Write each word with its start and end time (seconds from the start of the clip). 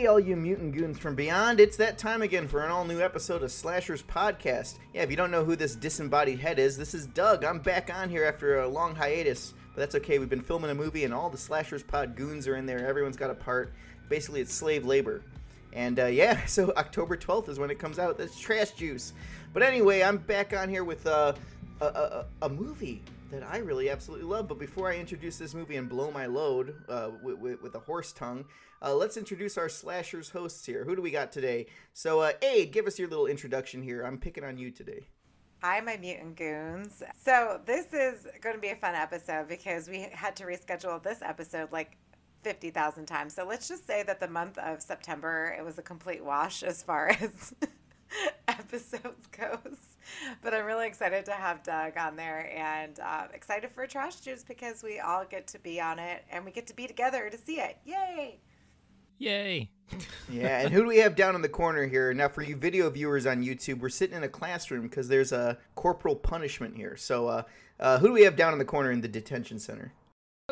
Hey, 0.00 0.06
all 0.06 0.18
you 0.18 0.34
mutant 0.34 0.74
goons 0.74 0.98
from 0.98 1.14
beyond, 1.14 1.60
it's 1.60 1.76
that 1.76 1.98
time 1.98 2.22
again 2.22 2.48
for 2.48 2.64
an 2.64 2.70
all 2.70 2.86
new 2.86 3.02
episode 3.02 3.42
of 3.42 3.52
Slashers 3.52 4.02
Podcast. 4.02 4.78
Yeah, 4.94 5.02
if 5.02 5.10
you 5.10 5.16
don't 5.18 5.30
know 5.30 5.44
who 5.44 5.56
this 5.56 5.74
disembodied 5.74 6.38
head 6.38 6.58
is, 6.58 6.78
this 6.78 6.94
is 6.94 7.04
Doug. 7.04 7.44
I'm 7.44 7.58
back 7.58 7.94
on 7.94 8.08
here 8.08 8.24
after 8.24 8.60
a 8.60 8.66
long 8.66 8.94
hiatus, 8.94 9.52
but 9.74 9.80
that's 9.80 9.94
okay. 9.96 10.18
We've 10.18 10.30
been 10.30 10.40
filming 10.40 10.70
a 10.70 10.74
movie, 10.74 11.04
and 11.04 11.12
all 11.12 11.28
the 11.28 11.36
Slashers 11.36 11.82
Pod 11.82 12.16
goons 12.16 12.48
are 12.48 12.56
in 12.56 12.64
there. 12.64 12.86
Everyone's 12.86 13.18
got 13.18 13.28
a 13.28 13.34
part. 13.34 13.74
Basically, 14.08 14.40
it's 14.40 14.54
slave 14.54 14.86
labor. 14.86 15.22
And 15.74 16.00
uh, 16.00 16.06
yeah, 16.06 16.46
so 16.46 16.72
October 16.78 17.14
12th 17.14 17.50
is 17.50 17.58
when 17.58 17.70
it 17.70 17.78
comes 17.78 17.98
out. 17.98 18.16
That's 18.16 18.40
trash 18.40 18.70
juice. 18.70 19.12
But 19.52 19.62
anyway, 19.62 20.02
I'm 20.02 20.16
back 20.16 20.56
on 20.56 20.70
here 20.70 20.82
with 20.82 21.06
uh, 21.06 21.34
a, 21.82 21.84
a, 21.84 22.26
a 22.40 22.48
movie 22.48 23.02
that 23.30 23.42
I 23.42 23.58
really 23.58 23.90
absolutely 23.90 24.26
love. 24.26 24.48
But 24.48 24.58
before 24.58 24.90
I 24.90 24.96
introduce 24.96 25.38
this 25.38 25.54
movie 25.54 25.76
and 25.76 25.88
blow 25.88 26.10
my 26.10 26.26
load 26.26 26.74
uh, 26.88 27.10
with, 27.22 27.38
with, 27.38 27.62
with, 27.62 27.74
a 27.74 27.80
horse 27.80 28.12
tongue, 28.12 28.44
uh, 28.82 28.94
let's 28.94 29.16
introduce 29.16 29.56
our 29.56 29.68
slashers 29.68 30.30
hosts 30.30 30.66
here. 30.66 30.84
Who 30.84 30.96
do 30.96 31.02
we 31.02 31.10
got 31.10 31.32
today? 31.32 31.66
So, 31.92 32.20
uh, 32.20 32.32
Aid, 32.42 32.72
give 32.72 32.86
us 32.86 32.98
your 32.98 33.08
little 33.08 33.26
introduction 33.26 33.82
here. 33.82 34.02
I'm 34.02 34.18
picking 34.18 34.44
on 34.44 34.58
you 34.58 34.70
today. 34.70 35.06
Hi, 35.62 35.80
my 35.80 35.96
mutant 35.96 36.36
goons. 36.36 37.02
So, 37.22 37.60
this 37.66 37.86
is 37.92 38.26
going 38.40 38.54
to 38.54 38.60
be 38.60 38.70
a 38.70 38.76
fun 38.76 38.94
episode 38.94 39.48
because 39.48 39.88
we 39.88 40.08
had 40.12 40.34
to 40.36 40.44
reschedule 40.44 41.02
this 41.02 41.18
episode 41.22 41.70
like 41.70 41.98
50,000 42.42 43.06
times. 43.06 43.34
So, 43.34 43.44
let's 43.44 43.68
just 43.68 43.86
say 43.86 44.02
that 44.04 44.20
the 44.20 44.28
month 44.28 44.56
of 44.58 44.80
September, 44.80 45.54
it 45.58 45.64
was 45.64 45.78
a 45.78 45.82
complete 45.82 46.24
wash 46.24 46.62
as 46.62 46.82
far 46.82 47.08
as 47.20 47.54
episodes 48.48 49.26
goes. 49.26 49.76
But 50.42 50.54
I'm 50.54 50.64
really 50.64 50.86
excited 50.86 51.24
to 51.26 51.32
have 51.32 51.62
Doug 51.62 51.96
on 51.96 52.16
there 52.16 52.50
and 52.56 52.98
uh, 53.00 53.26
excited 53.32 53.70
for 53.70 53.86
Trash 53.86 54.20
Juice 54.20 54.44
because 54.46 54.82
we 54.82 55.00
all 55.00 55.24
get 55.24 55.46
to 55.48 55.58
be 55.58 55.80
on 55.80 55.98
it 55.98 56.24
and 56.30 56.44
we 56.44 56.50
get 56.50 56.66
to 56.68 56.74
be 56.74 56.86
together 56.86 57.28
to 57.30 57.38
see 57.38 57.60
it. 57.60 57.78
Yay! 57.84 58.40
Yay! 59.18 59.70
yeah, 60.30 60.60
and 60.60 60.72
who 60.72 60.82
do 60.82 60.88
we 60.88 60.98
have 60.98 61.14
down 61.14 61.34
in 61.34 61.42
the 61.42 61.48
corner 61.48 61.86
here? 61.86 62.14
Now, 62.14 62.28
for 62.28 62.42
you 62.42 62.56
video 62.56 62.88
viewers 62.88 63.26
on 63.26 63.42
YouTube, 63.42 63.80
we're 63.80 63.90
sitting 63.90 64.16
in 64.16 64.22
a 64.22 64.28
classroom 64.28 64.82
because 64.82 65.08
there's 65.08 65.32
a 65.32 65.58
corporal 65.74 66.16
punishment 66.16 66.76
here. 66.76 66.96
So, 66.96 67.28
uh, 67.28 67.42
uh, 67.78 67.98
who 67.98 68.08
do 68.08 68.12
we 68.14 68.22
have 68.22 68.36
down 68.36 68.52
in 68.52 68.58
the 68.58 68.64
corner 68.64 68.90
in 68.90 69.00
the 69.00 69.08
detention 69.08 69.58
center? 69.58 69.92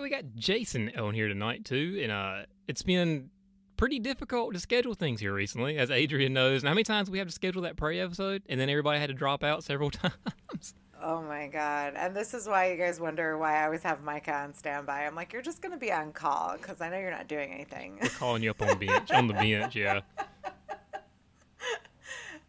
We 0.00 0.10
got 0.10 0.34
Jason 0.36 0.92
on 0.96 1.14
here 1.14 1.28
tonight 1.28 1.64
too, 1.64 1.98
and 2.02 2.12
uh, 2.12 2.42
it's 2.68 2.82
been 2.82 3.30
pretty 3.78 3.98
difficult 3.98 4.52
to 4.52 4.60
schedule 4.60 4.92
things 4.92 5.20
here 5.20 5.32
recently, 5.32 5.78
as 5.78 5.90
Adrian 5.90 6.34
knows. 6.34 6.62
And 6.62 6.68
how 6.68 6.74
many 6.74 6.84
times 6.84 7.08
we 7.08 7.16
have 7.18 7.28
to 7.28 7.32
schedule 7.32 7.62
that 7.62 7.76
prey 7.76 8.00
episode, 8.00 8.42
and 8.50 8.60
then 8.60 8.68
everybody 8.68 9.00
had 9.00 9.08
to 9.08 9.14
drop 9.14 9.42
out 9.42 9.64
several 9.64 9.90
times. 9.92 10.74
Oh 11.00 11.22
my 11.22 11.46
god! 11.46 11.94
And 11.96 12.14
this 12.14 12.34
is 12.34 12.46
why 12.46 12.72
you 12.72 12.76
guys 12.76 13.00
wonder 13.00 13.38
why 13.38 13.62
I 13.62 13.64
always 13.64 13.84
have 13.84 14.02
Micah 14.02 14.34
on 14.34 14.52
standby. 14.52 15.06
I'm 15.06 15.14
like, 15.14 15.32
you're 15.32 15.42
just 15.42 15.62
gonna 15.62 15.78
be 15.78 15.92
on 15.92 16.12
call 16.12 16.56
because 16.60 16.80
I 16.80 16.90
know 16.90 16.98
you're 16.98 17.12
not 17.12 17.28
doing 17.28 17.54
anything. 17.54 17.98
We're 18.02 18.08
calling 18.08 18.42
you 18.42 18.50
up 18.50 18.60
on 18.60 18.68
the 18.68 18.76
bench 18.86 19.10
on 19.12 19.28
the 19.28 19.34
bench, 19.34 19.76
yeah. 19.76 20.00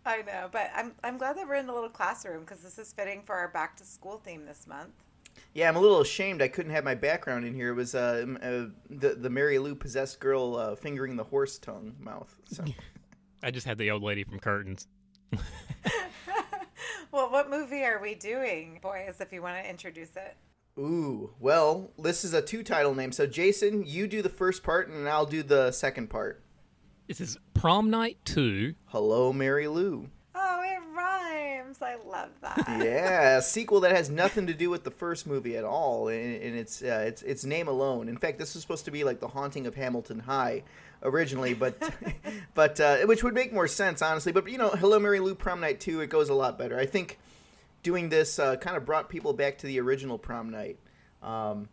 I 0.06 0.24
know, 0.24 0.50
but 0.52 0.72
I'm 0.76 0.94
I'm 1.04 1.20
glad 1.20 1.38
that 1.38 1.48
we're 1.48 1.56
in 1.56 1.68
the 1.68 1.74
little 1.74 1.90
classroom 1.90 2.42
because 2.42 2.62
this 2.62 2.80
is 2.80 2.92
fitting 2.92 3.22
for 3.24 3.36
our 3.36 3.50
back 3.50 3.78
to 3.78 3.86
school 3.86 4.20
theme 4.26 4.46
this 4.48 4.66
month. 4.66 4.94
Yeah, 5.60 5.68
I'm 5.68 5.76
a 5.76 5.82
little 5.82 6.00
ashamed 6.00 6.42
I 6.42 6.48
couldn't 6.48 6.72
have 6.72 6.86
my 6.86 6.96
background 6.96 7.44
in 7.44 7.54
here. 7.54 7.72
It 7.72 7.76
was 7.76 7.94
uh, 7.94 8.26
uh 8.42 8.68
the 8.90 9.16
the 9.16 9.30
Mary 9.30 9.60
Lou 9.60 9.76
possessed 9.76 10.22
girl 10.22 10.56
uh, 10.56 10.74
fingering 10.74 11.18
the 11.18 11.24
horse 11.26 11.58
tongue 11.58 11.96
mouth. 12.00 12.34
So. 12.46 12.64
I 13.44 13.52
just 13.52 13.68
had 13.68 13.78
the 13.78 13.92
old 13.92 14.02
lady 14.02 14.24
from 14.24 14.40
Curtains. 14.40 14.88
well, 17.12 17.30
what 17.30 17.50
movie 17.50 17.84
are 17.84 18.02
we 18.02 18.16
doing, 18.16 18.80
boys? 18.82 19.18
If 19.20 19.34
you 19.34 19.42
want 19.42 19.62
to 19.62 19.70
introduce 19.70 20.16
it. 20.16 20.38
Ooh, 20.80 21.34
well, 21.42 21.92
this 22.00 22.24
is 22.24 22.34
a 22.34 22.42
two 22.42 22.64
title 22.64 22.96
name. 22.96 23.12
So, 23.12 23.28
Jason, 23.28 23.84
you 23.86 24.08
do 24.08 24.22
the 24.22 24.30
first 24.30 24.64
part, 24.64 24.88
and 24.88 25.10
I'll 25.10 25.26
do 25.26 25.44
the 25.44 25.72
second 25.72 26.10
part. 26.10 26.42
This 27.10 27.20
is 27.20 27.38
Prom 27.54 27.90
Night 27.90 28.18
2. 28.24 28.76
Hello, 28.86 29.34
Mary 29.34 29.68
Lou. 29.68 30.10
I 31.82 31.96
love 32.08 32.30
that. 32.42 32.64
yeah, 32.84 33.38
a 33.38 33.42
sequel 33.44 33.82
that 33.82 33.96
has 33.96 34.10
nothing 34.10 34.48
to 34.48 34.54
do 34.54 34.70
with 34.70 34.84
the 34.84 34.92
first 34.92 35.28
movie 35.28 35.58
at 35.58 35.64
all, 35.64 36.08
in, 36.08 36.36
in 36.36 36.56
its 36.56 36.82
uh, 36.82 37.06
its 37.08 37.22
its 37.22 37.44
name 37.44 37.68
alone. 37.68 38.10
In 38.10 38.18
fact, 38.18 38.40
this 38.40 38.54
was 38.54 38.62
supposed 38.62 38.86
to 38.86 38.92
be 38.92 39.04
like 39.04 39.20
the 39.20 39.28
Haunting 39.28 39.68
of 39.68 39.76
Hamilton 39.76 40.20
High 40.20 40.64
originally, 41.04 41.54
but 41.54 41.76
but 42.54 42.80
uh, 42.80 42.98
which 43.06 43.24
would 43.24 43.34
make 43.34 43.54
more 43.54 43.68
sense, 43.68 44.02
honestly. 44.02 44.32
But 44.32 44.50
you 44.50 44.58
know, 44.58 44.70
Hello, 44.70 45.00
Mary 45.00 45.20
Lou 45.20 45.36
Prom 45.36 45.60
Night 45.62 45.80
Two, 45.80 46.02
it 46.02 46.10
goes 46.10 46.30
a 46.30 46.34
lot 46.34 46.58
better. 46.58 46.78
I 46.78 46.86
think 46.86 47.20
doing 47.84 48.10
this 48.10 48.40
uh, 48.40 48.56
kind 48.58 48.76
of 48.78 48.86
brought 48.86 49.10
people 49.10 49.34
back 49.34 49.58
to 49.60 49.68
the 49.68 49.80
original 49.80 50.18
Prom 50.18 50.50
Night. 50.50 50.78
Um, 51.22 51.70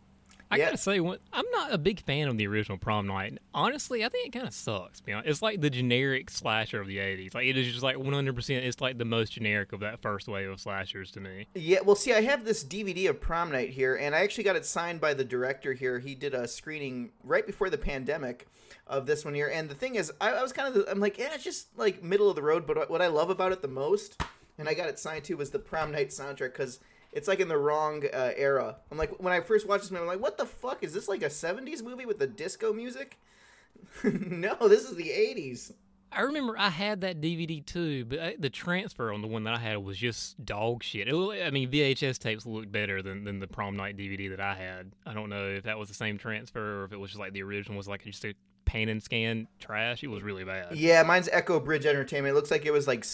I 0.49 0.57
yeah. 0.57 0.65
gotta 0.65 0.77
say, 0.77 0.97
I'm 0.99 1.45
not 1.51 1.73
a 1.73 1.77
big 1.77 1.99
fan 1.99 2.27
of 2.27 2.37
the 2.37 2.47
original 2.47 2.77
Prom 2.77 3.07
Night. 3.07 3.37
Honestly, 3.53 4.05
I 4.05 4.09
think 4.09 4.27
it 4.27 4.31
kind 4.31 4.47
of 4.47 4.53
sucks. 4.53 5.01
You 5.05 5.15
know, 5.15 5.21
it's 5.25 5.41
like 5.41 5.59
the 5.59 5.69
generic 5.69 6.29
slasher 6.29 6.79
of 6.79 6.87
the 6.87 6.97
'80s. 6.97 7.33
Like 7.33 7.47
it 7.47 7.57
is 7.57 7.67
just 7.67 7.83
like 7.83 7.97
100. 7.97 8.35
percent 8.35 8.63
It's 8.63 8.79
like 8.79 8.97
the 8.97 9.05
most 9.05 9.33
generic 9.33 9.73
of 9.73 9.81
that 9.81 10.01
first 10.01 10.27
wave 10.27 10.49
of 10.49 10.59
slashers 10.59 11.11
to 11.11 11.19
me. 11.19 11.47
Yeah, 11.53 11.79
well, 11.81 11.95
see, 11.95 12.13
I 12.13 12.21
have 12.21 12.45
this 12.45 12.63
DVD 12.63 13.09
of 13.09 13.19
Prom 13.19 13.51
Night 13.51 13.71
here, 13.71 13.95
and 13.95 14.15
I 14.15 14.19
actually 14.19 14.45
got 14.45 14.55
it 14.55 14.65
signed 14.65 15.01
by 15.01 15.13
the 15.13 15.25
director 15.25 15.73
here. 15.73 15.99
He 15.99 16.15
did 16.15 16.33
a 16.33 16.47
screening 16.47 17.11
right 17.23 17.45
before 17.45 17.69
the 17.69 17.77
pandemic 17.77 18.47
of 18.85 19.05
this 19.05 19.25
one 19.25 19.33
here, 19.33 19.51
and 19.53 19.69
the 19.69 19.75
thing 19.75 19.95
is, 19.95 20.11
I, 20.21 20.31
I 20.31 20.41
was 20.41 20.53
kind 20.53 20.73
of, 20.73 20.87
I'm 20.89 20.99
like, 20.99 21.17
yeah, 21.17 21.33
it's 21.33 21.43
just 21.43 21.77
like 21.77 22.01
middle 22.03 22.29
of 22.29 22.35
the 22.35 22.41
road. 22.41 22.65
But 22.65 22.89
what 22.89 23.01
I 23.01 23.07
love 23.07 23.29
about 23.29 23.51
it 23.51 23.61
the 23.61 23.67
most, 23.67 24.21
and 24.57 24.69
I 24.69 24.73
got 24.73 24.87
it 24.87 24.97
signed 24.97 25.25
too, 25.25 25.35
was 25.35 25.51
the 25.51 25.59
Prom 25.59 25.91
Night 25.91 26.09
soundtrack 26.09 26.53
because 26.53 26.79
it's 27.11 27.27
like 27.27 27.39
in 27.39 27.47
the 27.47 27.57
wrong 27.57 28.03
uh, 28.13 28.31
era. 28.35 28.77
I'm 28.91 28.97
like 28.97 29.19
when 29.21 29.33
I 29.33 29.41
first 29.41 29.67
watched 29.67 29.83
this 29.83 29.91
movie, 29.91 30.01
I'm 30.01 30.07
like, 30.07 30.21
what 30.21 30.37
the 30.37 30.45
fuck 30.45 30.83
is 30.83 30.93
this 30.93 31.07
like 31.07 31.23
a 31.23 31.29
'70s 31.29 31.83
movie 31.83 32.05
with 32.05 32.19
the 32.19 32.27
disco 32.27 32.73
music? 32.73 33.17
no, 34.03 34.55
this 34.67 34.83
is 34.83 34.95
the 34.95 35.09
'80s. 35.09 35.71
I 36.11 36.21
remember 36.21 36.57
I 36.57 36.69
had 36.69 37.01
that 37.01 37.19
DVD 37.19 37.65
too, 37.65 38.05
but 38.05 38.19
uh, 38.19 38.31
the 38.39 38.49
transfer 38.49 39.11
on 39.11 39.21
the 39.21 39.27
one 39.27 39.43
that 39.43 39.53
I 39.53 39.57
had 39.57 39.77
was 39.77 39.97
just 39.97 40.43
dog 40.45 40.81
shit. 40.81 41.07
It, 41.07 41.13
I 41.13 41.49
mean, 41.49 41.69
VHS 41.69 42.17
tapes 42.17 42.45
looked 42.45 42.71
better 42.71 43.01
than, 43.01 43.25
than 43.25 43.39
the 43.39 43.47
prom 43.47 43.75
night 43.75 43.97
DVD 43.97 44.29
that 44.29 44.39
I 44.39 44.55
had. 44.55 44.93
I 45.05 45.13
don't 45.13 45.29
know 45.29 45.47
if 45.47 45.63
that 45.63 45.77
was 45.77 45.89
the 45.89 45.93
same 45.93 46.17
transfer 46.17 46.81
or 46.81 46.85
if 46.85 46.93
it 46.93 46.97
was 46.97 47.11
just 47.11 47.19
like 47.19 47.33
the 47.33 47.43
original 47.43 47.77
was 47.77 47.89
like 47.89 48.03
just 48.03 48.23
a 48.23 48.33
pan 48.65 48.89
and 48.89 49.03
scan 49.03 49.47
trash. 49.59 50.01
It 50.01 50.07
was 50.07 50.23
really 50.23 50.45
bad. 50.45 50.75
Yeah, 50.75 51.03
mine's 51.03 51.27
Echo 51.31 51.59
Bridge 51.59 51.85
Entertainment. 51.85 52.31
It 52.31 52.35
looks 52.35 52.51
like 52.51 52.65
it 52.65 52.71
was 52.71 52.87
like 52.87 53.05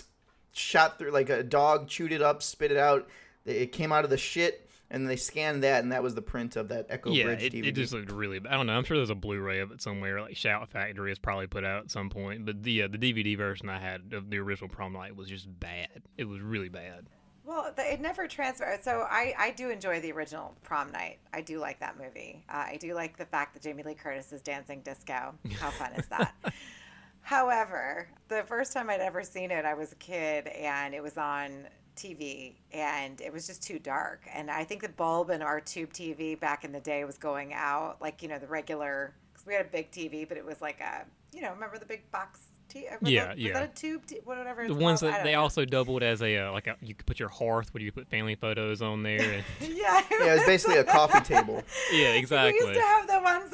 shot 0.52 1.00
through, 1.00 1.12
like 1.12 1.30
a 1.30 1.42
dog 1.42 1.88
chewed 1.88 2.12
it 2.12 2.22
up, 2.22 2.44
spit 2.44 2.72
it 2.72 2.78
out, 2.78 3.08
it 3.46 3.72
came 3.72 3.92
out 3.92 4.04
of 4.04 4.09
the 4.09 4.18
shit 4.18 4.70
and 4.94 5.09
they 5.09 5.16
scanned 5.16 5.64
that, 5.64 5.81
and 5.81 5.92
that 5.92 6.04
was 6.04 6.14
the 6.14 6.22
print 6.22 6.56
of 6.56 6.68
that 6.70 6.86
Echo 6.90 7.09
yeah, 7.12 7.24
Bridge 7.24 7.44
it, 7.44 7.54
DVD. 7.54 7.66
it 7.66 7.72
just 7.72 7.94
looked 7.94 8.12
really. 8.12 8.38
Bad. 8.40 8.54
I 8.54 8.58
don't 8.58 8.68
know. 8.68 8.74
I'm 8.74 8.84
sure 8.84 8.96
there's 8.96 9.09
a 9.09 9.16
Blu-ray 9.16 9.59
of 9.59 9.72
it 9.72 9.81
somewhere. 9.81 10.22
Like 10.22 10.38
Shout 10.38 10.70
Factory 10.70 11.09
has 11.09 11.18
probably 11.18 11.48
put 11.48 11.66
out 11.66 11.86
at 11.86 11.92
some 11.92 12.12
point. 12.12 12.46
But 12.46 12.62
the 12.62 12.84
uh, 12.84 12.88
the 12.88 13.00
DVD 13.00 13.36
version 13.36 13.70
I 13.70 13.80
had 13.80 14.14
of 14.14 14.30
the 14.30 14.38
original 14.38 14.70
Prom 14.70 14.94
Night 14.94 15.16
was 15.16 15.28
just 15.28 15.48
bad. 15.59 16.04
It 16.18 16.26
was 16.26 16.42
really 16.42 16.70
bad. 16.70 17.08
Well, 17.46 17.74
it 17.78 18.00
never 18.00 18.28
transferred. 18.28 18.84
So 18.84 19.06
I, 19.09 19.34
I 19.38 19.52
do 19.52 19.70
enjoy 19.70 20.00
the 20.00 20.12
original 20.14 20.56
Prom 20.64 20.92
Night. 20.92 21.20
I 21.34 21.42
do 21.42 21.60
like 21.60 21.80
that 21.81 21.98
movie. 21.98 22.46
Uh, 22.48 22.66
I 22.70 22.78
do 22.78 22.94
like 22.94 23.18
the 23.18 23.25
fact 23.25 23.54
that 23.54 23.64
Jamie 23.64 23.84
Lee 23.84 23.96
Curtis 23.96 24.31
is 24.31 24.42
dancing 24.42 24.81
disco. 24.81 25.34
How 25.60 25.72
fun 25.72 25.92
is 25.94 26.08
that? 26.08 26.34
However, 27.22 28.08
the 28.30 28.44
first 28.44 28.72
time 28.74 28.90
I'd 28.90 29.02
ever 29.02 29.24
seen 29.24 29.52
it, 29.52 29.66
I 29.66 29.74
was 29.74 29.92
a 29.92 29.96
kid, 29.96 30.48
and 30.48 30.94
it 30.94 31.02
was 31.02 31.18
on 31.18 31.68
TV 31.96 32.54
and 32.72 33.20
it 33.22 33.31
was 33.31 33.48
just 33.48 33.64
too 33.64 33.80
dark. 33.80 34.28
And 34.34 34.50
I 34.50 34.64
think 34.64 34.81
the 34.81 34.90
bulb 34.90 35.30
in 35.30 35.42
our 35.42 35.59
tube 35.59 35.94
TV 35.94 36.40
back 36.40 36.64
in 36.64 36.72
the 36.72 36.80
day 36.80 37.04
was 37.04 37.18
going 37.18 37.54
out, 37.54 38.01
like, 38.01 38.22
you 38.22 38.28
know, 38.28 38.40
the 38.40 38.48
regular, 38.48 39.13
because 39.31 39.45
we 39.45 39.54
had 39.54 39.66
a 39.66 39.69
big 39.69 39.92
TV, 39.92 40.28
but 40.28 40.38
it 40.38 40.45
was 40.45 40.62
like 40.62 40.80
a, 40.81 41.06
you 41.34 41.42
know, 41.42 41.51
remember 41.51 41.78
the 41.78 41.86
big 41.86 42.10
box 42.12 42.40
yeah, 43.01 43.25
that, 43.28 43.38
yeah. 43.38 43.51
Was 43.51 43.60
that 43.60 43.63
a 43.69 43.74
tube? 43.74 44.06
T- 44.06 44.19
whatever. 44.24 44.68
the 44.68 44.74
ones 44.74 45.01
that 45.01 45.24
they 45.24 45.34
know. 45.34 45.42
also 45.42 45.66
doubled 45.66 46.04
as 46.04 46.22
a 46.22 46.38
uh, 46.38 46.51
like 46.51 46.68
a, 46.68 46.75
you 46.81 46.95
could 46.95 47.06
put 47.06 47.19
your 47.19 47.30
hearth 47.30 47.74
where 47.74 47.84
you 47.84 47.92
put 47.92 48.07
family 48.07 48.36
photos 48.36 48.81
on 48.81 49.04
there. 49.04 49.22
And... 49.22 49.44
yeah, 49.62 50.01
yeah, 50.10 50.36
it's 50.36 50.46
basically 50.46 50.78
a 50.78 50.84
coffee 50.84 51.22
table. 51.22 51.63
Yeah, 51.92 52.13
exactly. 52.13 52.54
We 52.63 52.68
used 52.68 52.80
to 52.80 52.86
have 52.86 53.07
the 53.07 53.12
ones 53.12 53.12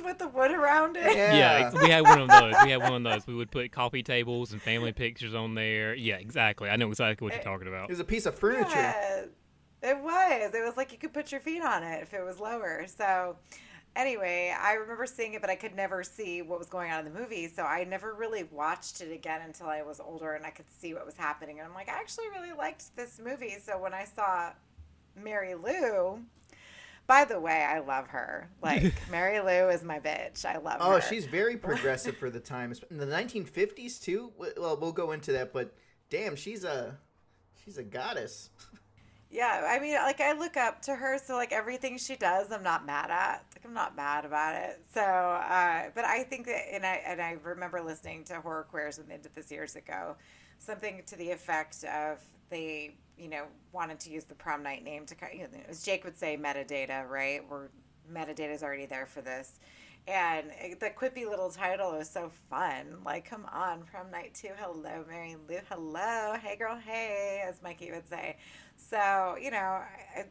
with 0.10 0.18
the 0.18 0.28
wood 0.28 0.52
around 0.52 0.98
it. 0.98 1.16
Yeah. 1.16 1.34
yeah, 1.34 1.72
we 1.82 1.90
had 1.90 2.04
one 2.04 2.20
of 2.20 2.28
those. 2.28 2.56
We 2.64 2.72
had 2.72 2.82
one 2.82 2.94
of 2.94 3.04
those. 3.04 3.28
We 3.28 3.36
would 3.36 3.52
put 3.52 3.72
coffee 3.72 4.04
tables 4.04 4.52
and 4.52 4.62
family 4.62 4.92
pictures 4.92 5.34
on 5.34 5.54
there. 5.54 5.94
Yeah, 5.94 6.16
exactly. 6.16 6.70
I 6.70 6.76
know 6.76 6.90
exactly 6.90 7.26
what 7.26 7.34
it, 7.34 7.38
you're 7.38 7.54
talking 7.54 7.68
about. 7.68 7.90
It 7.90 7.92
was 7.92 8.00
a 8.00 8.06
piece 8.06 8.26
of 8.26 8.36
furniture. 8.36 8.70
Yeah, 8.72 9.26
it 9.84 9.98
was. 10.00 10.54
It 10.54 10.66
was 10.66 10.76
like 10.76 10.92
you 10.92 10.98
could 10.98 11.14
put 11.14 11.32
your 11.32 11.42
feet 11.42 11.62
on 11.62 11.84
it 11.84 12.02
if 12.02 12.14
it 12.14 12.24
was 12.26 12.40
lower. 12.40 12.86
So 12.88 13.38
anyway, 13.96 14.54
I 14.60 14.74
remember 14.74 15.06
seeing 15.06 15.36
it, 15.36 15.42
but 15.42 15.50
I 15.50 15.56
could 15.56 15.76
never 15.76 16.04
see 16.04 16.42
what 16.42 16.58
was 16.58 16.70
going 16.70 16.92
on 16.92 17.06
in 17.06 17.14
the 17.14 17.20
movie. 17.20 17.48
So 17.48 17.64
I 17.64 17.84
never 17.84 18.14
really 18.16 18.44
watched 18.52 19.02
it 19.02 19.12
again 19.12 19.42
until 19.46 19.68
I 19.68 19.84
was 19.84 20.00
older 20.00 20.34
and 20.34 20.46
I 20.46 20.50
could 20.50 20.70
see 20.70 20.96
what 20.96 21.06
was 21.06 21.16
happening. 21.16 21.60
And 21.60 21.68
I'm 21.68 21.76
like, 21.76 21.88
I 21.88 21.94
actually 21.94 22.30
really 22.30 22.54
liked 22.54 22.96
this 22.96 23.20
movie. 23.24 23.58
So 23.64 23.80
when 23.80 23.94
I 23.94 24.06
saw 24.06 24.52
Mary 25.16 25.54
Lou, 25.54 26.20
by 27.10 27.26
the 27.26 27.40
way, 27.40 27.66
I 27.68 27.80
love 27.80 28.08
her. 28.10 28.50
Like 28.62 28.94
Mary 29.10 29.40
Lou 29.40 29.70
is 29.70 29.84
my 29.84 30.00
bitch. 30.00 30.46
I 30.46 30.58
love 30.58 30.78
oh, 30.80 30.92
her. 30.92 30.98
Oh, 30.98 31.00
she's 31.00 31.26
very 31.26 31.58
progressive 31.70 32.16
for 32.18 32.30
the 32.30 32.40
time. 32.40 32.72
In 32.92 32.98
the 32.98 33.06
1950s 33.06 34.02
too. 34.02 34.32
Well, 34.38 34.78
we'll 34.80 34.92
go 34.92 35.12
into 35.12 35.32
that, 35.32 35.52
but 35.52 35.74
damn, 36.10 36.36
she's 36.36 36.64
a 36.64 36.98
she's 37.64 37.78
a 37.78 37.84
goddess. 37.84 38.52
Yeah, 39.32 39.68
I 39.68 39.80
mean, 39.80 39.94
like 39.94 40.22
I 40.22 40.34
look 40.34 40.58
up 40.58 40.82
to 40.84 40.96
her, 40.96 41.18
so 41.18 41.36
like 41.36 41.52
everything 41.52 41.98
she 41.98 42.16
does, 42.16 42.52
I'm 42.52 42.64
not 42.64 42.86
mad 42.86 43.10
at. 43.12 43.46
Like 43.56 43.66
I'm 43.66 43.74
not 43.74 43.96
mad 43.96 44.26
about 44.26 44.56
it. 44.56 44.82
So, 44.94 45.02
uh, 45.02 45.86
but 45.96 46.04
I 46.04 46.24
think 46.24 46.46
that, 46.48 46.74
and 46.74 46.86
I 46.86 47.02
and 47.06 47.22
I 47.22 47.38
remember 47.44 47.82
listening 47.82 48.24
to 48.26 48.42
Horror 48.42 48.68
Queers 48.70 48.98
when 48.98 49.08
they 49.08 49.18
did 49.18 49.34
this 49.36 49.52
years 49.52 49.76
ago, 49.76 50.16
something 50.60 51.02
to 51.08 51.16
the 51.16 51.32
effect 51.32 51.84
of 51.86 52.20
they, 52.50 52.96
you 53.20 53.30
know, 53.30 53.46
wanted 53.72 54.00
to 54.02 54.10
use 54.10 54.24
the 54.24 54.36
prom 54.36 54.64
night 54.64 54.84
name 54.84 55.06
to, 55.08 55.16
you 55.34 55.44
know, 55.44 55.48
as 55.68 55.84
Jake 55.84 56.04
would 56.04 56.18
say, 56.18 56.38
metadata, 56.38 57.08
right? 57.08 57.42
Where 57.50 57.70
metadata 58.12 58.54
is 58.54 58.64
already 58.64 58.86
there 58.86 59.06
for 59.06 59.22
this. 59.22 59.60
And 60.08 60.50
the 60.80 60.90
quippy 60.90 61.30
little 61.30 61.52
title 61.52 61.94
is 61.96 62.10
so 62.10 62.32
fun. 62.50 62.98
Like, 63.06 63.30
come 63.30 63.46
on, 63.52 63.84
prom 63.84 64.10
night 64.10 64.34
two. 64.34 64.52
Hello, 64.58 65.04
Mary 65.08 65.36
Lou. 65.48 65.58
Hello, 65.70 66.36
hey 66.42 66.56
girl, 66.56 66.78
hey, 66.84 67.44
as 67.48 67.62
Mikey 67.62 67.92
would 67.92 68.08
say. 68.10 68.38
So, 68.76 69.36
you 69.40 69.52
know, 69.52 69.58
I, 69.58 70.26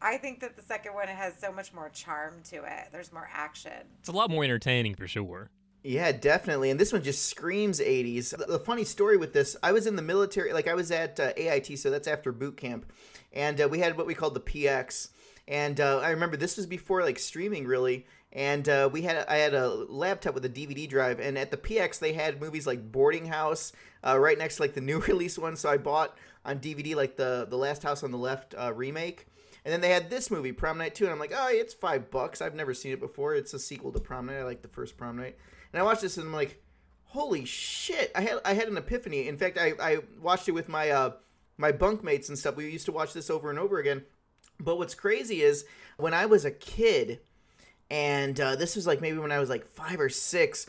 I 0.00 0.16
think 0.16 0.40
that 0.40 0.56
the 0.56 0.62
second 0.62 0.94
one 0.94 1.08
has 1.08 1.34
so 1.38 1.52
much 1.52 1.74
more 1.74 1.90
charm 1.90 2.40
to 2.50 2.56
it. 2.56 2.88
There's 2.92 3.12
more 3.12 3.28
action. 3.30 3.72
It's 4.00 4.08
a 4.08 4.12
lot 4.12 4.30
more 4.30 4.44
entertaining 4.44 4.94
for 4.94 5.06
sure. 5.06 5.50
Yeah, 5.84 6.12
definitely. 6.12 6.70
And 6.70 6.80
this 6.80 6.94
one 6.94 7.02
just 7.02 7.28
screams 7.28 7.78
80s. 7.78 8.34
The, 8.46 8.58
funny 8.58 8.84
story 8.84 9.18
with 9.18 9.34
this, 9.34 9.54
I 9.62 9.72
was 9.72 9.86
in 9.86 9.96
the 9.96 10.02
military, 10.02 10.54
like 10.54 10.66
I 10.66 10.74
was 10.74 10.90
at 10.90 11.20
uh, 11.20 11.32
AIT, 11.36 11.78
so 11.78 11.90
that's 11.90 12.08
after 12.08 12.32
boot 12.32 12.56
camp. 12.56 12.90
And 13.34 13.60
uh, 13.60 13.68
we 13.68 13.80
had 13.80 13.96
what 13.98 14.06
we 14.06 14.14
called 14.14 14.32
the 14.32 14.40
PX. 14.40 15.10
And 15.46 15.78
uh, 15.80 15.98
I 15.98 16.10
remember 16.10 16.38
this 16.38 16.56
was 16.56 16.64
before 16.64 17.02
like 17.02 17.18
streaming 17.18 17.66
really. 17.66 18.06
And 18.32 18.68
uh, 18.68 18.88
we 18.90 19.02
had 19.02 19.26
I 19.28 19.36
had 19.36 19.54
a 19.54 19.68
laptop 19.68 20.34
with 20.34 20.44
a 20.44 20.48
DVD 20.48 20.88
drive, 20.88 21.20
and 21.20 21.38
at 21.38 21.52
the 21.52 21.56
PX 21.56 22.00
they 22.00 22.12
had 22.14 22.40
movies 22.40 22.66
like 22.66 22.90
Boarding 22.90 23.26
House, 23.26 23.72
uh, 24.04 24.18
right 24.18 24.36
next 24.36 24.56
to 24.56 24.62
like 24.62 24.74
the 24.74 24.80
new 24.80 24.98
release 25.08 25.38
one. 25.38 25.54
So 25.54 25.68
I 25.68 25.76
bought 25.76 26.18
on 26.44 26.58
DVD 26.58 26.96
like 26.96 27.16
the 27.16 27.46
the 27.48 27.56
Last 27.56 27.84
House 27.84 28.02
on 28.02 28.10
the 28.10 28.18
Left 28.18 28.52
uh, 28.58 28.72
remake, 28.72 29.28
and 29.64 29.72
then 29.72 29.80
they 29.80 29.90
had 29.90 30.10
this 30.10 30.32
movie 30.32 30.50
Prom 30.50 30.78
Night 30.78 30.96
Two, 30.96 31.04
and 31.04 31.12
I'm 31.12 31.20
like, 31.20 31.32
oh, 31.32 31.48
it's 31.48 31.74
five 31.74 32.10
bucks. 32.10 32.42
I've 32.42 32.56
never 32.56 32.74
seen 32.74 32.92
it 32.92 32.98
before. 32.98 33.36
It's 33.36 33.54
a 33.54 33.58
sequel 33.58 33.92
to 33.92 34.00
Prom 34.00 34.26
Night. 34.26 34.38
I 34.38 34.42
like 34.42 34.62
the 34.62 34.68
first 34.68 34.96
Prom 34.96 35.16
Night, 35.16 35.36
and 35.74 35.80
I 35.80 35.84
watched 35.84 36.02
this 36.02 36.16
and 36.18 36.28
I'm 36.28 36.32
like, 36.32 36.62
holy 37.06 37.44
shit! 37.44 38.12
I 38.14 38.20
had 38.20 38.38
I 38.44 38.54
had 38.54 38.68
an 38.68 38.76
epiphany. 38.76 39.26
In 39.26 39.36
fact, 39.36 39.58
I 39.58 39.72
I 39.80 39.98
watched 40.22 40.48
it 40.48 40.52
with 40.52 40.68
my 40.68 40.90
uh 40.90 41.14
my 41.56 41.72
bunkmates 41.72 42.28
and 42.28 42.38
stuff. 42.38 42.54
We 42.54 42.70
used 42.70 42.86
to 42.86 42.92
watch 42.92 43.12
this 43.12 43.28
over 43.28 43.50
and 43.50 43.58
over 43.58 43.80
again. 43.80 44.04
But 44.60 44.78
what's 44.78 44.94
crazy 44.94 45.42
is 45.42 45.64
when 45.96 46.14
I 46.14 46.26
was 46.26 46.44
a 46.44 46.52
kid, 46.52 47.18
and 47.90 48.38
uh, 48.38 48.54
this 48.54 48.76
was 48.76 48.86
like 48.86 49.00
maybe 49.00 49.18
when 49.18 49.32
I 49.32 49.40
was 49.40 49.50
like 49.50 49.66
five 49.66 49.98
or 49.98 50.08
six, 50.08 50.66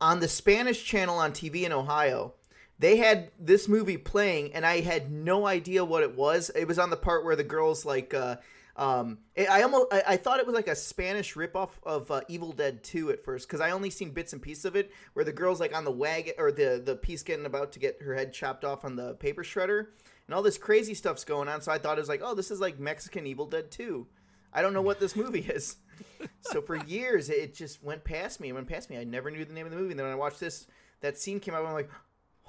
on 0.00 0.18
the 0.18 0.26
Spanish 0.26 0.84
channel 0.84 1.18
on 1.18 1.30
TV 1.30 1.62
in 1.62 1.70
Ohio, 1.70 2.34
they 2.80 2.96
had 2.96 3.30
this 3.38 3.68
movie 3.68 3.96
playing, 3.96 4.54
and 4.54 4.66
I 4.66 4.80
had 4.80 5.12
no 5.12 5.46
idea 5.46 5.84
what 5.84 6.02
it 6.02 6.16
was. 6.16 6.50
It 6.56 6.66
was 6.66 6.80
on 6.80 6.90
the 6.90 6.96
part 6.96 7.24
where 7.24 7.36
the 7.36 7.44
girls 7.44 7.84
like. 7.84 8.12
Uh, 8.12 8.38
um, 8.76 9.18
it, 9.34 9.50
I 9.50 9.62
almost 9.62 9.92
I, 9.92 10.02
I, 10.08 10.16
thought 10.16 10.40
it 10.40 10.46
was 10.46 10.54
like 10.54 10.68
a 10.68 10.74
Spanish 10.74 11.34
ripoff 11.34 11.70
of 11.82 12.10
uh, 12.10 12.22
Evil 12.28 12.52
Dead 12.52 12.82
Two 12.82 13.10
at 13.10 13.22
first 13.22 13.46
because 13.46 13.60
I 13.60 13.70
only 13.70 13.90
seen 13.90 14.12
bits 14.12 14.32
and 14.32 14.40
pieces 14.40 14.64
of 14.64 14.76
it 14.76 14.92
where 15.12 15.24
the 15.24 15.32
girls 15.32 15.60
like 15.60 15.76
on 15.76 15.84
the 15.84 15.90
wagon 15.90 16.34
or 16.38 16.50
the 16.50 16.80
the 16.82 16.96
piece 16.96 17.22
getting 17.22 17.44
about 17.44 17.72
to 17.72 17.78
get 17.78 18.00
her 18.00 18.14
head 18.14 18.32
chopped 18.32 18.64
off 18.64 18.84
on 18.84 18.96
the 18.96 19.14
paper 19.14 19.42
shredder, 19.42 19.88
and 20.26 20.34
all 20.34 20.42
this 20.42 20.56
crazy 20.56 20.94
stuff's 20.94 21.24
going 21.24 21.48
on. 21.48 21.60
So 21.60 21.70
I 21.70 21.78
thought 21.78 21.98
it 21.98 22.00
was 22.00 22.08
like, 22.08 22.22
oh, 22.24 22.34
this 22.34 22.50
is 22.50 22.60
like 22.60 22.78
Mexican 22.78 23.26
Evil 23.26 23.46
Dead 23.46 23.70
2. 23.70 24.06
I 24.54 24.62
don't 24.62 24.72
know 24.72 24.82
what 24.82 25.00
this 25.00 25.16
movie 25.16 25.40
is. 25.48 25.76
so 26.40 26.62
for 26.62 26.76
years, 26.86 27.28
it 27.28 27.54
just 27.54 27.82
went 27.82 28.04
past 28.04 28.40
me. 28.40 28.48
It 28.48 28.52
went 28.52 28.68
past 28.68 28.90
me. 28.90 28.98
I 28.98 29.04
never 29.04 29.30
knew 29.30 29.44
the 29.44 29.54
name 29.54 29.66
of 29.66 29.72
the 29.72 29.78
movie. 29.78 29.90
And 29.90 29.98
then 29.98 30.06
when 30.06 30.14
I 30.14 30.18
watched 30.18 30.40
this, 30.40 30.66
that 31.00 31.18
scene 31.18 31.40
came 31.40 31.54
out, 31.54 31.64
I'm 31.64 31.72
like, 31.72 31.90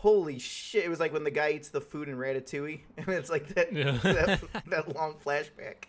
holy 0.04 0.38
shit! 0.38 0.84
It 0.84 0.90
was 0.90 1.00
like 1.00 1.14
when 1.14 1.24
the 1.24 1.32
guy 1.32 1.52
eats 1.52 1.70
the 1.70 1.82
food 1.82 2.10
in 2.10 2.18
Ratatouille, 2.18 2.82
and 2.98 3.10
it's 3.10 3.30
like 3.30 3.48
that 3.56 3.74
yeah. 3.74 3.92
that, 4.04 4.42
that, 4.68 4.96
long 4.96 5.16
flashback. 5.26 5.86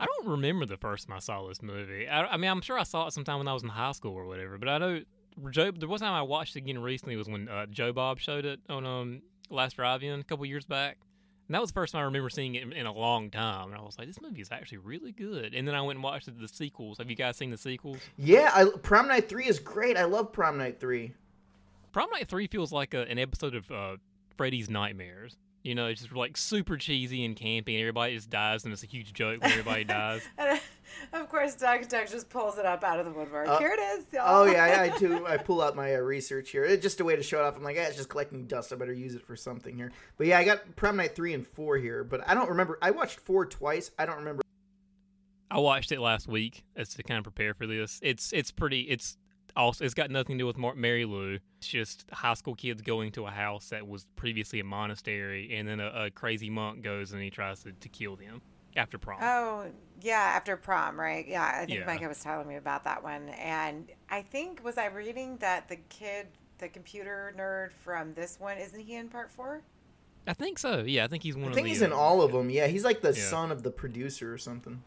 I 0.00 0.06
don't 0.06 0.28
remember 0.28 0.66
the 0.66 0.76
first 0.76 1.08
time 1.08 1.16
I 1.16 1.20
saw 1.20 1.46
this 1.46 1.62
movie. 1.62 2.08
I, 2.08 2.24
I, 2.26 2.36
mean, 2.36 2.50
I'm 2.50 2.60
sure 2.60 2.78
I 2.78 2.84
saw 2.84 3.06
it 3.06 3.12
sometime 3.12 3.38
when 3.38 3.48
I 3.48 3.54
was 3.54 3.62
in 3.62 3.68
high 3.68 3.92
school 3.92 4.14
or 4.14 4.26
whatever. 4.26 4.58
But 4.58 4.68
I 4.68 4.78
know 4.78 5.00
Joe. 5.50 5.70
The 5.70 5.86
one 5.86 6.00
time 6.00 6.12
I 6.12 6.22
watched 6.22 6.56
it 6.56 6.60
again 6.60 6.78
recently 6.78 7.16
was 7.16 7.28
when 7.28 7.48
uh, 7.48 7.66
Joe 7.66 7.92
Bob 7.92 8.18
showed 8.18 8.44
it 8.44 8.60
on 8.68 8.84
um, 8.84 9.22
Last 9.50 9.76
Drive-In 9.76 10.20
a 10.20 10.24
couple 10.24 10.46
years 10.46 10.64
back. 10.64 10.98
And 11.48 11.54
that 11.54 11.62
was 11.62 11.70
the 11.70 11.74
first 11.74 11.92
time 11.92 12.02
I 12.02 12.04
remember 12.04 12.28
seeing 12.28 12.56
it 12.56 12.62
in, 12.62 12.72
in, 12.72 12.84
a 12.84 12.92
long 12.92 13.30
time. 13.30 13.72
And 13.72 13.80
I 13.80 13.82
was 13.82 13.96
like, 13.96 14.06
this 14.06 14.20
movie 14.20 14.42
is 14.42 14.50
actually 14.52 14.78
really 14.78 15.12
good. 15.12 15.54
And 15.54 15.66
then 15.66 15.74
I 15.74 15.80
went 15.80 15.96
and 15.96 16.04
watched 16.04 16.26
the, 16.26 16.32
the 16.32 16.46
sequels. 16.46 16.98
Have 16.98 17.08
you 17.08 17.16
guys 17.16 17.38
seen 17.38 17.50
the 17.50 17.56
sequels? 17.56 18.00
Yeah, 18.18 18.50
I, 18.54 18.66
Prom 18.82 19.08
Night 19.08 19.30
3 19.30 19.46
is 19.46 19.58
great. 19.58 19.96
I 19.96 20.04
love 20.04 20.30
Prom 20.30 20.58
Night 20.58 20.78
3. 20.78 21.10
Prom 21.92 22.10
Night 22.10 22.28
3 22.28 22.48
feels 22.48 22.70
like 22.70 22.92
a, 22.92 23.08
an 23.08 23.18
episode 23.18 23.54
of 23.54 23.70
uh, 23.70 23.96
Freddy's 24.36 24.68
Nightmares. 24.68 25.38
You 25.62 25.74
know, 25.74 25.86
it's 25.86 26.02
just 26.02 26.14
like 26.14 26.36
super 26.36 26.76
cheesy 26.76 27.24
and 27.24 27.36
campy, 27.36 27.74
and 27.74 27.80
everybody 27.80 28.14
just 28.14 28.30
dies, 28.30 28.64
and 28.64 28.72
it's 28.72 28.84
a 28.84 28.86
huge 28.86 29.12
joke 29.12 29.42
when 29.42 29.50
everybody 29.50 29.84
dies. 29.84 30.22
and, 30.38 30.60
uh, 31.12 31.16
of 31.20 31.28
course, 31.28 31.54
Doug 31.56 31.88
Doug 31.88 32.08
just 32.08 32.30
pulls 32.30 32.58
it 32.58 32.64
up 32.64 32.84
out 32.84 33.00
of 33.00 33.06
the 33.06 33.12
woodwork. 33.12 33.48
Uh, 33.48 33.58
here 33.58 33.76
it 33.76 33.80
is. 33.80 34.04
Y'all. 34.12 34.22
Oh 34.26 34.44
yeah, 34.44 34.64
I, 34.64 34.94
I 34.94 34.98
do. 34.98 35.26
I 35.26 35.36
pull 35.36 35.60
out 35.60 35.74
my 35.74 35.96
uh, 35.96 35.98
research 35.98 36.50
here. 36.50 36.64
It's 36.64 36.82
just 36.82 37.00
a 37.00 37.04
way 37.04 37.16
to 37.16 37.22
show 37.22 37.40
it 37.40 37.44
off. 37.44 37.56
I'm 37.56 37.64
like, 37.64 37.76
yeah, 37.76 37.88
it's 37.88 37.96
just 37.96 38.08
collecting 38.08 38.46
dust. 38.46 38.72
I 38.72 38.76
better 38.76 38.92
use 38.92 39.14
it 39.14 39.26
for 39.26 39.36
something 39.36 39.76
here. 39.76 39.92
But 40.16 40.28
yeah, 40.28 40.38
I 40.38 40.44
got 40.44 40.76
Prom 40.76 40.96
Night 40.96 41.14
three 41.14 41.34
and 41.34 41.46
four 41.46 41.76
here, 41.76 42.04
but 42.04 42.26
I 42.28 42.34
don't 42.34 42.48
remember. 42.48 42.78
I 42.80 42.92
watched 42.92 43.18
four 43.20 43.44
twice. 43.44 43.90
I 43.98 44.06
don't 44.06 44.18
remember. 44.18 44.42
I 45.50 45.58
watched 45.58 45.92
it 45.92 46.00
last 46.00 46.28
week 46.28 46.64
as 46.76 46.90
to 46.90 47.02
kind 47.02 47.18
of 47.18 47.24
prepare 47.24 47.54
for 47.54 47.66
this. 47.66 47.98
It's 48.02 48.32
it's 48.32 48.52
pretty. 48.52 48.82
It's 48.82 49.16
also 49.58 49.84
it's 49.84 49.94
got 49.94 50.10
nothing 50.10 50.38
to 50.38 50.42
do 50.42 50.46
with 50.46 50.56
Mary 50.76 51.04
Lou. 51.04 51.38
It's 51.58 51.68
just 51.68 52.06
high 52.12 52.34
school 52.34 52.54
kids 52.54 52.80
going 52.80 53.12
to 53.12 53.26
a 53.26 53.30
house 53.30 53.68
that 53.70 53.86
was 53.86 54.06
previously 54.16 54.60
a 54.60 54.64
monastery, 54.64 55.54
and 55.54 55.68
then 55.68 55.80
a, 55.80 56.04
a 56.04 56.10
crazy 56.10 56.48
monk 56.48 56.82
goes 56.82 57.12
and 57.12 57.22
he 57.22 57.30
tries 57.30 57.62
to, 57.64 57.72
to 57.72 57.88
kill 57.88 58.16
them 58.16 58.40
after 58.76 58.96
prom. 58.96 59.18
Oh 59.20 59.66
yeah, 60.00 60.32
after 60.34 60.56
prom, 60.56 60.98
right? 60.98 61.26
Yeah, 61.26 61.44
I 61.44 61.66
think 61.66 61.80
yeah. 61.80 61.86
Micah 61.86 62.08
was 62.08 62.20
telling 62.20 62.48
me 62.48 62.56
about 62.56 62.84
that 62.84 63.02
one, 63.02 63.28
and 63.30 63.90
I 64.08 64.22
think 64.22 64.64
was 64.64 64.78
I 64.78 64.86
reading 64.86 65.36
that 65.38 65.68
the 65.68 65.76
kid, 65.88 66.28
the 66.58 66.68
computer 66.68 67.34
nerd 67.36 67.72
from 67.72 68.14
this 68.14 68.38
one, 68.38 68.58
isn't 68.58 68.80
he 68.80 68.94
in 68.94 69.08
part 69.08 69.30
four? 69.30 69.62
I 70.26 70.34
think 70.34 70.58
so. 70.58 70.84
Yeah, 70.86 71.04
I 71.04 71.08
think 71.08 71.22
he's 71.22 71.36
one. 71.36 71.50
I 71.50 71.54
think 71.54 71.66
the, 71.66 71.70
he's 71.70 71.82
in 71.82 71.92
all 71.92 72.22
of 72.22 72.32
them. 72.32 72.50
Yeah, 72.50 72.66
he's 72.66 72.84
like 72.84 73.00
the 73.00 73.14
yeah. 73.14 73.24
son 73.24 73.50
of 73.50 73.62
the 73.62 73.70
producer 73.70 74.32
or 74.32 74.38
something. 74.38 74.82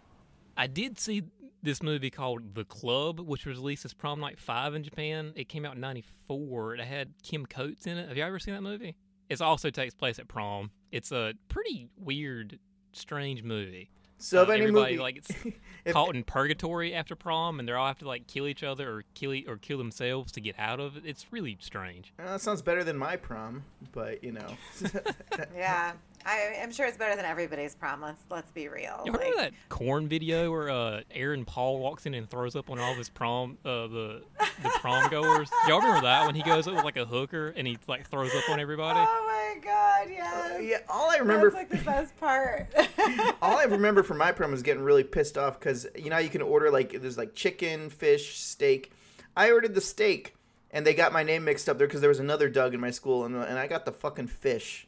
I 0.56 0.68
did 0.68 1.00
see 1.00 1.24
this 1.64 1.84
movie 1.84 2.10
called 2.10 2.56
The 2.56 2.66
Club, 2.66 3.20
which 3.20 3.46
was 3.46 3.58
released 3.58 3.86
as 3.86 3.94
Prom 3.94 4.20
Night 4.20 4.40
5 4.40 4.76
in 4.76 4.84
Japan. 4.84 5.34
It 5.36 5.50
came 5.50 5.66
out 5.66 5.76
in 5.76 5.82
94. 5.82 6.76
It 6.76 6.82
had 6.82 7.14
Kim 7.24 7.46
Coates 7.46 7.88
in 7.88 7.98
it. 7.98 8.08
Have 8.08 8.18
you 8.18 8.24
ever 8.24 8.40
seen 8.40 8.54
that 8.54 8.62
movie? 8.62 8.96
It 9.30 9.42
also 9.42 9.70
takes 9.70 9.94
place 9.94 10.20
at 10.20 10.28
prom. 10.28 10.72
It's 10.92 11.12
a 11.12 11.34
pretty 11.48 11.88
weird, 11.98 12.60
strange 12.92 13.44
movie. 13.44 13.90
So 14.22 14.40
uh, 14.40 14.44
if 14.44 14.50
any 14.50 14.70
movie 14.70 15.00
like 15.00 15.18
it's 15.18 15.32
if, 15.86 15.94
caught 15.94 16.16
in 16.16 16.24
purgatory 16.24 16.94
after 16.94 17.16
prom, 17.16 17.60
and 17.60 17.68
they 17.68 17.74
all 17.74 17.88
have 17.88 17.98
to 18.00 18.08
like 18.08 18.28
kill 18.28 18.48
each 18.48 18.64
other 18.64 18.90
or 18.92 19.04
kill 19.16 19.34
or 19.48 19.58
kill 19.58 19.78
themselves 19.78 20.32
to 20.34 20.42
get 20.42 20.56
out 20.60 20.80
of 20.80 20.96
it. 20.98 21.04
It's 21.06 21.32
really 21.32 21.58
strange. 21.60 22.14
Uh, 22.20 22.34
that 22.34 22.42
sounds 22.42 22.62
better 22.62 22.84
than 22.84 22.98
my 22.98 23.16
prom, 23.16 23.64
but 23.92 24.24
you 24.24 24.32
know. 24.32 24.58
yeah, 25.56 25.94
I, 26.26 26.38
am 26.58 26.72
sure 26.72 26.86
it's 26.86 26.98
better 26.98 27.16
than 27.16 27.26
everybody's 27.26 27.76
prom. 27.76 28.02
Let's 28.02 28.22
let's 28.30 28.52
be 28.52 28.68
real. 28.68 29.02
You 29.06 29.12
like, 29.12 29.22
remember 29.22 29.42
that 29.42 29.54
Korn 29.70 30.08
video 30.08 30.52
where 30.52 30.70
uh, 30.70 31.02
Aaron 31.12 31.46
Paul 31.46 31.80
walks 31.80 32.06
in 32.06 32.14
and 32.14 32.30
throws 32.30 32.56
up 32.56 32.70
on 32.70 32.80
all 32.80 32.92
of 32.92 32.98
his 32.98 33.10
prom 33.10 33.58
uh, 33.66 33.88
the 33.88 34.24
the 34.62 34.70
prom 34.80 35.10
goers? 35.10 35.50
Y'all 35.68 35.80
remember 35.80 36.02
that 36.02 36.26
when 36.26 36.36
he 36.36 36.44
goes 36.44 36.68
up 36.68 36.76
with 36.76 36.84
like 36.84 36.98
a 36.98 37.06
hooker 37.06 37.50
and 37.50 37.68
he 37.68 37.78
like 37.88 38.08
throws 38.08 38.34
up 38.36 38.50
on 38.50 38.60
everybody? 38.60 39.00
Oh 39.00 39.26
my 39.28 39.62
god, 39.62 40.10
yeah. 40.12 40.54
Uh, 40.56 40.58
yeah, 40.60 40.78
all 40.90 41.10
I 41.10 41.18
remember 41.18 41.50
That's 41.50 41.72
like 41.72 41.80
the 41.80 41.86
best 41.86 42.18
part. 42.20 42.74
all 43.42 43.58
I 43.58 43.64
remember 43.64 44.04
from 44.04 44.18
my 44.18 44.32
prom 44.32 44.52
was 44.52 44.62
getting 44.62 44.84
really 44.84 45.04
pissed 45.04 45.38
off 45.38 45.60
because 45.60 45.88
you 45.96 46.10
know 46.10 46.18
you 46.18 46.30
can 46.30 46.42
order 46.42 46.72
like 46.72 47.02
there's 47.02 47.18
like 47.18 47.36
chicken, 47.36 47.90
fish, 47.90 48.38
steak. 48.38 48.92
I 49.36 49.52
ordered 49.52 49.76
the 49.76 49.82
steak 49.82 50.36
and 50.72 50.86
they 50.86 50.94
got 50.94 51.14
my 51.14 51.24
name 51.24 51.44
mixed 51.44 51.70
up 51.70 51.78
there 51.78 51.88
because 51.88 52.02
there 52.02 52.10
was 52.10 52.20
another 52.20 52.50
Doug 52.50 52.74
in 52.74 52.80
my 52.80 52.92
school 52.92 53.26
and 53.26 53.36
and 53.36 53.58
I 53.60 53.68
got 53.68 53.86
the 53.86 53.92
fucking 53.92 54.28
fish. 54.28 54.88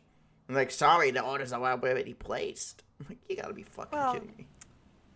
I'm 0.49 0.55
like, 0.55 0.71
sorry, 0.71 1.11
the 1.11 1.21
order's 1.21 1.53
already 1.53 2.13
placed. 2.13 2.83
I'm 2.99 3.07
like, 3.09 3.19
you 3.29 3.35
gotta 3.35 3.53
be 3.53 3.63
fucking 3.63 3.97
well, 3.97 4.13
kidding 4.13 4.33
me. 4.37 4.47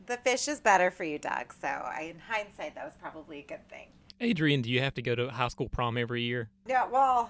The 0.05 0.17
fish 0.17 0.47
is 0.47 0.59
better 0.61 0.89
for 0.89 1.03
you, 1.03 1.19
Doug. 1.19 1.53
So, 1.61 1.67
I, 1.67 2.13
in 2.13 2.19
hindsight, 2.19 2.75
that 2.75 2.85
was 2.85 2.93
probably 2.99 3.39
a 3.39 3.43
good 3.43 3.67
thing. 3.69 3.87
Adrian, 4.21 4.61
do 4.61 4.71
you 4.71 4.81
have 4.81 4.93
to 4.95 5.01
go 5.01 5.15
to 5.15 5.29
high 5.29 5.49
school 5.49 5.69
prom 5.69 5.97
every 5.97 6.23
year? 6.23 6.49
Yeah, 6.65 6.87
well, 6.87 7.29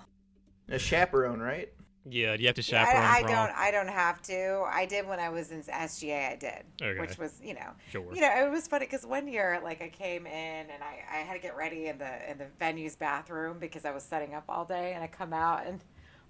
a 0.69 0.79
chaperone, 0.79 1.39
right? 1.39 1.69
Yeah, 2.09 2.35
you 2.35 2.47
have 2.47 2.55
to 2.55 2.61
chaperone. 2.61 3.03
I, 3.03 3.17
I 3.17 3.21
prom? 3.23 3.33
don't. 3.33 3.57
I 3.57 3.71
don't 3.71 3.89
have 3.89 4.21
to. 4.23 4.63
I 4.71 4.85
did 4.85 5.07
when 5.07 5.19
I 5.19 5.29
was 5.29 5.51
in 5.51 5.61
SGA. 5.63 6.31
I 6.31 6.35
did, 6.35 6.63
okay. 6.81 6.99
which 6.99 7.17
was 7.17 7.41
you 7.43 7.53
know, 7.53 7.71
sure. 7.91 8.13
you 8.13 8.21
know, 8.21 8.45
it 8.45 8.49
was 8.49 8.67
funny 8.67 8.85
because 8.85 9.05
one 9.05 9.27
year, 9.27 9.59
like, 9.63 9.81
I 9.81 9.89
came 9.89 10.25
in 10.25 10.69
and 10.69 10.81
I, 10.81 11.03
I 11.11 11.17
had 11.23 11.33
to 11.33 11.39
get 11.39 11.57
ready 11.57 11.87
in 11.87 11.97
the 11.97 12.31
in 12.31 12.37
the 12.37 12.47
venue's 12.59 12.95
bathroom 12.95 13.57
because 13.59 13.83
I 13.83 13.91
was 13.91 14.03
setting 14.03 14.33
up 14.33 14.45
all 14.47 14.63
day, 14.63 14.93
and 14.93 15.03
I 15.03 15.07
come 15.07 15.33
out 15.33 15.65
and 15.65 15.83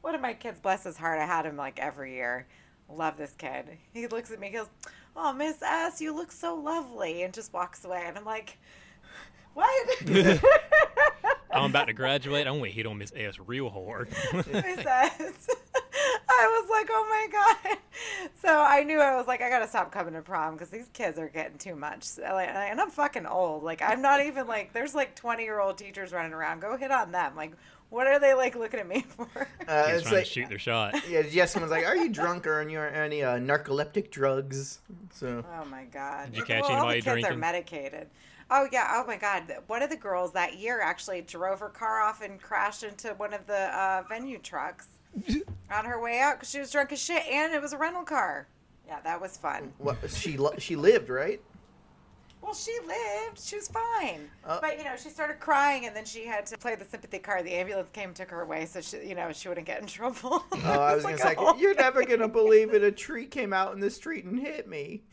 one 0.07 0.15
of 0.15 0.21
my 0.21 0.33
kids, 0.33 0.57
bless 0.61 0.85
his 0.85 0.95
heart, 0.95 1.19
I 1.19 1.25
had 1.25 1.45
him 1.45 1.57
like 1.57 1.79
every 1.79 2.13
year. 2.13 2.47
Love 2.89 3.17
this 3.17 3.33
kid. 3.37 3.65
He 3.93 4.07
looks 4.07 4.31
at 4.31 4.39
me, 4.39 4.47
he 4.47 4.53
goes, 4.53 4.67
Oh, 5.17 5.33
Miss 5.33 5.61
S, 5.61 5.99
you 5.99 6.15
look 6.15 6.31
so 6.31 6.55
lovely, 6.55 7.23
and 7.23 7.33
just 7.33 7.51
walks 7.51 7.83
away. 7.83 8.03
And 8.05 8.17
I'm 8.17 8.23
like, 8.23 8.57
What? 9.53 10.01
I'm 11.51 11.71
about 11.71 11.87
to 11.87 11.93
graduate. 11.93 12.47
I'm 12.47 12.59
going 12.59 12.71
to 12.71 12.75
hit 12.75 12.85
on 12.85 12.97
Miss 12.99 13.11
S 13.13 13.37
real 13.45 13.69
hard. 13.69 14.07
Miss 14.33 14.85
S. 14.85 15.47
I 16.29 16.61
was 16.61 16.69
like, 16.69 16.87
oh 16.91 17.07
my 17.09 17.27
god. 17.31 17.77
So 18.41 18.49
I 18.49 18.83
knew 18.83 18.99
I 18.99 19.15
was 19.15 19.27
like, 19.27 19.41
I 19.41 19.49
gotta 19.49 19.67
stop 19.67 19.91
coming 19.91 20.13
to 20.13 20.21
prom 20.21 20.53
because 20.53 20.69
these 20.69 20.87
kids 20.93 21.17
are 21.17 21.29
getting 21.29 21.57
too 21.57 21.75
much. 21.75 22.05
And 22.23 22.79
I'm 22.79 22.91
fucking 22.91 23.25
old. 23.25 23.63
Like 23.63 23.81
I'm 23.81 24.01
not 24.01 24.23
even 24.23 24.45
like. 24.45 24.71
There's 24.71 24.93
like 24.93 25.15
20 25.15 25.43
year 25.43 25.59
old 25.59 25.77
teachers 25.77 26.13
running 26.13 26.33
around. 26.33 26.61
Go 26.61 26.77
hit 26.77 26.91
on 26.91 27.11
them. 27.11 27.35
Like 27.35 27.53
what 27.89 28.07
are 28.07 28.19
they 28.19 28.33
like 28.33 28.55
looking 28.55 28.79
at 28.79 28.87
me 28.87 29.01
for? 29.15 29.27
Uh, 29.67 29.85
it's 29.87 30.03
trying 30.03 30.15
like, 30.15 30.23
to 30.25 30.29
shoot 30.29 30.49
their 30.49 30.59
shot. 30.59 30.95
Yeah, 31.09 31.23
yeah. 31.29 31.45
Someone's 31.45 31.71
like, 31.71 31.85
"Are 31.85 31.95
you 31.95 32.09
drunk 32.09 32.45
or 32.45 32.53
are 32.53 32.61
you 32.61 32.65
on 32.65 32.69
your 32.69 32.87
any 32.89 33.23
uh, 33.23 33.37
narcoleptic 33.37 34.11
drugs?" 34.11 34.79
So. 35.13 35.43
Oh 35.59 35.65
my 35.65 35.85
god. 35.85 36.31
Did 36.31 36.37
you 36.37 36.43
catch 36.43 36.63
well, 36.63 36.71
anybody 36.71 36.83
all 36.83 36.89
the 36.89 36.95
kids 36.95 37.05
drinking? 37.05 37.31
are 37.33 37.37
medicated. 37.37 38.07
Oh 38.49 38.67
yeah. 38.71 38.91
Oh 38.95 39.07
my 39.07 39.17
god. 39.17 39.43
One 39.67 39.81
of 39.81 39.89
the 39.89 39.95
girls 39.95 40.33
that 40.33 40.57
year 40.57 40.81
actually 40.81 41.21
drove 41.21 41.59
her 41.59 41.69
car 41.69 42.01
off 42.01 42.21
and 42.21 42.41
crashed 42.41 42.83
into 42.83 43.09
one 43.09 43.33
of 43.33 43.45
the 43.47 43.77
uh, 43.77 44.03
venue 44.09 44.39
trucks 44.39 44.87
on 45.71 45.85
her 45.85 46.01
way 46.01 46.19
out 46.19 46.35
because 46.35 46.49
she 46.49 46.59
was 46.59 46.71
drunk 46.71 46.91
as 46.91 46.99
shit, 46.99 47.25
and 47.27 47.53
it 47.53 47.61
was 47.61 47.73
a 47.73 47.77
rental 47.77 48.03
car. 48.03 48.47
Yeah, 48.85 48.99
that 49.01 49.19
was 49.19 49.37
fun. 49.37 49.73
What 49.77 49.97
she 50.09 50.37
she 50.59 50.75
lived 50.75 51.09
right? 51.09 51.41
Well, 52.41 52.53
she 52.53 52.77
lived. 52.85 53.39
She 53.39 53.55
was 53.55 53.67
fine. 53.67 54.29
Uh, 54.45 54.59
but, 54.61 54.77
you 54.77 54.83
know, 54.83 54.95
she 54.95 55.09
started 55.09 55.39
crying 55.39 55.85
and 55.85 55.95
then 55.95 56.05
she 56.05 56.25
had 56.25 56.45
to 56.47 56.57
play 56.57 56.75
the 56.75 56.85
sympathy 56.85 57.19
card. 57.19 57.45
The 57.45 57.53
ambulance 57.53 57.89
came 57.91 58.13
took 58.13 58.29
her 58.29 58.41
away 58.41 58.65
so 58.65 58.79
she, 58.79 59.05
you 59.05 59.15
know, 59.15 59.31
she 59.33 59.49
wouldn't 59.49 59.67
get 59.67 59.81
in 59.81 59.87
trouble. 59.87 60.45
Oh, 60.51 60.61
I 60.63 60.95
was 60.95 61.03
going 61.03 61.17
to 61.17 61.21
say, 61.21 61.35
you're 61.59 61.75
never 61.75 62.05
going 62.05 62.19
to 62.19 62.27
believe 62.27 62.73
it. 62.73 62.83
A 62.83 62.91
tree 62.91 63.25
came 63.25 63.53
out 63.53 63.73
in 63.73 63.79
the 63.79 63.89
street 63.89 64.25
and 64.25 64.39
hit 64.39 64.67
me. 64.67 65.03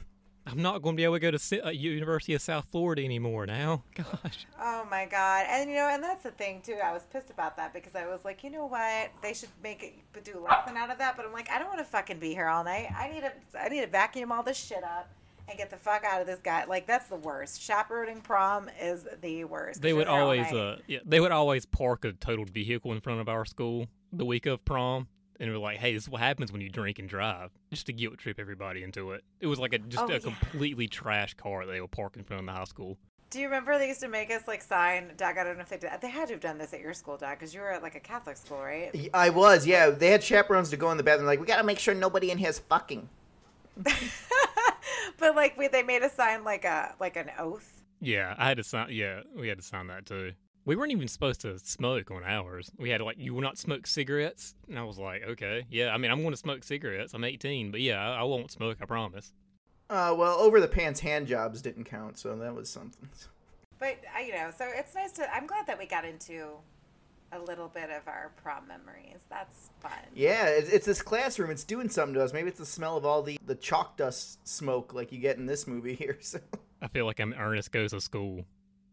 I'm 0.47 0.61
not 0.61 0.83
going 0.83 0.95
to 0.95 0.97
be 0.97 1.05
able 1.05 1.15
to 1.15 1.21
go 1.21 1.31
to 1.31 1.67
uh, 1.67 1.71
University 1.71 2.35
of 2.35 2.43
South 2.43 2.67
Florida 2.71 3.03
anymore 3.03 3.47
now. 3.47 3.83
Gosh. 3.95 4.47
Oh 4.61 4.87
my 4.91 5.07
God! 5.07 5.47
And 5.49 5.71
you 5.71 5.77
know, 5.77 5.89
and 5.91 6.03
that's 6.03 6.23
the 6.23 6.33
thing 6.33 6.61
too. 6.61 6.77
I 6.85 6.93
was 6.93 7.03
pissed 7.11 7.31
about 7.31 7.57
that 7.57 7.73
because 7.73 7.95
I 7.95 8.07
was 8.07 8.27
like, 8.27 8.45
you 8.45 8.51
know 8.51 8.67
what? 8.67 9.11
They 9.23 9.33
should 9.33 9.49
make 9.63 9.83
it 9.83 10.23
do 10.23 10.39
a 10.39 10.43
lesson 10.43 10.77
out 10.77 10.91
of 10.91 10.99
that. 10.99 11.17
But 11.17 11.25
I'm 11.25 11.33
like, 11.33 11.51
I 11.51 11.59
don't 11.59 11.69
want 11.69 11.79
to 11.79 11.85
fucking 11.87 12.19
be 12.19 12.35
here 12.35 12.49
all 12.49 12.63
night. 12.63 12.89
I 12.95 13.09
need 13.09 13.23
to, 13.23 13.33
I 13.59 13.69
need 13.71 13.81
to 13.81 13.87
vacuum 13.87 14.31
all 14.31 14.43
this 14.43 14.59
shit 14.59 14.85
up 14.85 15.09
and 15.49 15.59
get 15.59 15.71
the 15.71 15.77
fuck 15.77 16.05
out 16.05 16.21
of 16.21 16.27
this 16.27 16.41
guy. 16.41 16.65
Like 16.65 16.87
that's 16.87 17.07
the 17.09 17.17
worst. 17.17 17.61
Chaperoning 17.61 18.21
prom 18.23 18.69
is 18.81 19.07
the 19.21 19.45
worst. 19.45 19.83
They 19.83 19.93
would 19.93 20.07
always, 20.09 20.47
uh, 20.53 20.79
yeah, 20.87 21.01
they 21.05 21.21
would 21.21 21.33
always 21.33 21.67
park 21.67 22.05
a 22.05 22.13
totaled 22.13 22.51
vehicle 22.51 22.93
in 22.93 23.01
front 23.01 23.21
of 23.21 23.29
our 23.29 23.45
school 23.45 23.87
the 24.13 24.25
week 24.25 24.47
of 24.47 24.65
prom, 24.65 25.09
and 25.41 25.51
we're 25.51 25.59
like, 25.59 25.79
"Hey, 25.79 25.93
this 25.95 26.05
is 26.05 26.09
what 26.09 26.21
happens 26.21 26.53
when 26.53 26.61
you 26.61 26.69
drink 26.71 26.99
and 26.99 27.09
drive," 27.09 27.51
just 27.73 27.87
to 27.87 27.93
guilt 27.93 28.19
trip 28.19 28.39
everybody 28.39 28.83
into 28.83 29.13
it. 29.13 29.23
It 29.41 29.47
was 29.47 29.59
like 29.59 29.73
a 29.73 29.79
just 29.79 30.05
Oh, 30.05 30.09
a 30.09 30.13
yeah. 30.13 30.19
completely 30.21 30.87
trash 30.89 31.35
car 31.35 31.67
they 31.67 31.81
would 31.81 31.91
park 31.91 32.17
in 32.17 32.25
front 32.25 32.41
of 32.41 32.47
the 32.47 32.53
high 32.53 32.65
school. 32.65 32.97
Do 33.31 33.41
you 33.41 33.47
remember 33.47 33.77
they 33.79 33.89
used 33.89 33.99
to 34.01 34.09
make 34.09 34.31
us 34.31 34.47
like 34.47 34.63
sign? 34.63 35.11
Doug, 35.17 35.37
I 35.39 35.43
don't 35.43 35.57
know 35.57 35.63
if 35.63 35.69
they 35.69 35.77
did. 35.79 35.91
They 36.01 36.09
had 36.09 36.29
to 36.29 36.35
have 36.35 36.41
done 36.41 36.57
this 36.57 36.73
at 36.73 36.79
your 36.81 36.95
school, 36.95 37.17
Doug, 37.17 37.37
because 37.37 37.53
you 37.53 37.61
were 37.63 37.73
at 37.73 37.83
like 37.83 37.97
a 37.97 38.01
Catholic 38.01 38.37
school, 38.37 38.59
right? 38.63 39.11
I 39.13 39.31
was, 39.31 39.67
yeah. 39.67 39.91
They 39.91 40.11
had 40.11 40.23
chaperones 40.23 40.71
to 40.71 40.77
go 40.77 40.93
in 40.93 40.97
the 40.99 41.03
bathroom. 41.03 41.27
Like, 41.27 41.41
we 41.41 41.47
got 41.47 41.57
to 41.57 41.65
make 41.65 41.81
sure 41.81 41.95
nobody 41.95 42.31
in 42.31 42.39
here 42.39 42.51
is 42.51 42.61
fucking. 42.61 43.09
but 45.19 45.35
like 45.35 45.57
we, 45.57 45.69
they 45.69 45.83
made 45.83 46.03
us 46.03 46.13
sign 46.15 46.45
like 46.45 46.65
a 46.65 46.95
like 47.01 47.17
an 47.17 47.31
oath. 47.39 47.83
Yeah, 48.01 48.35
I 48.39 48.49
had 48.49 48.57
to 48.59 48.65
sign. 48.65 48.89
Yeah, 48.91 49.21
we 49.35 49.49
had 49.49 49.59
to 49.59 49.65
sign 49.65 49.87
that 49.89 50.07
too. 50.07 50.33
We 50.67 50.77
weren't 50.77 50.93
even 50.93 51.09
supposed 51.09 51.43
to 51.43 51.59
smoke 51.59 52.11
on 52.11 52.23
ours. 52.25 52.71
We 52.79 52.89
had 52.89 53.03
like, 53.03 53.19
you 53.19 53.35
will 53.35 53.43
not 53.43 53.59
smoke 53.59 53.87
cigarettes. 53.87 54.55
And 54.67 54.79
I 54.79 54.85
was 54.85 54.99
like, 54.99 55.23
okay, 55.23 55.67
yeah. 55.71 55.91
I 55.91 55.99
mean, 55.99 56.11
I'm 56.11 56.21
going 56.23 56.33
to 56.33 56.39
smoke 56.39 56.65
cigarettes. 56.65 57.13
I'm 57.13 57.23
18, 57.23 57.71
but 57.71 57.83
yeah, 57.83 58.01
I, 58.01 58.21
I 58.21 58.23
won't 58.23 58.51
smoke. 58.51 58.79
I 58.81 58.87
promise. 58.87 59.35
Uh, 59.91 60.15
well, 60.17 60.39
over 60.39 60.61
the 60.61 60.69
pants 60.69 61.01
hand 61.01 61.27
jobs 61.27 61.61
didn't 61.61 61.85
count, 61.85 62.19
so 62.19 62.35
that 62.35 62.55
was 62.55 62.71
something. 62.71 63.09
But 63.79 63.99
uh, 64.17 64.21
you 64.21 64.33
know, 64.33 64.51
so 64.57 64.67
it's 64.75 64.95
nice 64.95 65.13
to. 65.13 65.35
I'm 65.35 65.47
glad 65.47 65.67
that 65.67 65.79
we 65.79 65.87
got 65.87 66.05
into 66.05 66.57
a 67.33 67.39
little 67.39 67.69
bit 67.69 67.91
of 67.91 68.07
our 68.07 68.33
prom 68.43 68.67
memories. 68.69 69.19
That's 69.29 69.71
fun. 69.81 69.93
Yeah, 70.15 70.47
it's, 70.47 70.69
it's 70.69 70.87
this 70.87 71.03
classroom. 71.03 71.51
It's 71.51 71.65
doing 71.65 71.89
something 71.89 72.15
to 72.15 72.23
us. 72.23 72.33
Maybe 72.33 72.49
it's 72.49 72.59
the 72.59 72.67
smell 72.67 72.97
of 72.97 73.05
all 73.05 73.23
the, 73.23 73.39
the 73.47 73.55
chalk 73.57 73.97
dust 73.97 74.47
smoke 74.47 74.95
like 74.95 75.13
you 75.13 75.19
get 75.19 75.37
in 75.37 75.47
this 75.47 75.67
movie 75.67 75.95
here. 75.97 76.17
So. 76.21 76.39
I 76.81 76.89
feel 76.89 77.07
like 77.07 77.19
I'm 77.21 77.33
Ernest 77.35 77.73
Goes 77.73 77.91
to 77.91 78.01
School. 78.01 78.45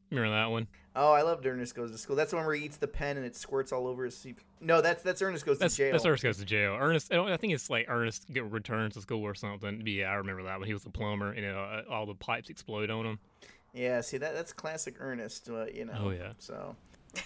Remember 0.09 0.31
that 0.35 0.47
one? 0.51 0.67
Oh, 0.93 1.13
I 1.13 1.21
loved 1.21 1.45
Ernest 1.45 1.73
Goes 1.73 1.91
to 1.91 1.97
School. 1.97 2.17
That's 2.17 2.31
the 2.31 2.37
one 2.37 2.45
where 2.45 2.55
he 2.55 2.65
eats 2.65 2.75
the 2.77 2.87
pen 2.87 3.15
and 3.15 3.25
it 3.25 3.35
squirts 3.35 3.71
all 3.71 3.87
over 3.87 4.03
his. 4.03 4.17
seat. 4.17 4.39
No, 4.59 4.81
that's 4.81 5.01
that's 5.03 5.21
Ernest 5.21 5.45
Goes 5.45 5.57
That's, 5.59 5.75
to 5.75 5.83
Jail. 5.83 5.91
that's 5.93 6.05
Ernest 6.05 6.23
Goes 6.23 6.37
to 6.39 6.45
Jail. 6.45 6.75
Ernest, 6.79 7.13
I, 7.13 7.15
don't- 7.15 7.31
I 7.31 7.37
think 7.37 7.53
it's 7.53 7.69
like 7.69 7.85
Ernest 7.89 8.25
get, 8.33 8.43
returns 8.51 8.95
to 8.95 9.01
school 9.01 9.23
or 9.23 9.33
something. 9.35 9.77
But 9.77 9.87
yeah, 9.87 10.09
I 10.09 10.15
remember 10.15 10.43
that 10.43 10.57
one. 10.59 10.67
He 10.67 10.73
was 10.73 10.85
a 10.85 10.89
plumber, 10.89 11.31
and 11.31 11.45
uh, 11.45 11.83
all 11.89 12.05
the 12.05 12.15
pipes 12.15 12.49
explode 12.49 12.89
on 12.89 13.05
him. 13.05 13.19
Yeah, 13.73 14.01
see 14.01 14.17
that 14.17 14.33
that's 14.33 14.51
classic 14.51 14.95
Ernest. 14.99 15.49
Uh, 15.49 15.65
you 15.73 15.85
know. 15.85 15.93
Oh, 15.97 16.09
yeah. 16.09 16.33
So. 16.39 16.75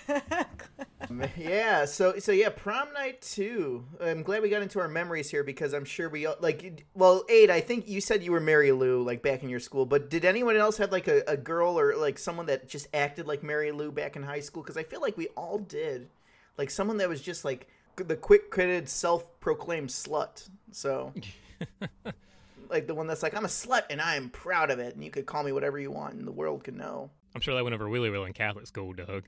yeah, 1.38 1.86
so 1.86 2.18
so 2.20 2.32
yeah, 2.32 2.50
prom 2.50 2.92
night 2.94 3.22
too. 3.22 3.86
I'm 4.02 4.24
glad 4.24 4.42
we 4.42 4.50
got 4.50 4.62
into 4.62 4.80
our 4.80 4.88
memories 4.88 5.30
here 5.30 5.44
because 5.44 5.74
I'm 5.74 5.86
sure 5.86 6.10
we 6.10 6.26
all- 6.26 6.38
like. 6.40 6.86
Well, 6.94 7.24
Aid, 7.30 7.50
I 7.50 7.62
think 7.62 7.88
you 7.88 8.02
said 8.02 8.24
you 8.24 8.32
were 8.32 8.40
Mary 8.40 8.72
Lou 8.72 9.04
like 9.04 9.22
back 9.22 9.44
in 9.44 9.50
your 9.50 9.60
school, 9.60 9.86
but 9.86 10.10
did 10.10 10.26
anyone 10.26 10.58
else 10.58 10.78
have 10.78 10.92
like 10.92 11.08
a, 11.08 11.24
a 11.28 11.38
girl 11.38 11.80
or 11.80 11.96
like 11.96 12.18
someone 12.18 12.48
that 12.48 12.68
just 12.68 12.88
acted 12.94 13.28
like 13.28 13.44
Mary 13.44 13.72
Lou 13.72 13.92
back 13.92 14.16
in 14.16 14.24
high 14.24 14.40
school? 14.40 14.64
Because 14.64 14.78
I 14.78 14.84
feel 14.84 15.02
like 15.02 15.18
we 15.18 15.28
all 15.38 15.60
did, 15.60 16.10
like 16.58 16.70
someone 16.70 16.98
that 16.98 17.10
was 17.10 17.22
just 17.22 17.46
like 17.46 17.68
the 17.98 18.16
quick-witted, 18.16 18.90
self-proclaimed 18.90 19.90
slut. 19.90 20.50
So. 20.72 21.14
Like 22.70 22.88
the 22.88 22.96
one 22.96 23.08
that's 23.08 23.24
like, 23.24 23.36
I'm 23.36 23.46
a 23.46 23.48
slut 23.48 23.84
and 23.90 24.02
I'm 24.02 24.30
proud 24.30 24.72
of 24.72 24.80
it, 24.80 24.96
and 24.96 25.04
you 25.04 25.12
could 25.12 25.26
call 25.26 25.44
me 25.44 25.52
whatever 25.52 25.80
you 25.80 25.92
want, 25.92 26.16
and 26.16 26.28
the 26.28 26.32
world 26.32 26.64
can 26.64 26.76
know. 26.76 27.10
I'm 27.34 27.42
sure 27.42 27.54
that 27.56 27.64
went 27.64 27.74
over 27.76 27.88
really 27.88 28.10
well 28.10 28.26
in 28.26 28.34
Catholic 28.34 28.66
school, 28.66 28.92
Doug. 28.92 29.24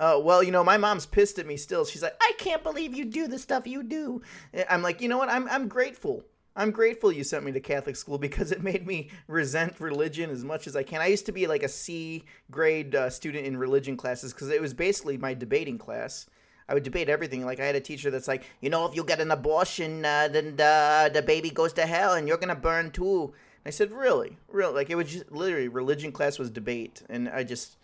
Uh, 0.00 0.18
well, 0.18 0.42
you 0.42 0.50
know, 0.50 0.64
my 0.64 0.78
mom's 0.78 1.04
pissed 1.04 1.38
at 1.38 1.46
me 1.46 1.58
still. 1.58 1.84
She's 1.84 2.02
like, 2.02 2.16
I 2.22 2.32
can't 2.38 2.62
believe 2.62 2.94
you 2.94 3.04
do 3.04 3.28
the 3.28 3.38
stuff 3.38 3.66
you 3.66 3.82
do. 3.82 4.22
I'm 4.70 4.80
like, 4.80 5.02
you 5.02 5.08
know 5.08 5.18
what? 5.18 5.28
I'm 5.28 5.46
I'm 5.48 5.68
grateful. 5.68 6.24
I'm 6.56 6.70
grateful 6.70 7.12
you 7.12 7.22
sent 7.22 7.44
me 7.44 7.52
to 7.52 7.60
Catholic 7.60 7.96
school 7.96 8.18
because 8.26 8.50
it 8.50 8.62
made 8.62 8.86
me 8.86 9.10
resent 9.28 9.78
religion 9.78 10.30
as 10.30 10.42
much 10.42 10.66
as 10.66 10.74
I 10.74 10.84
can. 10.84 11.02
I 11.02 11.08
used 11.08 11.26
to 11.26 11.32
be 11.32 11.46
like 11.46 11.62
a 11.62 11.68
C 11.68 12.24
grade 12.50 12.94
uh, 12.94 13.10
student 13.10 13.46
in 13.46 13.58
religion 13.58 13.96
classes 13.96 14.32
because 14.32 14.48
it 14.48 14.60
was 14.60 14.72
basically 14.72 15.18
my 15.18 15.34
debating 15.34 15.76
class. 15.76 16.26
I 16.68 16.74
would 16.74 16.82
debate 16.84 17.08
everything. 17.08 17.44
Like 17.44 17.60
I 17.60 17.66
had 17.66 17.74
a 17.74 17.80
teacher 17.80 18.10
that's 18.10 18.28
like, 18.28 18.44
you 18.60 18.70
know, 18.70 18.86
if 18.86 18.94
you 18.94 19.04
get 19.04 19.20
an 19.20 19.32
abortion, 19.32 20.04
uh, 20.04 20.28
then 20.28 20.56
the, 20.56 21.10
the 21.12 21.20
baby 21.20 21.50
goes 21.50 21.72
to 21.74 21.84
hell 21.84 22.14
and 22.14 22.28
you're 22.28 22.38
gonna 22.38 22.54
burn 22.54 22.90
too. 22.90 23.24
And 23.24 23.66
I 23.66 23.70
said, 23.70 23.90
really, 23.90 24.38
really? 24.48 24.74
Like 24.74 24.88
it 24.88 24.94
was 24.94 25.10
just 25.10 25.32
literally 25.32 25.68
religion 25.68 26.12
class 26.12 26.38
was 26.38 26.48
debate, 26.48 27.02
and 27.10 27.28
I 27.28 27.42
just, 27.42 27.76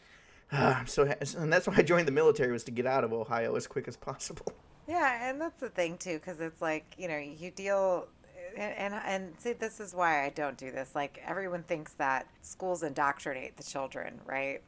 I'm 0.52 0.86
so, 0.86 1.02
and 1.38 1.52
that's 1.52 1.66
why 1.66 1.74
I 1.76 1.82
joined 1.82 2.06
the 2.08 2.12
military 2.12 2.52
was 2.52 2.64
to 2.64 2.70
get 2.70 2.86
out 2.86 3.04
of 3.04 3.12
Ohio 3.12 3.54
as 3.56 3.66
quick 3.66 3.88
as 3.88 3.96
possible. 3.96 4.46
Yeah, 4.88 5.28
and 5.28 5.40
that's 5.40 5.58
the 5.58 5.68
thing 5.68 5.98
too, 5.98 6.14
because 6.20 6.38
it's 6.38 6.62
like 6.62 6.84
you 6.96 7.08
know 7.08 7.18
you 7.18 7.50
deal, 7.50 8.06
and, 8.56 8.72
and 8.74 8.94
and 9.04 9.34
see 9.36 9.52
this 9.52 9.80
is 9.80 9.92
why 9.92 10.24
I 10.24 10.28
don't 10.28 10.56
do 10.56 10.70
this. 10.70 10.90
Like 10.94 11.20
everyone 11.26 11.64
thinks 11.64 11.94
that 11.94 12.28
schools 12.42 12.84
indoctrinate 12.84 13.56
the 13.56 13.64
children, 13.64 14.20
right? 14.24 14.62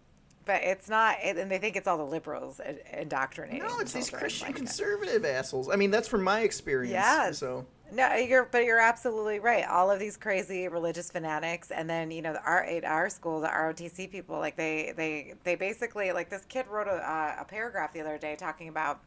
But 0.44 0.62
it's 0.64 0.88
not, 0.88 1.18
and 1.22 1.48
they 1.48 1.58
think 1.58 1.76
it's 1.76 1.86
all 1.86 1.98
the 1.98 2.02
liberals 2.04 2.60
indoctrinating. 2.92 3.62
No, 3.62 3.76
the 3.76 3.82
it's 3.82 3.92
these 3.92 4.10
Christian 4.10 4.48
like- 4.48 4.56
conservative 4.56 5.24
assholes. 5.24 5.68
I 5.70 5.76
mean, 5.76 5.92
that's 5.92 6.08
from 6.08 6.24
my 6.24 6.40
experience. 6.40 6.90
Yes. 6.94 7.38
So 7.38 7.64
No, 7.90 8.14
you're 8.16 8.44
but 8.44 8.64
you're 8.64 8.80
absolutely 8.80 9.38
right. 9.38 9.64
All 9.66 9.90
of 9.90 9.98
these 9.98 10.16
crazy 10.16 10.68
religious 10.68 11.10
fanatics, 11.10 11.70
and 11.70 11.88
then 11.88 12.10
you 12.10 12.20
know 12.20 12.34
the 12.34 12.42
our 12.42 12.62
at 12.64 12.84
our 12.84 13.08
school, 13.08 13.40
the 13.40 13.48
ROTC 13.48 14.10
people, 14.10 14.38
like 14.38 14.56
they 14.56 14.92
they 14.94 15.34
they 15.44 15.54
basically 15.54 16.12
like 16.12 16.28
this 16.28 16.44
kid 16.46 16.66
wrote 16.68 16.86
a 16.86 16.96
uh, 16.96 17.36
a 17.40 17.44
paragraph 17.44 17.92
the 17.94 18.00
other 18.00 18.18
day 18.18 18.36
talking 18.36 18.68
about 18.68 19.00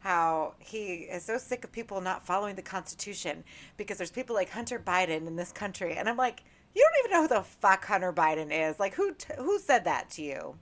how 0.00 0.54
he 0.60 0.94
is 1.10 1.24
so 1.24 1.38
sick 1.38 1.64
of 1.64 1.72
people 1.72 2.00
not 2.00 2.24
following 2.24 2.54
the 2.54 2.62
Constitution 2.62 3.42
because 3.76 3.98
there's 3.98 4.12
people 4.12 4.34
like 4.36 4.50
Hunter 4.50 4.78
Biden 4.78 5.26
in 5.26 5.34
this 5.36 5.50
country, 5.50 5.96
and 5.96 6.08
I'm 6.08 6.16
like, 6.16 6.44
you 6.74 6.82
don't 6.88 7.04
even 7.04 7.10
know 7.10 7.22
who 7.22 7.42
the 7.42 7.42
fuck 7.42 7.84
Hunter 7.84 8.12
Biden 8.12 8.50
is. 8.52 8.78
Like 8.78 8.94
who 8.94 9.12
t- 9.14 9.34
who 9.38 9.58
said 9.58 9.84
that 9.86 10.08
to 10.10 10.22
you? 10.22 10.54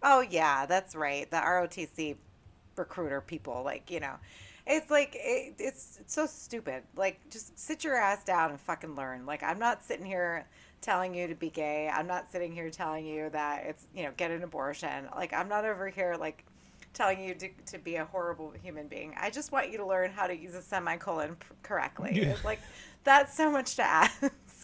Oh 0.00 0.20
yeah, 0.20 0.64
that's 0.66 0.94
right, 0.94 1.28
the 1.28 1.38
ROTC 1.38 2.16
recruiter 2.76 3.20
people 3.20 3.62
like 3.64 3.90
you 3.90 3.98
know 3.98 4.16
it's 4.66 4.90
like 4.90 5.14
it, 5.14 5.54
it's, 5.58 5.98
it's 6.00 6.14
so 6.14 6.26
stupid. 6.26 6.82
Like 6.96 7.20
just 7.30 7.58
sit 7.58 7.84
your 7.84 7.96
ass 7.96 8.24
down 8.24 8.50
and 8.50 8.60
fucking 8.60 8.94
learn. 8.94 9.26
Like 9.26 9.42
i'm 9.42 9.58
not 9.58 9.84
sitting 9.84 10.06
here 10.06 10.46
telling 10.80 11.14
you 11.14 11.26
to 11.26 11.34
be 11.34 11.50
gay. 11.50 11.88
I'm 11.92 12.06
not 12.06 12.30
sitting 12.30 12.52
here 12.52 12.70
telling 12.70 13.06
you 13.06 13.30
that 13.30 13.64
it's 13.66 13.86
you 13.94 14.04
know 14.04 14.12
get 14.16 14.30
an 14.30 14.42
abortion. 14.42 15.08
Like 15.14 15.32
i'm 15.32 15.48
not 15.48 15.64
over 15.64 15.88
here 15.88 16.16
like 16.18 16.44
telling 16.92 17.22
you 17.22 17.34
to, 17.34 17.48
to 17.66 17.78
be 17.78 17.96
a 17.96 18.04
horrible 18.06 18.52
human 18.62 18.88
being. 18.88 19.14
I 19.20 19.28
just 19.30 19.52
want 19.52 19.70
you 19.70 19.78
to 19.78 19.86
learn 19.86 20.10
how 20.10 20.26
to 20.26 20.36
use 20.36 20.54
a 20.54 20.62
semicolon 20.62 21.36
correctly. 21.62 22.12
Yeah. 22.14 22.24
it's 22.30 22.44
like 22.44 22.60
that's 23.04 23.36
so 23.36 23.50
much 23.50 23.76
to 23.76 23.82
ask. 23.82 24.20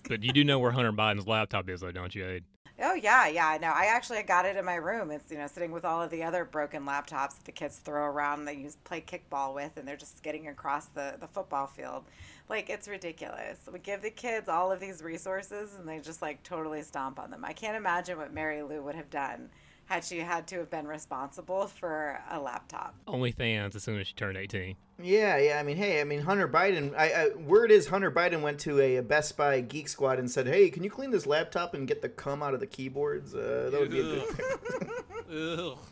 But 0.08 0.24
you 0.24 0.32
do 0.32 0.42
know 0.42 0.58
where 0.58 0.72
Hunter 0.72 0.92
Biden's 0.92 1.28
laptop 1.28 1.68
is, 1.68 1.80
though, 1.80 1.92
don't 1.92 2.12
you, 2.14 2.26
Aid? 2.26 2.44
Oh 2.80 2.94
yeah, 2.94 3.28
yeah. 3.28 3.58
No, 3.60 3.68
I 3.68 3.86
actually 3.86 4.22
got 4.22 4.46
it 4.46 4.56
in 4.56 4.64
my 4.64 4.76
room. 4.76 5.10
It's 5.10 5.30
you 5.30 5.38
know 5.38 5.46
sitting 5.46 5.72
with 5.72 5.84
all 5.84 6.02
of 6.02 6.10
the 6.10 6.22
other 6.22 6.44
broken 6.44 6.84
laptops 6.84 7.36
that 7.36 7.44
the 7.44 7.52
kids 7.52 7.76
throw 7.78 8.04
around. 8.04 8.44
They 8.44 8.54
use 8.54 8.76
play 8.76 9.00
kickball 9.00 9.54
with, 9.54 9.76
and 9.76 9.86
they're 9.86 9.96
just 9.96 10.16
skidding 10.18 10.48
across 10.48 10.86
the 10.86 11.16
the 11.20 11.28
football 11.28 11.66
field. 11.66 12.04
Like 12.48 12.70
it's 12.70 12.88
ridiculous. 12.88 13.58
We 13.70 13.78
give 13.78 14.02
the 14.02 14.10
kids 14.10 14.48
all 14.48 14.72
of 14.72 14.80
these 14.80 15.02
resources, 15.02 15.74
and 15.78 15.88
they 15.88 16.00
just 16.00 16.22
like 16.22 16.42
totally 16.42 16.82
stomp 16.82 17.18
on 17.18 17.30
them. 17.30 17.44
I 17.44 17.52
can't 17.52 17.76
imagine 17.76 18.16
what 18.18 18.32
Mary 18.32 18.62
Lou 18.62 18.82
would 18.82 18.96
have 18.96 19.10
done 19.10 19.50
had 19.92 20.04
she 20.04 20.20
had 20.20 20.46
to 20.46 20.56
have 20.56 20.70
been 20.70 20.86
responsible 20.86 21.66
for 21.66 22.18
a 22.30 22.40
laptop. 22.40 22.94
OnlyFans 23.06 23.76
as 23.76 23.82
soon 23.82 24.00
as 24.00 24.06
she 24.06 24.14
turned 24.14 24.38
18. 24.38 24.74
Yeah, 25.02 25.36
yeah. 25.36 25.58
I 25.58 25.62
mean, 25.62 25.76
hey, 25.76 26.00
I 26.00 26.04
mean, 26.04 26.20
Hunter 26.22 26.48
Biden. 26.48 26.94
I, 26.96 27.10
I 27.12 27.28
word 27.36 27.70
is 27.70 27.88
Hunter 27.88 28.10
Biden 28.10 28.40
went 28.40 28.58
to 28.60 28.80
a, 28.80 29.00
Best 29.00 29.36
Buy 29.36 29.60
Geek 29.60 29.88
Squad 29.88 30.18
and 30.18 30.30
said, 30.30 30.46
"Hey, 30.46 30.70
can 30.70 30.82
you 30.82 30.90
clean 30.90 31.10
this 31.10 31.26
laptop 31.26 31.74
and 31.74 31.86
get 31.86 32.00
the 32.00 32.08
cum 32.08 32.42
out 32.42 32.54
of 32.54 32.60
the 32.60 32.66
keyboards? 32.66 33.34
Uh, 33.34 33.68
that 33.70 33.80
would 33.80 33.90
be 33.90 34.00
a 34.00 34.02
good." 34.02 35.58
Ugh. 35.68 35.78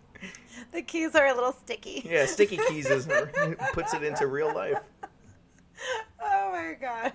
The 0.73 0.83
keys 0.83 1.14
are 1.14 1.26
a 1.26 1.35
little 1.35 1.52
sticky. 1.52 2.02
yeah, 2.04 2.26
sticky 2.26 2.59
keys 2.69 2.87
is 2.87 3.07
puts 3.73 3.95
it 3.95 4.02
into 4.02 4.26
real 4.26 4.54
life. 4.54 4.78
Oh 6.23 6.53
my 6.53 6.75
god. 6.81 7.13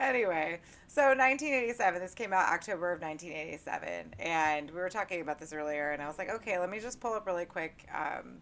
Anyway, 0.00 0.60
so 0.86 1.02
1987. 1.02 2.00
This 2.00 2.14
came 2.14 2.32
out 2.32 2.48
October 2.52 2.92
of 2.92 3.00
1987, 3.00 4.14
and 4.18 4.70
we 4.70 4.76
were 4.76 4.88
talking 4.88 5.20
about 5.20 5.38
this 5.38 5.52
earlier, 5.52 5.90
and 5.90 6.02
I 6.02 6.06
was 6.06 6.18
like, 6.18 6.30
okay, 6.30 6.58
let 6.58 6.70
me 6.70 6.80
just 6.80 7.00
pull 7.00 7.12
up 7.12 7.26
really 7.26 7.44
quick 7.44 7.86
um, 7.94 8.38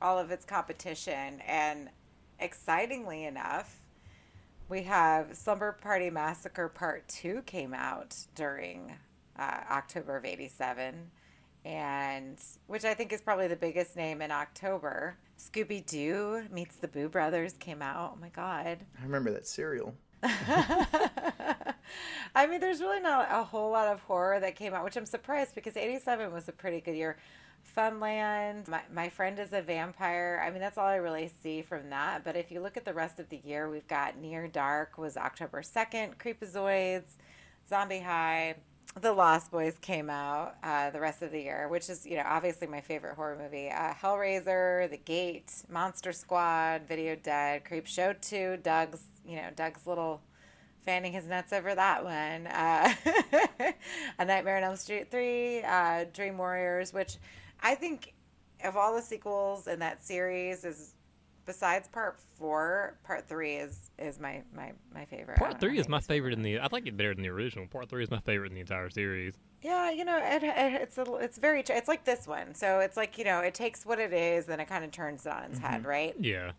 all 0.00 0.18
of 0.18 0.30
its 0.30 0.44
competition, 0.44 1.40
and 1.46 1.90
excitingly 2.38 3.24
enough, 3.24 3.80
we 4.68 4.82
have 4.84 5.36
Slumber 5.36 5.72
Party 5.72 6.10
Massacre 6.10 6.68
Part 6.68 7.08
2 7.08 7.42
came 7.42 7.74
out 7.74 8.16
during 8.34 8.96
uh, 9.38 9.60
October 9.70 10.16
of 10.16 10.24
87 10.24 11.10
and 11.64 12.38
which 12.66 12.84
I 12.84 12.94
think 12.94 13.12
is 13.12 13.20
probably 13.20 13.48
the 13.48 13.56
biggest 13.56 13.96
name 13.96 14.22
in 14.22 14.30
October. 14.30 15.16
Scooby 15.38 15.84
Doo 15.84 16.44
meets 16.50 16.76
the 16.76 16.88
Boo 16.88 17.08
Brothers 17.08 17.54
came 17.54 17.82
out. 17.82 18.12
Oh 18.14 18.20
my 18.20 18.28
god. 18.28 18.78
I 18.98 19.04
remember 19.04 19.30
that 19.32 19.46
cereal. 19.46 19.94
I 20.22 21.66
mean, 22.48 22.60
there's 22.60 22.80
really 22.80 23.00
not 23.00 23.28
a 23.30 23.42
whole 23.42 23.70
lot 23.70 23.88
of 23.88 24.00
horror 24.00 24.40
that 24.40 24.56
came 24.56 24.74
out, 24.74 24.84
which 24.84 24.96
I'm 24.96 25.06
surprised 25.06 25.54
because 25.54 25.76
87 25.76 26.32
was 26.32 26.48
a 26.48 26.52
pretty 26.52 26.80
good 26.80 26.96
year. 26.96 27.16
Funland, 27.76 28.68
my, 28.68 28.80
my 28.92 29.08
friend 29.08 29.38
is 29.38 29.52
a 29.52 29.62
vampire. 29.62 30.42
I 30.44 30.50
mean, 30.50 30.60
that's 30.60 30.78
all 30.78 30.86
I 30.86 30.96
really 30.96 31.30
see 31.42 31.62
from 31.62 31.90
that. 31.90 32.24
But 32.24 32.36
if 32.36 32.50
you 32.50 32.60
look 32.60 32.76
at 32.76 32.84
the 32.84 32.94
rest 32.94 33.18
of 33.18 33.28
the 33.28 33.40
year, 33.44 33.68
we've 33.68 33.86
got 33.86 34.18
Near 34.18 34.48
Dark 34.48 34.98
was 34.98 35.16
October 35.16 35.62
2nd, 35.62 36.16
Creepazoids, 36.16 37.16
Zombie 37.68 38.00
High, 38.00 38.56
The 38.98 39.12
Lost 39.12 39.52
Boys 39.52 39.78
came 39.80 40.10
out 40.10 40.56
uh, 40.64 40.90
the 40.90 40.98
rest 40.98 41.22
of 41.22 41.30
the 41.30 41.40
year, 41.40 41.68
which 41.68 41.88
is, 41.88 42.04
you 42.04 42.16
know, 42.16 42.24
obviously 42.26 42.66
my 42.66 42.80
favorite 42.80 43.14
horror 43.14 43.38
movie. 43.40 43.70
Uh, 43.70 43.94
Hellraiser, 43.94 44.90
The 44.90 44.96
Gate, 44.96 45.52
Monster 45.70 46.12
Squad, 46.12 46.82
Video 46.88 47.14
Dead, 47.14 47.62
Creepshow 47.64 48.20
2, 48.20 48.58
Doug's, 48.62 49.02
you 49.24 49.36
know, 49.36 49.48
Doug's 49.54 49.86
little 49.86 50.20
fanning 50.84 51.12
his 51.12 51.28
nuts 51.28 51.52
over 51.52 51.72
that 51.74 52.02
one. 52.02 52.48
Uh, 52.48 52.92
A 54.18 54.24
Nightmare 54.24 54.56
on 54.56 54.64
Elm 54.64 54.76
Street 54.76 55.08
3, 55.08 55.62
uh, 55.62 56.04
Dream 56.12 56.36
Warriors, 56.36 56.92
which 56.92 57.18
I 57.60 57.76
think 57.76 58.14
of 58.64 58.76
all 58.76 58.94
the 58.94 59.02
sequels 59.02 59.68
in 59.68 59.78
that 59.78 60.04
series 60.04 60.64
is 60.64 60.94
besides 61.50 61.88
part 61.88 62.16
four, 62.38 62.94
part 63.02 63.28
three 63.28 63.56
is 63.56 63.90
is 63.98 64.20
my 64.20 64.42
my 64.54 64.72
my 64.94 65.04
favorite. 65.04 65.36
Part 65.36 65.58
three 65.58 65.78
is 65.78 65.88
my 65.88 65.98
favorite 65.98 66.32
in 66.32 66.42
the. 66.42 66.60
I 66.60 66.68
like 66.70 66.86
it 66.86 66.96
better 66.96 67.12
than 67.12 67.24
the 67.24 67.28
original. 67.28 67.66
Part 67.66 67.88
three 67.88 68.04
is 68.04 68.10
my 68.10 68.20
favorite 68.20 68.50
in 68.50 68.54
the 68.54 68.60
entire 68.60 68.88
series. 68.88 69.34
Yeah, 69.62 69.90
you 69.90 70.04
know, 70.04 70.16
it, 70.16 70.44
it, 70.44 70.82
it's 70.82 70.96
a, 70.96 71.14
it's 71.16 71.38
very 71.38 71.64
it's 71.68 71.88
like 71.88 72.04
this 72.04 72.28
one. 72.28 72.54
So 72.54 72.78
it's 72.78 72.96
like 72.96 73.18
you 73.18 73.24
know, 73.24 73.40
it 73.40 73.54
takes 73.54 73.84
what 73.84 73.98
it 73.98 74.12
is, 74.12 74.46
then 74.46 74.60
it 74.60 74.68
kind 74.68 74.84
of 74.84 74.92
turns 74.92 75.26
it 75.26 75.32
on 75.32 75.42
its 75.44 75.58
head, 75.58 75.84
right? 75.84 76.14
Yeah. 76.20 76.52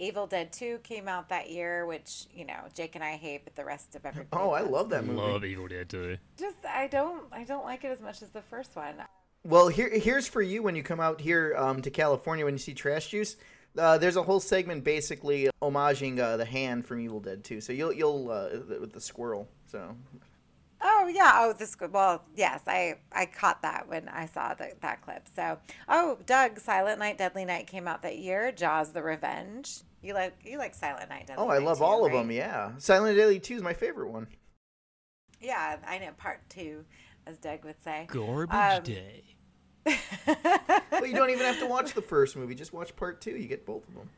Evil 0.00 0.26
Dead 0.26 0.52
Two 0.52 0.78
came 0.78 1.06
out 1.06 1.28
that 1.28 1.48
year, 1.48 1.86
which 1.86 2.26
you 2.34 2.44
know 2.44 2.58
Jake 2.74 2.96
and 2.96 3.04
I 3.04 3.12
hate, 3.16 3.44
but 3.44 3.54
the 3.54 3.64
rest 3.64 3.94
of 3.94 4.04
everybody. 4.04 4.42
Oh, 4.42 4.50
I 4.50 4.62
love 4.62 4.90
that 4.90 5.04
movie. 5.04 5.20
Love 5.20 5.44
Evil 5.44 5.68
Dead 5.68 5.88
2. 5.88 6.18
Just 6.36 6.56
I 6.68 6.88
don't 6.88 7.22
I 7.30 7.44
don't 7.44 7.64
like 7.64 7.84
it 7.84 7.88
as 7.88 8.00
much 8.00 8.20
as 8.20 8.30
the 8.30 8.42
first 8.42 8.74
one. 8.74 8.96
Well, 9.44 9.68
here 9.68 9.88
here's 9.88 10.26
for 10.26 10.42
you 10.42 10.60
when 10.64 10.74
you 10.74 10.82
come 10.82 10.98
out 10.98 11.20
here 11.20 11.54
um, 11.56 11.80
to 11.82 11.90
California 11.90 12.44
when 12.44 12.54
you 12.54 12.58
see 12.58 12.74
Trash 12.74 13.08
Juice. 13.08 13.36
Uh, 13.78 13.98
there's 13.98 14.16
a 14.16 14.22
whole 14.22 14.40
segment 14.40 14.84
basically 14.84 15.48
homaging 15.62 16.18
uh, 16.18 16.36
the 16.36 16.44
hand 16.44 16.86
from 16.86 17.00
Evil 17.00 17.20
Dead 17.20 17.44
2. 17.44 17.60
So 17.60 17.72
you'll 17.72 17.92
you'll 17.92 18.30
uh, 18.30 18.48
with 18.80 18.92
the 18.92 19.00
squirrel. 19.00 19.48
So 19.66 19.94
Oh 20.82 21.10
yeah. 21.12 21.32
Oh, 21.36 21.52
this. 21.52 21.76
Well, 21.90 22.22
yes, 22.36 22.60
I 22.66 22.96
I 23.12 23.26
caught 23.26 23.62
that 23.62 23.88
when 23.88 24.08
I 24.08 24.26
saw 24.26 24.54
the, 24.54 24.72
that 24.82 25.00
clip. 25.02 25.26
So, 25.34 25.58
oh, 25.88 26.18
Doug, 26.26 26.58
Silent 26.60 26.98
Night, 26.98 27.16
Deadly 27.18 27.44
Night 27.44 27.66
came 27.66 27.88
out 27.88 28.02
that 28.02 28.18
year. 28.18 28.52
Jaws: 28.52 28.92
The 28.92 29.02
Revenge. 29.02 29.80
You 30.02 30.14
like 30.14 30.36
you 30.44 30.58
like 30.58 30.74
Silent 30.74 31.08
Night, 31.08 31.26
Deadly 31.26 31.42
oh, 31.42 31.48
I 31.48 31.58
love 31.58 31.78
too, 31.78 31.84
all 31.84 32.04
of 32.04 32.12
right? 32.12 32.18
them. 32.18 32.30
Yeah, 32.30 32.72
Silent 32.78 33.16
Deadly 33.16 33.40
2 33.40 33.56
is 33.56 33.62
my 33.62 33.72
favorite 33.72 34.10
one. 34.10 34.26
Yeah, 35.40 35.76
I 35.86 35.98
know 35.98 36.10
part 36.16 36.40
two, 36.48 36.84
as 37.26 37.38
Doug 37.38 37.64
would 37.64 37.82
say. 37.82 38.06
Garbage 38.08 38.54
Um, 38.54 38.82
Day. 38.82 39.22
Well, 40.92 41.06
you 41.06 41.14
don't 41.14 41.30
even 41.30 41.44
have 41.44 41.58
to 41.58 41.66
watch 41.66 41.92
the 41.92 42.02
first 42.02 42.36
movie. 42.36 42.54
Just 42.54 42.72
watch 42.72 42.96
part 42.96 43.20
two. 43.20 43.32
You 43.32 43.46
get 43.46 43.66
both 43.66 43.86
of 43.86 43.94
them. 43.94 44.08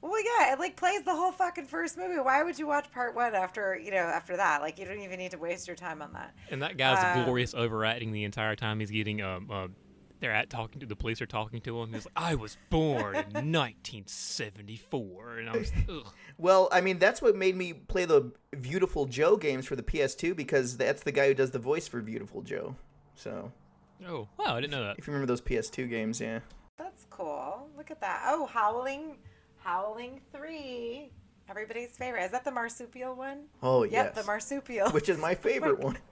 Well, 0.00 0.20
yeah, 0.24 0.52
it 0.52 0.58
like 0.58 0.76
plays 0.76 1.02
the 1.02 1.14
whole 1.14 1.32
fucking 1.32 1.66
first 1.66 1.98
movie. 1.98 2.18
Why 2.18 2.42
would 2.42 2.58
you 2.58 2.66
watch 2.66 2.90
part 2.92 3.14
one 3.14 3.34
after 3.34 3.76
you 3.76 3.90
know 3.90 3.98
after 3.98 4.36
that? 4.36 4.62
Like 4.62 4.78
you 4.78 4.86
don't 4.86 5.00
even 5.00 5.18
need 5.18 5.32
to 5.32 5.38
waste 5.38 5.66
your 5.66 5.76
time 5.76 6.00
on 6.00 6.12
that. 6.14 6.34
And 6.50 6.62
that 6.62 6.76
guy's 6.76 7.02
uh, 7.02 7.24
glorious 7.24 7.52
overacting 7.52 8.12
the 8.12 8.24
entire 8.24 8.56
time 8.56 8.80
he's 8.80 8.90
getting 8.90 9.20
um 9.20 9.48
uh, 9.50 9.68
they're 10.20 10.32
at 10.32 10.50
talking 10.50 10.80
to 10.80 10.86
the 10.86 10.96
police 10.96 11.20
are 11.20 11.26
talking 11.26 11.60
to 11.62 11.80
him. 11.80 11.92
He's 11.92 12.06
like, 12.06 12.12
I 12.16 12.34
was 12.34 12.56
born 12.70 13.14
in 13.14 13.22
1974, 13.52 15.38
and 15.38 15.50
I 15.50 15.56
was 15.56 15.72
ugh. 15.88 16.12
Well, 16.38 16.68
I 16.72 16.80
mean, 16.80 16.98
that's 16.98 17.22
what 17.22 17.36
made 17.36 17.56
me 17.56 17.72
play 17.72 18.04
the 18.04 18.32
Viewtiful 18.54 19.06
Joe 19.06 19.36
games 19.36 19.66
for 19.66 19.76
the 19.76 19.82
PS2 19.82 20.34
because 20.34 20.76
that's 20.76 21.02
the 21.02 21.12
guy 21.12 21.28
who 21.28 21.34
does 21.34 21.50
the 21.50 21.58
voice 21.58 21.86
for 21.86 22.00
Viewtiful 22.00 22.42
Joe. 22.42 22.74
So, 23.14 23.52
oh 24.06 24.28
wow, 24.38 24.56
I 24.56 24.60
didn't 24.60 24.72
know 24.72 24.84
that. 24.84 24.96
if 24.98 25.06
you 25.06 25.12
remember 25.12 25.26
those 25.30 25.40
PS2 25.40 25.88
games, 25.88 26.20
yeah. 26.20 26.40
That's 26.78 27.06
cool. 27.10 27.68
Look 27.76 27.90
at 27.90 28.00
that. 28.00 28.22
Oh, 28.26 28.46
Howling, 28.46 29.16
Howling 29.58 30.20
Three. 30.34 31.10
Everybody's 31.50 31.96
favorite. 31.96 32.24
Is 32.24 32.30
that 32.32 32.44
the 32.44 32.50
marsupial 32.50 33.14
one? 33.14 33.44
Oh, 33.62 33.82
yeah. 33.82 34.04
Yep, 34.04 34.06
yes. 34.06 34.14
the 34.16 34.24
marsupial. 34.24 34.90
Which 34.90 35.08
is 35.08 35.18
my 35.18 35.34
favorite 35.34 35.78
one. 35.78 35.96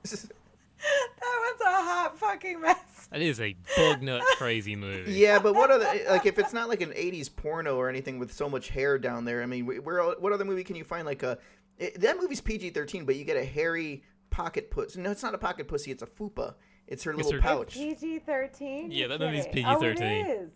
that 1.20 1.20
was 1.20 1.60
a 1.60 1.70
hot 1.70 2.18
fucking 2.18 2.60
mess. 2.60 3.08
That 3.10 3.22
is 3.22 3.40
a 3.40 3.56
bug 3.76 4.02
nut 4.02 4.22
crazy 4.36 4.76
movie. 4.76 5.12
yeah, 5.12 5.38
but 5.38 5.54
what 5.54 5.70
other 5.70 5.86
like 6.08 6.26
if 6.26 6.38
it's 6.38 6.52
not 6.52 6.68
like 6.68 6.80
an 6.80 6.90
'80s 6.90 7.34
porno 7.34 7.76
or 7.76 7.88
anything 7.88 8.18
with 8.18 8.32
so 8.32 8.48
much 8.48 8.68
hair 8.68 8.98
down 8.98 9.24
there? 9.24 9.42
I 9.42 9.46
mean, 9.46 9.66
where 9.66 10.02
what 10.02 10.32
other 10.32 10.44
movie 10.44 10.64
can 10.64 10.76
you 10.76 10.84
find 10.84 11.06
like 11.06 11.22
a 11.22 11.38
it, 11.78 12.00
that 12.00 12.20
movie's 12.20 12.40
PG-13, 12.40 13.06
but 13.06 13.16
you 13.16 13.24
get 13.24 13.36
a 13.36 13.44
hairy 13.44 14.02
pocket 14.30 14.70
pussy? 14.70 15.00
No, 15.00 15.10
it's 15.10 15.22
not 15.22 15.34
a 15.34 15.38
pocket 15.38 15.68
pussy. 15.68 15.90
It's 15.90 16.02
a 16.02 16.06
fupa. 16.06 16.54
It's 16.88 17.02
her 17.04 17.14
little 17.14 17.32
her- 17.32 17.40
pouch. 17.40 17.74
PG 17.74 18.20
thirteen. 18.20 18.90
Yeah, 18.90 19.08
that 19.08 19.20
movie's 19.20 19.46
Oh, 19.46 19.50
PG-13. 19.52 20.00
it 20.00 20.26
is. 20.42 20.50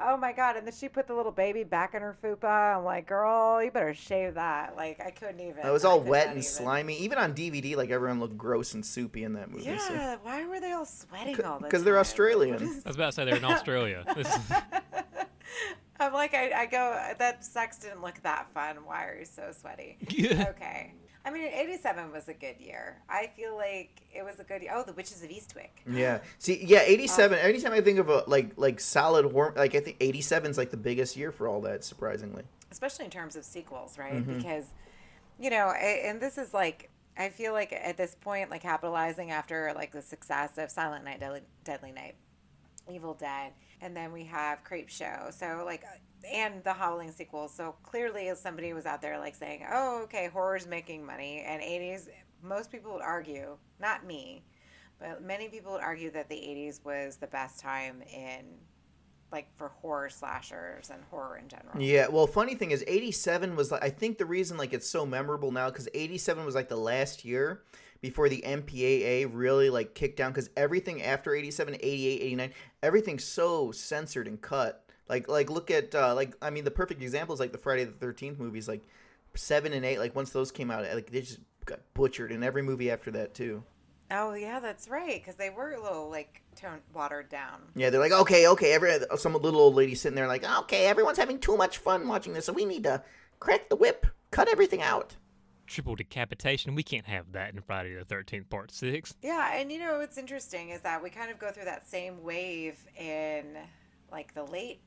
Oh 0.00 0.16
my 0.16 0.32
god! 0.32 0.56
And 0.56 0.66
then 0.66 0.74
she 0.74 0.88
put 0.88 1.06
the 1.06 1.14
little 1.14 1.30
baby 1.30 1.62
back 1.62 1.94
in 1.94 2.02
her 2.02 2.16
fupa. 2.20 2.76
I'm 2.76 2.84
like, 2.84 3.06
girl, 3.06 3.62
you 3.62 3.70
better 3.70 3.94
shave 3.94 4.34
that. 4.34 4.74
Like, 4.76 5.00
I 5.00 5.10
couldn't 5.10 5.38
even. 5.40 5.64
It 5.64 5.70
was 5.70 5.84
all 5.84 6.00
wet 6.00 6.24
and 6.26 6.32
even. 6.38 6.42
slimy. 6.42 6.96
Even 6.98 7.16
on 7.18 7.32
DVD, 7.32 7.76
like 7.76 7.90
everyone 7.90 8.18
looked 8.18 8.36
gross 8.36 8.74
and 8.74 8.84
soupy 8.84 9.22
in 9.22 9.34
that 9.34 9.50
movie. 9.50 9.64
so- 9.78 9.92
Yeah, 9.94 10.16
why 10.22 10.44
were 10.46 10.58
they 10.58 10.72
all 10.72 10.84
sweating 10.84 11.36
all 11.36 11.42
the 11.42 11.42
time? 11.44 11.60
Because 11.62 11.84
they're 11.84 11.98
Australian. 12.00 12.56
I 12.84 12.88
was 12.88 12.96
about 12.96 13.06
to 13.06 13.12
say 13.12 13.24
they're 13.24 13.36
in 13.36 13.44
Australia. 13.44 14.04
I'm 16.00 16.12
like, 16.12 16.34
I, 16.34 16.50
I 16.62 16.66
go, 16.66 17.00
that 17.18 17.44
sex 17.44 17.78
didn't 17.78 18.02
look 18.02 18.20
that 18.24 18.50
fun. 18.52 18.78
Why 18.84 19.04
are 19.06 19.16
you 19.16 19.24
so 19.24 19.52
sweaty? 19.58 19.96
okay. 20.12 20.92
I 21.26 21.30
mean, 21.30 21.44
87 21.44 22.12
was 22.12 22.28
a 22.28 22.34
good 22.34 22.56
year. 22.60 22.96
I 23.08 23.30
feel 23.34 23.56
like 23.56 24.02
it 24.14 24.22
was 24.22 24.38
a 24.40 24.44
good 24.44 24.60
year. 24.62 24.72
Oh, 24.74 24.82
The 24.82 24.92
Witches 24.92 25.22
of 25.22 25.30
Eastwick. 25.30 25.70
Yeah. 25.90 26.18
See, 26.38 26.62
yeah, 26.64 26.80
Um, 26.80 26.84
87. 26.88 27.38
anytime 27.38 27.72
I 27.72 27.80
think 27.80 27.98
of 27.98 28.08
a 28.10 28.24
like 28.26 28.52
like 28.56 28.78
solid 28.78 29.30
horror, 29.32 29.54
like 29.56 29.74
I 29.74 29.80
think 29.80 29.96
87 30.00 30.50
is 30.50 30.58
like 30.58 30.70
the 30.70 30.76
biggest 30.76 31.16
year 31.16 31.32
for 31.32 31.48
all 31.48 31.60
that. 31.62 31.82
Surprisingly. 31.84 32.42
especially 32.70 33.04
in 33.06 33.10
terms 33.10 33.36
of 33.36 33.44
sequels, 33.44 33.96
right? 33.98 34.14
Mm-hmm. 34.14 34.36
Because, 34.38 34.66
you 35.38 35.48
know, 35.48 35.70
and 35.70 36.20
this 36.20 36.36
is 36.38 36.52
like, 36.52 36.90
I 37.16 37.28
feel 37.28 37.52
like 37.52 37.72
at 37.72 37.96
this 37.96 38.16
point, 38.20 38.50
like 38.50 38.62
capitalizing 38.62 39.30
after 39.30 39.72
like 39.74 39.92
the 39.92 40.02
success 40.02 40.58
of 40.58 40.70
Silent 40.70 41.04
Night, 41.04 41.20
Deadly, 41.20 41.40
Deadly 41.62 41.92
Night, 41.92 42.16
Evil 42.90 43.14
Dead, 43.14 43.52
and 43.84 43.94
then 43.94 44.12
we 44.12 44.24
have 44.24 44.64
Creepshow. 44.64 45.32
So 45.32 45.62
like, 45.64 45.84
uh, 45.84 46.26
and 46.32 46.64
the 46.64 46.72
Howling 46.72 47.12
sequel. 47.12 47.48
So 47.48 47.76
clearly, 47.82 48.32
somebody 48.34 48.72
was 48.72 48.86
out 48.86 49.02
there 49.02 49.18
like 49.18 49.34
saying, 49.34 49.66
"Oh, 49.70 50.00
okay, 50.04 50.28
horror's 50.28 50.66
making 50.66 51.04
money." 51.04 51.44
And 51.46 51.62
'80s, 51.62 52.08
most 52.42 52.72
people 52.72 52.94
would 52.94 53.02
argue, 53.02 53.58
not 53.78 54.06
me, 54.06 54.42
but 54.98 55.22
many 55.22 55.48
people 55.48 55.72
would 55.72 55.82
argue 55.82 56.10
that 56.12 56.30
the 56.30 56.34
'80s 56.34 56.82
was 56.82 57.18
the 57.18 57.26
best 57.26 57.60
time 57.60 58.02
in 58.02 58.46
like 59.30 59.54
for 59.54 59.68
horror 59.68 60.08
slashers 60.08 60.90
and 60.90 61.02
horror 61.10 61.36
in 61.36 61.48
general. 61.48 61.78
Yeah. 61.78 62.06
Well, 62.08 62.26
funny 62.26 62.54
thing 62.54 62.70
is, 62.70 62.82
87 62.86 63.54
was 63.54 63.70
like 63.70 63.84
I 63.84 63.90
think 63.90 64.16
the 64.16 64.24
reason 64.24 64.56
like 64.56 64.72
it's 64.72 64.88
so 64.88 65.04
memorable 65.04 65.52
now 65.52 65.68
because 65.68 65.88
87 65.92 66.46
was 66.46 66.54
like 66.54 66.70
the 66.70 66.76
last 66.76 67.24
year 67.24 67.64
before 68.04 68.28
the 68.28 68.44
MPAA 68.46 69.30
really 69.32 69.70
like 69.70 69.94
kicked 69.94 70.18
down 70.18 70.30
because 70.30 70.50
everything 70.58 71.02
after 71.02 71.34
87, 71.34 71.76
88, 71.80 72.20
89, 72.20 72.52
everything's 72.82 73.24
so 73.24 73.72
censored 73.72 74.28
and 74.28 74.38
cut. 74.42 74.84
Like 75.08 75.26
like 75.26 75.48
look 75.48 75.70
at 75.70 75.94
uh, 75.94 76.14
like 76.14 76.36
I 76.42 76.50
mean 76.50 76.64
the 76.64 76.70
perfect 76.70 77.00
example 77.00 77.32
is 77.32 77.40
like 77.40 77.52
the 77.52 77.56
Friday 77.56 77.84
the 77.84 77.92
13th 77.92 78.38
movies 78.38 78.68
like 78.68 78.82
seven 79.32 79.72
and 79.72 79.86
eight 79.86 80.00
like 80.00 80.14
once 80.14 80.28
those 80.30 80.52
came 80.52 80.70
out 80.70 80.84
like 80.92 81.10
they 81.10 81.22
just 81.22 81.40
got 81.64 81.80
butchered 81.94 82.30
in 82.30 82.42
every 82.42 82.60
movie 82.60 82.90
after 82.90 83.10
that 83.12 83.32
too. 83.32 83.62
Oh 84.10 84.34
yeah, 84.34 84.60
that's 84.60 84.86
right. 84.86 85.18
Because 85.18 85.36
they 85.36 85.48
were 85.48 85.72
a 85.72 85.82
little 85.82 86.10
like 86.10 86.42
toned, 86.56 86.82
watered 86.92 87.30
down. 87.30 87.62
Yeah, 87.74 87.88
they're 87.88 88.00
like, 88.00 88.12
okay, 88.12 88.48
okay, 88.48 88.74
every 88.74 88.98
some 89.16 89.32
little 89.32 89.62
old 89.62 89.76
lady 89.76 89.94
sitting 89.94 90.14
there 90.14 90.28
like, 90.28 90.44
okay, 90.44 90.84
everyone's 90.88 91.16
having 91.16 91.38
too 91.38 91.56
much 91.56 91.78
fun 91.78 92.06
watching 92.06 92.34
this, 92.34 92.44
so 92.44 92.52
we 92.52 92.66
need 92.66 92.84
to 92.84 93.02
crack 93.40 93.70
the 93.70 93.76
whip, 93.76 94.06
cut 94.30 94.50
everything 94.50 94.82
out. 94.82 95.16
Triple 95.66 95.94
decapitation. 95.94 96.74
We 96.74 96.82
can't 96.82 97.06
have 97.06 97.32
that 97.32 97.54
in 97.54 97.60
Friday 97.60 97.94
the 97.94 98.04
Thirteenth 98.04 98.50
Part 98.50 98.70
Six. 98.70 99.14
Yeah, 99.22 99.56
and 99.56 99.72
you 99.72 99.78
know 99.78 99.98
what's 99.98 100.18
interesting 100.18 100.70
is 100.70 100.80
that 100.82 101.02
we 101.02 101.10
kind 101.10 101.30
of 101.30 101.38
go 101.38 101.50
through 101.50 101.64
that 101.64 101.88
same 101.88 102.22
wave 102.22 102.78
in 102.98 103.56
like 104.10 104.34
the 104.34 104.44
late 104.44 104.80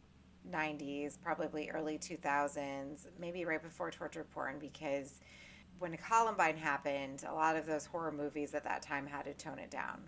90s, 0.50 1.18
probably 1.22 1.70
early 1.70 1.98
2000s, 1.98 3.08
maybe 3.20 3.46
right 3.46 3.62
before 3.62 3.92
torture 3.92 4.26
porn, 4.34 4.60
because 4.60 5.20
when 5.80 5.96
Columbine 5.98 6.58
happened, 6.58 7.24
a 7.28 7.34
lot 7.34 7.56
of 7.56 7.66
those 7.66 7.86
horror 7.86 8.12
movies 8.12 8.54
at 8.54 8.64
that 8.64 8.82
time 8.82 9.06
had 9.06 9.26
to 9.26 9.34
tone 9.34 9.60
it 9.60 9.70
down, 9.70 10.02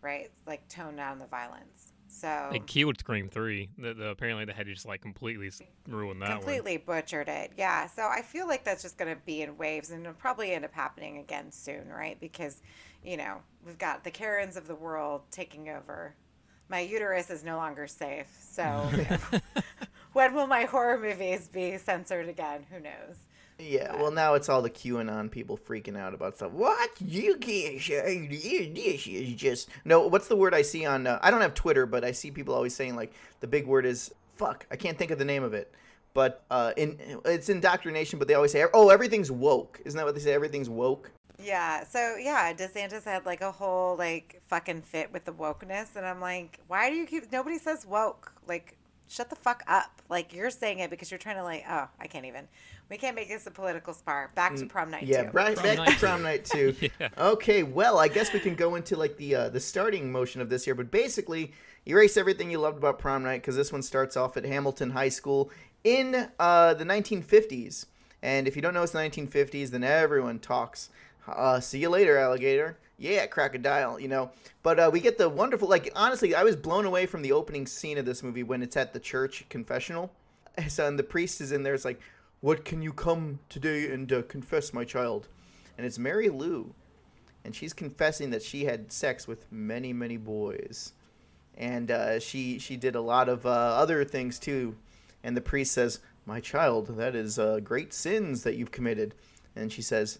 right? 0.00 0.30
Like 0.46 0.68
tone 0.68 0.96
down 0.96 1.18
the 1.18 1.26
violence. 1.26 1.87
So 2.08 2.48
They 2.50 2.58
killed 2.60 2.98
Scream 2.98 3.28
Three. 3.28 3.68
The, 3.78 3.94
the, 3.94 4.08
apparently, 4.08 4.44
they 4.46 4.52
had 4.52 4.66
just 4.66 4.86
like 4.86 5.00
completely 5.02 5.48
s- 5.48 5.60
ruin 5.86 6.18
that 6.20 6.28
one. 6.30 6.38
completely 6.38 6.76
butchered 6.78 7.28
it. 7.28 7.52
Yeah. 7.56 7.86
So 7.86 8.08
I 8.08 8.22
feel 8.22 8.48
like 8.48 8.64
that's 8.64 8.82
just 8.82 8.96
going 8.98 9.14
to 9.14 9.20
be 9.24 9.42
in 9.42 9.56
waves 9.58 9.90
and 9.90 10.00
it'll 10.00 10.14
probably 10.14 10.52
end 10.52 10.64
up 10.64 10.72
happening 10.72 11.18
again 11.18 11.52
soon, 11.52 11.88
right? 11.88 12.18
Because, 12.18 12.62
you 13.04 13.16
know, 13.18 13.38
we've 13.64 13.78
got 13.78 14.04
the 14.04 14.10
Karens 14.10 14.56
of 14.56 14.66
the 14.66 14.74
world 14.74 15.22
taking 15.30 15.68
over. 15.68 16.14
My 16.70 16.80
uterus 16.80 17.30
is 17.30 17.44
no 17.44 17.56
longer 17.56 17.86
safe. 17.86 18.26
So 18.40 18.88
you 18.92 19.06
know, 19.08 19.40
when 20.12 20.34
will 20.34 20.46
my 20.46 20.64
horror 20.64 20.98
movies 20.98 21.48
be 21.48 21.76
censored 21.78 22.28
again? 22.28 22.66
Who 22.70 22.80
knows? 22.80 23.16
Yeah, 23.60 23.96
well, 23.96 24.12
now 24.12 24.34
it's 24.34 24.48
all 24.48 24.62
the 24.62 24.70
QAnon 24.70 25.30
people 25.30 25.58
freaking 25.58 25.96
out 25.96 26.14
about 26.14 26.36
stuff. 26.36 26.52
What? 26.52 26.90
You 27.00 27.36
can't 27.36 27.80
say 27.80 28.70
this 28.72 29.06
is 29.06 29.34
just. 29.34 29.68
No, 29.84 30.06
what's 30.06 30.28
the 30.28 30.36
word 30.36 30.54
I 30.54 30.62
see 30.62 30.86
on. 30.86 31.08
Uh, 31.08 31.18
I 31.22 31.32
don't 31.32 31.40
have 31.40 31.54
Twitter, 31.54 31.84
but 31.84 32.04
I 32.04 32.12
see 32.12 32.30
people 32.30 32.54
always 32.54 32.74
saying, 32.74 32.94
like, 32.94 33.12
the 33.40 33.48
big 33.48 33.66
word 33.66 33.84
is 33.84 34.14
fuck. 34.36 34.64
I 34.70 34.76
can't 34.76 34.96
think 34.96 35.10
of 35.10 35.18
the 35.18 35.24
name 35.24 35.42
of 35.42 35.54
it. 35.54 35.74
But 36.14 36.44
uh, 36.50 36.72
in 36.76 36.98
it's 37.24 37.48
indoctrination, 37.48 38.18
but 38.18 38.28
they 38.28 38.34
always 38.34 38.52
say, 38.52 38.64
oh, 38.72 38.90
everything's 38.90 39.30
woke. 39.30 39.80
Isn't 39.84 39.98
that 39.98 40.06
what 40.06 40.14
they 40.14 40.20
say? 40.20 40.32
Everything's 40.32 40.70
woke? 40.70 41.10
Yeah. 41.42 41.84
So 41.84 42.16
yeah, 42.16 42.52
DeSantis 42.52 43.04
had 43.04 43.26
like 43.26 43.40
a 43.40 43.52
whole 43.52 43.96
like 43.96 44.40
fucking 44.46 44.82
fit 44.82 45.12
with 45.12 45.24
the 45.24 45.32
wokeness, 45.32 45.96
and 45.96 46.06
I'm 46.06 46.20
like, 46.20 46.60
why 46.68 46.90
do 46.90 46.96
you 46.96 47.06
keep? 47.06 47.30
Nobody 47.30 47.58
says 47.58 47.84
woke. 47.84 48.32
Like, 48.46 48.77
shut 49.08 49.30
the 49.30 49.36
fuck 49.36 49.62
up. 49.66 50.02
Like 50.08 50.32
you're 50.32 50.50
saying 50.50 50.78
it 50.78 50.90
because 50.90 51.10
you're 51.10 51.18
trying 51.18 51.36
to 51.36 51.42
like. 51.42 51.64
Oh, 51.68 51.88
I 52.00 52.06
can't 52.06 52.26
even. 52.26 52.46
We 52.90 52.96
can't 52.96 53.14
make 53.16 53.28
this 53.28 53.46
a 53.46 53.50
political 53.50 53.92
spar. 53.92 54.30
Back 54.34 54.54
to 54.56 54.66
prom 54.66 54.90
night. 54.90 55.04
Mm, 55.04 55.08
Yeah, 55.08 55.22
too. 55.24 55.30
right 55.32 55.54
Prom 55.54 55.66
back 55.66 55.76
night 55.78 55.88
to 55.90 55.98
prom 55.98 56.22
night 56.22 56.44
too. 56.44 56.74
Yeah. 57.00 57.08
Okay, 57.18 57.62
well, 57.62 57.98
I 57.98 58.08
guess 58.08 58.32
we 58.32 58.40
can 58.40 58.54
go 58.54 58.74
into 58.76 58.96
like 58.96 59.16
the 59.16 59.34
uh, 59.34 59.48
the 59.50 59.60
starting 59.60 60.10
motion 60.10 60.40
of 60.40 60.48
this 60.48 60.64
here, 60.64 60.74
but 60.74 60.90
basically, 60.90 61.52
erase 61.86 62.16
everything 62.16 62.50
you 62.50 62.58
loved 62.58 62.78
about 62.78 62.98
prom 62.98 63.22
night 63.24 63.42
because 63.42 63.56
this 63.56 63.72
one 63.72 63.82
starts 63.82 64.16
off 64.16 64.36
at 64.36 64.44
Hamilton 64.44 64.90
High 64.90 65.08
School 65.10 65.50
in 65.84 66.28
uh, 66.38 66.74
the 66.74 66.84
1950s. 66.84 67.86
And 68.22 68.48
if 68.48 68.56
you 68.56 68.62
don't 68.62 68.74
know 68.74 68.82
it's 68.82 68.92
the 68.92 68.98
1950s, 68.98 69.68
then 69.70 69.84
everyone 69.84 70.40
talks. 70.40 70.90
Uh, 71.36 71.60
see 71.60 71.78
you 71.78 71.90
later, 71.90 72.16
alligator. 72.18 72.76
Yeah, 72.98 73.26
crocodile. 73.26 74.00
You 74.00 74.08
know, 74.08 74.30
but 74.62 74.80
uh, 74.80 74.90
we 74.92 75.00
get 75.00 75.18
the 75.18 75.28
wonderful. 75.28 75.68
Like 75.68 75.90
honestly, 75.94 76.34
I 76.34 76.42
was 76.42 76.56
blown 76.56 76.84
away 76.84 77.06
from 77.06 77.22
the 77.22 77.32
opening 77.32 77.66
scene 77.66 77.98
of 77.98 78.04
this 78.04 78.22
movie 78.22 78.42
when 78.42 78.62
it's 78.62 78.76
at 78.76 78.92
the 78.92 79.00
church 79.00 79.44
confessional. 79.48 80.12
So 80.68 80.88
and 80.88 80.98
the 80.98 81.04
priest 81.04 81.40
is 81.40 81.52
in 81.52 81.62
there. 81.62 81.74
It's 81.74 81.84
like, 81.84 82.00
"What 82.40 82.64
can 82.64 82.82
you 82.82 82.92
come 82.92 83.38
today 83.48 83.92
and 83.92 84.12
uh, 84.12 84.22
confess, 84.22 84.72
my 84.72 84.84
child?" 84.84 85.28
and 85.78 85.86
it's 85.86 85.98
Mary 85.98 86.28
Lou, 86.28 86.74
and 87.44 87.54
she's 87.54 87.72
confessing 87.72 88.30
that 88.30 88.42
she 88.42 88.64
had 88.64 88.92
sex 88.92 89.26
with 89.28 89.50
many, 89.52 89.92
many 89.92 90.16
boys, 90.16 90.92
and 91.56 91.90
uh, 91.90 92.18
she 92.18 92.58
she 92.58 92.76
did 92.76 92.96
a 92.96 93.00
lot 93.00 93.28
of 93.28 93.46
uh, 93.46 93.48
other 93.48 94.04
things 94.04 94.38
too. 94.38 94.76
And 95.22 95.36
the 95.36 95.40
priest 95.40 95.72
says, 95.72 96.00
"My 96.26 96.40
child, 96.40 96.88
that 96.98 97.14
is 97.14 97.38
uh, 97.38 97.60
great 97.60 97.94
sins 97.94 98.42
that 98.42 98.56
you've 98.56 98.72
committed," 98.72 99.14
and 99.54 99.72
she 99.72 99.82
says, 99.82 100.18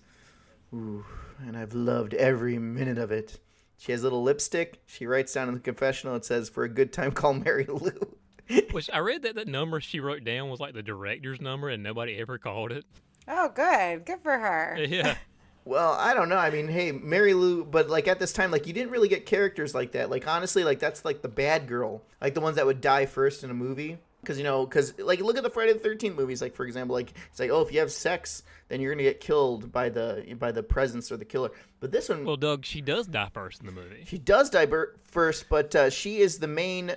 "Ooh, 0.72 1.04
and 1.38 1.56
I've 1.56 1.74
loved 1.74 2.14
every 2.14 2.58
minute 2.58 2.98
of 2.98 3.10
it." 3.10 3.40
She 3.76 3.92
has 3.92 4.00
a 4.00 4.04
little 4.04 4.22
lipstick. 4.22 4.82
She 4.86 5.06
writes 5.06 5.32
down 5.32 5.48
in 5.48 5.54
the 5.54 5.60
confessional. 5.60 6.16
It 6.16 6.24
says, 6.24 6.48
"For 6.48 6.64
a 6.64 6.68
good 6.68 6.92
time, 6.92 7.12
call 7.12 7.34
Mary 7.34 7.66
Lou." 7.66 8.16
Which 8.72 8.90
I 8.92 8.98
read 8.98 9.22
that 9.22 9.34
that 9.36 9.46
number 9.46 9.80
she 9.80 10.00
wrote 10.00 10.24
down 10.24 10.48
was 10.48 10.60
like 10.60 10.74
the 10.74 10.82
director's 10.82 11.40
number, 11.40 11.68
and 11.68 11.82
nobody 11.82 12.16
ever 12.18 12.38
called 12.38 12.72
it. 12.72 12.84
Oh, 13.28 13.50
good. 13.54 14.06
Good 14.06 14.20
for 14.22 14.38
her. 14.38 14.76
Yeah. 14.88 15.16
Well, 15.64 15.92
I 15.92 16.14
don't 16.14 16.30
know. 16.30 16.38
I 16.38 16.48
mean, 16.48 16.66
hey, 16.66 16.92
Mary 16.92 17.34
Lou, 17.34 17.62
but 17.62 17.90
like 17.90 18.08
at 18.08 18.18
this 18.18 18.32
time, 18.32 18.50
like 18.50 18.66
you 18.66 18.72
didn't 18.72 18.90
really 18.90 19.08
get 19.08 19.26
characters 19.26 19.74
like 19.74 19.92
that. 19.92 20.08
Like 20.08 20.26
honestly, 20.26 20.64
like 20.64 20.78
that's 20.78 21.04
like 21.04 21.20
the 21.20 21.28
bad 21.28 21.66
girl, 21.68 22.02
like 22.22 22.32
the 22.32 22.40
ones 22.40 22.56
that 22.56 22.64
would 22.64 22.80
die 22.80 23.04
first 23.04 23.44
in 23.44 23.50
a 23.50 23.54
movie. 23.54 23.98
Because 24.20 24.36
you 24.38 24.44
know, 24.44 24.66
because 24.66 24.98
like 24.98 25.20
look 25.20 25.36
at 25.36 25.42
the 25.42 25.50
Friday 25.50 25.72
the 25.72 25.78
Thirteenth 25.78 26.16
movies. 26.16 26.42
Like 26.42 26.54
for 26.54 26.64
example, 26.66 26.94
like 26.94 27.12
it's 27.30 27.38
like 27.38 27.50
oh, 27.50 27.60
if 27.60 27.72
you 27.72 27.78
have 27.80 27.92
sex, 27.92 28.42
then 28.68 28.80
you're 28.80 28.92
gonna 28.92 29.04
get 29.04 29.20
killed 29.20 29.70
by 29.70 29.88
the 29.88 30.36
by 30.38 30.50
the 30.52 30.62
presence 30.62 31.12
or 31.12 31.16
the 31.16 31.24
killer. 31.24 31.50
But 31.80 31.92
this 31.92 32.08
one, 32.08 32.24
Well, 32.24 32.36
Doug, 32.36 32.64
she 32.64 32.80
does 32.80 33.06
die 33.06 33.30
first 33.32 33.60
in 33.60 33.66
the 33.66 33.72
movie. 33.72 34.04
she 34.06 34.18
does 34.18 34.50
die 34.50 34.66
ber- 34.66 34.96
first, 35.04 35.48
but 35.48 35.74
uh, 35.74 35.90
she 35.90 36.18
is 36.18 36.38
the 36.38 36.48
main 36.48 36.96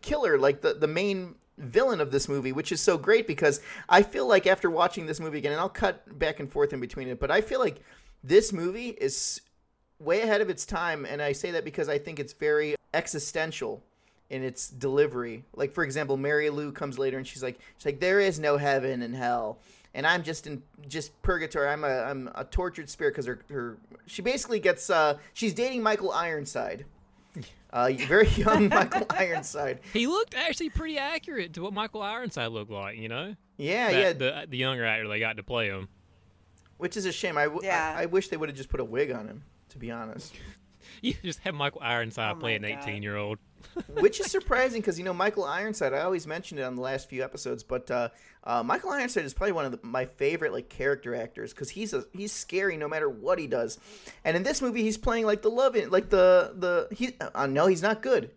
killer, 0.00 0.38
like 0.38 0.62
the 0.62 0.74
the 0.74 0.86
main 0.88 1.34
villain 1.58 2.00
of 2.00 2.10
this 2.10 2.28
movie, 2.28 2.52
which 2.52 2.72
is 2.72 2.80
so 2.80 2.96
great 2.96 3.26
because 3.26 3.60
I 3.88 4.02
feel 4.02 4.26
like 4.26 4.46
after 4.46 4.70
watching 4.70 5.04
this 5.06 5.20
movie 5.20 5.38
again, 5.38 5.52
and 5.52 5.60
I'll 5.60 5.68
cut 5.68 6.18
back 6.18 6.40
and 6.40 6.50
forth 6.50 6.72
in 6.72 6.80
between 6.80 7.08
it, 7.08 7.20
but 7.20 7.30
I 7.30 7.42
feel 7.42 7.60
like 7.60 7.82
this 8.24 8.52
movie 8.52 8.88
is 8.88 9.42
way 9.98 10.22
ahead 10.22 10.40
of 10.40 10.48
its 10.48 10.64
time, 10.64 11.04
and 11.04 11.20
I 11.20 11.32
say 11.32 11.50
that 11.52 11.64
because 11.64 11.88
I 11.90 11.98
think 11.98 12.18
it's 12.18 12.32
very 12.32 12.74
existential 12.94 13.84
in 14.32 14.42
its 14.42 14.68
delivery. 14.68 15.44
Like 15.54 15.72
for 15.72 15.84
example, 15.84 16.16
Mary 16.16 16.50
Lou 16.50 16.72
comes 16.72 16.98
later 16.98 17.18
and 17.18 17.26
she's 17.26 17.42
like, 17.42 17.58
she's 17.76 17.86
like, 17.86 18.00
there 18.00 18.18
is 18.18 18.38
no 18.40 18.56
heaven 18.56 19.02
and 19.02 19.14
hell. 19.14 19.58
And 19.94 20.06
I'm 20.06 20.22
just 20.22 20.46
in 20.46 20.62
just 20.88 21.20
purgatory. 21.22 21.68
I'm 21.68 21.84
a 21.84 22.00
I'm 22.02 22.30
a 22.34 22.44
tortured 22.44 22.88
spirit 22.90 23.12
because 23.12 23.26
her, 23.26 23.40
her 23.50 23.76
she 24.06 24.22
basically 24.22 24.58
gets 24.58 24.88
uh 24.90 25.18
she's 25.34 25.52
dating 25.54 25.82
Michael 25.82 26.10
Ironside, 26.12 26.86
uh 27.72 27.90
very 28.08 28.28
young 28.28 28.68
Michael 28.70 29.06
Ironside. 29.10 29.80
He 29.92 30.06
looked 30.06 30.34
actually 30.34 30.70
pretty 30.70 30.96
accurate 30.98 31.52
to 31.54 31.62
what 31.62 31.74
Michael 31.74 32.00
Ironside 32.02 32.50
looked 32.52 32.70
like, 32.70 32.96
you 32.98 33.08
know? 33.08 33.36
Yeah, 33.58 33.90
That- 33.92 34.00
yeah, 34.00 34.12
The, 34.14 34.46
the 34.48 34.56
younger 34.56 34.84
actor 34.86 35.06
they 35.08 35.20
got 35.20 35.36
to 35.36 35.42
play 35.42 35.66
him. 35.68 35.88
which 36.78 36.96
is 36.96 37.04
a 37.04 37.12
shame. 37.12 37.36
I, 37.36 37.44
w- 37.44 37.60
Yeah. 37.62 37.94
I, 37.96 38.04
I 38.04 38.06
wish 38.06 38.28
they 38.28 38.36
would 38.38 38.48
have 38.48 38.56
just 38.56 38.70
put 38.70 38.80
a 38.80 38.84
wig 38.84 39.12
on 39.12 39.28
him. 39.28 39.42
To 39.68 39.78
be 39.78 39.90
honest, 39.90 40.34
You 41.02 41.14
just 41.22 41.40
have 41.40 41.54
Michael 41.54 41.80
Ironside 41.82 42.36
Oh 42.36 42.40
play 42.40 42.54
an 42.54 42.64
18 42.64 43.02
year 43.02 43.16
old. 43.16 43.38
which 44.00 44.20
is 44.20 44.30
surprising 44.30 44.80
because 44.80 44.98
you 44.98 45.04
know 45.04 45.12
Michael 45.12 45.44
Ironside. 45.44 45.92
I 45.92 46.00
always 46.00 46.26
mentioned 46.26 46.60
it 46.60 46.64
on 46.64 46.76
the 46.76 46.82
last 46.82 47.08
few 47.08 47.22
episodes, 47.22 47.62
but 47.62 47.90
uh, 47.90 48.08
uh, 48.44 48.62
Michael 48.62 48.90
Ironside 48.90 49.24
is 49.24 49.34
probably 49.34 49.52
one 49.52 49.64
of 49.64 49.72
the, 49.72 49.78
my 49.82 50.04
favorite 50.04 50.52
like 50.52 50.68
character 50.68 51.14
actors 51.14 51.52
because 51.52 51.70
he's 51.70 51.92
a 51.94 52.04
he's 52.12 52.32
scary 52.32 52.76
no 52.76 52.88
matter 52.88 53.08
what 53.08 53.38
he 53.38 53.46
does. 53.46 53.78
And 54.24 54.36
in 54.36 54.42
this 54.42 54.60
movie, 54.62 54.82
he's 54.82 54.98
playing 54.98 55.26
like 55.26 55.42
the 55.42 55.50
love 55.50 55.76
in 55.76 55.90
like 55.90 56.10
the 56.10 56.52
the 56.56 56.94
he. 56.94 57.16
Uh, 57.34 57.46
no, 57.46 57.66
he's 57.66 57.82
not 57.82 58.02
good 58.02 58.30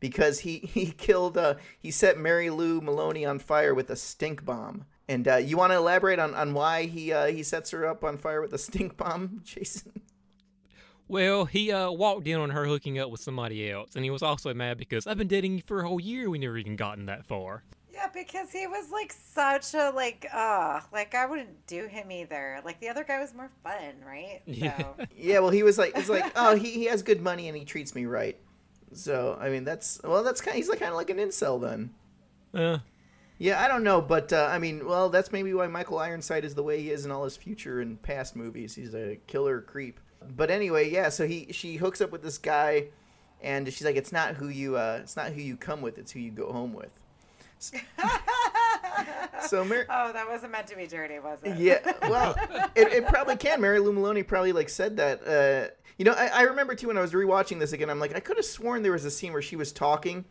because 0.00 0.40
he 0.40 0.58
he 0.58 0.86
killed 0.86 1.38
uh, 1.38 1.54
he 1.78 1.90
set 1.90 2.18
Mary 2.18 2.50
Lou 2.50 2.80
Maloney 2.80 3.24
on 3.24 3.38
fire 3.38 3.74
with 3.74 3.90
a 3.90 3.96
stink 3.96 4.44
bomb. 4.44 4.84
And 5.08 5.26
uh, 5.26 5.36
you 5.36 5.56
want 5.56 5.72
to 5.72 5.76
elaborate 5.76 6.18
on, 6.18 6.34
on 6.34 6.54
why 6.54 6.84
he 6.86 7.12
uh, 7.12 7.26
he 7.26 7.42
sets 7.42 7.70
her 7.70 7.86
up 7.86 8.04
on 8.04 8.18
fire 8.18 8.40
with 8.40 8.52
a 8.52 8.58
stink 8.58 8.96
bomb, 8.96 9.40
Jason? 9.44 10.02
Well, 11.08 11.44
he 11.44 11.70
uh, 11.72 11.90
walked 11.90 12.26
in 12.26 12.38
on 12.38 12.50
her 12.50 12.64
hooking 12.64 12.98
up 12.98 13.10
with 13.10 13.20
somebody 13.20 13.70
else, 13.70 13.90
and 13.94 14.04
he 14.04 14.10
was 14.10 14.22
also 14.22 14.54
mad 14.54 14.78
because 14.78 15.06
I've 15.06 15.18
been 15.18 15.28
dating 15.28 15.56
you 15.56 15.62
for 15.66 15.80
a 15.82 15.88
whole 15.88 16.00
year. 16.00 16.30
We 16.30 16.38
never 16.38 16.56
even 16.56 16.76
gotten 16.76 17.06
that 17.06 17.26
far. 17.26 17.64
Yeah, 17.92 18.08
because 18.12 18.50
he 18.50 18.66
was 18.66 18.90
like 18.90 19.12
such 19.12 19.74
a 19.74 19.90
like 19.90 20.26
uh 20.32 20.80
like 20.92 21.14
I 21.14 21.26
wouldn't 21.26 21.66
do 21.66 21.86
him 21.86 22.10
either. 22.10 22.60
Like 22.64 22.80
the 22.80 22.88
other 22.88 23.04
guy 23.04 23.20
was 23.20 23.34
more 23.34 23.50
fun, 23.62 23.94
right? 24.06 24.40
Yeah. 24.46 24.78
So 24.78 24.96
Yeah, 25.14 25.40
well, 25.40 25.50
he 25.50 25.62
was 25.62 25.76
like, 25.76 25.96
it's 25.96 26.08
like, 26.08 26.32
oh, 26.36 26.56
he, 26.56 26.70
he 26.70 26.84
has 26.86 27.02
good 27.02 27.20
money 27.20 27.48
and 27.48 27.56
he 27.56 27.64
treats 27.64 27.94
me 27.94 28.06
right. 28.06 28.38
So 28.94 29.36
I 29.40 29.50
mean, 29.50 29.64
that's 29.64 30.00
well, 30.02 30.22
that's 30.22 30.40
kind. 30.40 30.54
Of, 30.54 30.56
He's 30.56 30.68
like 30.68 30.78
kind 30.78 30.90
of 30.90 30.96
like 30.96 31.10
an 31.10 31.18
incel 31.18 31.60
then. 31.60 31.90
Uh, 32.54 32.78
Yeah, 33.38 33.62
I 33.62 33.68
don't 33.68 33.84
know, 33.84 34.00
but 34.00 34.32
uh, 34.32 34.48
I 34.50 34.58
mean, 34.58 34.86
well, 34.86 35.08
that's 35.10 35.30
maybe 35.32 35.52
why 35.52 35.66
Michael 35.66 35.98
Ironside 35.98 36.44
is 36.44 36.54
the 36.54 36.62
way 36.62 36.80
he 36.80 36.90
is 36.90 37.04
in 37.04 37.10
all 37.10 37.24
his 37.24 37.36
future 37.36 37.80
and 37.80 38.00
past 38.00 38.36
movies. 38.36 38.74
He's 38.74 38.94
a 38.94 39.18
killer 39.26 39.60
creep. 39.60 40.00
But 40.36 40.50
anyway, 40.50 40.90
yeah. 40.90 41.08
So 41.08 41.26
he 41.26 41.48
she 41.52 41.76
hooks 41.76 42.00
up 42.00 42.10
with 42.12 42.22
this 42.22 42.38
guy, 42.38 42.86
and 43.42 43.66
she's 43.72 43.84
like, 43.84 43.96
it's 43.96 44.12
not 44.12 44.34
who 44.34 44.48
you 44.48 44.76
uh, 44.76 45.00
it's 45.02 45.16
not 45.16 45.32
who 45.32 45.40
you 45.40 45.56
come 45.56 45.80
with, 45.82 45.98
it's 45.98 46.12
who 46.12 46.20
you 46.20 46.30
go 46.30 46.52
home 46.52 46.72
with. 46.72 46.90
So 49.48 49.64
Mary, 49.64 49.84
Oh, 49.90 50.12
that 50.12 50.28
wasn't 50.28 50.52
meant 50.52 50.68
to 50.68 50.76
be 50.76 50.86
dirty, 50.86 51.18
was 51.18 51.38
it? 51.42 51.58
yeah, 51.58 51.92
well, 52.08 52.34
it, 52.76 52.92
it 52.92 53.06
probably 53.08 53.36
can. 53.36 53.60
Mary 53.60 53.80
Lou 53.80 53.92
Maloney 53.92 54.22
probably 54.22 54.52
like 54.52 54.68
said 54.68 54.96
that. 54.98 55.26
Uh, 55.26 55.70
you 55.98 56.04
know, 56.04 56.12
I, 56.12 56.26
I 56.28 56.42
remember 56.42 56.74
too 56.74 56.86
when 56.88 56.96
I 56.96 57.00
was 57.00 57.12
rewatching 57.12 57.58
this 57.58 57.72
again. 57.72 57.90
I'm 57.90 57.98
like, 57.98 58.14
I 58.14 58.20
could 58.20 58.36
have 58.36 58.46
sworn 58.46 58.82
there 58.82 58.92
was 58.92 59.04
a 59.04 59.10
scene 59.10 59.32
where 59.32 59.42
she 59.42 59.56
was 59.56 59.72
talking, 59.72 60.24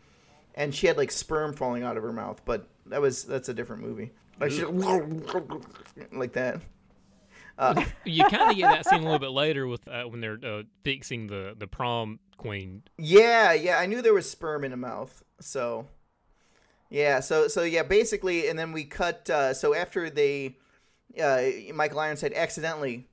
and 0.54 0.74
she 0.74 0.86
had 0.86 0.96
like 0.96 1.10
sperm 1.10 1.52
falling 1.52 1.82
out 1.82 1.96
of 1.96 2.02
her 2.02 2.12
mouth, 2.12 2.40
but 2.46 2.66
that 2.86 3.00
was 3.02 3.24
that's 3.24 3.48
a 3.50 3.54
different 3.54 3.82
movie. 3.82 4.12
Like 4.40 4.50
she, 4.50 4.64
like 6.12 6.32
that. 6.32 6.60
Uh, 7.58 7.84
you 8.04 8.24
kind 8.24 8.50
of 8.50 8.56
get 8.56 8.70
that 8.70 8.86
scene 8.86 9.00
a 9.00 9.04
little 9.04 9.18
bit 9.18 9.30
later 9.30 9.66
with 9.66 9.86
uh, 9.88 10.04
when 10.04 10.20
they're 10.20 10.38
uh, 10.44 10.62
fixing 10.84 11.26
the 11.26 11.54
the 11.56 11.66
prom 11.66 12.18
queen. 12.36 12.82
yeah, 12.98 13.52
yeah, 13.52 13.78
I 13.78 13.86
knew 13.86 14.02
there 14.02 14.14
was 14.14 14.28
sperm 14.28 14.64
in 14.64 14.72
a 14.72 14.76
mouth, 14.76 15.22
so 15.40 15.86
yeah, 16.92 17.20
so 17.20 17.48
so 17.48 17.62
yeah, 17.62 17.82
basically, 17.82 18.48
and 18.48 18.58
then 18.58 18.72
we 18.72 18.84
cut. 18.84 19.28
Uh, 19.30 19.54
so 19.54 19.74
after 19.74 20.10
they, 20.10 20.56
uh, 21.22 21.42
Michael 21.72 22.00
Ironside 22.00 22.34
accidentally, 22.34 23.06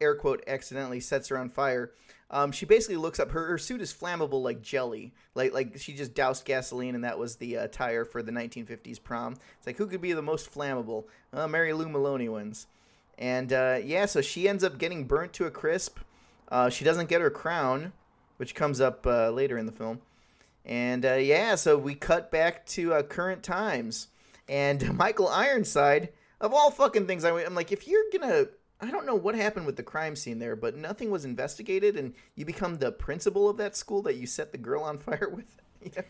air 0.00 0.14
quote, 0.14 0.44
accidentally 0.46 1.00
sets 1.00 1.28
her 1.28 1.38
on 1.38 1.48
fire. 1.48 1.92
Um, 2.30 2.50
she 2.50 2.66
basically 2.66 2.96
looks 2.96 3.20
up. 3.20 3.30
Her, 3.30 3.46
her 3.46 3.58
suit 3.58 3.80
is 3.80 3.92
flammable 3.92 4.42
like 4.42 4.62
jelly, 4.62 5.12
like 5.34 5.52
like 5.52 5.78
she 5.78 5.92
just 5.92 6.14
doused 6.14 6.44
gasoline, 6.44 6.94
and 6.94 7.04
that 7.04 7.18
was 7.18 7.36
the 7.36 7.58
uh, 7.58 7.68
tire 7.68 8.04
for 8.04 8.22
the 8.22 8.32
1950s 8.32 9.02
prom. 9.02 9.34
It's 9.58 9.66
like 9.66 9.76
who 9.76 9.86
could 9.86 10.00
be 10.00 10.12
the 10.12 10.22
most 10.22 10.52
flammable? 10.52 11.04
Uh, 11.32 11.48
Mary 11.48 11.72
Lou 11.72 11.88
Maloney 11.88 12.28
wins, 12.28 12.66
and 13.18 13.52
uh, 13.52 13.78
yeah, 13.82 14.06
so 14.06 14.20
she 14.20 14.48
ends 14.48 14.62
up 14.62 14.78
getting 14.78 15.04
burnt 15.04 15.32
to 15.34 15.46
a 15.46 15.50
crisp. 15.50 15.98
Uh, 16.48 16.68
she 16.68 16.84
doesn't 16.84 17.08
get 17.08 17.20
her 17.20 17.30
crown, 17.30 17.92
which 18.36 18.54
comes 18.54 18.80
up 18.80 19.06
uh, 19.06 19.30
later 19.30 19.58
in 19.58 19.66
the 19.66 19.72
film. 19.72 20.00
And 20.64 21.04
uh, 21.06 21.14
yeah, 21.14 21.54
so 21.54 21.78
we 21.78 21.94
cut 21.94 22.30
back 22.30 22.66
to 22.66 22.94
uh, 22.94 23.02
current 23.02 23.42
times, 23.42 24.08
and 24.48 24.94
Michael 24.96 25.28
Ironside, 25.28 26.10
of 26.40 26.52
all 26.52 26.70
fucking 26.70 27.06
things, 27.06 27.24
I, 27.24 27.30
I'm 27.44 27.54
like, 27.54 27.72
if 27.72 27.86
you're 27.86 28.02
gonna, 28.12 28.46
I 28.80 28.90
don't 28.90 29.06
know 29.06 29.14
what 29.14 29.34
happened 29.34 29.66
with 29.66 29.76
the 29.76 29.82
crime 29.82 30.16
scene 30.16 30.38
there, 30.38 30.56
but 30.56 30.76
nothing 30.76 31.10
was 31.10 31.24
investigated, 31.24 31.96
and 31.96 32.14
you 32.34 32.44
become 32.44 32.76
the 32.76 32.92
principal 32.92 33.48
of 33.48 33.56
that 33.58 33.76
school 33.76 34.02
that 34.02 34.16
you 34.16 34.26
set 34.26 34.52
the 34.52 34.58
girl 34.58 34.82
on 34.82 34.98
fire 34.98 35.30
with. 35.32 35.60
yeah. 35.82 36.02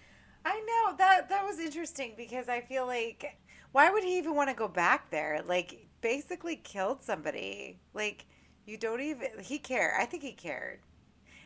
I 0.44 0.60
know 0.60 0.96
that 0.96 1.28
that 1.28 1.44
was 1.44 1.58
interesting 1.58 2.14
because 2.16 2.48
I 2.48 2.60
feel 2.60 2.86
like 2.86 3.36
why 3.72 3.90
would 3.90 4.04
he 4.04 4.16
even 4.16 4.34
want 4.34 4.48
to 4.48 4.54
go 4.54 4.68
back 4.68 5.10
there? 5.10 5.42
Like 5.44 5.85
basically 6.06 6.54
killed 6.54 7.02
somebody. 7.02 7.78
Like 7.92 8.26
you 8.64 8.76
don't 8.76 9.00
even 9.00 9.28
he 9.42 9.58
cared. 9.58 9.94
I 9.98 10.04
think 10.04 10.22
he 10.22 10.32
cared. 10.32 10.78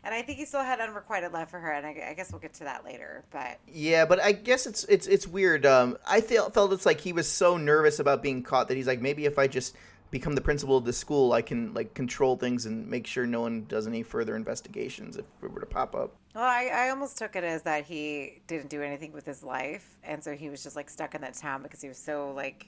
And 0.02 0.14
I 0.14 0.22
think 0.22 0.38
he 0.38 0.46
still 0.46 0.62
had 0.62 0.80
unrequited 0.80 1.32
love 1.32 1.50
for 1.50 1.60
her, 1.60 1.72
and 1.72 1.86
I, 1.86 2.08
I 2.10 2.14
guess 2.14 2.32
we'll 2.32 2.40
get 2.40 2.54
to 2.54 2.64
that 2.64 2.84
later. 2.84 3.24
But 3.30 3.58
Yeah, 3.66 4.04
but 4.04 4.20
I 4.20 4.32
guess 4.32 4.66
it's 4.66 4.84
it's 4.84 5.06
it's 5.06 5.26
weird. 5.26 5.64
Um, 5.64 5.96
I 6.06 6.20
felt 6.20 6.52
felt 6.52 6.72
it's 6.72 6.86
like 6.86 7.00
he 7.00 7.12
was 7.12 7.26
so 7.28 7.56
nervous 7.56 8.00
about 8.00 8.22
being 8.22 8.42
caught 8.42 8.68
that 8.68 8.76
he's 8.76 8.86
like, 8.86 9.00
maybe 9.00 9.24
if 9.24 9.38
I 9.38 9.46
just 9.46 9.76
become 10.10 10.34
the 10.34 10.40
principal 10.40 10.76
of 10.76 10.84
the 10.84 10.92
school, 10.92 11.32
I 11.32 11.42
can 11.42 11.72
like 11.72 11.94
control 11.94 12.36
things 12.36 12.66
and 12.66 12.86
make 12.88 13.06
sure 13.06 13.26
no 13.26 13.42
one 13.42 13.64
does 13.66 13.86
any 13.86 14.02
further 14.02 14.36
investigations 14.36 15.16
if 15.16 15.24
it 15.42 15.52
were 15.52 15.60
to 15.60 15.66
pop 15.66 15.94
up. 15.94 16.16
well, 16.34 16.44
I, 16.44 16.70
I 16.72 16.90
almost 16.90 17.16
took 17.16 17.36
it 17.36 17.44
as 17.44 17.62
that 17.62 17.84
he 17.84 18.40
didn't 18.46 18.68
do 18.68 18.82
anything 18.82 19.12
with 19.12 19.24
his 19.24 19.42
life, 19.42 19.98
and 20.02 20.22
so 20.22 20.34
he 20.34 20.50
was 20.50 20.62
just 20.62 20.76
like 20.76 20.90
stuck 20.90 21.14
in 21.14 21.20
that 21.22 21.34
town 21.34 21.62
because 21.62 21.80
he 21.80 21.88
was 21.88 21.98
so 21.98 22.32
like 22.34 22.66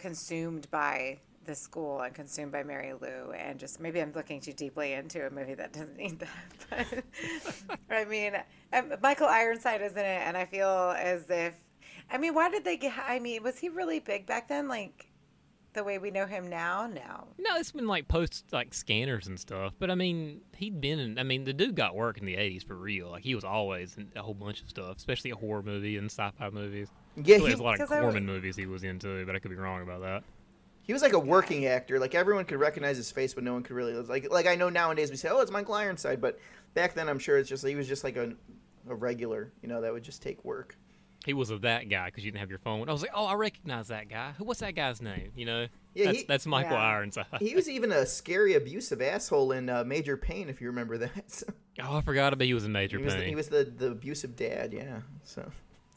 consumed 0.00 0.70
by 0.70 1.18
the 1.44 1.54
school 1.54 2.00
and 2.00 2.14
consumed 2.14 2.52
by 2.52 2.62
Mary 2.62 2.92
Lou, 2.92 3.32
and 3.32 3.58
just 3.58 3.80
maybe 3.80 4.00
I'm 4.00 4.12
looking 4.12 4.40
too 4.40 4.52
deeply 4.52 4.92
into 4.92 5.26
a 5.26 5.30
movie 5.30 5.54
that 5.54 5.72
doesn't 5.72 5.96
need 5.96 6.18
that. 6.20 6.28
But 7.88 7.96
I 7.96 8.04
mean, 8.04 8.34
um, 8.72 8.92
Michael 9.02 9.26
Ironside 9.26 9.82
is 9.82 9.92
in 9.92 9.98
it, 9.98 10.22
and 10.24 10.36
I 10.36 10.44
feel 10.44 10.94
as 10.96 11.28
if, 11.28 11.54
I 12.10 12.18
mean, 12.18 12.34
why 12.34 12.50
did 12.50 12.64
they 12.64 12.76
get? 12.76 12.94
I 13.04 13.18
mean, 13.18 13.42
was 13.42 13.58
he 13.58 13.68
really 13.68 13.98
big 13.98 14.26
back 14.26 14.48
then? 14.48 14.68
Like 14.68 15.10
the 15.72 15.84
way 15.84 15.98
we 15.98 16.10
know 16.10 16.26
him 16.26 16.48
now? 16.48 16.86
No. 16.86 17.28
No, 17.38 17.56
it's 17.56 17.72
been 17.72 17.86
like 17.86 18.08
post 18.08 18.46
like 18.52 18.74
scanners 18.74 19.26
and 19.26 19.38
stuff. 19.38 19.74
But 19.78 19.90
I 19.90 19.94
mean, 19.94 20.40
he'd 20.56 20.80
been 20.80 20.98
in. 20.98 21.18
I 21.18 21.22
mean, 21.22 21.44
the 21.44 21.52
dude 21.52 21.74
got 21.74 21.94
work 21.94 22.18
in 22.18 22.26
the 22.26 22.36
'80s 22.36 22.64
for 22.64 22.76
real. 22.76 23.10
Like 23.10 23.24
he 23.24 23.34
was 23.34 23.44
always 23.44 23.96
in 23.96 24.12
a 24.14 24.22
whole 24.22 24.34
bunch 24.34 24.62
of 24.62 24.68
stuff, 24.68 24.96
especially 24.96 25.30
a 25.30 25.36
horror 25.36 25.62
movie 25.62 25.96
and 25.96 26.06
sci-fi 26.06 26.50
movies. 26.50 26.88
Yeah, 27.16 27.38
he, 27.38 27.46
there's 27.46 27.58
a 27.60 27.62
lot 27.62 27.80
of 27.80 27.90
I 27.90 28.00
Corman 28.00 28.24
movies 28.26 28.56
he 28.56 28.66
was 28.66 28.84
into, 28.84 29.24
but 29.26 29.34
I 29.34 29.38
could 29.38 29.50
be 29.50 29.56
wrong 29.56 29.82
about 29.82 30.00
that. 30.02 30.22
he 30.82 30.92
was 30.92 31.02
like 31.02 31.12
a 31.12 31.18
working 31.18 31.66
actor. 31.66 31.98
Like 31.98 32.14
everyone 32.14 32.44
could 32.44 32.58
recognize 32.58 32.96
his 32.96 33.10
face, 33.10 33.34
but 33.34 33.44
no 33.44 33.52
one 33.52 33.62
could 33.62 33.76
really 33.76 33.94
like 33.94 34.30
like 34.30 34.46
I 34.46 34.54
know 34.54 34.68
nowadays 34.68 35.10
we 35.10 35.16
say, 35.16 35.28
oh, 35.30 35.40
it's 35.40 35.50
Michael 35.50 35.74
Ironside, 35.74 36.20
but 36.20 36.38
back 36.74 36.94
then 36.94 37.08
I'm 37.08 37.18
sure 37.18 37.36
it's 37.38 37.48
just 37.48 37.66
he 37.66 37.74
was 37.74 37.88
just 37.88 38.04
like 38.04 38.16
a 38.16 38.32
a 38.88 38.94
regular, 38.94 39.52
you 39.62 39.68
know, 39.68 39.80
that 39.82 39.92
would 39.92 40.02
just 40.02 40.22
take 40.22 40.44
work. 40.44 40.76
He 41.26 41.34
was 41.34 41.50
of 41.50 41.60
that 41.62 41.90
guy 41.90 42.06
because 42.06 42.24
you 42.24 42.30
didn't 42.30 42.40
have 42.40 42.48
your 42.48 42.60
phone. 42.60 42.88
I 42.88 42.92
was 42.92 43.02
like, 43.02 43.10
oh, 43.14 43.26
I 43.26 43.34
recognize 43.34 43.88
that 43.88 44.08
guy. 44.08 44.32
Who? 44.38 44.44
What's 44.44 44.60
that 44.60 44.74
guy's 44.74 45.02
name? 45.02 45.32
You 45.36 45.44
know? 45.44 45.66
Yeah, 45.92 46.06
that's, 46.06 46.18
he- 46.18 46.24
that's 46.24 46.46
Michael 46.46 46.72
Yeah. 46.72 46.82
Ironside. 46.82 47.26
He 47.40 47.54
was 47.54 47.68
even 47.68 47.92
a 47.92 48.06
scary, 48.06 48.54
abusive 48.54 49.02
asshole 49.02 49.52
in 49.52 49.68
uh, 49.68 49.84
Major 49.84 50.16
Payne, 50.16 50.48
if 50.48 50.62
you 50.62 50.68
remember 50.68 50.96
that. 50.96 51.30
So 51.30 51.46
oh, 51.82 51.98
I 51.98 52.00
forgot 52.00 52.32
about 52.32 52.46
he 52.46 52.54
was 52.54 52.64
a 52.64 52.70
major 52.70 52.96
he 52.98 53.04
was 53.04 53.14
the, 53.16 53.24
he 53.24 53.34
was 53.34 53.48
the, 53.48 53.64
the 53.64 53.90
abusive 53.90 54.34
dad, 54.34 54.72
yeah. 54.72 55.00
So 55.22 55.50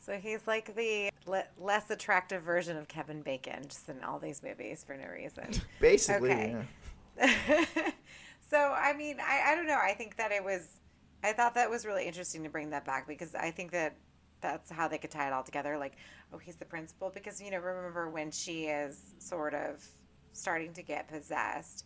So 0.06 0.18
he's 0.18 0.46
like 0.48 0.76
the 0.76 1.10
le- 1.26 1.48
less 1.58 1.90
attractive 1.90 2.44
version 2.44 2.76
of 2.76 2.90
Kevin 2.90 3.22
Bacon, 3.22 3.64
just 3.70 3.88
in 3.88 4.04
all 4.04 4.20
these 4.20 4.44
movies 4.44 4.84
for 4.86 4.98
no 4.98 5.08
reason. 5.08 5.50
basically, 5.80 6.32
Okay. 6.32 6.66
yeah. 7.18 7.66
so 8.50 8.58
I 8.58 8.94
mean, 8.94 9.18
I, 9.22 9.52
I 9.52 9.56
don't 9.56 9.68
know. 9.68 9.80
I 9.82 9.94
think 9.94 10.18
that 10.18 10.32
it 10.32 10.44
was. 10.44 10.68
I 11.24 11.32
thought 11.32 11.56
that 11.56 11.70
was 11.70 11.86
really 11.86 12.06
interesting 12.06 12.44
to 12.44 12.50
bring 12.50 12.70
that 12.72 12.84
back 12.84 13.08
because 13.08 13.34
I 13.34 13.50
think 13.52 13.72
that 13.72 13.96
that's 14.42 14.70
how 14.70 14.90
they 14.90 14.98
could 14.98 15.10
tie 15.12 15.28
it 15.28 15.32
all 15.32 15.44
together. 15.44 15.78
Like, 15.78 15.94
oh, 16.34 16.38
he's 16.38 16.58
the 16.58 16.66
principal 16.66 17.10
because 17.10 17.42
you 17.42 17.50
know, 17.50 17.60
remember 17.60 18.10
when 18.10 18.30
she 18.30 18.66
is 18.66 19.14
sort 19.20 19.54
of 19.54 19.86
starting 20.34 20.74
to 20.74 20.84
get 20.84 21.08
possessed, 21.08 21.86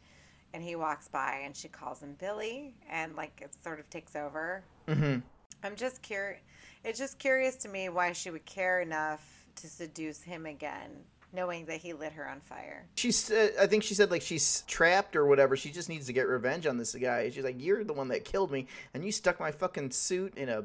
and 0.55 0.63
he 0.63 0.75
walks 0.75 1.07
by 1.07 1.41
and 1.45 1.55
she 1.55 1.67
calls 1.67 2.01
him 2.01 2.15
Billy, 2.17 2.73
and 2.89 3.15
like 3.15 3.41
it 3.43 3.53
sort 3.63 3.79
of 3.79 3.87
takes 3.91 4.15
over. 4.15 4.63
Mm-hmm. 4.87 5.19
I'm 5.63 5.75
just 5.75 6.01
curious. 6.01 6.41
It's 6.83 6.99
just 6.99 7.19
curious 7.19 7.55
to 7.57 7.69
me 7.69 7.89
why 7.89 8.13
she 8.13 8.29
would 8.29 8.45
care 8.45 8.81
enough 8.81 9.45
to 9.55 9.67
seduce 9.67 10.21
him 10.21 10.45
again, 10.45 10.89
knowing 11.33 11.65
that 11.65 11.81
he 11.81 11.93
lit 11.93 12.13
her 12.13 12.29
on 12.29 12.39
fire. 12.41 12.85
She's, 12.95 13.31
uh, 13.31 13.49
I 13.59 13.67
think 13.67 13.83
she 13.83 13.93
said 13.93 14.11
like 14.11 14.21
she's 14.21 14.63
trapped 14.67 15.15
or 15.15 15.25
whatever. 15.25 15.57
She 15.57 15.71
just 15.71 15.89
needs 15.89 16.05
to 16.07 16.13
get 16.13 16.27
revenge 16.27 16.65
on 16.67 16.77
this 16.77 16.95
guy. 16.95 17.29
She's 17.29 17.43
like, 17.43 17.61
you're 17.61 17.83
the 17.83 17.93
one 17.93 18.07
that 18.09 18.23
killed 18.23 18.51
me, 18.51 18.67
and 18.93 19.03
you 19.03 19.11
stuck 19.11 19.39
my 19.39 19.51
fucking 19.51 19.91
suit 19.91 20.37
in 20.37 20.49
a 20.49 20.63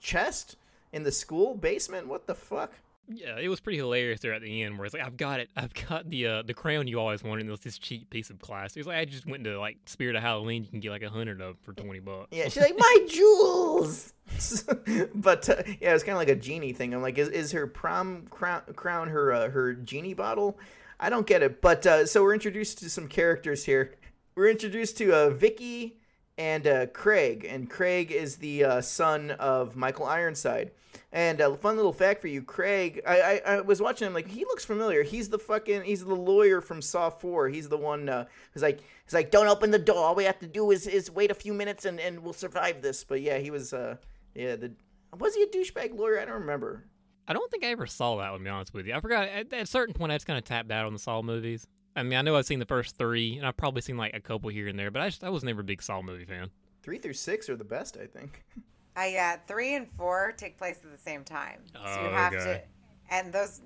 chest 0.00 0.56
in 0.92 1.02
the 1.02 1.12
school 1.12 1.54
basement. 1.54 2.06
What 2.06 2.26
the 2.26 2.34
fuck? 2.34 2.72
Yeah, 3.12 3.38
it 3.38 3.48
was 3.48 3.60
pretty 3.60 3.78
hilarious 3.78 4.20
there 4.20 4.32
at 4.32 4.42
the 4.42 4.62
end 4.62 4.78
where 4.78 4.86
it's 4.86 4.94
like, 4.94 5.04
I've 5.04 5.16
got 5.16 5.40
it. 5.40 5.50
I've 5.56 5.74
got 5.74 6.08
the 6.08 6.26
uh, 6.26 6.42
the 6.42 6.54
crown 6.54 6.86
you 6.86 7.00
always 7.00 7.24
wanted. 7.24 7.40
And 7.40 7.48
it 7.48 7.50
was 7.50 7.60
this 7.60 7.78
cheap 7.78 8.08
piece 8.10 8.30
of 8.30 8.38
glass. 8.38 8.76
It's 8.76 8.86
like 8.86 8.98
I 8.98 9.04
just 9.04 9.26
went 9.26 9.44
to 9.44 9.58
like 9.58 9.78
Spirit 9.86 10.16
of 10.16 10.22
Halloween. 10.22 10.62
You 10.62 10.70
can 10.70 10.80
get 10.80 10.90
like 10.90 11.02
a 11.02 11.10
hundred 11.10 11.40
of 11.40 11.58
for 11.60 11.72
twenty 11.72 12.00
bucks. 12.00 12.28
Yeah, 12.30 12.44
she's 12.44 12.62
like 12.62 12.78
my 12.78 13.06
jewels. 13.08 14.12
but 15.14 15.48
uh, 15.48 15.62
yeah, 15.80 15.94
it's 15.94 16.04
kind 16.04 16.12
of 16.12 16.18
like 16.18 16.28
a 16.28 16.36
genie 16.36 16.72
thing. 16.72 16.94
I'm 16.94 17.02
like, 17.02 17.18
is, 17.18 17.28
is 17.28 17.52
her 17.52 17.66
prom 17.66 18.26
crown, 18.30 18.62
crown 18.76 19.08
her 19.08 19.32
uh, 19.32 19.50
her 19.50 19.74
genie 19.74 20.14
bottle? 20.14 20.58
I 21.00 21.10
don't 21.10 21.26
get 21.26 21.42
it. 21.42 21.60
But 21.60 21.86
uh, 21.86 22.06
so 22.06 22.22
we're 22.22 22.34
introduced 22.34 22.78
to 22.78 22.90
some 22.90 23.08
characters 23.08 23.64
here. 23.64 23.96
We're 24.36 24.48
introduced 24.50 24.96
to 24.98 25.12
uh, 25.12 25.30
Vicky 25.30 25.99
and 26.40 26.66
uh, 26.66 26.86
Craig, 26.86 27.46
and 27.46 27.68
Craig 27.68 28.10
is 28.10 28.36
the 28.36 28.64
uh, 28.64 28.80
son 28.80 29.32
of 29.32 29.76
Michael 29.76 30.06
Ironside. 30.06 30.70
And 31.12 31.38
a 31.38 31.54
fun 31.54 31.76
little 31.76 31.92
fact 31.92 32.22
for 32.22 32.28
you, 32.28 32.40
Craig. 32.40 33.02
I, 33.06 33.20
I, 33.20 33.40
I 33.56 33.60
was 33.60 33.82
watching 33.82 34.06
him 34.06 34.14
like 34.14 34.26
he 34.26 34.44
looks 34.46 34.64
familiar. 34.64 35.02
He's 35.02 35.28
the 35.28 35.38
fucking 35.38 35.82
he's 35.82 36.02
the 36.02 36.14
lawyer 36.14 36.62
from 36.62 36.80
Saw 36.80 37.10
Four. 37.10 37.48
He's 37.48 37.68
the 37.68 37.76
one 37.76 38.08
uh, 38.08 38.24
who's 38.52 38.62
like 38.62 38.80
he's 39.04 39.12
like 39.12 39.30
don't 39.30 39.48
open 39.48 39.70
the 39.70 39.78
door. 39.78 39.98
All 39.98 40.14
we 40.14 40.24
have 40.24 40.38
to 40.38 40.46
do 40.46 40.70
is, 40.70 40.86
is 40.86 41.10
wait 41.10 41.30
a 41.30 41.34
few 41.34 41.52
minutes 41.52 41.84
and, 41.84 42.00
and 42.00 42.20
we'll 42.20 42.32
survive 42.32 42.80
this. 42.80 43.04
But 43.04 43.20
yeah, 43.20 43.38
he 43.38 43.50
was 43.50 43.74
uh 43.74 43.96
yeah 44.34 44.56
the 44.56 44.72
was 45.18 45.34
he 45.34 45.42
a 45.42 45.46
douchebag 45.46 45.98
lawyer? 45.98 46.20
I 46.20 46.24
don't 46.24 46.40
remember. 46.40 46.86
I 47.28 47.34
don't 47.34 47.50
think 47.50 47.64
I 47.64 47.68
ever 47.68 47.86
saw 47.86 48.16
that 48.16 48.30
one. 48.30 48.40
To 48.40 48.44
be 48.44 48.50
honest 48.50 48.72
with 48.72 48.86
you, 48.86 48.94
I 48.94 49.00
forgot. 49.00 49.28
At, 49.28 49.52
at 49.52 49.62
a 49.62 49.66
certain 49.66 49.94
point, 49.94 50.12
I 50.12 50.14
just 50.14 50.26
kind 50.26 50.38
of 50.38 50.44
tapped 50.44 50.70
out 50.70 50.86
on 50.86 50.92
the 50.92 50.98
Saw 50.98 51.22
movies. 51.22 51.66
I 52.00 52.02
mean, 52.02 52.18
I 52.18 52.22
know 52.22 52.34
I've 52.36 52.46
seen 52.46 52.58
the 52.58 52.66
first 52.66 52.96
three, 52.96 53.36
and 53.36 53.46
I've 53.46 53.56
probably 53.56 53.82
seen 53.82 53.96
like 53.98 54.14
a 54.14 54.20
couple 54.20 54.48
here 54.50 54.68
and 54.68 54.78
there, 54.78 54.90
but 54.90 55.02
I 55.02 55.08
just 55.10 55.22
I 55.22 55.28
was 55.28 55.44
never 55.44 55.60
a 55.60 55.64
big 55.64 55.82
Saw 55.82 56.00
movie 56.02 56.24
fan. 56.24 56.50
Three 56.82 56.98
through 56.98 57.12
six 57.12 57.48
are 57.50 57.56
the 57.56 57.64
best, 57.64 57.98
I 58.02 58.06
think. 58.06 58.42
I 58.96 59.16
uh, 59.16 59.36
three 59.46 59.74
and 59.74 59.88
four 59.88 60.32
take 60.36 60.58
place 60.58 60.78
at 60.82 60.90
the 60.90 60.98
same 60.98 61.24
time, 61.24 61.60
so 61.72 61.78
you 61.78 61.86
Oh, 61.86 62.10
have 62.10 62.32
okay. 62.34 62.64
to. 63.08 63.14
And 63.14 63.32
those, 63.32 63.60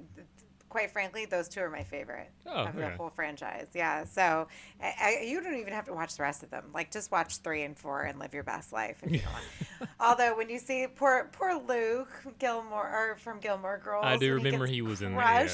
quite 0.69 0.91
frankly, 0.91 1.25
those 1.25 1.49
two 1.49 1.61
are 1.61 1.71
my 1.71 1.83
favorite 1.83 2.31
Oh, 2.47 2.65
of 2.65 2.77
the 2.77 2.91
whole 2.91 3.11
franchise. 3.11 3.69
Yeah, 3.75 4.05
so 4.05 4.49
I, 4.83 4.95
I, 5.01 5.25
you 5.25 5.41
don't 5.43 5.55
even 5.55 5.73
have 5.73 5.87
to 5.87 5.93
watch 5.95 6.17
the 6.17 6.23
rest 6.25 6.43
of 6.43 6.51
them. 6.51 6.65
Like 6.75 6.91
just 6.91 7.11
watch 7.13 7.39
three 7.39 7.63
and 7.63 7.77
four 7.77 8.03
and 8.03 8.19
live 8.19 8.35
your 8.35 8.43
best 8.43 8.73
life 8.73 8.99
if 9.03 9.13
you 9.13 9.21
want. 9.81 9.91
Although 10.01 10.37
when 10.37 10.51
you 10.51 10.59
see 10.59 10.87
poor 10.95 11.31
poor 11.33 11.55
Luke 11.55 12.11
Gilmore 12.39 12.87
or 12.89 13.17
from 13.19 13.39
Gilmore 13.41 13.79
Girls, 13.79 14.05
I 14.05 14.17
do 14.17 14.35
when 14.35 14.45
remember 14.45 14.67
gets 14.67 14.75
he 14.75 14.83
was 14.83 15.03
in 15.03 15.13
there, 15.13 15.21
yeah. 15.23 15.47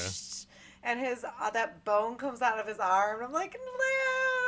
Crushed, 0.81 0.97
And 0.97 1.07
his 1.07 1.23
uh, 1.23 1.49
that 1.51 1.83
bone 1.85 2.15
comes 2.15 2.41
out 2.41 2.59
of 2.59 2.67
his 2.67 2.79
arm. 2.79 3.23
I'm 3.23 3.31
like, 3.31 3.57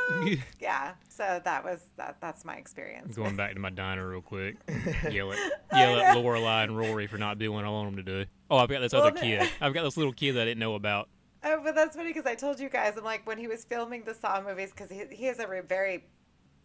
Luke. 0.10 0.40
yeah. 0.60 0.94
So 1.10 1.42
that 1.44 1.64
was 1.64 1.86
that. 1.98 2.18
That's 2.20 2.44
my 2.46 2.56
experience. 2.56 3.16
Going 3.16 3.36
back 3.36 3.54
to 3.54 3.60
my 3.60 3.70
diner 3.70 4.08
real 4.10 4.22
quick. 4.22 4.58
Yell 5.12 5.32
at 5.34 5.40
yell 5.72 6.00
at 6.00 6.18
Lorelai 6.18 6.64
and 6.66 6.78
Rory 6.78 7.08
for 7.08 7.18
not 7.18 7.40
doing 7.40 7.56
what 7.56 7.66
I 7.66 7.70
want 7.70 7.96
them 7.96 8.06
to 8.06 8.24
do. 8.24 8.30
Oh, 8.50 8.58
I've 8.58 8.70
got 8.70 8.82
this 8.82 8.94
other 8.94 9.12
no- 9.12 9.22
kid. 9.22 9.50
I've 9.62 9.74
got 9.74 9.84
this 9.84 9.98
little 9.98 10.14
kid 10.14 10.34
that 10.34 10.44
I 10.44 10.46
didn't 10.46 10.60
know 10.60 10.76
about. 10.76 11.10
Oh, 11.46 11.60
but 11.64 11.76
that's 11.76 11.96
funny 11.96 12.10
because 12.10 12.26
I 12.26 12.36
told 12.36 12.60
you 12.60 12.70
guys, 12.70 12.94
I'm 12.98 13.04
like, 13.04 13.28
when 13.28 13.38
he 13.38 13.48
was 13.48 13.66
filming 13.66 14.04
the 14.06 14.14
Saw 14.14 14.42
movies, 14.42 14.72
because 14.72 14.90
he, 14.90 15.04
he 15.14 15.26
has 15.26 15.40
a 15.40 15.48
re- 15.48 15.60
very 15.60 16.06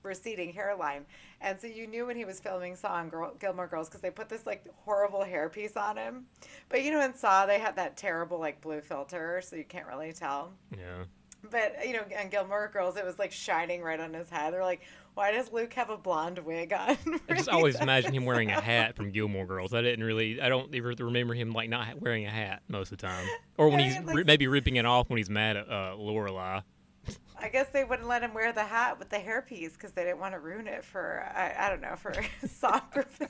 receding 0.03 0.53
hairline. 0.53 1.05
And 1.41 1.61
so 1.61 1.67
you 1.67 1.87
knew 1.87 2.07
when 2.07 2.17
he 2.17 2.25
was 2.25 2.41
filming 2.41 2.75
Saw 2.77 3.01
and 3.01 3.11
Girl, 3.11 3.35
Gilmore 3.39 3.67
Girls 3.67 3.89
because 3.89 4.01
they 4.01 4.11
put 4.11 4.29
this 4.29 4.47
like 4.47 4.65
horrible 4.85 5.21
hairpiece 5.21 5.77
on 5.77 5.97
him. 5.97 6.27
But 6.69 6.83
you 6.83 6.91
know, 6.91 7.01
in 7.01 7.15
Saw, 7.15 7.47
they 7.47 7.59
had 7.59 7.77
that 7.77 7.97
terrible 7.97 8.39
like 8.39 8.61
blue 8.61 8.81
filter, 8.81 9.41
so 9.45 9.57
you 9.57 9.65
can't 9.65 9.87
really 9.87 10.13
tell. 10.13 10.53
Yeah. 10.77 11.05
But 11.51 11.87
you 11.87 11.93
know, 11.93 12.03
on 12.19 12.29
Gilmore 12.29 12.69
Girls, 12.73 12.97
it 12.97 13.05
was 13.05 13.19
like 13.19 13.31
shining 13.31 13.81
right 13.83 14.01
on 14.01 14.13
his 14.13 14.29
head. 14.29 14.53
They're 14.53 14.65
like, 14.65 14.81
"Why 15.15 15.31
does 15.31 15.53
Luke 15.53 15.73
have 15.75 15.89
a 15.89 15.97
blonde 15.97 16.41
wig 16.41 16.73
on?" 16.73 16.97
I 17.29 17.35
just 17.35 17.49
always 17.49 17.77
imagine 17.81 18.13
him 18.13 18.25
wearing 18.25 18.51
a 18.51 18.61
hat 18.61 18.97
from 18.97 19.13
Gilmore 19.13 19.47
Girls. 19.47 19.73
I 19.73 19.81
didn't 19.81 20.05
really, 20.05 20.41
I 20.41 20.49
don't 20.49 20.75
even 20.75 20.97
remember 20.99 21.35
him 21.35 21.53
like 21.53 21.71
not 21.71 22.01
wearing 22.01 22.27
a 22.27 22.31
hat 22.31 22.63
most 22.67 22.91
of 22.91 22.99
the 22.99 23.07
time, 23.07 23.25
or 23.57 23.69
when 23.69 23.79
he's 23.79 24.01
like- 24.01 24.27
maybe 24.27 24.49
ripping 24.49 24.77
it 24.77 24.85
off 24.85 25.09
when 25.09 25.19
he's 25.19 25.31
mad 25.31 25.57
at 25.57 25.69
uh, 25.69 25.95
Lorelai. 25.97 26.63
I 27.41 27.49
guess 27.49 27.69
they 27.73 27.85
wouldn't 27.85 28.09
let 28.09 28.23
him 28.23 28.35
wear 28.35 28.53
the 28.53 28.65
hat 28.65 28.99
with 28.99 29.11
the 29.11 29.17
hairpiece 29.17 29.73
because 29.73 29.93
they 29.93 30.05
didn't 30.05 30.19
want 30.19 30.35
to 30.35 30.41
ruin 30.41 30.67
it 30.67 30.85
for 30.85 31.25
I, 31.35 31.67
I 31.67 31.69
don't 31.71 31.81
know 31.81 31.97
for 31.97 32.13
song 32.49 32.83
purposes. 32.93 33.29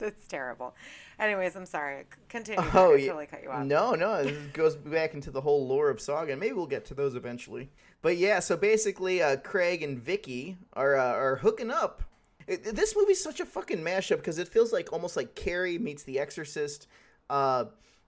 it's 0.00 0.26
terrible. 0.26 0.74
Anyways, 1.18 1.56
I'm 1.56 1.66
sorry. 1.66 2.04
Continue. 2.28 2.62
Oh, 2.74 2.92
I 2.92 2.96
yeah. 2.96 3.06
totally 3.06 3.26
cut 3.26 3.42
you 3.42 3.50
off. 3.50 3.64
No, 3.64 3.94
no, 3.94 4.24
this 4.24 4.36
goes 4.52 4.76
back 4.76 5.14
into 5.14 5.30
the 5.30 5.40
whole 5.40 5.66
lore 5.66 5.90
of 5.90 6.00
Saga, 6.00 6.32
and 6.32 6.40
maybe 6.40 6.52
we'll 6.54 6.66
get 6.66 6.84
to 6.86 6.94
those 6.94 7.14
eventually. 7.14 7.70
But 8.02 8.16
yeah, 8.16 8.40
so 8.40 8.56
basically, 8.56 9.22
uh, 9.22 9.36
Craig 9.38 9.82
and 9.82 9.98
Vicky 9.98 10.56
are 10.74 10.96
uh, 10.96 11.12
are 11.14 11.36
hooking 11.36 11.70
up. 11.70 12.02
It, 12.46 12.76
this 12.76 12.94
movie's 12.96 13.22
such 13.22 13.40
a 13.40 13.46
fucking 13.46 13.78
mashup 13.82 14.18
because 14.18 14.38
it 14.38 14.48
feels 14.48 14.72
like 14.72 14.92
almost 14.92 15.16
like 15.16 15.34
Carrie 15.34 15.78
meets 15.78 16.04
The 16.04 16.18
Exorcist, 16.20 16.86
uh, 17.28 17.64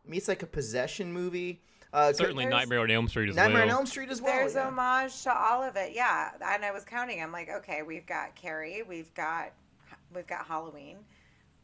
meets 0.06 0.28
like 0.28 0.42
a 0.42 0.46
possession 0.46 1.12
movie. 1.12 1.60
Uh, 1.92 2.12
Certainly, 2.12 2.46
Nightmare 2.46 2.80
on 2.80 2.90
Elm 2.90 3.08
Street 3.08 3.30
as 3.30 3.36
Nightmare 3.36 3.62
on. 3.62 3.70
Elm 3.70 3.86
Street 3.86 4.10
as 4.10 4.20
well. 4.20 4.34
There's 4.34 4.54
yeah. 4.54 4.66
homage 4.66 5.22
to 5.22 5.34
all 5.34 5.62
of 5.62 5.76
it. 5.76 5.92
Yeah, 5.94 6.30
and 6.44 6.64
I 6.64 6.70
was 6.70 6.84
counting. 6.84 7.22
I'm 7.22 7.32
like, 7.32 7.48
okay, 7.48 7.82
we've 7.82 8.06
got 8.06 8.34
Carrie, 8.34 8.82
we've 8.82 9.12
got 9.14 9.52
we've 10.14 10.26
got 10.26 10.46
Halloween, 10.46 10.98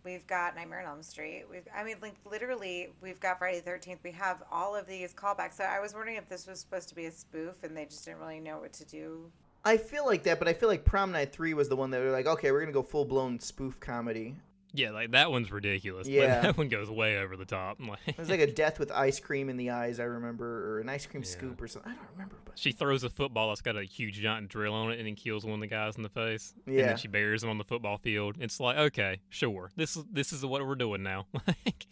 we've 0.02 0.26
got 0.26 0.56
Nightmare 0.56 0.80
on 0.80 0.86
Elm 0.86 1.02
Street. 1.02 1.44
We've 1.50 1.68
I 1.76 1.84
mean, 1.84 1.96
like 2.00 2.14
literally, 2.30 2.88
we've 3.02 3.20
got 3.20 3.38
Friday 3.38 3.58
the 3.58 3.64
Thirteenth. 3.64 4.00
We 4.02 4.12
have 4.12 4.42
all 4.50 4.74
of 4.74 4.86
these 4.86 5.12
callbacks. 5.12 5.54
So 5.54 5.64
I 5.64 5.80
was 5.80 5.92
wondering 5.92 6.16
if 6.16 6.28
this 6.28 6.46
was 6.46 6.58
supposed 6.58 6.88
to 6.88 6.94
be 6.94 7.04
a 7.04 7.12
spoof, 7.12 7.62
and 7.62 7.76
they 7.76 7.84
just 7.84 8.04
didn't 8.06 8.20
really 8.20 8.40
know 8.40 8.58
what 8.58 8.72
to 8.74 8.84
do. 8.86 9.30
I 9.66 9.76
feel 9.76 10.06
like 10.06 10.22
that, 10.24 10.38
but 10.38 10.48
I 10.48 10.52
feel 10.52 10.68
like 10.68 10.84
Prom 10.84 11.12
Night 11.12 11.32
Three 11.32 11.54
was 11.54 11.68
the 11.68 11.76
one 11.76 11.90
that 11.90 12.00
were 12.00 12.10
like, 12.10 12.26
okay, 12.26 12.50
we're 12.50 12.60
gonna 12.60 12.72
go 12.72 12.82
full 12.82 13.04
blown 13.04 13.38
spoof 13.40 13.78
comedy. 13.78 14.36
Yeah, 14.76 14.90
like 14.90 15.12
that 15.12 15.30
one's 15.30 15.52
ridiculous. 15.52 16.08
but 16.08 16.12
Yeah. 16.12 16.40
that 16.40 16.58
one 16.58 16.68
goes 16.68 16.90
way 16.90 17.18
over 17.18 17.36
the 17.36 17.44
top. 17.44 17.78
Like, 17.88 18.00
It 18.08 18.18
was 18.18 18.28
like 18.28 18.40
a 18.40 18.50
death 18.50 18.80
with 18.80 18.90
ice 18.90 19.20
cream 19.20 19.48
in 19.48 19.56
the 19.56 19.70
eyes, 19.70 20.00
I 20.00 20.04
remember, 20.04 20.72
or 20.74 20.80
an 20.80 20.88
ice 20.88 21.06
cream 21.06 21.22
Yeah. 21.22 21.28
scoop 21.30 21.62
or 21.62 21.68
something. 21.68 21.92
I 21.92 21.94
don't 21.94 22.08
remember, 22.12 22.36
but 22.44 22.58
she 22.58 22.72
throws 22.72 23.04
a 23.04 23.08
football 23.10 23.48
that's 23.50 23.60
got 23.60 23.76
a 23.76 23.84
huge 23.84 24.14
giant 24.20 24.48
drill 24.48 24.74
on 24.74 24.90
it 24.90 24.98
and 24.98 25.06
then 25.06 25.14
kills 25.14 25.44
one 25.44 25.54
of 25.54 25.60
the 25.60 25.68
guys 25.68 25.96
in 25.96 26.02
the 26.02 26.08
face. 26.08 26.54
And 26.66 26.74
Yeah. 26.74 26.86
then 26.88 26.96
she 26.96 27.06
buries 27.06 27.44
him 27.44 27.50
on 27.50 27.58
the 27.58 27.64
football 27.64 27.98
field. 27.98 28.36
It's 28.40 28.58
like, 28.58 28.76
okay, 28.76 29.20
sure. 29.28 29.70
This 29.76 29.96
is 29.96 30.04
this 30.12 30.32
is 30.32 30.44
what 30.44 30.66
we're 30.66 30.74
doing 30.74 31.02
now. 31.04 31.26
Like, 31.46 31.86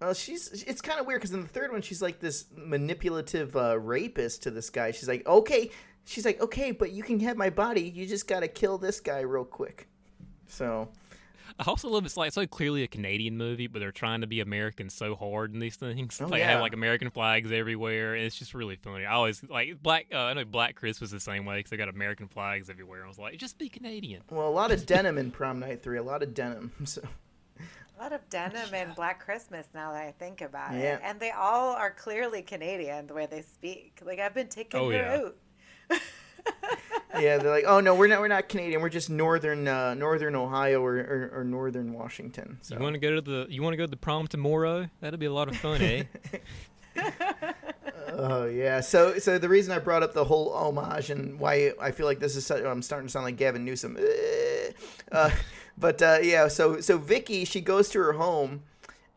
Well, 0.00 0.14
she's 0.14 0.64
it's 0.66 0.80
kind 0.80 0.98
of 1.00 1.06
weird 1.06 1.20
because 1.20 1.34
in 1.34 1.42
the 1.42 1.48
third 1.48 1.72
one 1.72 1.82
she's 1.82 2.00
like 2.02 2.20
this 2.20 2.46
manipulative 2.56 3.54
uh, 3.56 3.78
rapist 3.78 4.42
to 4.44 4.50
this 4.50 4.70
guy. 4.70 4.90
She's 4.92 5.08
like, 5.08 5.26
okay, 5.26 5.70
she's 6.04 6.24
like, 6.24 6.40
okay, 6.40 6.70
but 6.72 6.92
you 6.92 7.02
can 7.02 7.20
have 7.20 7.36
my 7.36 7.50
body. 7.50 7.82
You 7.94 8.06
just 8.06 8.26
gotta 8.26 8.48
kill 8.48 8.78
this 8.78 9.00
guy 9.00 9.20
real 9.20 9.44
quick. 9.44 9.88
So 10.46 10.88
I 11.60 11.64
also 11.68 11.88
love 11.88 12.04
it's 12.04 12.16
like 12.16 12.32
so 12.32 12.46
clearly 12.46 12.82
a 12.82 12.88
Canadian 12.88 13.36
movie, 13.36 13.66
but 13.68 13.78
they're 13.78 13.92
trying 13.92 14.22
to 14.22 14.26
be 14.26 14.40
American 14.40 14.90
so 14.90 15.14
hard 15.14 15.54
in 15.54 15.60
these 15.60 15.76
things. 15.76 16.20
Oh, 16.20 16.26
like 16.26 16.40
yeah. 16.40 16.50
have 16.50 16.60
like 16.60 16.72
American 16.74 17.10
flags 17.10 17.52
everywhere, 17.52 18.14
and 18.14 18.24
it's 18.24 18.36
just 18.36 18.54
really 18.54 18.76
funny. 18.76 19.04
I 19.06 19.12
always 19.12 19.42
like 19.44 19.82
Black. 19.82 20.06
Uh, 20.12 20.18
I 20.18 20.34
know 20.34 20.44
Black 20.44 20.74
Christmas 20.74 21.10
the 21.10 21.20
same 21.20 21.44
way 21.44 21.58
because 21.58 21.70
they 21.70 21.76
got 21.76 21.88
American 21.88 22.26
flags 22.28 22.68
everywhere. 22.68 23.04
I 23.04 23.08
was 23.08 23.18
like, 23.18 23.38
just 23.38 23.56
be 23.58 23.68
Canadian. 23.68 24.22
well, 24.30 24.48
a 24.48 24.50
lot 24.50 24.72
of 24.72 24.84
denim 24.84 25.16
in 25.18 25.30
Prom 25.30 25.60
Night 25.60 25.82
Three. 25.82 25.98
A 25.98 26.02
lot 26.02 26.22
of 26.22 26.34
denim. 26.34 26.72
So 26.86 27.02
A 27.96 28.02
lot 28.02 28.12
of 28.12 28.28
denim 28.28 28.74
in 28.74 28.92
Black 28.94 29.20
Christmas 29.24 29.68
now 29.72 29.92
that 29.92 30.02
I 30.02 30.10
think 30.10 30.40
about 30.40 30.72
Yeah. 30.72 30.96
it. 30.96 31.00
And 31.04 31.20
they 31.20 31.30
all 31.30 31.74
are 31.74 31.92
clearly 31.92 32.42
Canadian 32.42 33.06
the 33.06 33.14
way 33.14 33.26
they 33.26 33.42
speak. 33.42 34.00
Like 34.04 34.18
I've 34.18 34.34
been 34.34 34.48
taking 34.48 34.80
Oh, 34.80 34.90
her 34.90 34.96
yeah. 34.96 35.20
out. 35.20 36.00
yeah, 37.18 37.38
they're 37.38 37.50
like, 37.50 37.64
oh 37.66 37.80
no, 37.80 37.94
we're 37.94 38.06
not 38.08 38.20
we're 38.20 38.28
not 38.28 38.48
Canadian. 38.48 38.82
We're 38.82 38.88
just 38.88 39.10
northern 39.10 39.68
uh, 39.68 39.94
northern 39.94 40.34
Ohio 40.34 40.82
or, 40.82 40.96
or, 40.96 41.30
or 41.40 41.44
northern 41.44 41.92
Washington. 41.92 42.58
So 42.62 42.76
You 42.76 42.82
want 42.82 42.94
to 42.94 43.00
go 43.00 43.14
to 43.14 43.20
the 43.20 43.46
you 43.48 43.62
want 43.62 43.72
to 43.72 43.76
go 43.76 43.84
to 43.84 43.90
the 43.90 43.96
prom 43.96 44.26
tomorrow? 44.26 44.88
That'll 45.00 45.18
be 45.18 45.26
a 45.26 45.32
lot 45.32 45.48
of 45.48 45.56
fun, 45.56 45.80
eh? 45.82 46.04
Oh 48.16 48.46
yeah. 48.46 48.80
So 48.80 49.18
so 49.18 49.38
the 49.38 49.48
reason 49.48 49.72
I 49.72 49.78
brought 49.78 50.02
up 50.02 50.12
the 50.12 50.24
whole 50.24 50.52
homage 50.52 51.10
and 51.10 51.38
why 51.38 51.72
I 51.80 51.90
feel 51.90 52.06
like 52.06 52.20
this 52.20 52.36
is 52.36 52.46
such, 52.46 52.62
I'm 52.62 52.82
starting 52.82 53.08
to 53.08 53.12
sound 53.12 53.24
like 53.24 53.36
Gavin 53.36 53.64
Newsom. 53.64 53.96
Eh. 53.98 54.70
Uh, 55.10 55.30
but 55.78 56.00
uh, 56.00 56.18
yeah. 56.22 56.48
So 56.48 56.80
so 56.80 56.96
Vicky 56.98 57.44
she 57.44 57.60
goes 57.60 57.88
to 57.90 57.98
her 57.98 58.12
home, 58.12 58.62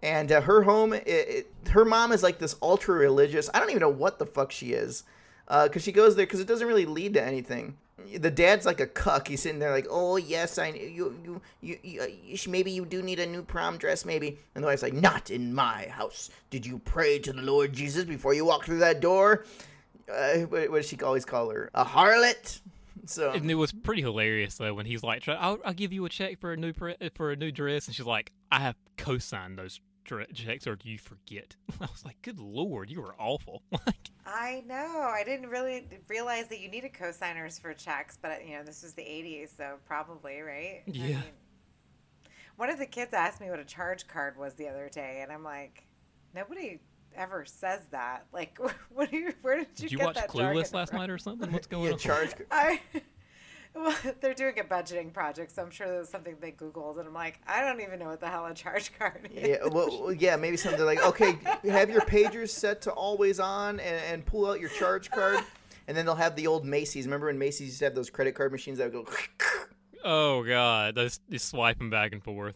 and 0.01 0.31
uh, 0.31 0.41
her 0.41 0.63
home 0.63 0.93
it, 0.93 1.07
it, 1.07 1.53
her 1.69 1.85
mom 1.85 2.11
is 2.11 2.23
like 2.23 2.39
this 2.39 2.55
ultra 2.61 2.95
religious. 2.95 3.49
I 3.53 3.59
don't 3.59 3.69
even 3.69 3.81
know 3.81 3.89
what 3.89 4.19
the 4.19 4.25
fuck 4.25 4.51
she 4.51 4.73
is, 4.73 5.03
because 5.47 5.83
she 5.83 5.91
goes 5.91 6.15
there 6.15 6.25
because 6.25 6.39
it 6.39 6.47
doesn't 6.47 6.67
really 6.67 6.85
lead 6.85 7.13
to 7.15 7.23
anything. 7.23 7.77
The 8.15 8.31
dad's 8.31 8.65
like 8.65 8.79
a 8.79 8.87
cuck. 8.87 9.27
He's 9.27 9.41
sitting 9.41 9.59
there 9.59 9.71
like, 9.71 9.87
"Oh 9.89 10.17
yes, 10.17 10.57
I 10.57 10.69
you 10.69 11.17
you 11.23 11.41
you, 11.61 11.77
you, 11.83 12.01
uh, 12.01 12.49
maybe 12.49 12.71
you 12.71 12.85
do 12.85 13.01
need 13.01 13.19
a 13.19 13.25
new 13.25 13.41
prom 13.41 13.77
dress, 13.77 14.05
maybe." 14.05 14.37
And 14.55 14.63
the 14.63 14.67
wife's 14.67 14.83
like, 14.83 14.93
"Not 14.93 15.29
in 15.29 15.53
my 15.53 15.87
house. 15.89 16.29
Did 16.49 16.65
you 16.65 16.79
pray 16.79 17.19
to 17.19 17.33
the 17.33 17.41
Lord 17.41 17.73
Jesus 17.73 18.05
before 18.05 18.33
you 18.33 18.45
walked 18.45 18.65
through 18.65 18.79
that 18.79 19.01
door?" 19.01 19.45
Uh, 20.09 20.39
what, 20.39 20.71
what 20.71 20.77
does 20.77 20.87
she 20.87 20.97
always 21.01 21.25
call 21.25 21.49
her? 21.49 21.69
A 21.73 21.85
harlot. 21.85 22.59
So 23.05 23.31
and 23.31 23.49
it 23.49 23.55
was 23.55 23.71
pretty 23.71 24.01
hilarious 24.01 24.57
though 24.57 24.73
when 24.73 24.85
he's 24.85 25.01
like, 25.01 25.25
"I'll, 25.29 25.59
I'll 25.63 25.73
give 25.73 25.93
you 25.93 26.03
a 26.03 26.09
check 26.09 26.39
for 26.41 26.51
a 26.51 26.57
new 26.57 26.73
pre- 26.73 26.97
for 27.15 27.31
a 27.31 27.37
new 27.37 27.53
dress," 27.53 27.87
and 27.87 27.95
she's 27.95 28.05
like, 28.05 28.33
"I 28.51 28.59
have 28.59 28.75
co-signed 28.97 29.57
those 29.57 29.79
checks, 30.33 30.67
or 30.67 30.75
do 30.75 30.89
you 30.89 30.97
forget?" 30.97 31.55
I 31.81 31.85
was 31.85 32.03
like, 32.05 32.21
"Good 32.21 32.39
lord, 32.39 32.89
you 32.89 33.01
were 33.01 33.15
awful." 33.19 33.63
like, 33.71 34.09
I 34.25 34.63
know. 34.65 35.09
I 35.13 35.23
didn't 35.23 35.49
really 35.49 35.87
realize 36.07 36.47
that 36.47 36.59
you 36.59 36.69
needed 36.69 36.93
cosigners 36.93 37.59
for 37.61 37.73
checks, 37.73 38.17
but 38.21 38.45
you 38.45 38.57
know, 38.57 38.63
this 38.63 38.83
was 38.83 38.93
the 38.93 39.01
80s, 39.03 39.55
so 39.55 39.77
probably, 39.85 40.41
right? 40.41 40.83
I 40.87 40.91
Yeah. 40.91 41.19
mean, 41.21 41.33
one 42.57 42.69
of 42.69 42.79
the 42.79 42.85
kids 42.85 43.13
asked 43.13 43.39
me 43.39 43.49
what 43.49 43.59
a 43.59 43.65
charge 43.65 44.07
card 44.07 44.37
was 44.37 44.55
the 44.55 44.67
other 44.67 44.89
day, 44.89 45.19
and 45.21 45.31
I'm 45.31 45.43
like, 45.43 45.87
nobody 46.33 46.79
ever 47.15 47.45
says 47.45 47.81
that. 47.91 48.25
Like, 48.33 48.57
what 48.93 49.11
do 49.11 49.17
you, 49.17 49.33
where 49.41 49.57
did 49.59 49.67
you 49.81 49.89
did 49.89 49.91
you 49.91 49.97
get 49.99 50.05
watch 50.05 50.15
that 50.15 50.29
Clueless 50.29 50.73
last 50.73 50.89
from? 50.89 50.99
night 50.99 51.09
or 51.09 51.17
something? 51.17 51.51
What's 51.51 51.67
going 51.67 51.85
yeah, 51.85 51.91
on? 51.93 51.97
charge. 51.97 52.35
I, 52.51 52.81
well, 53.77 53.95
they're 54.21 54.33
doing 54.33 54.59
a 54.59 54.63
budgeting 54.63 55.13
project, 55.13 55.51
so 55.51 55.61
I'm 55.61 55.71
sure 55.71 55.87
that 55.87 55.99
was 55.99 56.09
something 56.09 56.35
they 56.39 56.51
Googled, 56.51 56.99
and 56.99 57.07
I'm 57.07 57.13
like, 57.13 57.39
I 57.47 57.61
don't 57.61 57.81
even 57.81 57.99
know 57.99 58.07
what 58.07 58.19
the 58.19 58.27
hell 58.27 58.45
a 58.45 58.53
charge 58.53 58.97
card 58.97 59.29
is. 59.33 59.47
Yeah, 59.47 59.57
well, 59.69 60.03
well, 60.03 60.13
yeah, 60.13 60.35
maybe 60.35 60.57
something 60.57 60.85
like, 60.85 61.03
okay, 61.05 61.37
have 61.69 61.89
your 61.89 62.01
pagers 62.01 62.49
set 62.49 62.81
to 62.83 62.91
always 62.91 63.39
on 63.39 63.79
and, 63.79 64.01
and 64.05 64.25
pull 64.25 64.49
out 64.49 64.59
your 64.59 64.69
charge 64.69 65.11
card. 65.11 65.39
And 65.87 65.95
then 65.95 66.05
they'll 66.05 66.15
have 66.15 66.35
the 66.35 66.47
old 66.47 66.65
Macy's. 66.65 67.05
Remember 67.05 67.27
when 67.27 67.39
Macy's 67.39 67.67
used 67.67 67.79
to 67.79 67.85
have 67.85 67.95
those 67.95 68.09
credit 68.09 68.35
card 68.35 68.51
machines 68.51 68.77
that 68.79 68.91
would 68.93 69.05
go. 69.05 69.11
Oh 70.03 70.43
god, 70.43 70.95
those 70.95 71.19
just 71.29 71.49
swiping 71.49 71.89
back 71.89 72.13
and 72.13 72.23
forth. 72.23 72.55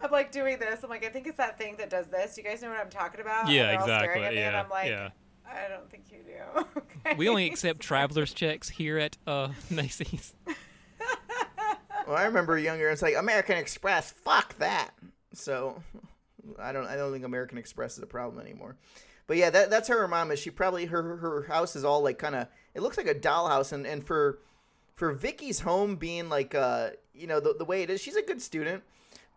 I'm 0.00 0.10
like 0.10 0.32
doing 0.32 0.58
this. 0.58 0.82
I'm 0.82 0.88
like, 0.88 1.04
I 1.04 1.08
think 1.10 1.26
it's 1.26 1.36
that 1.36 1.58
thing 1.58 1.76
that 1.78 1.90
does 1.90 2.06
this. 2.06 2.38
You 2.38 2.44
guys 2.44 2.62
know 2.62 2.70
what 2.70 2.78
I'm 2.78 2.88
talking 2.88 3.20
about? 3.20 3.48
Yeah, 3.50 3.62
And 3.62 3.70
they're 3.70 3.80
all 3.80 3.86
staring 3.86 4.22
exactly, 4.22 4.24
at 4.24 4.32
me, 4.32 4.38
and 4.40 4.52
yeah, 4.54 4.62
I'm 4.62 4.70
like, 4.70 4.88
yeah. 4.88 5.10
I 5.46 5.68
don't 5.68 5.90
think 5.90 6.04
you 6.10 6.18
do. 6.18 6.66
Okay. 7.04 7.16
We 7.16 7.28
only 7.28 7.46
accept 7.46 7.80
travelers 7.80 8.32
checks 8.32 8.68
here 8.68 8.96
at 8.96 9.16
uh, 9.26 9.48
Macy's. 9.70 10.34
Well, 12.06 12.16
I 12.16 12.24
remember 12.24 12.58
younger. 12.58 12.90
It's 12.90 13.00
like 13.02 13.14
American 13.16 13.56
Express. 13.56 14.10
Fuck 14.10 14.58
that. 14.58 14.90
So, 15.34 15.80
I 16.58 16.72
don't. 16.72 16.86
I 16.86 16.96
don't 16.96 17.12
think 17.12 17.24
American 17.24 17.58
Express 17.58 17.96
is 17.96 18.02
a 18.02 18.06
problem 18.06 18.44
anymore. 18.44 18.76
But 19.28 19.36
yeah, 19.36 19.50
that, 19.50 19.70
that's 19.70 19.88
how 19.88 19.96
her 19.96 20.08
mom 20.08 20.32
is. 20.32 20.40
She 20.40 20.50
probably 20.50 20.86
her 20.86 21.16
her 21.18 21.42
house 21.44 21.76
is 21.76 21.84
all 21.84 22.02
like 22.02 22.18
kind 22.18 22.34
of. 22.34 22.48
It 22.74 22.82
looks 22.82 22.96
like 22.96 23.06
a 23.06 23.14
dollhouse, 23.14 23.72
and 23.72 23.86
and 23.86 24.04
for 24.04 24.40
for 24.96 25.12
Vicky's 25.12 25.60
home 25.60 25.96
being 25.96 26.28
like 26.28 26.54
uh 26.54 26.90
you 27.14 27.26
know 27.26 27.38
the 27.40 27.54
the 27.56 27.64
way 27.64 27.82
it 27.82 27.90
is, 27.90 28.00
she's 28.00 28.16
a 28.16 28.22
good 28.22 28.42
student. 28.42 28.82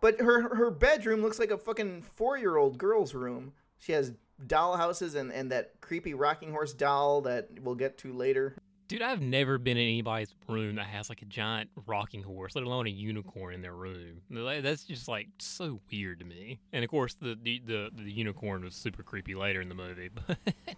But 0.02 0.20
her 0.20 0.56
her 0.56 0.72
bedroom 0.72 1.22
looks 1.22 1.40
like 1.40 1.52
a 1.52 1.58
fucking 1.58 2.02
four 2.02 2.38
year 2.38 2.58
old 2.58 2.78
girl's 2.78 3.14
room. 3.14 3.54
She 3.78 3.92
has 3.92 4.12
dollhouses 4.46 5.16
and 5.16 5.32
and 5.32 5.52
that 5.52 5.80
creepy 5.82 6.14
rocking 6.14 6.52
horse 6.52 6.74
doll 6.74 7.22
that 7.22 7.50
we'll 7.62 7.76
get 7.76 7.98
to 8.00 8.14
later. 8.14 8.56
Dude, 8.88 9.02
I've 9.02 9.22
never 9.22 9.58
been 9.58 9.78
in 9.78 9.88
anybody's 9.88 10.36
room 10.48 10.76
that 10.76 10.86
has 10.86 11.10
like 11.10 11.24
a 11.24 11.26
giant 11.26 11.72
rocking 11.88 12.22
horse, 12.22 12.54
let 12.54 12.66
alone 12.66 12.86
a 12.86 12.92
unicorn 12.92 13.56
in 13.56 13.64
their 13.64 13.74
room. 13.74 14.22
That's 14.30 14.84
just 14.84 15.08
like 15.08 15.28
so 15.40 15.80
weird 15.92 16.20
to 16.20 16.26
me. 16.26 16.60
And 16.72 16.84
of 16.84 16.90
course, 16.92 17.16
the 17.16 17.38
the 17.42 17.62
the, 17.66 17.90
the 17.96 18.12
unicorn 18.12 18.64
was 18.64 18.76
super 18.76 19.02
creepy 19.02 19.34
later 19.34 19.62
in 19.62 19.70
the 19.70 19.76
movie. 19.76 20.10
But 20.10 20.38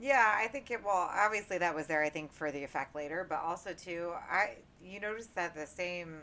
Yeah, 0.00 0.34
I 0.34 0.46
think 0.46 0.70
it. 0.70 0.82
Well, 0.82 1.10
obviously 1.12 1.58
that 1.58 1.74
was 1.74 1.86
there. 1.86 2.02
I 2.02 2.08
think 2.08 2.32
for 2.32 2.50
the 2.50 2.64
effect 2.64 2.96
later, 2.96 3.26
but 3.28 3.40
also 3.40 3.74
too, 3.74 4.12
I 4.30 4.56
you 4.82 4.98
notice 4.98 5.26
that 5.34 5.54
the 5.54 5.66
same 5.66 6.22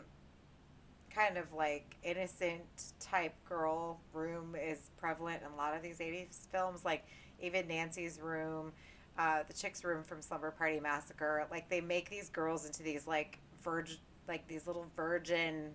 kind 1.14 1.36
of 1.36 1.52
like 1.52 1.96
innocent 2.02 2.92
type 3.00 3.34
girl 3.48 4.00
room 4.12 4.54
is 4.54 4.90
prevalent 4.98 5.42
in 5.42 5.52
a 5.52 5.56
lot 5.56 5.74
of 5.74 5.82
these 5.82 5.98
80s 5.98 6.46
films 6.52 6.84
like 6.84 7.04
even 7.40 7.66
nancy's 7.68 8.20
room 8.20 8.72
uh, 9.18 9.42
the 9.48 9.52
chick's 9.52 9.84
room 9.84 10.04
from 10.04 10.22
slumber 10.22 10.52
party 10.52 10.78
massacre. 10.78 11.44
Like 11.50 11.68
they 11.68 11.80
make 11.80 12.08
these 12.08 12.30
girls 12.30 12.64
into 12.64 12.82
these 12.82 13.06
like 13.06 13.38
virgin 13.62 13.98
like 14.28 14.46
these 14.46 14.66
little 14.66 14.86
virgin 14.94 15.70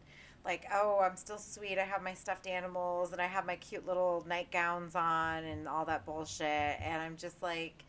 like 0.45 0.65
oh 0.71 0.99
i'm 1.01 1.17
still 1.17 1.37
sweet. 1.37 1.77
I 1.77 1.83
have 1.83 2.01
my 2.01 2.13
stuffed 2.13 2.47
animals 2.47 3.11
and 3.11 3.21
i 3.21 3.25
have 3.25 3.45
my 3.45 3.55
cute 3.57 3.85
little 3.85 4.23
nightgowns 4.27 4.95
on 4.95 5.43
and 5.43 5.67
all 5.67 5.85
that 5.85 6.05
bullshit. 6.05 6.47
And 6.47 7.01
i'm 7.01 7.17
just 7.17 7.41
like 7.43 7.83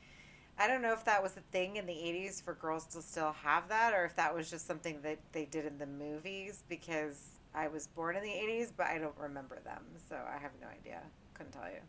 I 0.59 0.69
don't 0.69 0.83
know 0.83 0.93
if 0.93 1.05
that 1.05 1.23
was 1.23 1.37
a 1.37 1.41
thing 1.53 1.77
in 1.77 1.87
the 1.87 1.93
80s 1.93 2.43
for 2.43 2.55
girls 2.55 2.85
to 2.87 3.03
still 3.03 3.33
have 3.43 3.69
that 3.69 3.93
or 3.93 4.05
if 4.05 4.17
that 4.17 4.35
was 4.35 4.49
just 4.51 4.67
something 4.67 5.01
that 5.03 5.19
they 5.33 5.47
did 5.47 5.67
in 5.67 5.79
the 5.79 5.87
movies 5.87 6.63
because 6.69 7.34
I 7.55 7.69
was 7.69 7.87
born 7.87 8.17
in 8.17 8.23
the 8.23 8.29
80s, 8.29 8.73
but 8.77 8.87
I 8.87 8.99
don't 8.99 9.17
remember 9.19 9.61
them. 9.65 9.83
So 10.09 10.17
I 10.17 10.39
have 10.39 10.51
no 10.61 10.67
idea. 10.69 11.01
Couldn't 11.35 11.53
tell 11.53 11.65
you. 11.65 11.81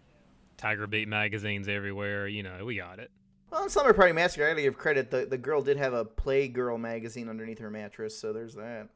Tiger 0.57 0.87
Beat 0.87 1.07
magazines 1.07 1.67
everywhere. 1.67 2.27
You 2.27 2.43
know, 2.43 2.63
we 2.65 2.77
got 2.77 2.99
it. 2.99 3.11
Well, 3.51 3.63
in 3.63 3.69
Slumber 3.69 3.93
Party 3.93 4.11
Massacre, 4.13 4.45
I 4.45 4.49
gotta 4.49 4.61
give 4.63 4.77
credit. 4.77 5.11
The 5.11 5.25
the 5.25 5.37
girl 5.37 5.61
did 5.61 5.77
have 5.77 5.93
a 5.93 6.03
Playgirl 6.05 6.79
magazine 6.79 7.29
underneath 7.29 7.59
her 7.59 7.69
mattress, 7.69 8.17
so 8.17 8.33
there's 8.33 8.55
that. 8.55 8.89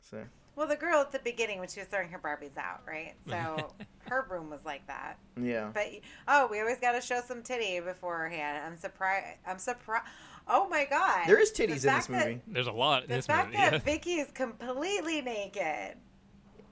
So 0.00 0.24
Well, 0.56 0.66
the 0.66 0.76
girl 0.76 1.00
at 1.00 1.12
the 1.12 1.20
beginning 1.20 1.58
when 1.58 1.68
she 1.68 1.80
was 1.80 1.88
throwing 1.88 2.08
her 2.10 2.18
Barbies 2.18 2.56
out, 2.58 2.82
right? 2.86 3.14
So 3.28 3.72
her 4.10 4.26
room 4.30 4.50
was 4.50 4.60
like 4.66 4.86
that. 4.88 5.18
yeah, 5.40 5.70
But 5.72 5.86
oh, 6.28 6.46
we 6.50 6.60
always 6.60 6.78
got 6.78 6.92
to 6.92 7.00
show 7.00 7.20
some 7.26 7.42
titty 7.42 7.80
beforehand. 7.80 8.58
I'm 8.66 8.76
surprised. 8.76 9.38
I'm 9.46 9.58
surprised. 9.58 10.04
Oh 10.46 10.68
my 10.68 10.84
god, 10.90 11.26
there 11.26 11.38
is 11.40 11.52
The 11.52 11.62
titties 11.62 11.66
in 11.68 11.72
this 11.74 11.84
fact 11.84 12.08
that- 12.08 12.26
movie. 12.28 12.40
There's 12.48 12.66
a 12.66 12.72
lot 12.72 13.04
in 13.04 13.08
The 13.10 13.14
this 13.16 13.26
fact 13.26 13.46
movie. 13.48 13.56
that 13.58 13.72
yeah. 13.72 13.78
Vicky 13.78 14.14
is 14.16 14.30
completely 14.32 15.22
naked. 15.22 15.96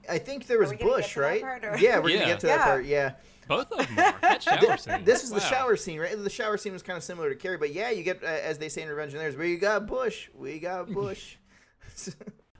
I 0.09 0.17
think 0.17 0.47
there 0.47 0.59
was 0.59 0.69
we 0.71 0.77
gonna 0.77 0.89
get 0.91 0.95
Bush, 0.97 1.17
right? 1.17 1.41
Yeah, 1.79 1.99
we're 1.99 2.09
Yeah. 2.09 2.19
gonna 2.19 2.31
get 2.31 2.39
to 2.41 2.47
that 2.47 2.59
Yeah. 2.59 2.63
part. 2.65 2.85
Yeah, 2.85 3.11
Both 3.47 3.71
of 3.71 3.87
them 3.87 3.99
are. 3.99 4.19
That 4.21 4.43
shower 4.43 4.77
scene. 4.77 5.03
this 5.05 5.21
was 5.21 5.31
the 5.31 5.39
shower 5.39 5.75
scene, 5.75 5.99
right? 5.99 6.17
The 6.21 6.29
shower 6.29 6.57
scene 6.57 6.73
was 6.73 6.83
kind 6.83 6.97
of 6.97 7.03
similar 7.03 7.29
to 7.29 7.35
Carrie, 7.35 7.57
but 7.57 7.71
yeah, 7.73 7.89
you 7.89 8.03
get 8.03 8.23
uh, 8.23 8.27
as 8.27 8.57
they 8.57 8.69
say 8.69 8.81
in 8.83 8.89
Revenge 8.89 9.13
of 9.13 9.19
the 9.19 9.25
Nerds, 9.25 9.37
we 9.37 9.57
got 9.57 9.87
Bush, 9.87 10.29
we 10.35 10.59
got 10.59 10.89
Bush. 10.93 11.37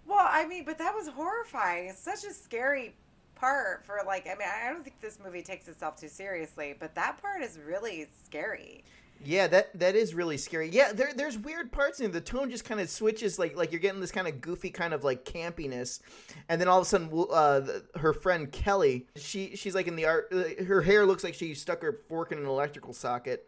Well, 0.06 0.28
I 0.30 0.46
mean, 0.46 0.64
but 0.66 0.78
that 0.78 0.94
was 0.94 1.08
horrifying. 1.08 1.88
It's 1.90 2.00
such 2.00 2.24
a 2.26 2.34
scary 2.34 2.94
part 3.36 3.84
for 3.86 4.00
like. 4.06 4.28
I 4.28 4.32
mean, 4.36 4.48
I 4.48 4.70
don't 4.70 4.84
think 4.84 5.00
this 5.02 5.18
movie 5.24 5.42
takes 5.42 5.68
itself 5.68 5.96
too 6.00 6.10
seriously, 6.10 6.76
but 6.78 6.94
that 6.96 7.20
part 7.22 7.42
is 7.42 7.58
really 7.66 8.08
scary. 8.26 8.84
Yeah, 9.26 9.48
that 9.48 9.80
that 9.80 9.96
is 9.96 10.14
really 10.14 10.38
scary. 10.38 10.70
Yeah, 10.70 10.92
there 10.92 11.14
there's 11.16 11.38
weird 11.38 11.72
parts 11.72 12.02
in 12.02 12.08
it. 12.08 12.14
The 12.14 12.20
tone 12.20 12.50
just 12.50 12.66
kind 12.66 12.82
of 12.82 12.90
switches, 12.90 13.40
like 13.40 13.56
like 13.56 13.72
you're 13.72 13.80
getting 13.80 14.02
this 14.02 14.12
kind 14.12 14.28
of 14.28 14.42
goofy 14.42 14.70
kind 14.70 14.94
of 14.94 15.06
like 15.06 15.24
campiness, 15.24 16.02
and 16.50 16.60
then 16.60 16.68
all 16.68 16.80
of 16.80 16.84
a 16.86 16.90
sudden, 16.90 17.10
uh, 17.32 17.62
the, 17.62 17.86
her 17.96 18.12
friend 18.12 18.52
Kelly, 18.52 19.08
she 19.16 19.56
she's 19.56 19.76
like 19.76 19.88
in 19.88 19.96
the 19.96 20.06
art. 20.06 20.28
uh, 20.34 20.64
Her 20.66 20.82
hair 20.82 21.06
looks 21.06 21.24
like 21.24 21.36
she 21.36 21.54
stuck 21.54 21.82
her 21.84 21.94
fork 21.94 22.34
in 22.34 22.38
an 22.38 22.46
electrical 22.46 22.92
socket, 22.94 23.48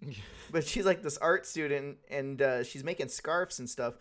but 0.52 0.64
she's 0.64 0.86
like 0.86 1.02
this 1.02 1.18
art 1.18 1.44
student, 1.44 1.96
and 2.08 2.40
uh, 2.40 2.62
she's 2.62 2.84
making 2.84 3.08
scarves 3.08 3.58
and 3.58 3.68
stuff. 3.68 3.94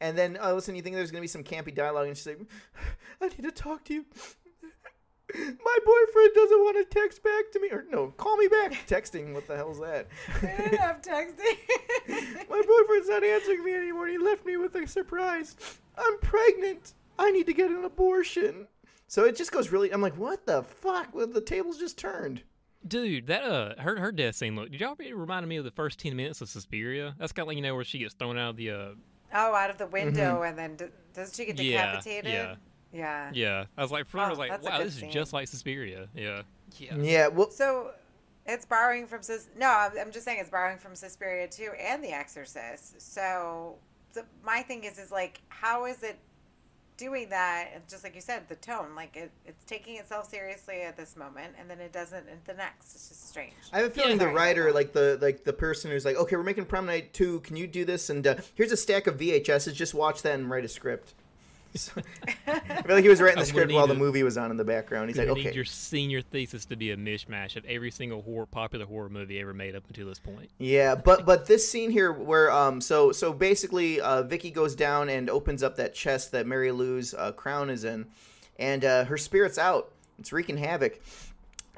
And 0.00 0.16
then 0.16 0.38
all 0.38 0.52
of 0.52 0.56
a 0.58 0.60
sudden, 0.62 0.76
you 0.76 0.82
think 0.82 0.96
there's 0.96 1.10
gonna 1.10 1.20
be 1.20 1.26
some 1.28 1.44
campy 1.44 1.74
dialogue, 1.74 2.08
and 2.08 2.16
she's 2.16 2.26
like, 2.26 2.40
"I 3.20 3.28
need 3.28 3.42
to 3.42 3.50
talk 3.50 3.84
to 3.84 3.94
you." 3.94 4.06
My 5.34 5.78
boyfriend 5.84 6.30
doesn't 6.34 6.58
want 6.60 6.76
to 6.90 7.00
text 7.00 7.22
back 7.22 7.50
to 7.52 7.60
me, 7.60 7.68
or 7.70 7.84
no, 7.90 8.08
call 8.16 8.36
me 8.36 8.48
back. 8.48 8.72
Texting, 8.86 9.32
what 9.34 9.46
the 9.46 9.56
hell's 9.56 9.80
that? 9.80 10.08
They 10.40 10.54
didn't 10.56 10.74
have 10.80 11.00
texting. 11.02 11.56
My 12.50 12.62
boyfriend's 12.66 13.08
not 13.08 13.24
answering 13.24 13.64
me 13.64 13.74
anymore. 13.74 14.08
He 14.08 14.18
left 14.18 14.44
me 14.44 14.56
with 14.56 14.74
a 14.74 14.86
surprise. 14.86 15.56
I'm 15.96 16.18
pregnant. 16.20 16.94
I 17.18 17.30
need 17.30 17.46
to 17.46 17.52
get 17.54 17.70
an 17.70 17.84
abortion. 17.84 18.66
So 19.06 19.24
it 19.24 19.36
just 19.36 19.52
goes 19.52 19.70
really. 19.70 19.92
I'm 19.92 20.00
like, 20.02 20.16
what 20.16 20.46
the 20.46 20.62
fuck? 20.62 21.14
Well, 21.14 21.26
the 21.26 21.40
tables 21.40 21.78
just 21.78 21.98
turned. 21.98 22.42
Dude, 22.86 23.28
that 23.28 23.44
uh, 23.44 23.80
her 23.80 23.98
her 24.00 24.10
death 24.10 24.34
scene. 24.34 24.56
Look, 24.56 24.70
did 24.72 24.80
y'all 24.80 24.96
it 24.98 25.14
reminded 25.16 25.48
me 25.48 25.56
of 25.56 25.64
the 25.64 25.70
first 25.70 25.98
ten 26.00 26.16
minutes 26.16 26.40
of 26.40 26.48
Suspiria? 26.48 27.14
That's 27.18 27.30
kind 27.32 27.44
of 27.44 27.48
like 27.48 27.56
you 27.56 27.62
know 27.62 27.74
where 27.74 27.84
she 27.84 27.98
gets 27.98 28.14
thrown 28.14 28.36
out 28.38 28.50
of 28.50 28.56
the 28.56 28.70
uh. 28.70 28.88
oh, 29.34 29.54
out 29.54 29.70
of 29.70 29.78
the 29.78 29.86
window, 29.86 30.42
and 30.42 30.58
then 30.58 30.76
d- 30.76 30.86
does 31.14 31.32
she 31.36 31.44
get 31.44 31.56
Mm-hmm. 31.56 31.64
Yeah, 31.66 31.86
decapitated? 31.86 32.32
yeah. 32.32 32.54
Yeah. 32.92 33.30
Yeah, 33.32 33.64
I 33.76 33.82
was 33.82 33.90
like, 33.90 34.06
for 34.06 34.18
I 34.18 34.26
Oh, 34.26 34.30
was 34.30 34.38
like, 34.38 34.62
wow, 34.62 34.78
this 34.78 34.94
scene. 34.94 35.08
is 35.08 35.14
just 35.14 35.32
like 35.32 35.48
Suspiria. 35.48 36.08
Yeah, 36.14 36.42
yeah. 36.78 36.96
Yeah. 36.96 37.28
Well, 37.28 37.50
So 37.50 37.92
it's 38.46 38.66
borrowing 38.66 39.06
from 39.06 39.22
Sus. 39.22 39.48
No, 39.56 39.68
I'm, 39.68 39.92
I'm 39.98 40.12
just 40.12 40.24
saying 40.24 40.38
it's 40.40 40.50
borrowing 40.50 40.78
from 40.78 40.94
Suspiria 40.94 41.48
too, 41.48 41.70
and 41.80 42.02
The 42.04 42.10
Exorcist. 42.12 43.00
So 43.00 43.76
the, 44.12 44.24
my 44.44 44.60
thing 44.62 44.84
is, 44.84 44.98
is 44.98 45.10
like, 45.10 45.40
how 45.48 45.86
is 45.86 46.02
it 46.02 46.18
doing 46.98 47.30
that? 47.30 47.70
And 47.74 47.82
Just 47.88 48.04
like 48.04 48.14
you 48.14 48.20
said, 48.20 48.42
the 48.48 48.56
tone, 48.56 48.94
like 48.94 49.16
it, 49.16 49.30
it's 49.46 49.64
taking 49.64 49.96
itself 49.96 50.28
seriously 50.28 50.82
at 50.82 50.96
this 50.96 51.16
moment, 51.16 51.54
and 51.58 51.70
then 51.70 51.80
it 51.80 51.92
doesn't 51.92 52.28
at 52.28 52.44
the 52.44 52.54
next. 52.54 52.94
It's 52.94 53.08
just 53.08 53.28
strange. 53.28 53.54
I 53.72 53.78
have 53.78 53.86
a 53.86 53.90
feeling 53.90 54.18
the 54.18 54.28
writer, 54.28 54.70
like 54.72 54.92
the 54.92 55.18
like 55.22 55.44
the 55.44 55.52
person 55.54 55.90
who's 55.90 56.04
like, 56.04 56.16
okay, 56.16 56.36
we're 56.36 56.42
making 56.42 56.66
Prom 56.66 56.84
Night 56.86 57.14
two. 57.14 57.40
Can 57.40 57.56
you 57.56 57.66
do 57.66 57.84
this? 57.86 58.10
And 58.10 58.26
uh, 58.26 58.34
here's 58.54 58.70
a 58.72 58.76
stack 58.76 59.06
of 59.06 59.16
VHSs. 59.16 59.72
Just 59.72 59.94
watch 59.94 60.20
that 60.22 60.34
and 60.34 60.50
write 60.50 60.64
a 60.64 60.68
script. 60.68 61.14
So, 61.78 61.92
I 62.46 62.82
feel 62.82 62.94
like 62.96 63.02
he 63.02 63.08
was 63.08 63.20
writing 63.22 63.36
the 63.36 63.46
I'm 63.46 63.46
gonna 63.46 63.46
script 63.46 63.72
while 63.72 63.86
the 63.86 63.94
to- 63.94 63.98
movie 63.98 64.22
was 64.22 64.36
on 64.36 64.50
in 64.50 64.58
the 64.58 64.64
background. 64.64 65.08
He's 65.08 65.16
You 65.16 65.24
like, 65.26 65.36
need 65.36 65.46
okay, 65.46 65.54
your 65.56 65.64
senior 65.64 66.20
thesis 66.20 66.66
to 66.66 66.76
be 66.76 66.90
a 66.90 66.96
mishmash 66.98 67.56
of 67.56 67.64
every 67.64 67.90
single 67.90 68.20
horror, 68.20 68.44
popular 68.44 68.84
horror 68.84 69.08
movie 69.08 69.40
ever 69.40 69.54
made 69.54 69.74
up 69.74 69.84
until 69.88 70.06
this 70.06 70.18
point. 70.18 70.50
Yeah, 70.58 70.94
but 70.94 71.24
but 71.24 71.46
this 71.46 71.66
scene 71.66 71.90
here 71.90 72.12
where 72.12 72.50
um 72.52 72.82
so 72.82 73.10
so 73.10 73.32
basically 73.32 74.00
uh 74.02 74.22
Vicky 74.22 74.50
goes 74.50 74.74
down 74.74 75.08
and 75.08 75.30
opens 75.30 75.62
up 75.62 75.76
that 75.76 75.94
chest 75.94 76.32
that 76.32 76.46
Mary 76.46 76.72
Lou's 76.72 77.14
uh, 77.14 77.32
crown 77.32 77.70
is 77.70 77.84
in, 77.84 78.06
and 78.58 78.84
uh, 78.84 79.04
her 79.06 79.16
spirit's 79.16 79.56
out. 79.56 79.90
It's 80.18 80.30
wreaking 80.30 80.58
havoc, 80.58 81.00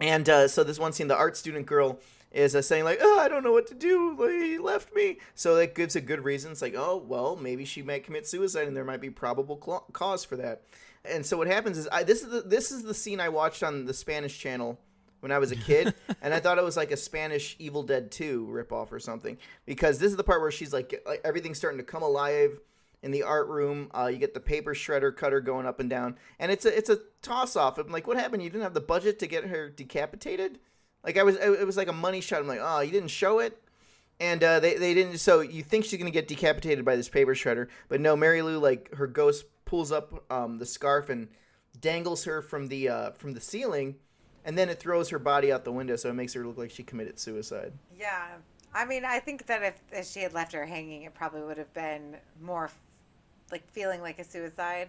and 0.01 0.29
uh, 0.29 0.49
so 0.49 0.65
this 0.65 0.79
one 0.81 0.93
scene, 0.93 1.07
the 1.07 1.17
art 1.17 1.37
student 1.37 1.67
girl 1.67 2.01
is 2.35 2.55
uh, 2.55 2.61
saying 2.61 2.85
like, 2.85 2.99
"Oh, 3.01 3.19
I 3.21 3.29
don't 3.29 3.45
know 3.45 3.53
what 3.53 3.67
to 3.69 3.75
do. 3.75 4.17
Like, 4.19 4.33
He 4.33 4.59
left 4.59 4.95
me." 4.95 5.19
So 5.35 5.57
that 5.57 5.75
gives 5.75 5.97
a 5.97 6.01
good 6.01 6.25
reason. 6.25 6.53
It's 6.53 6.61
like, 6.61 6.75
"Oh, 6.77 7.03
well, 7.07 7.37
maybe 7.37 7.65
she 7.65 7.81
might 7.81 8.05
commit 8.05 8.27
suicide, 8.27 8.69
and 8.69 8.77
there 8.77 8.85
might 8.85 9.01
be 9.01 9.11
probable 9.11 9.57
cla 9.57 9.81
cause 9.93 10.25
for 10.25 10.37
that." 10.37 10.63
And 11.05 11.25
so 11.25 11.37
what 11.37 11.47
happens 11.47 11.79
is, 11.79 11.89
I 11.91 12.03
this 12.03 12.23
is 12.23 12.31
the 12.31 12.43
this 12.43 12.73
is 12.73 12.83
the 12.83 12.95
scene 12.95 13.21
I 13.21 13.29
watched 13.29 13.63
on 13.63 13.87
the 13.87 13.95
Spanish 13.95 14.39
channel 14.39 14.79
when 15.21 15.33
I 15.33 15.39
was 15.39 15.53
a 15.53 15.57
kid, 15.57 15.95
and 16.23 16.35
I 16.35 16.41
thought 16.41 16.59
it 16.59 16.65
was 16.65 16.77
like 16.77 16.91
a 16.91 16.97
Spanish 16.97 17.57
Evil 17.59 17.83
Dead 17.83 18.11
2 18.11 18.47
ripoff 18.47 18.93
or 18.93 18.99
something. 18.99 19.39
Because 19.65 19.99
this 19.99 20.11
is 20.11 20.17
the 20.19 20.25
part 20.25 20.43
where 20.43 20.51
she's 20.51 20.73
like, 20.73 21.03
like 21.07 21.23
everything's 21.25 21.57
starting 21.57 21.79
to 21.79 21.85
come 21.85 22.03
alive 22.03 22.61
in 23.03 23.11
the 23.11 23.23
art 23.23 23.49
room. 23.49 23.91
Uh, 23.95 24.07
you 24.07 24.19
get 24.19 24.35
the 24.35 24.41
paper 24.41 24.75
shredder 24.75 25.15
cutter 25.15 25.41
going 25.41 25.67
up 25.67 25.79
and 25.79 25.89
down, 25.89 26.19
and 26.39 26.51
it's 26.51 26.65
a 26.65 26.77
it's 26.77 26.91
a 26.91 26.99
toss 27.23 27.55
off. 27.55 27.79
I'm 27.79 27.93
like, 27.93 28.07
what 28.07 28.17
happened? 28.17 28.43
You 28.43 28.51
didn't 28.51 28.65
have 28.65 28.75
the 28.75 28.81
budget 28.81 29.19
to 29.21 29.27
get 29.27 29.45
her 29.45 29.71
decapitated? 29.71 30.59
Like 31.05 31.19
I 31.19 31.23
was, 31.23 31.37
it 31.37 31.67
was 31.67 31.77
like 31.77 31.89
a 31.89 31.93
money 31.93 32.21
shot. 32.21 32.41
I'm 32.41 32.49
like, 32.49 32.61
oh, 32.63 32.81
you 32.81 32.91
didn't 32.91 33.09
show 33.09 33.39
it. 33.41 33.61
And 34.21 34.43
uh, 34.43 34.61
they, 34.61 34.77
they 34.77 34.95
didn't. 34.95 35.19
So 35.19 35.41
you 35.41 35.63
think 35.63 35.85
she's 35.85 35.99
gonna 35.99 36.11
get 36.11 36.29
decapitated 36.29 36.85
by 36.85 36.97
this 36.97 37.09
paper 37.09 37.35
shredder, 37.35 37.69
but 37.89 38.01
no. 38.01 38.17
Mary 38.17 38.43
Lou 38.43 38.59
like 38.59 38.95
her 38.95 39.07
ghost 39.07 39.45
pulls 39.65 39.91
up 39.93 40.25
um, 40.33 40.59
the 40.59 40.67
scarf 40.67 41.09
and 41.11 41.29
dangles 41.81 42.25
her 42.25 42.41
from 42.41 42.69
the 42.69 42.89
uh, 42.89 43.11
from 43.11 43.35
the 43.35 43.41
ceiling, 43.41 43.97
and 44.45 44.57
then 44.57 44.69
it 44.69 44.79
throws 44.79 45.09
her 45.09 45.19
body 45.19 45.53
out 45.53 45.65
the 45.65 45.73
window, 45.73 45.97
so 45.97 46.09
it 46.11 46.15
makes 46.15 46.33
her 46.33 46.47
look 46.47 46.57
like 46.57 46.71
she 46.71 46.83
committed 46.85 47.19
suicide. 47.19 47.73
Yeah. 47.99 48.27
I 48.73 48.85
mean, 48.85 49.05
I 49.05 49.21
think 49.21 49.47
that 49.47 49.63
if, 49.63 49.81
if 49.93 50.07
she 50.07 50.21
had 50.21 50.35
left 50.35 50.53
her 50.53 50.67
hanging, 50.67 51.03
it 51.03 51.15
probably 51.15 51.43
would 51.43 51.59
have 51.59 51.73
been 51.75 52.17
more 52.41 52.71
like 53.53 53.69
feeling 53.71 54.01
like 54.01 54.19
a 54.19 54.25
suicide. 54.25 54.89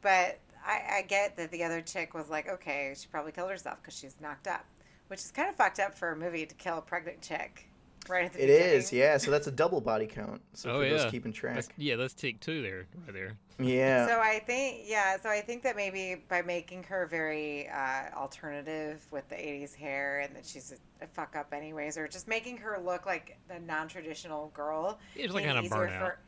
But 0.00 0.38
I, 0.64 0.98
I 0.98 1.04
get 1.08 1.36
that 1.36 1.50
the 1.50 1.64
other 1.64 1.80
chick 1.80 2.14
was 2.14 2.30
like, 2.30 2.48
okay, 2.48 2.94
she 2.96 3.08
probably 3.08 3.32
killed 3.32 3.50
herself 3.50 3.78
because 3.82 3.98
she's 3.98 4.16
knocked 4.20 4.46
up, 4.46 4.64
which 5.10 5.20
is 5.20 5.30
kind 5.32 5.48
of 5.48 5.56
fucked 5.56 5.80
up 5.80 5.94
for 5.94 6.12
a 6.12 6.16
movie 6.16 6.46
to 6.46 6.54
kill 6.54 6.78
a 6.78 6.82
pregnant 6.82 7.20
chick 7.20 7.66
right 8.08 8.24
at 8.26 8.32
the 8.32 8.42
It 8.42 8.46
beginning. 8.46 8.68
is, 8.76 8.92
yeah. 8.92 9.16
So 9.18 9.30
that's 9.30 9.46
a 9.46 9.50
double 9.52 9.80
body 9.80 10.06
count. 10.06 10.40
So 10.54 10.70
oh 10.70 10.78
for 10.78 10.84
yeah, 10.86 10.96
those 10.96 11.10
keeping 11.10 11.32
track, 11.32 11.56
That's, 11.56 11.68
yeah, 11.76 11.96
that's 11.96 12.14
tick 12.14 12.40
two 12.40 12.62
there, 12.62 12.86
right 13.06 13.12
there. 13.12 13.32
yeah. 13.58 14.06
So 14.06 14.18
I 14.20 14.38
think, 14.38 14.82
yeah, 14.86 15.16
so 15.20 15.28
I 15.28 15.40
think 15.40 15.62
that 15.64 15.76
maybe 15.76 16.16
by 16.28 16.42
making 16.42 16.84
her 16.84 17.06
very 17.06 17.68
uh, 17.68 18.16
alternative 18.16 19.04
with 19.10 19.28
the 19.28 19.34
80s 19.34 19.74
hair 19.74 20.20
and 20.20 20.34
that 20.34 20.46
she's 20.46 20.72
a, 20.72 21.04
a 21.04 21.08
fuck 21.08 21.36
up 21.36 21.52
anyways, 21.52 21.98
or 21.98 22.08
just 22.08 22.26
making 22.28 22.56
her 22.58 22.78
look 22.82 23.04
like 23.04 23.36
a 23.50 23.58
non 23.58 23.86
traditional 23.88 24.50
girl. 24.54 24.98
It 25.16 25.24
was 25.26 25.34
like 25.34 25.44
kind 25.44 25.58
of 25.58 25.64
burnout. 25.66 25.98
for- 25.98 26.18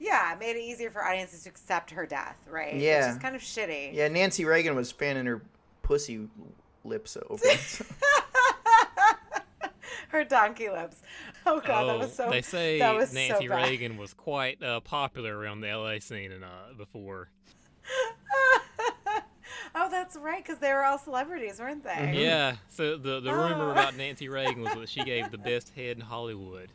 yeah, 0.00 0.32
it 0.32 0.40
made 0.40 0.56
it 0.56 0.62
easier 0.64 0.90
for 0.90 1.04
audiences 1.04 1.44
to 1.44 1.48
accept 1.50 1.92
her 1.92 2.04
death, 2.06 2.36
right? 2.50 2.74
Yeah. 2.74 3.06
Which 3.06 3.16
is 3.16 3.22
kind 3.22 3.36
of 3.36 3.42
shitty. 3.42 3.94
yeah, 3.94 4.08
Nancy 4.08 4.44
Reagan 4.44 4.74
was 4.74 4.90
fanning 4.90 5.26
her 5.26 5.42
pussy 5.82 6.28
lips 6.84 7.16
open. 7.30 7.38
her 10.18 10.24
donkey 10.24 10.68
lips. 10.68 11.02
Oh 11.46 11.60
god, 11.60 11.84
that 11.88 11.94
oh, 11.96 11.98
was 11.98 12.14
so. 12.14 12.30
they 12.30 12.42
say 12.42 12.78
that 12.78 12.94
was 12.94 13.12
Nancy 13.12 13.46
so 13.46 13.50
bad. 13.50 13.68
Reagan 13.68 13.96
was 13.96 14.14
quite 14.14 14.62
uh, 14.62 14.80
popular 14.80 15.36
around 15.36 15.60
the 15.60 15.74
LA 15.74 15.98
scene 15.98 16.30
and 16.32 16.44
uh, 16.44 16.74
before. 16.76 17.30
oh, 19.74 19.88
that's 19.90 20.16
right, 20.16 20.44
because 20.44 20.58
they 20.58 20.72
were 20.72 20.84
all 20.84 20.98
celebrities, 20.98 21.58
weren't 21.58 21.82
they? 21.82 21.90
Mhm. 21.90 22.14
Yeah, 22.14 22.56
so 22.68 22.96
the 22.96 23.20
the 23.20 23.32
rumor 23.32 23.68
Oh. 23.68 23.72
about 23.72 23.96
Nancy 23.96 24.28
Reagan 24.30 24.62
was 24.62 24.74
that 24.74 24.88
she 24.88 25.02
gave 25.04 25.30
the 25.30 25.38
best 25.38 25.70
head 25.74 25.96
in 25.96 26.02
Hollywood. 26.02 26.70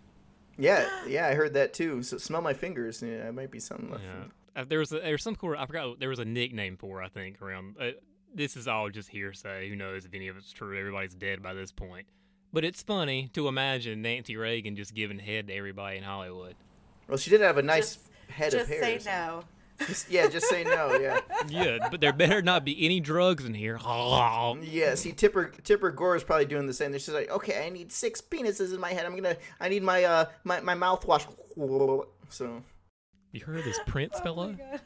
yeah, 0.57 0.87
yeah, 1.07 1.27
I 1.27 1.33
heard 1.33 1.53
that 1.53 1.73
too. 1.73 2.03
So 2.03 2.17
smell 2.17 2.41
my 2.41 2.53
fingers. 2.53 3.01
Yeah, 3.01 3.23
that 3.23 3.33
might 3.33 3.51
be 3.51 3.59
something. 3.59 3.91
left 3.91 4.03
Yeah, 4.03 4.61
uh, 4.61 4.65
there 4.67 4.79
was 4.79 4.91
a, 4.91 4.99
there 4.99 5.11
was 5.11 5.23
some 5.23 5.37
sort 5.39 5.55
of, 5.55 5.61
I 5.61 5.65
forgot 5.67 5.99
there 5.99 6.09
was 6.09 6.19
a 6.19 6.25
nickname 6.25 6.77
for 6.77 6.97
her, 6.97 7.03
I 7.03 7.09
think 7.09 7.41
around. 7.41 7.75
Uh, 7.79 7.91
this 8.33 8.57
is 8.57 8.67
all 8.67 8.89
just 8.89 9.09
hearsay. 9.09 9.69
Who 9.69 9.75
knows 9.75 10.05
if 10.05 10.13
any 10.13 10.27
of 10.27 10.37
it's 10.37 10.51
true? 10.51 10.77
Everybody's 10.77 11.15
dead 11.15 11.41
by 11.41 11.53
this 11.53 11.71
point. 11.71 12.05
But 12.53 12.63
it's 12.63 12.81
funny 12.81 13.29
to 13.33 13.47
imagine 13.47 14.01
Nancy 14.01 14.35
Reagan 14.37 14.75
just 14.75 14.93
giving 14.93 15.19
head 15.19 15.47
to 15.47 15.53
everybody 15.53 15.97
in 15.97 16.03
Hollywood. 16.03 16.55
Well, 17.07 17.17
she 17.17 17.29
did 17.29 17.41
have 17.41 17.57
a 17.57 17.61
nice 17.61 17.95
Just- 17.95 18.07
head 18.29 18.51
Just 18.51 18.63
of 18.63 18.69
hair. 18.69 18.93
Just 18.95 19.05
say 19.05 19.11
no. 19.11 19.43
Just- 19.85 20.09
yeah, 20.09 20.27
just 20.27 20.47
say 20.47 20.63
no. 20.63 20.97
Yeah. 21.01 21.19
Yeah, 21.49 21.89
but 21.91 22.01
there 22.01 22.11
better 22.13 22.41
not 22.41 22.65
be 22.65 22.83
any 22.85 22.99
drugs 22.99 23.45
in 23.45 23.53
here. 23.53 23.77
Yeah, 24.63 24.95
see, 24.95 25.11
Tipper 25.11 25.51
Tipper 25.63 25.91
Gore 25.91 26.15
is 26.15 26.23
probably 26.23 26.45
doing 26.45 26.65
the 26.67 26.73
same. 26.73 26.93
She's 26.93 27.09
like, 27.09 27.29
okay, 27.29 27.65
I 27.65 27.69
need 27.69 27.91
six 27.91 28.21
penises 28.21 28.73
in 28.73 28.79
my 28.79 28.89
head. 28.91 29.05
I'm 29.05 29.15
gonna, 29.15 29.35
I 29.59 29.69
need 29.69 29.83
my 29.83 30.03
uh 30.03 30.25
my 30.43 30.61
my 30.61 30.73
mouthwash. 30.73 31.25
So 32.29 32.63
You 33.33 33.41
heard 33.45 33.59
of 33.59 33.65
this 33.65 33.79
Prince 33.85 34.13
Oh 34.19 34.23
fellow? 34.23 34.47
my 34.53 34.53
god. 34.53 34.79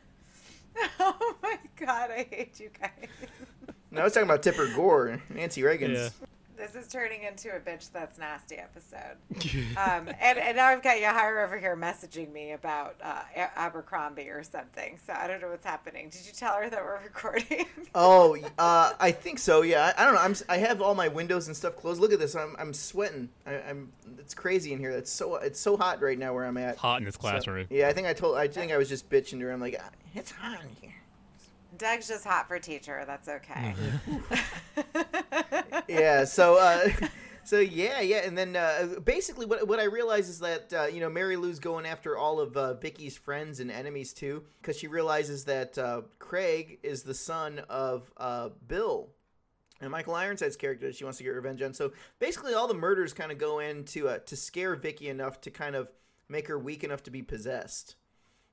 Oh 0.99 1.36
my 1.43 1.59
god, 1.78 2.12
I 2.12 2.28
hate 2.30 2.59
you 2.59 2.70
guys. 2.80 3.07
no, 3.91 4.01
I 4.01 4.03
was 4.03 4.14
talking 4.14 4.28
about 4.30 4.41
Tipper 4.43 4.68
Gore, 4.76 5.22
Nancy 5.30 5.64
Reagan's. 5.64 5.97
Yeah. 5.97 6.09
This 6.62 6.76
is 6.76 6.88
turning 6.91 7.24
into 7.24 7.49
a 7.49 7.59
bitch 7.59 7.91
that's 7.91 8.20
nasty 8.20 8.55
episode. 8.57 9.18
Um, 9.78 10.09
and, 10.20 10.38
and 10.38 10.57
now 10.57 10.68
I've 10.68 10.84
got 10.84 10.97
Yahira 10.97 11.43
over 11.43 11.57
here 11.57 11.76
messaging 11.76 12.32
me 12.32 12.51
about 12.51 12.95
uh, 13.03 13.22
Abercrombie 13.55 14.30
or 14.30 14.43
something. 14.43 14.99
So 15.05 15.14
I 15.14 15.28
don't 15.28 15.41
know 15.41 15.49
what's 15.49 15.66
happening. 15.66 16.09
Did 16.09 16.26
you 16.26 16.34
tell 16.34 16.55
her 16.55 16.70
that 16.70 16.84
we're 16.84 16.99
recording? 17.03 17.66
Oh, 17.95 18.38
uh, 18.59 18.93
I 18.99 19.12
think 19.12 19.39
so. 19.39 19.62
Yeah, 19.64 19.91
I, 19.97 20.01
I 20.01 20.05
don't 20.05 20.14
know. 20.16 20.22
I'm 20.22 20.32
s- 20.32 20.43
I 20.49 20.57
have 20.57 20.82
all 20.82 20.93
my 20.93 21.07
windows 21.07 21.47
and 21.47 21.55
stuff 21.57 21.76
closed. 21.76 21.99
Look 21.99 22.12
at 22.14 22.20
this. 22.20 22.36
I'm 22.36 22.55
I'm 22.59 22.74
sweating. 22.74 23.30
I, 23.47 23.55
I'm 23.70 23.91
it's 24.20 24.34
crazy 24.34 24.72
in 24.74 24.80
here. 24.80 24.91
It's 24.91 25.12
so 25.12 25.36
it's 25.36 25.59
so 25.59 25.78
hot 25.78 26.01
right 26.01 26.18
now 26.20 26.34
where 26.34 26.45
I'm 26.45 26.57
at. 26.57 26.78
Hot 26.78 26.99
in 26.99 27.05
this 27.05 27.16
So, 27.16 27.22
classroom. 27.22 27.68
yeah, 27.70 27.88
I 27.88 27.93
think 27.93 28.07
I 28.07 28.14
told. 28.14 28.38
I 28.38 28.47
think 28.47 28.72
I 28.72 28.78
was 28.78 28.88
just 28.89 29.09
bitching 29.09 29.39
to 29.39 29.45
her. 29.45 29.51
I'm 29.51 29.62
like, 29.62 29.78
"Ah, 29.80 29.89
it's 30.14 30.32
hot 30.32 30.59
in 30.62 30.70
here. 30.82 30.93
Doug's 31.78 32.07
just 32.07 32.26
hot 32.26 32.47
for 32.47 32.59
teacher. 32.59 33.03
That's 33.07 33.28
okay. 33.28 33.74
yeah 35.88 36.24
so 36.24 36.57
uh 36.57 36.89
so 37.43 37.59
yeah 37.59 38.01
yeah 38.01 38.22
and 38.26 38.38
then 38.38 38.55
uh 38.55 38.88
basically 39.03 39.45
what, 39.45 39.67
what 39.67 39.80
i 39.80 39.84
realize 39.84 40.30
is 40.30 40.39
that 40.39 40.74
uh, 40.74 40.86
you 40.86 40.99
know 40.99 41.09
mary 41.09 41.36
lou's 41.36 41.59
going 41.59 41.86
after 41.86 42.17
all 42.17 42.39
of 42.39 42.55
uh, 42.55 42.74
vicky's 42.76 43.17
friends 43.17 43.59
and 43.59 43.72
enemies 43.72 44.13
too 44.13 44.43
because 44.61 44.78
she 44.78 44.88
realizes 44.88 45.45
that 45.45 45.78
uh, 45.78 46.01
craig 46.19 46.80
is 46.84 47.03
the 47.03 47.13
son 47.13 47.59
of 47.69 48.11
uh, 48.17 48.49
bill 48.67 49.09
and 49.82 49.89
Michael 49.89 50.13
Ironside's 50.13 50.55
character 50.55 50.93
she 50.93 51.03
wants 51.03 51.17
to 51.17 51.24
get 51.24 51.32
revenge 51.32 51.61
on. 51.63 51.74
So 51.74 51.91
basically, 52.19 52.53
all 52.53 52.67
the 52.67 52.76
murders 52.76 53.13
kind 53.13 53.32
of 53.32 53.39
go 53.39 53.57
in 53.57 53.84
to 53.86 54.09
uh, 54.09 54.19
to 54.19 54.36
scare 54.36 54.76
Vicky 54.76 55.09
enough 55.09 55.41
to 55.41 55.49
kind 55.49 55.76
of 55.76 55.89
make 56.30 56.47
her 56.47 56.57
weak 56.57 56.84
enough 56.84 57.03
to 57.03 57.11
be 57.11 57.22
possessed. 57.22 57.95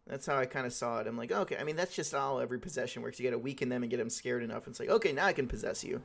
That's 0.07 0.27
how 0.27 0.37
I 0.39 0.47
kind 0.47 0.67
of 0.67 0.73
saw 0.73 1.01
it. 1.01 1.07
I'm 1.07 1.19
like, 1.19 1.31
okay. 1.31 1.59
I 1.59 1.65
mean, 1.65 1.77
that's 1.77 1.95
just 1.95 2.13
how 2.13 2.39
every 2.39 2.59
possession 2.59 3.03
works. 3.03 3.21
You 3.21 3.29
got 3.29 3.37
to 3.37 3.39
weaken 3.39 3.69
them 3.69 3.83
and 3.83 3.91
get 3.91 3.99
them 3.99 4.09
scared 4.09 4.43
enough. 4.43 4.67
And 4.67 4.73
it's 4.73 4.81
like, 4.81 4.89
okay, 4.89 5.13
now 5.13 5.27
I 5.27 5.35
can 5.35 5.47
possess 5.47 5.85
you. 5.85 6.01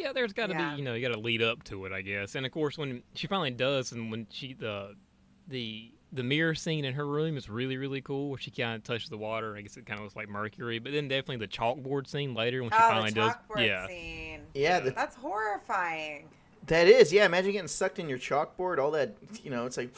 Yeah, 0.00 0.12
there's 0.12 0.32
got 0.32 0.46
to 0.48 0.54
Yeah. 0.54 0.72
be, 0.72 0.78
you 0.78 0.84
know, 0.84 0.94
you 0.94 1.06
got 1.06 1.14
to 1.14 1.20
lead 1.20 1.42
up 1.42 1.62
to 1.64 1.84
it, 1.84 1.92
I 1.92 2.00
guess. 2.02 2.34
And 2.34 2.46
of 2.46 2.52
course, 2.52 2.78
when 2.78 3.02
she 3.14 3.26
finally 3.26 3.50
does, 3.50 3.92
and 3.92 4.10
when 4.10 4.26
she 4.30 4.54
the 4.54 4.96
the 5.48 5.92
the 6.12 6.22
mirror 6.24 6.54
scene 6.54 6.84
in 6.84 6.94
her 6.94 7.06
room 7.06 7.36
is 7.36 7.48
really 7.48 7.76
really 7.76 8.00
cool, 8.00 8.30
where 8.30 8.38
she 8.38 8.50
kind 8.50 8.76
of 8.76 8.82
touches 8.82 9.10
the 9.10 9.18
water. 9.18 9.56
I 9.56 9.60
guess 9.60 9.76
it 9.76 9.86
kind 9.86 9.98
of 10.00 10.04
looks 10.04 10.16
like 10.16 10.28
Mercury. 10.28 10.78
But 10.78 10.92
then 10.92 11.08
definitely 11.08 11.36
the 11.36 11.48
chalkboard 11.48 12.06
scene 12.08 12.34
later 12.34 12.62
when 12.62 12.70
she 12.70 12.76
oh, 12.76 12.88
finally 12.88 13.10
the 13.10 13.14
does, 13.16 13.34
chalkboard 13.34 13.66
yeah, 13.66 13.86
scene. 13.86 14.40
Yeah, 14.54 14.80
the, 14.80 14.90
That's 14.90 15.16
horrifying. 15.16 16.28
That 16.66 16.88
is, 16.88 17.12
yeah. 17.12 17.24
Imagine 17.24 17.52
getting 17.52 17.68
sucked 17.68 17.98
in 17.98 18.08
your 18.08 18.18
chalkboard. 18.18 18.78
All 18.78 18.90
that, 18.92 19.16
you 19.42 19.50
know. 19.50 19.66
It's 19.66 19.76
like, 19.76 19.94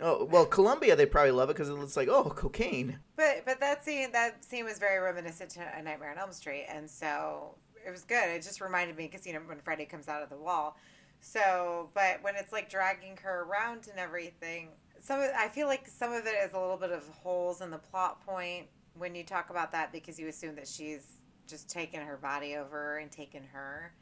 oh, 0.00 0.24
well, 0.24 0.46
Colombia 0.46 0.94
they 0.94 1.04
probably 1.04 1.32
love 1.32 1.50
it 1.50 1.56
because 1.56 1.68
it's 1.68 1.96
like, 1.96 2.08
oh, 2.08 2.24
cocaine. 2.30 2.98
But 3.16 3.44
but 3.44 3.60
that 3.60 3.84
scene 3.84 4.12
that 4.12 4.44
scene 4.44 4.64
was 4.64 4.78
very 4.78 4.98
reminiscent 4.98 5.50
to 5.50 5.60
A 5.76 5.82
Nightmare 5.82 6.12
on 6.12 6.18
Elm 6.18 6.32
Street, 6.32 6.66
and 6.68 6.88
so 6.88 7.54
it 7.86 7.90
was 7.90 8.04
good. 8.04 8.28
It 8.30 8.42
just 8.42 8.60
reminded 8.60 8.96
me 8.96 9.06
because 9.10 9.26
you 9.26 9.32
know 9.32 9.40
when 9.46 9.58
Freddy 9.60 9.84
comes 9.86 10.08
out 10.08 10.22
of 10.22 10.28
the 10.28 10.36
wall. 10.36 10.76
So, 11.20 11.88
but 11.94 12.22
when 12.22 12.34
it's 12.36 12.52
like 12.52 12.68
dragging 12.68 13.16
her 13.22 13.42
around 13.44 13.88
and 13.90 13.98
everything, 13.98 14.68
some 15.00 15.20
of, 15.20 15.30
I 15.36 15.48
feel 15.48 15.66
like 15.66 15.88
some 15.88 16.12
of 16.12 16.26
it 16.26 16.34
is 16.44 16.52
a 16.52 16.58
little 16.60 16.76
bit 16.76 16.90
of 16.90 17.08
holes 17.08 17.60
in 17.62 17.70
the 17.70 17.78
plot 17.78 18.24
point 18.26 18.66
when 18.98 19.14
you 19.14 19.24
talk 19.24 19.50
about 19.50 19.72
that 19.72 19.92
because 19.92 20.18
you 20.18 20.28
assume 20.28 20.54
that 20.56 20.68
she's 20.68 21.06
just 21.48 21.68
taken 21.70 22.00
her 22.00 22.16
body 22.16 22.56
over 22.56 22.98
and 22.98 23.10
taken 23.10 23.42
her. 23.52 23.92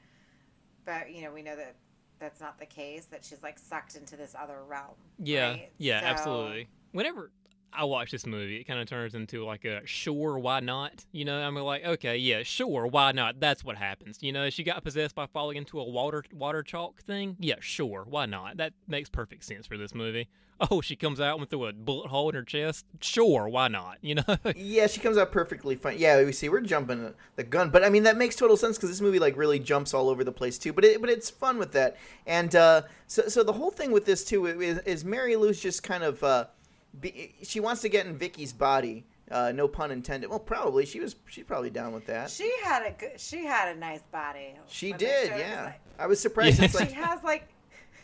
But 0.85 1.13
you 1.13 1.23
know 1.23 1.33
we 1.33 1.43
know 1.43 1.57
that 1.57 1.77
that's 2.19 2.41
not 2.41 2.59
the 2.59 2.67
case. 2.67 3.07
That 3.07 3.25
she's 3.25 3.43
like 3.43 3.59
sucked 3.59 3.97
into 3.97 4.17
this 4.17 4.35
other 4.41 4.63
realm. 4.67 4.95
yeah, 5.19 5.51
right? 5.51 5.73
yeah, 5.79 6.01
So- 6.01 6.07
absolutely. 6.07 6.69
Whenever 6.93 7.31
I 7.77 7.85
watch 7.85 8.11
this 8.11 8.27
movie, 8.27 8.57
it 8.57 8.65
kind 8.65 8.81
of 8.81 8.89
turns 8.89 9.15
into 9.15 9.45
like 9.45 9.65
a 9.65 9.85
sure, 9.87 10.39
why 10.39 10.61
not? 10.61 11.05
You 11.13 11.25
know, 11.25 11.39
I'm 11.39 11.55
like, 11.57 11.85
okay, 11.85 12.17
yeah, 12.17 12.43
sure, 12.43 12.87
why 12.87 13.13
not? 13.13 13.41
That's 13.41 13.65
what 13.65 13.77
happens. 13.77 14.19
You 14.21 14.33
know, 14.33 14.51
she 14.51 14.63
got 14.63 14.83
possessed 14.85 15.15
by 15.15 15.27
falling 15.27 15.57
into 15.57 15.81
a 15.81 15.85
water 15.85 16.25
water 16.33 16.63
chalk 16.63 17.03
thing. 17.03 17.37
Yeah, 17.41 17.57
sure, 17.61 18.05
why 18.09 18.27
not? 18.27 18.57
That 18.59 18.73
makes 18.87 19.09
perfect 19.09 19.45
sense 19.45 19.67
for 19.67 19.77
this 19.77 19.95
movie. 19.95 20.29
Oh, 20.71 20.81
she 20.81 20.95
comes 20.95 21.21
out 21.21 21.51
through 21.51 21.67
a 21.67 21.73
bullet 21.73 22.09
hole 22.09 22.29
in 22.29 22.37
her 22.37 22.45
chest. 22.45 22.87
Sure, 23.01 23.49
why 23.49 23.67
not? 23.69 23.99
You 24.03 24.17
know, 24.17 24.37
Yeah, 24.57 24.87
she 24.87 25.01
comes 25.01 25.19
out 25.19 25.33
perfectly 25.33 25.75
fine. 25.75 25.99
Yeah, 25.99 26.23
we 26.23 26.33
see 26.33 26.49
we're 26.49 26.61
jumping 26.61 27.13
the 27.35 27.43
gun, 27.43 27.71
but 27.71 27.85
I 27.85 27.89
mean 27.91 28.05
that 28.05 28.17
makes 28.17 28.37
total 28.37 28.57
sense 28.57 28.77
because 28.77 28.91
this 28.91 29.01
movie 29.01 29.19
like 29.19 29.37
really 29.37 29.59
jumps 29.59 29.93
all 29.93 30.09
over 30.09 30.23
the 30.23 30.33
place 30.33 30.57
too. 30.59 30.73
But 30.73 30.85
it, 30.85 31.01
but 31.01 31.11
it's 31.11 31.29
fun 31.29 31.59
with 31.59 31.73
that, 31.73 31.97
and 32.27 32.55
uh, 32.55 32.83
so 33.09 33.23
so 33.29 33.43
the 33.43 33.53
whole 33.53 33.73
thing 33.73 33.91
with 33.91 34.05
this 34.05 34.25
too 34.25 34.47
is, 34.47 34.79
is 34.81 35.05
Mary 35.05 35.35
Lou's 35.35 35.61
just 35.61 35.83
kind 35.83 36.05
of 36.05 36.23
uh, 36.23 36.47
be, 37.01 37.35
she 37.43 37.61
wants 37.61 37.83
to 37.83 37.89
get 37.89 38.07
in 38.07 38.17
Vicky's 38.17 38.53
body. 38.53 39.05
Uh, 39.31 39.53
no 39.55 39.67
pun 39.67 39.91
intended. 39.91 40.29
Well, 40.29 40.39
probably 40.39 40.85
she 40.85 41.01
was. 41.01 41.17
She's 41.27 41.45
probably 41.45 41.71
down 41.71 41.93
with 41.93 42.07
that. 42.07 42.31
She 42.31 42.53
had 42.63 42.83
a 42.87 42.93
good. 42.93 43.19
She 43.19 43.45
had 43.45 43.75
a 43.75 43.79
nice 43.79 44.03
body. 44.13 44.55
She 44.69 44.93
did. 44.93 45.31
Yeah, 45.31 45.65
like- 45.65 45.81
I 45.99 46.07
was 46.07 46.21
surprised. 46.21 46.63
It's 46.63 46.79
she 46.89 46.93
has 46.95 47.23
like 47.25 47.49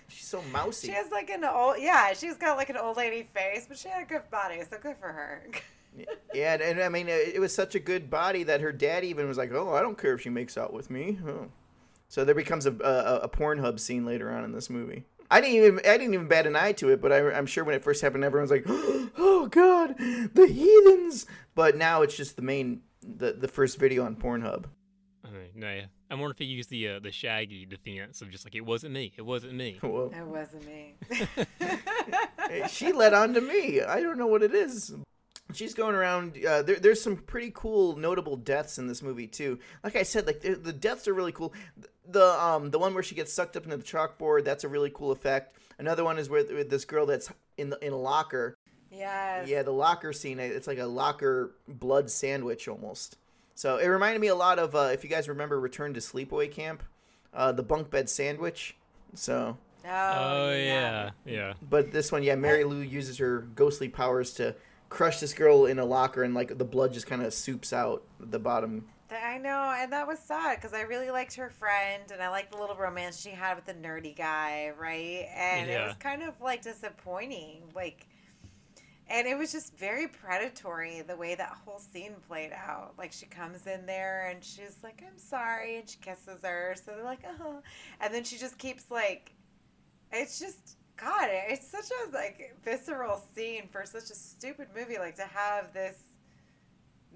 she's 0.09 0.27
so 0.27 0.43
mousy. 0.51 0.89
she 0.89 0.95
has 0.95 1.11
like 1.13 1.31
an 1.31 1.45
old 1.45 1.77
yeah 1.79 2.13
she's 2.15 2.37
got 2.37 2.57
like 2.57 2.69
an 2.69 2.77
old 2.77 2.97
lady 2.97 3.29
face 3.33 3.67
but 3.69 3.79
she 3.79 3.89
had 3.89 4.03
a 4.03 4.07
good 4.07 4.29
body 4.31 4.61
so 4.69 4.77
good 4.83 4.97
for 4.99 5.09
her. 5.09 5.43
Yeah, 6.33 6.55
and, 6.55 6.63
and 6.63 6.81
I 6.81 6.89
mean, 6.89 7.09
it, 7.09 7.35
it 7.35 7.41
was 7.41 7.55
such 7.55 7.75
a 7.75 7.81
good 7.81 8.11
body 8.11 8.45
that 8.45 8.61
her 8.61 8.73
dad 8.73 9.05
even 9.05 9.27
was 9.27 9.37
like, 9.37 9.53
"Oh, 9.53 9.75
I 9.75 9.83
don't 9.83 9.99
care 9.99 10.15
if 10.15 10.21
she 10.23 10.31
makes 10.31 10.57
out 10.57 10.73
with 10.73 10.89
me." 10.89 11.19
Oh. 11.27 11.49
So 12.09 12.25
there 12.25 12.35
becomes 12.35 12.67
a, 12.67 12.73
a 12.73 13.21
a 13.25 13.29
Pornhub 13.29 13.79
scene 13.81 14.05
later 14.07 14.31
on 14.31 14.45
in 14.45 14.53
this 14.53 14.71
movie. 14.71 15.05
I 15.31 15.41
didn't 15.41 15.57
even 15.57 15.79
I 15.81 15.97
didn't 15.97 16.15
even 16.15 16.29
bat 16.29 16.47
an 16.47 16.57
eye 16.57 16.73
to 16.73 16.91
it, 16.91 17.01
but 17.01 17.13
I, 17.13 17.31
I'm 17.33 17.47
sure 17.47 17.63
when 17.65 17.75
it 17.75 17.85
first 17.85 18.03
happened, 18.03 18.25
everyone's 18.25 18.51
like, 18.51 18.65
"Oh 18.69 19.49
God, 19.51 19.97
the 19.99 20.47
heathens!" 20.47 21.27
But 21.55 21.77
now 21.77 22.03
it's 22.03 22.17
just 22.17 22.37
the 22.37 22.43
main 22.43 22.83
the 23.03 23.33
the 23.33 23.49
first 23.49 23.79
video 23.79 24.05
on 24.05 24.17
Pornhub. 24.17 24.65
I 25.25 25.31
mean, 25.31 25.51
no, 25.55 25.73
yeah. 25.73 25.85
I 26.11 26.15
wonder 26.15 26.33
if 26.33 26.39
he 26.39 26.45
used 26.47 26.71
the 26.71 26.89
uh, 26.89 26.99
the 26.99 27.13
Shaggy 27.13 27.67
defense 27.67 28.21
of 28.21 28.31
just 28.31 28.45
like 28.45 28.57
it 28.57 28.63
wasn't 28.63 28.93
me, 28.93 29.13
it 29.17 29.23
wasn't 29.23 29.55
me. 29.55 29.79
Well, 29.83 30.13
it 30.13 30.27
wasn't 30.27 30.67
me. 30.67 30.97
she 32.69 32.93
led 32.93 33.15
on 33.15 33.35
to 33.35 33.41
me. 33.41 33.83
I 33.83 34.01
don't 34.01 34.19
know 34.19 34.27
what 34.27 34.43
it 34.43 34.55
is. 34.55 34.93
She's 35.53 35.75
going 35.75 35.95
around. 35.95 36.37
Uh, 36.45 36.63
there, 36.63 36.77
there's 36.77 37.01
some 37.03 37.17
pretty 37.17 37.51
cool, 37.55 37.97
notable 37.97 38.37
deaths 38.37 38.79
in 38.79 38.87
this 38.87 39.03
movie 39.03 39.27
too. 39.27 39.59
Like 39.85 39.97
I 39.97 40.03
said, 40.03 40.27
like 40.27 40.41
the, 40.41 40.55
the 40.55 40.73
deaths 40.73 41.07
are 41.09 41.15
really 41.15 41.33
cool. 41.33 41.53
The 42.09 42.25
um 42.43 42.71
the 42.71 42.79
one 42.79 42.95
where 42.95 43.03
she 43.03 43.15
gets 43.15 43.33
sucked 43.33 43.57
up 43.57 43.65
into 43.65 43.77
the 43.77 43.85
chalkboard, 43.85 44.45
that's 44.45 44.65
a 44.65 44.69
really 44.69 44.91
cool 44.91 45.11
effect. 45.13 45.57
Another 45.79 46.05
one 46.05 46.19
is 46.19 46.29
where, 46.29 46.45
with 46.45 46.69
this 46.71 46.85
girl 46.85 47.07
that's 47.07 47.31
in 47.57 47.71
the 47.71 47.79
in 47.85 47.93
a 47.93 47.97
locker. 47.99 48.57
yes. 48.91 49.49
Yeah, 49.49 49.63
the 49.63 49.71
locker 49.73 50.13
scene. 50.13 50.39
It's 50.39 50.67
like 50.67 50.79
a 50.79 50.87
locker 50.87 51.55
blood 51.69 52.11
sandwich 52.11 52.69
almost. 52.69 53.17
So 53.55 53.77
it 53.77 53.87
reminded 53.87 54.21
me 54.21 54.29
a 54.29 54.35
lot 54.35 54.59
of 54.59 54.75
uh, 54.75 54.91
if 54.93 55.05
you 55.05 55.11
guys 55.11 55.29
remember 55.29 55.61
Return 55.61 55.95
to 55.95 56.01
Sleepaway 56.01 56.51
Camp, 56.51 56.83
uh, 57.35 57.53
the 57.53 57.63
bunk 57.63 57.91
bed 57.91 58.09
sandwich. 58.09 58.77
So 59.15 59.57
Oh, 59.85 59.89
Oh 59.89 60.51
yeah. 60.51 61.11
yeah, 61.25 61.33
yeah. 61.33 61.53
but 61.63 61.91
this 61.93 62.13
one, 62.13 62.23
yeah, 62.23 62.35
Mary 62.35 62.65
Lou 62.65 62.81
uses 62.81 63.17
her 63.19 63.41
ghostly 63.55 63.89
powers 63.89 64.33
to 64.35 64.55
crush 64.91 65.21
this 65.21 65.33
girl 65.33 65.65
in 65.65 65.79
a 65.79 65.85
locker, 65.85 66.23
and 66.23 66.35
like 66.35 66.59
the 66.59 66.65
blood 66.65 66.93
just 66.93 67.07
kind 67.07 67.23
of 67.23 67.33
soups 67.33 67.73
out 67.73 68.03
the 68.19 68.39
bottom. 68.39 68.85
I 69.11 69.39
know, 69.39 69.75
and 69.77 69.93
that 69.93 70.07
was 70.07 70.19
sad 70.19 70.57
because 70.57 70.73
I 70.73 70.83
really 70.83 71.11
liked 71.11 71.35
her 71.35 71.51
friend, 71.51 72.03
and 72.13 72.23
I 72.23 72.29
liked 72.29 72.53
the 72.53 72.59
little 72.59 72.77
romance 72.77 73.21
she 73.21 73.31
had 73.31 73.55
with 73.57 73.65
the 73.65 73.75
nerdy 73.75 74.17
guy, 74.17 74.73
right? 74.79 75.27
And 75.35 75.71
it 75.71 75.81
was 75.81 75.97
kind 75.97 76.23
of 76.23 76.41
like 76.41 76.63
disappointing, 76.63 77.63
like, 77.75 78.07
and 79.09 79.27
it 79.27 79.37
was 79.37 79.51
just 79.51 79.77
very 79.77 80.07
predatory 80.07 81.03
the 81.03 81.17
way 81.17 81.35
that 81.35 81.57
whole 81.65 81.81
scene 81.81 82.15
played 82.29 82.53
out. 82.53 82.95
Like 82.99 83.13
she 83.13 83.27
comes 83.27 83.67
in 83.67 83.87
there 83.87 84.29
and 84.31 84.45
she's 84.45 84.77
like, 84.83 85.03
"I'm 85.05 85.19
sorry," 85.19 85.79
and 85.79 85.89
she 85.89 85.99
kisses 85.99 86.41
her, 86.45 86.77
so 86.77 86.93
they're 86.93 87.05
like, 87.05 87.25
"Oh," 87.41 87.63
and 88.01 88.15
then 88.15 88.23
she 88.23 88.37
just 88.37 88.59
keeps 88.59 88.91
like, 88.91 89.33
it's 90.13 90.39
just. 90.39 90.77
God, 91.01 91.29
it's 91.31 91.71
such 91.71 91.87
a 91.91 92.13
like 92.13 92.57
visceral 92.65 93.23
scene 93.35 93.69
for 93.71 93.85
such 93.87 94.11
a 94.11 94.15
stupid 94.15 94.69
movie. 94.77 94.99
Like 94.99 95.17
to 95.17 95.23
have 95.25 95.73
this 95.73 95.97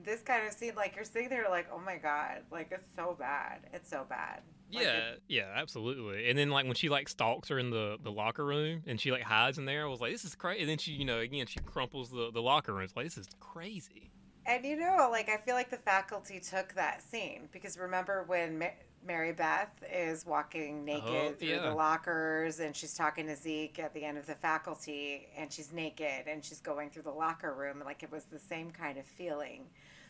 this 0.05 0.23
kind 0.23 0.47
of 0.47 0.53
scene, 0.53 0.73
like 0.77 0.97
you're 0.97 1.05
sitting 1.05 1.29
there, 1.29 1.47
like, 1.49 1.67
oh 1.73 1.79
my 1.79 1.97
god, 1.97 2.43
like 2.51 2.69
it's 2.73 2.85
so 2.97 3.17
bad, 3.19 3.61
it's 3.73 3.89
so 3.89 4.05
bad. 4.09 4.41
Like, 4.73 4.85
Yeah, 4.85 4.97
it- 5.13 5.23
yeah, 5.29 5.53
absolutely. 5.55 6.29
And 6.29 6.39
then 6.39 6.51
like 6.51 6.67
when 6.67 6.75
she 6.75 6.89
like 6.89 7.09
stalks 7.09 7.49
her 7.49 7.59
in 7.59 7.71
the, 7.71 7.97
the 8.03 8.11
locker 8.11 8.45
room 8.45 8.83
and 8.87 9.01
she 9.01 9.13
like 9.13 9.23
hides 9.23 9.57
in 9.59 9.67
there, 9.67 9.85
I 9.85 9.89
was 9.89 10.01
like, 10.01 10.13
this 10.13 10.25
is 10.25 10.35
crazy. 10.35 10.61
And 10.63 10.69
then 10.71 10.79
she, 10.79 10.93
you 10.93 11.05
know, 11.05 11.21
again 11.21 11.47
she 11.47 11.61
crumples 11.61 12.11
the, 12.11 12.31
the 12.33 12.43
locker 12.43 12.73
room. 12.75 12.83
It's 12.83 12.97
like 12.97 13.07
this 13.07 13.19
is 13.19 13.29
crazy. 13.41 14.11
and 14.47 14.65
you 14.65 14.77
know, 14.77 15.09
like 15.11 15.29
I 15.29 15.37
feel 15.39 15.55
like 15.55 15.71
the 15.71 15.77
faculty 15.79 16.41
took 16.41 16.75
that 16.75 17.03
scene 17.03 17.49
because 17.53 17.79
remember 17.79 18.25
when 18.27 18.59
Ma- 18.59 18.67
Mary 19.07 19.33
Beth 19.33 19.71
is 19.93 20.25
walking 20.25 20.81
oh, 20.81 20.85
naked 20.85 21.39
through 21.39 21.49
yeah. 21.49 21.69
the 21.69 21.75
lockers 21.75 22.61
and 22.61 22.75
she's 22.75 22.95
talking 22.95 23.27
to 23.27 23.37
Zeke 23.37 23.79
at 23.79 23.93
the 23.95 24.05
end 24.05 24.19
of 24.19 24.27
the 24.27 24.35
faculty 24.35 25.29
and 25.37 25.53
she's 25.53 25.73
naked 25.73 26.27
and 26.27 26.45
she's 26.45 26.61
going 26.61 26.91
through 26.91 27.03
the 27.03 27.11
locker 27.11 27.55
room 27.55 27.83
like 27.85 28.03
it 28.03 28.11
was 28.11 28.25
the 28.25 28.39
same 28.39 28.71
kind 28.71 28.99
of 28.99 29.05
feeling. 29.05 29.65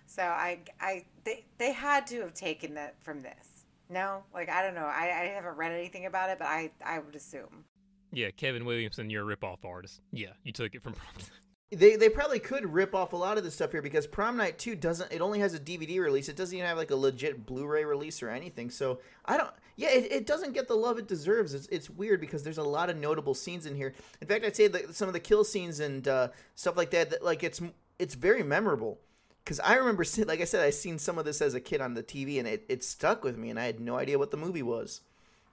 So 0.06 0.22
I, 0.22 0.60
I, 0.80 1.04
they, 1.24 1.44
they 1.58 1.72
had 1.72 2.06
to 2.08 2.20
have 2.20 2.34
taken 2.34 2.74
that 2.74 2.94
from 3.02 3.20
this. 3.20 3.66
No, 3.90 4.22
like 4.32 4.48
I 4.48 4.62
don't 4.62 4.74
know. 4.74 4.86
I, 4.86 5.04
I 5.04 5.32
haven't 5.34 5.56
read 5.56 5.72
anything 5.72 6.06
about 6.06 6.30
it, 6.30 6.38
but 6.38 6.48
I, 6.48 6.70
I 6.84 6.98
would 6.98 7.14
assume. 7.14 7.64
Yeah, 8.12 8.30
Kevin 8.30 8.64
Williamson, 8.64 9.10
you're 9.10 9.22
a 9.22 9.26
rip-off 9.26 9.64
artist. 9.64 10.00
Yeah, 10.12 10.28
you 10.44 10.52
took 10.52 10.74
it 10.74 10.82
from. 10.82 10.94
They, 11.70 11.96
they 11.96 12.08
probably 12.08 12.38
could 12.38 12.72
rip 12.72 12.94
off 12.94 13.14
a 13.14 13.16
lot 13.16 13.36
of 13.36 13.42
this 13.42 13.54
stuff 13.54 13.72
here 13.72 13.82
because 13.82 14.06
Prom 14.06 14.36
Night 14.36 14.58
2 14.58 14.76
doesn't 14.76 15.10
it 15.10 15.20
only 15.20 15.40
has 15.40 15.54
a 15.54 15.58
DVD 15.58 15.98
release. 15.98 16.28
It 16.28 16.36
doesn't 16.36 16.54
even 16.54 16.68
have 16.68 16.76
like 16.76 16.90
a 16.90 16.96
legit 16.96 17.46
Blu-ray 17.46 17.84
release 17.84 18.22
or 18.22 18.30
anything. 18.30 18.70
So 18.70 19.00
I 19.24 19.36
don't 19.36 19.50
yeah, 19.76 19.88
it, 19.88 20.12
it 20.12 20.26
doesn't 20.26 20.52
get 20.52 20.68
the 20.68 20.76
love 20.76 20.98
it 20.98 21.08
deserves. 21.08 21.52
It's, 21.52 21.66
it's 21.66 21.90
weird 21.90 22.20
because 22.20 22.42
there's 22.42 22.58
a 22.58 22.62
lot 22.62 22.90
of 22.90 22.96
notable 22.96 23.34
scenes 23.34 23.66
in 23.66 23.74
here. 23.74 23.92
In 24.20 24.28
fact, 24.28 24.44
I'd 24.44 24.54
say 24.54 24.68
that 24.68 24.94
some 24.94 25.08
of 25.08 25.14
the 25.14 25.20
kill 25.20 25.42
scenes 25.42 25.80
and 25.80 26.06
uh, 26.06 26.28
stuff 26.54 26.76
like 26.76 26.90
that, 26.90 27.10
that 27.10 27.24
like 27.24 27.42
it's 27.42 27.60
it's 27.98 28.14
very 28.14 28.42
memorable. 28.42 29.00
Because 29.44 29.60
I 29.60 29.74
remember, 29.74 30.04
like 30.26 30.40
I 30.40 30.44
said, 30.44 30.64
I 30.64 30.70
seen 30.70 30.98
some 30.98 31.18
of 31.18 31.24
this 31.24 31.42
as 31.42 31.54
a 31.54 31.60
kid 31.60 31.80
on 31.80 31.94
the 31.94 32.02
TV, 32.02 32.38
and 32.38 32.46
it, 32.46 32.64
it 32.68 32.84
stuck 32.84 33.24
with 33.24 33.36
me, 33.36 33.50
and 33.50 33.58
I 33.58 33.64
had 33.64 33.80
no 33.80 33.96
idea 33.96 34.18
what 34.18 34.30
the 34.30 34.36
movie 34.36 34.62
was. 34.62 35.00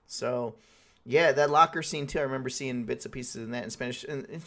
So, 0.08 0.56
yeah, 1.06 1.32
that 1.32 1.50
locker 1.50 1.82
scene 1.82 2.08
too. 2.08 2.20
I 2.20 2.24
remember 2.24 2.50
seeing 2.50 2.84
bits 2.84 3.06
and 3.06 3.12
pieces 3.14 3.44
in 3.44 3.52
that 3.52 3.64
in 3.64 3.70
Spanish. 3.70 4.04
And, 4.04 4.26
and 4.30 4.42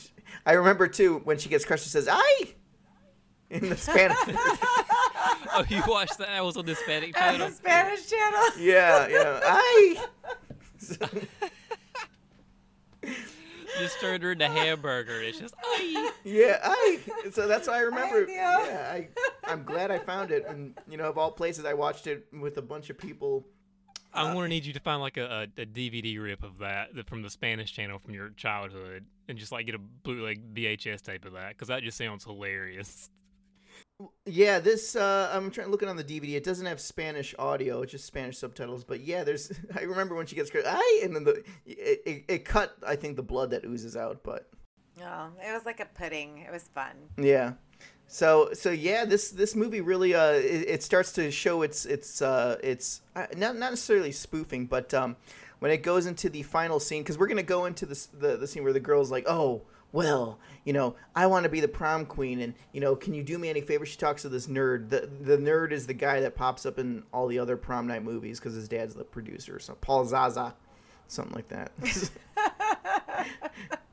I 0.46 0.52
remember 0.52 0.86
too 0.88 1.20
when 1.24 1.38
she 1.38 1.48
gets 1.48 1.64
crushed, 1.64 1.84
she 1.84 1.90
says 1.90 2.08
"ay" 2.10 2.54
in 3.50 3.68
the 3.68 3.76
Spanish. 3.76 4.16
oh, 4.28 5.64
you 5.68 5.82
watched 5.86 6.18
that? 6.18 6.28
I 6.30 6.40
was 6.42 6.56
on 6.56 6.64
the 6.66 6.74
Hispanic 6.74 7.16
On 7.16 7.32
channel. 7.32 7.48
the 7.48 7.54
Spanish 7.54 8.08
channel. 8.08 8.40
yeah, 8.58 9.08
yeah, 9.08 9.40
"ay." 9.44 10.04
Just 13.80 14.00
turned 14.00 14.22
her 14.22 14.30
into 14.32 14.46
hamburger. 14.48 15.20
It's 15.20 15.38
just, 15.40 15.54
"Ay." 15.62 16.10
Yeah, 16.22 16.58
I. 16.62 17.00
So 17.32 17.48
that's 17.48 17.66
why 17.66 17.78
I 17.78 17.80
remember. 17.80 18.22
Ay, 18.22 18.26
Dios. 18.26 18.66
Yeah, 18.68 18.90
I. 18.92 19.08
I'm 19.52 19.64
glad 19.64 19.90
I 19.90 19.98
found 19.98 20.30
it, 20.30 20.46
and 20.48 20.78
you 20.88 20.96
know, 20.96 21.04
of 21.08 21.18
all 21.18 21.32
places, 21.32 21.64
I 21.64 21.74
watched 21.74 22.06
it 22.06 22.26
with 22.32 22.56
a 22.56 22.62
bunch 22.62 22.88
of 22.90 22.96
people. 22.98 23.44
I'm 24.14 24.34
gonna 24.34 24.48
need 24.48 24.64
you 24.64 24.72
to 24.72 24.80
find 24.80 25.00
like 25.00 25.16
a, 25.16 25.48
a, 25.58 25.62
a 25.62 25.66
DVD 25.66 26.20
rip 26.22 26.42
of 26.42 26.58
that 26.58 26.94
that- 26.94 27.08
from 27.08 27.22
the 27.22 27.30
Spanish 27.30 27.72
channel 27.72 27.98
from 27.98 28.14
your 28.14 28.30
childhood, 28.30 29.04
and 29.28 29.38
just 29.38 29.52
like 29.52 29.66
get 29.66 29.74
a 29.74 29.78
blue 29.78 30.16
bootleg 30.16 30.54
VHS 30.54 31.02
tape 31.02 31.24
of 31.24 31.32
that 31.32 31.50
because 31.50 31.68
that 31.68 31.82
just 31.82 31.98
sounds 31.98 32.24
hilarious. 32.24 33.10
Yeah, 34.26 34.58
this. 34.58 34.96
Uh, 34.96 35.30
I'm 35.32 35.50
trying 35.50 35.68
looking 35.68 35.88
on 35.88 35.96
the 35.96 36.04
DVD. 36.04 36.34
It 36.34 36.44
doesn't 36.44 36.66
have 36.66 36.80
Spanish 36.80 37.34
audio; 37.38 37.82
it's 37.82 37.92
just 37.92 38.06
Spanish 38.06 38.38
subtitles. 38.38 38.84
But 38.84 39.00
yeah, 39.00 39.24
there's. 39.24 39.52
I 39.76 39.82
remember 39.82 40.14
when 40.14 40.26
she 40.26 40.36
gets 40.36 40.50
crushed, 40.50 40.66
"ay," 40.68 41.00
and 41.04 41.14
then 41.14 41.24
the 41.24 41.44
it, 41.66 42.02
it, 42.06 42.24
it 42.28 42.44
cut. 42.44 42.76
I 42.86 42.96
think 42.96 43.16
the 43.16 43.22
blood 43.22 43.50
that 43.50 43.64
oozes 43.64 43.96
out, 43.96 44.22
but 44.24 44.48
Oh, 45.02 45.28
it 45.40 45.52
was 45.52 45.64
like 45.66 45.80
a 45.80 45.86
pudding. 45.86 46.38
It 46.38 46.52
was 46.52 46.64
fun. 46.68 46.94
Yeah. 47.18 47.54
So 48.14 48.50
so 48.52 48.70
yeah, 48.70 49.04
this 49.04 49.30
this 49.30 49.56
movie 49.56 49.80
really 49.80 50.14
uh 50.14 50.34
it, 50.34 50.68
it 50.68 50.82
starts 50.84 51.10
to 51.14 51.32
show 51.32 51.62
its 51.62 51.84
its 51.84 52.22
uh 52.22 52.58
its 52.62 53.00
uh, 53.16 53.26
not 53.36 53.56
not 53.56 53.72
necessarily 53.72 54.12
spoofing, 54.12 54.66
but 54.66 54.94
um 54.94 55.16
when 55.58 55.72
it 55.72 55.78
goes 55.78 56.06
into 56.06 56.28
the 56.28 56.44
final 56.44 56.78
scene 56.78 57.02
because 57.02 57.18
we're 57.18 57.26
gonna 57.26 57.42
go 57.42 57.64
into 57.64 57.86
this 57.86 58.06
the 58.06 58.36
the 58.36 58.46
scene 58.46 58.62
where 58.62 58.72
the 58.72 58.78
girl's 58.78 59.10
like 59.10 59.24
oh 59.26 59.62
well 59.90 60.38
you 60.62 60.72
know 60.72 60.94
I 61.16 61.26
want 61.26 61.42
to 61.42 61.48
be 61.48 61.58
the 61.58 61.66
prom 61.66 62.06
queen 62.06 62.38
and 62.38 62.54
you 62.70 62.80
know 62.80 62.94
can 62.94 63.14
you 63.14 63.24
do 63.24 63.36
me 63.36 63.48
any 63.48 63.62
favor? 63.62 63.84
She 63.84 63.96
talks 63.96 64.22
to 64.22 64.28
this 64.28 64.46
nerd. 64.46 64.90
The 64.90 65.10
the 65.20 65.36
nerd 65.36 65.72
is 65.72 65.88
the 65.88 65.92
guy 65.92 66.20
that 66.20 66.36
pops 66.36 66.64
up 66.64 66.78
in 66.78 67.02
all 67.12 67.26
the 67.26 67.40
other 67.40 67.56
prom 67.56 67.88
night 67.88 68.04
movies 68.04 68.38
because 68.38 68.54
his 68.54 68.68
dad's 68.68 68.94
the 68.94 69.02
producer. 69.02 69.58
So 69.58 69.74
Paul 69.80 70.04
Zaza, 70.04 70.54
something 71.08 71.34
like 71.34 71.48
that. 71.48 71.72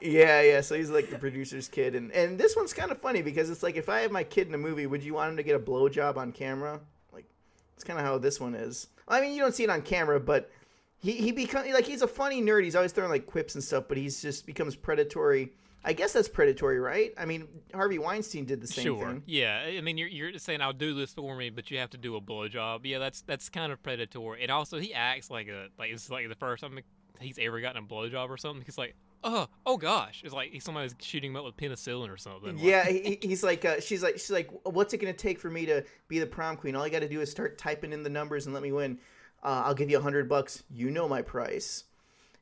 yeah, 0.00 0.40
yeah. 0.42 0.60
So 0.60 0.74
he's 0.74 0.90
like 0.90 1.10
the 1.10 1.18
producer's 1.18 1.68
kid, 1.68 1.94
and 1.94 2.10
and 2.12 2.38
this 2.38 2.56
one's 2.56 2.72
kind 2.72 2.90
of 2.90 3.00
funny 3.00 3.22
because 3.22 3.50
it's 3.50 3.62
like 3.62 3.76
if 3.76 3.88
I 3.88 4.00
have 4.00 4.10
my 4.10 4.24
kid 4.24 4.48
in 4.48 4.54
a 4.54 4.58
movie, 4.58 4.86
would 4.86 5.02
you 5.02 5.14
want 5.14 5.30
him 5.30 5.36
to 5.36 5.42
get 5.42 5.54
a 5.54 5.58
blowjob 5.58 6.16
on 6.16 6.32
camera? 6.32 6.80
Like, 7.12 7.26
it's 7.74 7.84
kind 7.84 7.98
of 7.98 8.04
how 8.04 8.18
this 8.18 8.40
one 8.40 8.54
is. 8.54 8.88
I 9.06 9.20
mean, 9.20 9.32
you 9.32 9.40
don't 9.40 9.54
see 9.54 9.64
it 9.64 9.70
on 9.70 9.82
camera, 9.82 10.20
but 10.20 10.50
he 10.98 11.12
he 11.12 11.32
becomes 11.32 11.72
like 11.72 11.86
he's 11.86 12.02
a 12.02 12.08
funny 12.08 12.42
nerd. 12.42 12.64
He's 12.64 12.76
always 12.76 12.92
throwing 12.92 13.10
like 13.10 13.26
quips 13.26 13.54
and 13.54 13.62
stuff, 13.62 13.84
but 13.88 13.96
he's 13.96 14.20
just 14.20 14.46
becomes 14.46 14.74
predatory. 14.76 15.52
I 15.84 15.92
guess 15.92 16.12
that's 16.12 16.28
predatory, 16.28 16.80
right? 16.80 17.14
I 17.16 17.24
mean, 17.24 17.46
Harvey 17.72 17.98
Weinstein 17.98 18.44
did 18.44 18.60
the 18.60 18.66
same 18.66 18.84
sure. 18.84 19.06
thing. 19.06 19.22
Yeah. 19.26 19.64
I 19.64 19.80
mean, 19.80 19.96
you're 19.96 20.08
you're 20.08 20.36
saying 20.38 20.60
I'll 20.60 20.72
do 20.72 20.92
this 20.92 21.14
for 21.14 21.36
me, 21.36 21.50
but 21.50 21.70
you 21.70 21.78
have 21.78 21.90
to 21.90 21.96
do 21.96 22.16
a 22.16 22.20
blowjob. 22.20 22.80
Yeah, 22.82 22.98
that's 22.98 23.22
that's 23.22 23.48
kind 23.48 23.72
of 23.72 23.82
predatory. 23.82 24.42
And 24.42 24.50
also, 24.50 24.78
he 24.78 24.92
acts 24.92 25.30
like 25.30 25.48
a 25.48 25.68
like 25.78 25.90
it's 25.90 26.10
like 26.10 26.28
the 26.28 26.34
first 26.34 26.62
time 26.62 26.80
he's 27.20 27.38
ever 27.38 27.60
gotten 27.60 27.82
a 27.82 27.86
blowjob 27.86 28.28
or 28.28 28.36
something. 28.36 28.64
He's 28.64 28.78
like, 28.78 28.94
oh, 29.24 29.48
oh 29.66 29.76
gosh, 29.76 30.22
it's 30.24 30.34
like 30.34 30.60
somebody's 30.62 30.94
shooting 31.00 31.30
him 31.30 31.36
up 31.36 31.44
with 31.44 31.56
penicillin 31.56 32.12
or 32.12 32.16
something. 32.16 32.58
Yeah, 32.58 32.88
he, 32.88 33.18
he's 33.22 33.42
like, 33.42 33.64
uh, 33.64 33.80
she's 33.80 34.02
like, 34.02 34.14
she's 34.14 34.30
like, 34.30 34.50
what's 34.64 34.94
it 34.94 34.98
gonna 34.98 35.12
take 35.12 35.38
for 35.38 35.50
me 35.50 35.66
to 35.66 35.84
be 36.08 36.18
the 36.18 36.26
prom 36.26 36.56
queen? 36.56 36.76
All 36.76 36.86
you 36.86 36.92
got 36.92 37.00
to 37.00 37.08
do 37.08 37.20
is 37.20 37.30
start 37.30 37.58
typing 37.58 37.92
in 37.92 38.02
the 38.02 38.10
numbers 38.10 38.46
and 38.46 38.54
let 38.54 38.62
me 38.62 38.72
win. 38.72 38.98
Uh, 39.42 39.62
I'll 39.66 39.74
give 39.74 39.90
you 39.90 39.98
a 39.98 40.02
hundred 40.02 40.28
bucks. 40.28 40.62
You 40.70 40.90
know 40.90 41.08
my 41.08 41.22
price. 41.22 41.84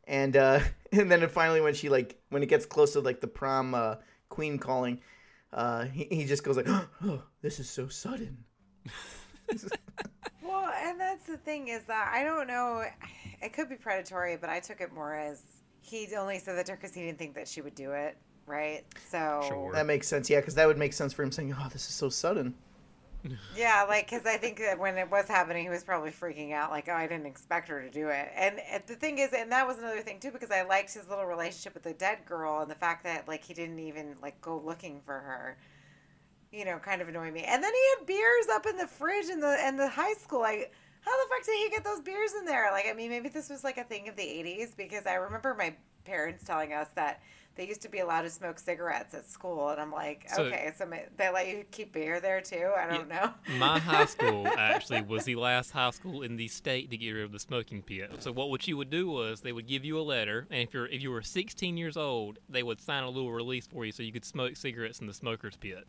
And 0.07 0.37
uh, 0.37 0.61
and 0.93 1.11
then 1.11 1.29
finally, 1.29 1.61
when 1.61 1.75
she 1.75 1.89
like, 1.89 2.19
when 2.31 2.43
it 2.43 2.49
gets 2.49 2.67
close 2.67 2.93
to 2.93 3.01
like 3.01 3.21
the 3.21 3.27
prom 3.27 3.75
uh, 3.75 3.97
queen 4.29 4.59
calling, 4.59 5.01
uh, 5.53 5.85
he, 5.85 6.05
he 6.11 6.25
just 6.25 6.45
goes 6.45 6.57
like, 6.57 6.69
oh, 7.05 7.23
this 7.43 7.61
is 7.61 7.69
so 7.69 7.89
sudden. 7.89 8.45
Well, 10.87 10.93
and 10.93 11.01
that's 11.01 11.27
the 11.27 11.37
thing 11.37 11.69
is 11.69 11.85
that 11.85 12.13
I 12.15 12.23
don't 12.25 12.47
know. 12.47 12.85
It 13.43 13.53
could 13.53 13.69
be 13.69 13.77
predatory, 13.77 14.37
but 14.37 14.51
I 14.51 14.61
took 14.61 14.81
it 14.81 14.93
more 14.95 15.15
as 15.15 15.43
he 15.83 16.09
only 16.17 16.39
said 16.39 16.57
that 16.57 16.67
to 16.67 16.73
her 16.73 16.77
because 16.77 16.95
he 16.95 17.03
didn't 17.03 17.19
think 17.19 17.35
that 17.35 17.47
she 17.47 17.61
would 17.61 17.75
do 17.75 17.93
it, 17.93 18.17
right? 18.47 18.85
So 19.11 19.43
Sure. 19.47 19.73
That 19.73 19.87
makes 19.87 20.09
sense, 20.09 20.31
yeah, 20.31 20.41
because 20.41 20.55
that 20.55 20.67
would 20.67 20.79
make 20.79 20.93
sense 20.93 21.13
for 21.13 21.23
him 21.23 21.31
saying, 21.31 21.55
oh, 21.59 21.69
this 21.73 21.87
is 21.89 21.95
so 21.95 22.09
sudden. 22.09 22.55
yeah, 23.57 23.85
like 23.89 24.09
because 24.09 24.25
I 24.25 24.37
think 24.37 24.59
that 24.59 24.79
when 24.79 24.97
it 24.97 25.11
was 25.11 25.27
happening, 25.27 25.65
he 25.65 25.71
was 25.71 25.85
probably 25.85 26.11
freaking 26.11 26.53
out, 26.53 26.71
like, 26.71 26.89
oh, 26.89 26.95
I 26.95 27.07
didn't 27.07 27.27
expect 27.27 27.69
her 27.69 27.83
to 27.83 27.91
do 27.91 28.09
it. 28.09 28.31
And, 28.35 28.61
and 28.71 28.83
the 28.87 28.95
thing 28.95 29.19
is, 29.19 29.31
and 29.33 29.51
that 29.53 29.67
was 29.67 29.79
another 29.79 30.01
thing 30.01 30.21
too, 30.21 30.31
because 30.31 30.51
I 30.51 30.63
liked 30.63 30.95
his 30.95 31.09
little 31.09 31.27
relationship 31.27 31.75
with 31.75 31.83
the 31.83 31.95
dead 31.95 32.25
girl 32.25 32.61
and 32.61 32.71
the 32.71 32.77
fact 32.77 33.05
that 33.05 33.27
like 33.27 33.45
he 33.45 33.53
didn't 33.53 33.81
even 33.81 34.17
like 34.23 34.41
go 34.41 34.63
looking 34.65 35.01
for 35.05 35.15
her. 35.15 35.59
You 36.53 36.65
know, 36.65 36.79
kind 36.79 37.03
of 37.03 37.09
annoyed 37.09 37.33
me. 37.35 37.43
And 37.43 37.63
then 37.63 37.73
he 37.73 37.81
had 37.99 38.07
beers 38.07 38.47
up 38.53 38.67
in 38.67 38.77
the 38.77 38.87
fridge 38.87 39.29
in 39.29 39.41
the 39.41 39.67
in 39.67 39.77
the 39.77 39.89
high 39.89 40.15
school. 40.15 40.41
Like, 40.41 40.73
how 41.01 41.11
the 41.25 41.29
fuck 41.29 41.45
did 41.45 41.57
he 41.65 41.71
get 41.71 41.85
those 41.85 42.01
beers 42.01 42.33
in 42.39 42.45
there? 42.45 42.71
Like, 42.73 42.87
I 42.89 42.93
mean, 42.95 43.11
maybe 43.11 43.29
this 43.29 43.49
was 43.51 43.63
like 43.65 43.79
a 43.79 43.85
thing 43.85 44.09
of 44.09 44.17
the 44.17 44.23
'80s 44.23 44.77
because 44.77 45.07
I 45.07 45.15
remember 45.15 45.55
my 45.55 45.75
parents 46.05 46.45
telling 46.45 46.73
us 46.73 46.89
that 46.95 47.21
they 47.57 47.67
used 47.67 47.81
to 47.83 47.89
be 47.89 47.99
allowed 48.01 48.23
to 48.23 48.31
smoke 48.31 48.59
cigarettes 48.59 49.15
at 49.15 49.27
school, 49.29 49.71
and 49.71 49.81
I'm 49.81 49.91
like, 49.91 50.27
So- 50.35 50.45
okay, 50.45 50.73
so 50.77 50.85
ma- 50.87 50.97
they 51.17 51.31
let 51.33 51.49
you 51.49 51.65
keep 51.71 51.93
beer 51.93 52.21
there 52.21 52.41
too. 52.43 52.71
I 52.79 52.87
don't 52.95 53.09
know. 53.09 53.31
My 53.59 53.79
high 53.79 54.05
school 54.17 54.47
actually 54.59 55.01
was 55.03 55.25
the 55.25 55.37
last 55.37 55.71
high 55.73 55.91
school 55.91 56.23
in 56.23 56.37
the 56.37 56.49
state 56.49 56.91
to 56.91 56.97
get 56.97 57.11
rid 57.13 57.25
of 57.25 57.33
the 57.33 57.39
smoking 57.39 57.83
pit. 57.83 58.11
So 58.21 58.31
what 58.31 58.51
what 58.51 58.69
you 58.69 58.77
would 58.77 58.91
do 58.91 59.09
was 59.09 59.41
they 59.41 59.53
would 59.53 59.67
give 59.67 59.85
you 59.85 59.99
a 59.99 60.03
letter, 60.03 60.47
and 60.51 60.61
if 60.69 60.73
you're 60.75 60.87
if 60.87 61.03
you 61.03 61.11
were 61.11 61.23
16 61.23 61.77
years 61.77 61.97
old, 61.97 62.39
they 62.49 62.63
would 62.63 62.81
sign 62.81 63.03
a 63.03 63.09
little 63.11 63.33
release 63.33 63.67
for 63.67 63.85
you 63.85 63.93
so 63.93 64.03
you 64.03 64.13
could 64.13 64.25
smoke 64.25 64.57
cigarettes 64.57 65.01
in 65.01 65.07
the 65.07 65.15
smokers 65.15 65.57
pit. 65.57 65.87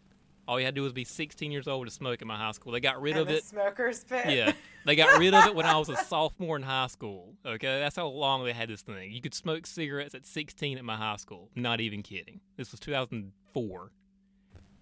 All 0.48 0.60
you 0.60 0.66
had 0.66 0.76
to 0.76 0.80
do 0.80 0.84
was 0.84 0.94
be 0.94 1.04
16 1.04 1.52
years 1.52 1.68
old 1.68 1.88
to 1.88 1.92
smoke 1.94 2.22
in 2.22 2.28
my 2.28 2.38
high 2.38 2.52
school. 2.52 2.72
They 2.72 2.80
got 2.80 3.02
rid 3.02 3.14
And 3.14 3.22
of 3.22 3.28
the 3.28 3.38
it. 3.38 3.44
smokers 3.44 4.04
pit. 4.06 4.28
Yeah, 4.30 4.54
they 4.86 4.96
got 4.96 5.20
rid 5.20 5.34
of 5.34 5.46
it 5.48 5.56
when 5.56 5.66
I 5.66 5.78
was 5.78 5.90
a 5.90 5.96
sophomore 6.06 6.56
in 6.56 6.64
high 6.64 6.88
school. 6.88 7.34
Okay, 7.46 7.80
that's 7.80 7.96
how 7.98 8.08
long 8.08 8.46
they 8.46 8.54
had 8.54 8.70
this 8.70 8.82
thing. 8.82 9.12
You 9.12 9.22
could 9.22 9.34
smoke 9.34 9.66
cigarettes 9.68 10.16
at 10.16 10.26
16 10.26 10.78
at 10.78 10.86
my 10.86 10.96
high 10.96 11.18
school. 11.18 11.50
Not 11.56 11.82
even 11.82 12.02
kidding. 12.02 12.40
This 12.56 12.72
was 12.72 12.80
2004. 12.80 13.92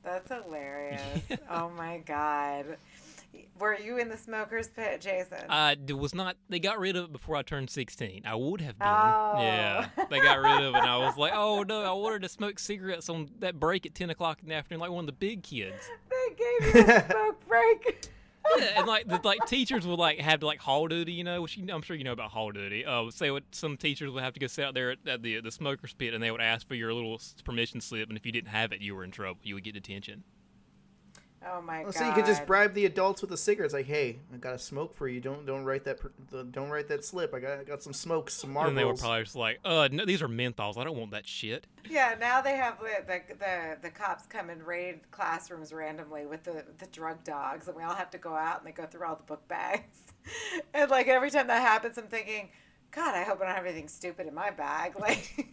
That's 0.04 0.32
hilarious. 0.32 1.02
oh 1.50 1.70
my 1.76 1.98
god. 2.06 2.78
Were 3.60 3.78
you 3.80 3.98
in 3.98 4.10
the 4.10 4.18
smokers 4.18 4.70
pit, 4.70 5.02
Jason? 5.02 5.46
I 5.50 5.78
was 5.90 6.14
not. 6.14 6.36
They 6.50 6.60
got 6.60 6.80
rid 6.80 6.96
of 6.96 7.06
it 7.06 7.12
before 7.12 7.36
I 7.36 7.42
turned 7.42 7.70
16. 7.70 8.24
I 8.26 8.36
would 8.36 8.62
have 8.62 8.78
been. 8.78 8.88
Oh. 8.88 9.36
Yeah, 9.40 9.88
they 10.10 10.20
got 10.20 10.40
rid 10.40 10.64
of 10.66 10.76
it. 10.76 10.80
and 10.80 10.88
I 10.90 10.98
was 10.98 11.18
like, 11.18 11.34
oh 11.36 11.64
no, 11.64 11.82
I 11.82 11.92
wanted 11.94 12.24
to 12.24 12.30
smoke 12.30 12.60
cigarettes 12.60 13.10
on 13.10 13.30
that 13.40 13.60
break 13.60 13.86
at 13.86 13.96
10 13.96 14.10
o'clock 14.10 14.40
in 14.42 14.50
the 14.50 14.56
afternoon, 14.56 14.82
like 14.82 14.92
one 14.92 15.04
of 15.04 15.08
the 15.08 15.14
big 15.14 15.44
kids. 15.44 15.78
they 16.10 16.36
gave 16.36 16.76
you 16.76 16.94
a 16.94 17.06
smoke 17.10 17.46
break. 17.48 18.10
Yeah, 18.58 18.66
and 18.78 18.88
like 18.88 19.08
the 19.08 19.20
like 19.24 19.46
teachers 19.48 19.88
would 19.88 20.00
like 20.00 20.20
have 20.20 20.42
to 20.42 20.46
like 20.46 20.60
hall 20.60 20.88
duty, 20.88 21.14
you 21.14 21.24
know, 21.24 21.42
which 21.42 21.58
you, 21.58 21.68
I'm 21.74 21.82
sure 21.82 21.96
you 21.96 22.04
know 22.04 22.12
about 22.12 22.32
hall 22.32 22.52
duty. 22.52 22.86
Uh, 22.86 23.10
say 23.10 23.32
what 23.32 23.44
some 23.52 23.76
teachers 23.78 24.12
would 24.12 24.24
have 24.24 24.34
to 24.34 24.40
go 24.40 24.48
sit 24.48 24.66
out 24.66 24.74
there 24.74 24.92
at, 24.92 25.00
at 25.08 25.24
the 25.24 25.42
the 25.42 25.52
smokers 25.52 25.94
pit, 25.94 26.14
and 26.14 26.22
they 26.22 26.32
would 26.32 26.42
ask 26.42 26.68
for 26.68 26.76
your 26.76 26.94
little 26.94 27.20
permission 27.44 27.82
slip, 27.82 28.08
and 28.10 28.18
if 28.18 28.26
you 28.26 28.32
didn't 28.32 28.50
have 28.50 28.72
it, 28.72 28.82
you 28.82 28.96
were 28.96 29.04
in 29.04 29.12
trouble. 29.12 29.40
You 29.44 29.56
would 29.56 29.64
get 29.64 29.74
detention. 29.74 30.24
Oh 31.48 31.62
my 31.62 31.84
Well, 31.84 31.92
god. 31.92 31.96
so 31.96 32.08
you 32.08 32.14
could 32.14 32.26
just 32.26 32.46
bribe 32.48 32.74
the 32.74 32.86
adults 32.86 33.22
with 33.22 33.32
a 33.32 33.38
cigarette. 33.38 33.66
It's 33.66 33.74
like, 33.74 33.86
hey, 33.86 34.18
I 34.34 34.38
got 34.38 34.56
a 34.56 34.60
smoke 34.60 34.96
for 34.96 35.08
you. 35.08 35.22
Don't 35.22 35.46
don't 35.46 35.64
write 35.64 35.84
that. 35.86 36.00
Don't 36.52 36.70
write 36.70 36.88
that 36.88 37.06
slip. 37.06 37.34
I 37.34 37.40
got 37.40 37.60
I 37.60 37.64
got 37.64 37.84
some 37.84 37.94
smokes, 37.94 38.34
some 38.34 38.52
marbles. 38.54 38.70
And 38.70 38.78
they 38.78 38.84
were 38.86 38.96
probably 38.96 39.24
just 39.24 39.36
like, 39.36 39.60
uh, 39.64 39.88
no, 39.92 40.06
these 40.06 40.22
are 40.22 40.28
menthols. 40.28 40.78
I 40.78 40.84
don't 40.84 40.98
want 40.98 41.12
that 41.12 41.28
shit. 41.28 41.68
Yeah, 41.90 42.16
now 42.20 42.42
they 42.42 42.56
have 42.56 42.80
the, 42.80 43.04
the 43.06 43.36
the 43.38 43.78
the 43.84 43.90
cops 43.92 44.26
come 44.26 44.50
and 44.50 44.64
raid 44.66 45.02
classrooms 45.12 45.72
randomly 45.72 46.26
with 46.26 46.44
the 46.44 46.66
the 46.80 46.88
drug 46.88 47.24
dogs, 47.24 47.68
and 47.68 47.78
we 47.78 47.84
all 47.84 47.94
have 47.96 48.10
to 48.12 48.18
go 48.18 48.34
out 48.34 48.58
and 48.60 48.68
they 48.68 48.72
go 48.72 48.86
through 48.88 49.06
all 49.06 49.16
the 49.16 49.24
book 49.24 49.48
bags. 49.48 50.00
and 50.74 50.90
like 50.90 51.08
every 51.08 51.30
time 51.30 51.48
that 51.48 51.62
happens, 51.62 51.98
I'm 52.00 52.08
thinking, 52.08 52.50
God, 52.92 53.14
I 53.14 53.24
hope 53.24 53.40
I 53.42 53.46
don't 53.46 53.56
have 53.56 53.66
anything 53.66 53.88
stupid 53.88 54.26
in 54.26 54.34
my 54.34 54.50
bag. 54.50 54.94
Like, 55.00 55.46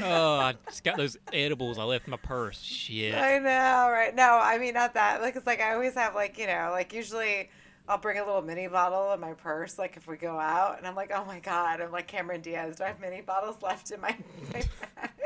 oh, 0.04 0.34
I 0.38 0.54
just 0.66 0.84
got 0.84 0.96
those 0.96 1.16
edibles 1.32 1.78
I 1.78 1.84
left 1.84 2.06
in 2.06 2.12
my 2.12 2.16
purse. 2.16 2.60
Shit. 2.60 3.14
I 3.14 3.38
know, 3.38 3.90
right? 3.90 4.14
No, 4.14 4.38
I 4.40 4.58
mean 4.58 4.74
not 4.74 4.94
that. 4.94 5.20
Like, 5.20 5.36
it's 5.36 5.46
like 5.46 5.60
I 5.60 5.74
always 5.74 5.94
have 5.94 6.14
like 6.14 6.38
you 6.38 6.46
know, 6.46 6.70
like 6.72 6.92
usually 6.92 7.50
I'll 7.88 7.98
bring 7.98 8.18
a 8.18 8.24
little 8.24 8.42
mini 8.42 8.68
bottle 8.68 9.12
in 9.12 9.20
my 9.20 9.34
purse, 9.34 9.78
like 9.78 9.96
if 9.96 10.06
we 10.06 10.16
go 10.16 10.38
out, 10.38 10.78
and 10.78 10.86
I'm 10.86 10.94
like, 10.94 11.10
oh 11.14 11.24
my 11.24 11.40
god, 11.40 11.80
I'm 11.80 11.92
like 11.92 12.06
Cameron 12.06 12.40
Diaz. 12.40 12.76
Do 12.76 12.84
I 12.84 12.88
have 12.88 13.00
mini 13.00 13.20
bottles 13.20 13.62
left 13.62 13.90
in 13.90 14.00
my, 14.00 14.16
my 14.52 14.62
bag? 14.96 15.20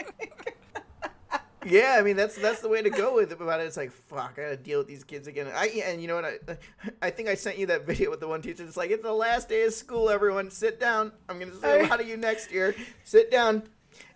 Yeah, 1.67 1.97
I 1.99 2.03
mean 2.03 2.17
that's 2.17 2.37
that's 2.37 2.61
the 2.61 2.69
way 2.69 2.83
to 2.83 2.91
go 2.91 3.15
with 3.15 3.33
it 3.33 3.41
about 3.41 3.61
it. 3.61 3.65
It's 3.65 3.77
like 3.77 3.91
fuck, 3.91 4.35
I 4.37 4.43
gotta 4.43 4.57
deal 4.57 4.79
with 4.79 4.87
these 4.87 5.05
kids 5.05 5.27
again. 5.27 5.49
I 5.55 5.83
and 5.87 6.01
you 6.01 6.09
know 6.09 6.17
what? 6.17 6.25
I 6.25 6.59
I 7.01 7.11
think 7.11 7.29
I 7.29 7.35
sent 7.35 7.59
you 7.59 7.67
that 7.67 7.87
video 7.87 8.11
with 8.11 8.21
the 8.21 8.29
one 8.29 8.43
teacher. 8.43 8.65
It's 8.65 8.77
like 8.77 8.91
it's 8.91 9.03
the 9.03 9.13
last 9.13 9.49
day 9.49 9.65
of 9.65 9.73
school. 9.73 10.11
Everyone, 10.11 10.51
sit 10.51 10.79
down. 10.79 11.13
I'm 11.29 11.39
gonna 11.39 11.55
say 11.55 11.85
a 11.85 11.89
lot 11.89 12.01
of 12.01 12.09
you 12.09 12.17
next 12.17 12.53
year. 12.53 12.75
Sit 13.05 13.31
down. 13.31 13.63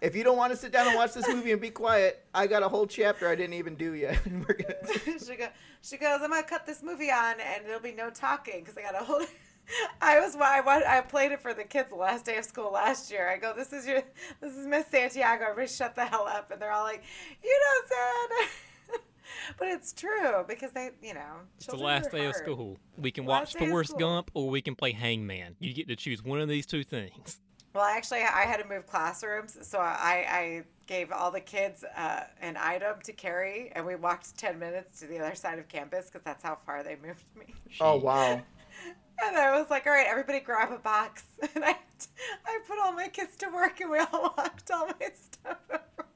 If 0.01 0.14
you 0.14 0.24
don't 0.24 0.37
want 0.37 0.53
to 0.53 0.57
sit 0.57 0.72
down 0.72 0.87
and 0.87 0.97
watch 0.97 1.12
this 1.12 1.29
movie 1.29 1.53
and 1.53 1.61
be 1.61 1.70
quiet, 1.70 2.24
I 2.35 2.47
got 2.47 2.62
a 2.62 2.68
whole 2.68 2.87
chapter 2.87 3.29
I 3.29 3.35
didn't 3.35 3.55
even 3.55 3.74
do 3.74 3.95
yet. 3.95 4.24
And 4.26 4.47
we're 4.49 4.55
gonna. 4.55 5.18
she, 5.18 5.37
go, 5.37 5.49
she 5.83 5.97
goes, 5.97 6.20
I'm 6.22 6.31
gonna 6.31 6.43
cut 6.43 6.66
this 6.66 6.83
movie 6.83 7.11
on, 7.11 7.35
and 7.41 7.66
there'll 7.66 7.81
be 7.81 7.93
no 7.93 8.11
talking 8.11 8.61
because 8.61 8.76
I 8.76 8.83
got 8.83 9.01
a 9.01 9.05
whole. 9.05 9.22
I 10.01 10.18
was 10.20 10.35
I, 10.35 10.62
I 10.64 11.01
played 11.03 11.31
it 11.33 11.43
for 11.43 11.53
the 11.53 11.64
kids 11.64 11.91
the 11.91 11.97
last 11.97 12.24
day 12.24 12.39
of 12.39 12.45
school 12.45 12.72
last 12.72 13.11
year. 13.11 13.29
I 13.29 13.37
go, 13.37 13.53
this 13.55 13.72
is 13.72 13.87
your, 13.87 14.03
this 14.41 14.55
is 14.55 14.66
Miss 14.66 14.87
Santiago. 14.87 15.45
Everybody 15.45 15.68
shut 15.68 15.95
the 15.95 16.07
hell 16.07 16.26
up, 16.26 16.51
and 16.51 16.61
they're 16.61 16.72
all 16.72 16.85
like, 16.85 17.03
you 17.43 17.61
don't 17.64 17.89
say 17.89 18.49
but 19.59 19.68
it's 19.68 19.93
true 19.93 20.45
because 20.47 20.72
they, 20.72 20.91
you 21.03 21.14
know, 21.14 21.41
it's 21.57 21.66
the 21.66 21.76
last 21.76 22.11
day 22.11 22.24
hard. 22.24 22.31
of 22.31 22.37
school. 22.37 22.76
We 22.97 23.11
can 23.11 23.24
watch 23.24 23.55
Forrest 23.55 23.99
Gump 23.99 24.31
or 24.35 24.49
we 24.49 24.61
can 24.61 24.74
play 24.74 24.93
Hangman. 24.93 25.57
You 25.59 25.72
get 25.72 25.89
to 25.89 25.97
choose 25.97 26.22
one 26.22 26.41
of 26.41 26.49
these 26.49 26.66
two 26.66 26.85
things. 26.85 27.41
Well, 27.74 27.84
actually, 27.84 28.20
I 28.20 28.42
had 28.42 28.58
to 28.58 28.68
move 28.68 28.86
classrooms, 28.86 29.58
so 29.62 29.78
I, 29.78 30.26
I 30.28 30.62
gave 30.86 31.12
all 31.12 31.30
the 31.30 31.40
kids 31.40 31.84
uh, 31.96 32.24
an 32.40 32.56
item 32.58 32.96
to 33.04 33.12
carry, 33.12 33.70
and 33.74 33.84
we 33.84 33.94
walked 33.94 34.36
ten 34.36 34.58
minutes 34.58 35.00
to 35.00 35.06
the 35.06 35.18
other 35.18 35.34
side 35.34 35.58
of 35.58 35.68
campus 35.68 36.06
because 36.06 36.22
that's 36.24 36.42
how 36.42 36.58
far 36.66 36.82
they 36.82 36.96
moved 36.96 37.24
me. 37.38 37.54
Oh 37.80 37.96
wow! 37.96 38.40
And 39.20 39.36
I 39.36 39.58
was 39.58 39.68
like, 39.70 39.86
all 39.86 39.92
right, 39.92 40.06
everybody 40.08 40.40
grab 40.40 40.72
a 40.72 40.78
box. 40.78 41.24
And 41.54 41.64
I, 41.64 41.76
I 42.46 42.58
put 42.66 42.78
all 42.78 42.92
my 42.92 43.08
kids 43.08 43.36
to 43.38 43.48
work 43.48 43.80
and 43.80 43.90
we 43.90 43.98
all 43.98 44.34
walked 44.36 44.70
all 44.70 44.86
my 44.86 45.10
stuff 45.12 45.58
over. 45.70 46.07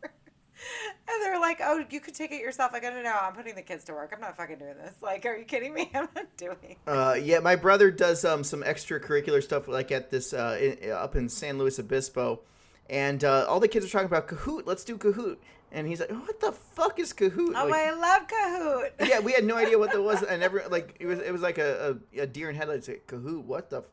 And 1.09 1.23
they're 1.23 1.41
like, 1.41 1.61
oh, 1.63 1.85
you 1.91 2.01
could 2.01 2.15
take 2.15 2.33
it 2.33 2.41
yourself. 2.41 2.73
I 2.75 2.81
go, 2.81 2.91
no, 2.91 3.03
no, 3.03 3.15
I'm 3.21 3.33
putting 3.35 3.55
the 3.55 3.63
kids 3.63 3.85
to 3.85 3.93
work. 3.93 4.13
I'm 4.15 4.21
not 4.21 4.37
fucking 4.37 4.59
doing 4.59 4.77
this. 4.77 4.95
Like, 5.03 5.27
are 5.27 5.37
you 5.37 5.45
kidding 5.45 5.75
me? 5.75 5.91
I'm 5.95 6.09
not 6.15 6.37
doing 6.37 6.77
uh, 6.87 7.17
Yeah, 7.21 7.41
my 7.41 7.57
brother 7.57 7.91
does 7.91 8.25
um, 8.25 8.45
some 8.45 8.63
extracurricular 8.63 9.43
stuff 9.43 9.69
like 9.69 9.91
at 9.93 10.11
this, 10.11 10.33
uh, 10.33 10.59
in, 10.61 10.91
up 10.91 11.17
in 11.17 11.29
San 11.29 11.59
Luis 11.59 11.79
Obispo. 11.79 12.41
And 12.89 13.25
uh, 13.25 13.47
all 13.49 13.61
the 13.61 13.69
kids 13.69 13.87
are 13.87 13.89
talking 13.89 14.07
about 14.07 14.29
Kahoot. 14.29 14.67
Let's 14.67 14.85
do 14.85 14.97
Kahoot. 14.97 15.39
And 15.75 15.87
he's 15.87 16.01
like, 16.01 16.11
"What 16.11 16.39
the 16.41 16.53
fuck 16.53 16.99
is 16.99 17.15
Kahoot?" 17.15 17.55
Oh, 17.57 17.67
like, 17.67 17.75
I 17.75 17.93
love 17.95 18.29
Kahoot. 18.29 19.09
yeah, 19.09 19.21
we 19.21 19.33
had 19.33 19.45
no 19.45 19.57
idea 19.57 19.79
what 19.79 19.91
that 19.93 20.03
was, 20.03 20.23
and 20.29 20.43
every 20.43 20.61
like 20.69 20.97
it 21.01 21.07
was 21.07 21.19
it 21.21 21.33
was 21.33 21.41
like 21.41 21.57
a, 21.57 21.97
a, 22.15 22.21
a 22.21 22.27
deer 22.27 22.51
in 22.51 22.57
headlights. 22.57 22.89
Like, 22.89 23.07
Kahoot, 23.07 23.43
what 23.45 23.71
the? 23.71 23.79
F-? 23.79 23.85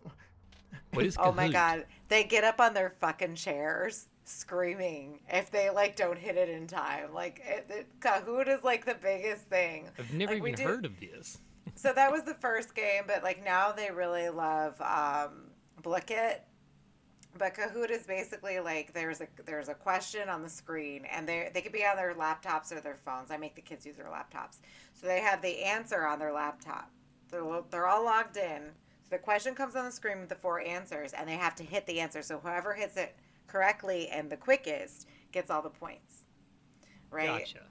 What 0.92 1.06
is? 1.06 1.16
Kahoot? 1.16 1.28
Oh 1.28 1.32
my 1.32 1.48
god, 1.48 1.86
they 2.10 2.26
get 2.26 2.44
up 2.44 2.60
on 2.60 2.74
their 2.74 2.96
fucking 3.00 3.36
chairs 3.36 4.08
screaming 4.30 5.20
if 5.30 5.52
they 5.52 5.70
like 5.70 5.96
don't 5.96 6.18
hit 6.18 6.38
it 6.38 6.50
in 6.50 6.68
time. 6.68 7.14
Like 7.14 7.42
it, 7.46 7.66
it, 7.70 8.00
Kahoot 8.00 8.48
is 8.48 8.64
like 8.64 8.86
the 8.86 8.96
biggest 8.96 9.44
thing. 9.46 9.90
I've 9.98 10.14
never 10.14 10.34
like, 10.34 10.54
even 10.54 10.66
heard 10.66 10.86
of 10.86 11.00
this. 11.00 11.40
so 11.76 11.94
that 11.94 12.12
was 12.12 12.24
the 12.24 12.36
first 12.36 12.76
game, 12.76 13.04
but 13.08 13.24
like 13.24 13.44
now 13.44 13.72
they 13.72 13.92
really 13.92 14.30
love 14.30 14.80
um, 14.82 15.52
Blooket 15.82 16.40
but 17.38 17.54
Kahoot 17.56 17.92
is 17.92 18.06
basically 18.06 18.60
like 18.60 18.94
there's 18.94 19.22
a 19.22 19.28
there's 19.46 19.70
a 19.70 19.74
question 19.74 20.30
on 20.30 20.42
the 20.42 20.50
screen, 20.50 21.06
and 21.06 21.28
they 21.28 21.50
they 21.54 21.62
could 21.62 21.72
be 21.72 21.86
on 21.86 21.96
their 21.96 22.14
laptops 22.14 22.72
or 22.72 22.82
their 22.82 22.96
phones. 22.96 23.32
I 23.32 23.38
make 23.38 23.56
the 23.56 23.62
kids 23.62 23.86
use 23.86 23.96
their 23.96 24.08
laptops, 24.08 24.58
so 24.94 25.06
they 25.08 25.22
have 25.22 25.42
the 25.42 25.64
answer 25.64 26.06
on 26.06 26.20
their 26.20 26.34
laptop. 26.34 26.92
They're 27.30 27.44
they're 27.70 27.88
all 27.88 28.04
logged 28.04 28.38
in. 28.38 28.72
So 29.04 29.16
the 29.16 29.20
question 29.20 29.56
comes 29.56 29.76
on 29.76 29.86
the 29.86 29.92
screen 29.92 30.20
with 30.20 30.30
the 30.30 30.36
four 30.36 30.60
answers, 30.62 31.14
and 31.14 31.28
they 31.28 31.36
have 31.36 31.56
to 31.56 31.64
hit 31.64 31.86
the 31.86 32.00
answer. 32.00 32.22
So 32.22 32.40
whoever 32.40 32.74
hits 32.74 32.98
it 32.98 33.16
correctly 33.50 34.08
and 34.10 34.30
the 34.30 34.38
quickest 34.38 35.08
gets 35.32 35.50
all 35.50 35.62
the 35.62 35.70
points. 35.70 36.24
Right. 37.12 37.40
Gotcha. 37.40 37.62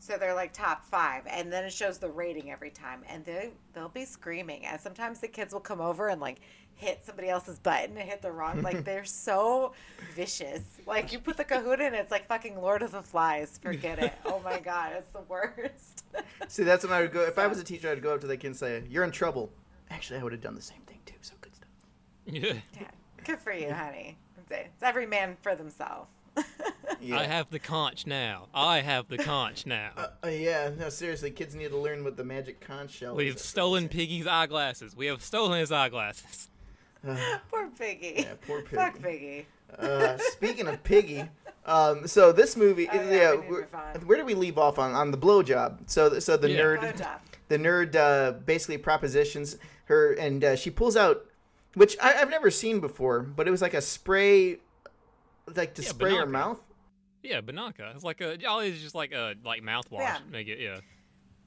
So 0.00 0.16
they're 0.16 0.34
like 0.34 0.52
top 0.52 0.84
five, 0.84 1.24
and 1.28 1.52
then 1.52 1.64
it 1.64 1.72
shows 1.72 1.98
the 1.98 2.08
rating 2.08 2.50
every 2.50 2.70
time, 2.70 3.02
and 3.08 3.24
they 3.24 3.50
they'll 3.74 3.88
be 3.88 4.04
screaming. 4.04 4.64
And 4.64 4.80
sometimes 4.80 5.18
the 5.18 5.28
kids 5.28 5.52
will 5.52 5.60
come 5.60 5.80
over 5.80 6.08
and 6.08 6.20
like 6.20 6.38
hit 6.76 7.00
somebody 7.04 7.28
else's 7.28 7.58
button 7.58 7.96
and 7.98 8.08
hit 8.08 8.22
the 8.22 8.30
wrong. 8.30 8.62
Like 8.68 8.84
they're 8.84 9.04
so 9.04 9.72
vicious. 10.14 10.62
Like 10.86 11.12
you 11.12 11.18
put 11.18 11.36
the 11.36 11.44
Kahoot 11.44 11.80
in, 11.80 11.94
it's 11.94 12.10
like 12.12 12.28
fucking 12.28 12.60
Lord 12.60 12.82
of 12.82 12.92
the 12.92 13.02
Flies. 13.02 13.58
Forget 13.60 13.98
it. 13.98 14.12
Oh 14.24 14.40
my 14.44 14.60
god, 14.60 14.92
it's 14.96 15.10
the 15.10 15.22
worst. 15.28 16.04
See, 16.48 16.62
that's 16.62 16.84
when 16.84 16.92
I 16.92 17.00
would 17.02 17.12
go. 17.12 17.22
If 17.22 17.38
I 17.38 17.46
was 17.48 17.58
a 17.58 17.64
teacher, 17.64 17.90
I'd 17.90 18.00
go 18.00 18.14
up 18.14 18.20
to 18.20 18.26
the 18.28 18.36
kid 18.36 18.48
and 18.48 18.56
say, 18.56 18.84
"You're 18.88 19.04
in 19.04 19.10
trouble." 19.10 19.50
Actually, 19.90 20.20
I 20.20 20.22
would 20.22 20.32
have 20.32 20.40
done 20.40 20.54
the 20.54 20.62
same 20.62 20.80
thing 20.86 21.00
too. 21.06 21.14
So 21.22 21.34
good 21.40 21.54
stuff. 21.56 21.68
Yeah. 22.26 22.52
Yeah, 22.80 22.90
good 23.24 23.40
for 23.40 23.52
you, 23.52 23.72
honey. 23.72 24.16
It's 24.50 24.82
every 24.82 25.06
man 25.06 25.36
for 25.42 25.54
themselves. 25.54 26.08
yeah. 27.00 27.18
I 27.18 27.24
have 27.24 27.50
the 27.50 27.58
conch 27.58 28.06
now. 28.06 28.46
I 28.54 28.80
have 28.80 29.08
the 29.08 29.18
conch 29.18 29.66
now. 29.66 29.90
Uh, 29.96 30.06
uh, 30.24 30.28
yeah, 30.28 30.70
no, 30.78 30.88
seriously, 30.88 31.30
kids 31.30 31.54
need 31.54 31.70
to 31.70 31.76
learn 31.76 32.04
what 32.04 32.16
the 32.16 32.22
magic 32.24 32.60
conch 32.60 32.92
shell 32.92 33.14
We've 33.16 33.34
is. 33.36 33.42
stolen 33.42 33.88
Piggy's 33.88 34.26
eyeglasses. 34.26 34.96
We 34.96 35.06
have 35.06 35.22
stolen 35.22 35.58
his 35.58 35.72
eyeglasses. 35.72 36.48
Uh, 37.06 37.16
poor 37.50 37.68
Piggy. 37.78 38.14
Yeah, 38.18 38.34
poor 38.46 38.62
Piggy. 38.62 38.76
Fuck 38.76 39.02
Piggy. 39.02 39.46
Uh, 39.78 40.16
speaking 40.18 40.66
of 40.68 40.82
Piggy, 40.84 41.24
um, 41.66 42.06
so 42.06 42.32
this 42.32 42.56
movie, 42.56 42.88
Oh, 42.90 42.94
yeah, 42.94 43.10
yeah, 43.10 43.30
we 43.32 43.36
need 43.38 43.42
to 43.46 43.50
where, 43.52 43.60
move 43.62 43.74
on. 43.74 44.06
where 44.06 44.16
did 44.16 44.26
we 44.26 44.34
leave 44.34 44.58
off 44.58 44.78
on 44.78 44.92
on 44.94 45.10
the 45.10 45.18
blowjob? 45.18 45.78
So, 45.86 46.18
so 46.20 46.36
the 46.36 46.50
Yeah. 46.50 46.60
nerd, 46.60 46.78
Blowjob. 46.80 47.18
the 47.48 47.58
nerd, 47.58 47.94
uh, 47.96 48.32
basically 48.32 48.78
propositions 48.78 49.56
her, 49.86 50.12
and 50.14 50.42
uh, 50.44 50.56
she 50.56 50.70
pulls 50.70 50.96
out, 50.96 51.26
which 51.78 51.96
I, 52.02 52.14
I've 52.14 52.30
never 52.30 52.50
seen 52.50 52.80
before, 52.80 53.20
but 53.20 53.48
it 53.48 53.50
was 53.50 53.62
like 53.62 53.74
a 53.74 53.80
spray, 53.80 54.58
like 55.54 55.74
to 55.74 55.82
Yeah, 55.82 55.88
spray 55.88 56.14
her 56.16 56.26
Binaca. 56.26 56.30
mouth. 56.30 56.60
Yeah, 57.22 57.40
Binaca. 57.40 57.94
It's 57.94 58.04
like 58.04 58.20
a. 58.20 58.32
It's 58.64 58.82
just 58.82 58.94
like 58.94 59.12
a 59.12 59.34
like 59.44 59.62
mouthwash. 59.62 60.00
Yeah. 60.00 60.18
Make 60.30 60.48
it. 60.48 60.60
Yeah. 60.60 60.80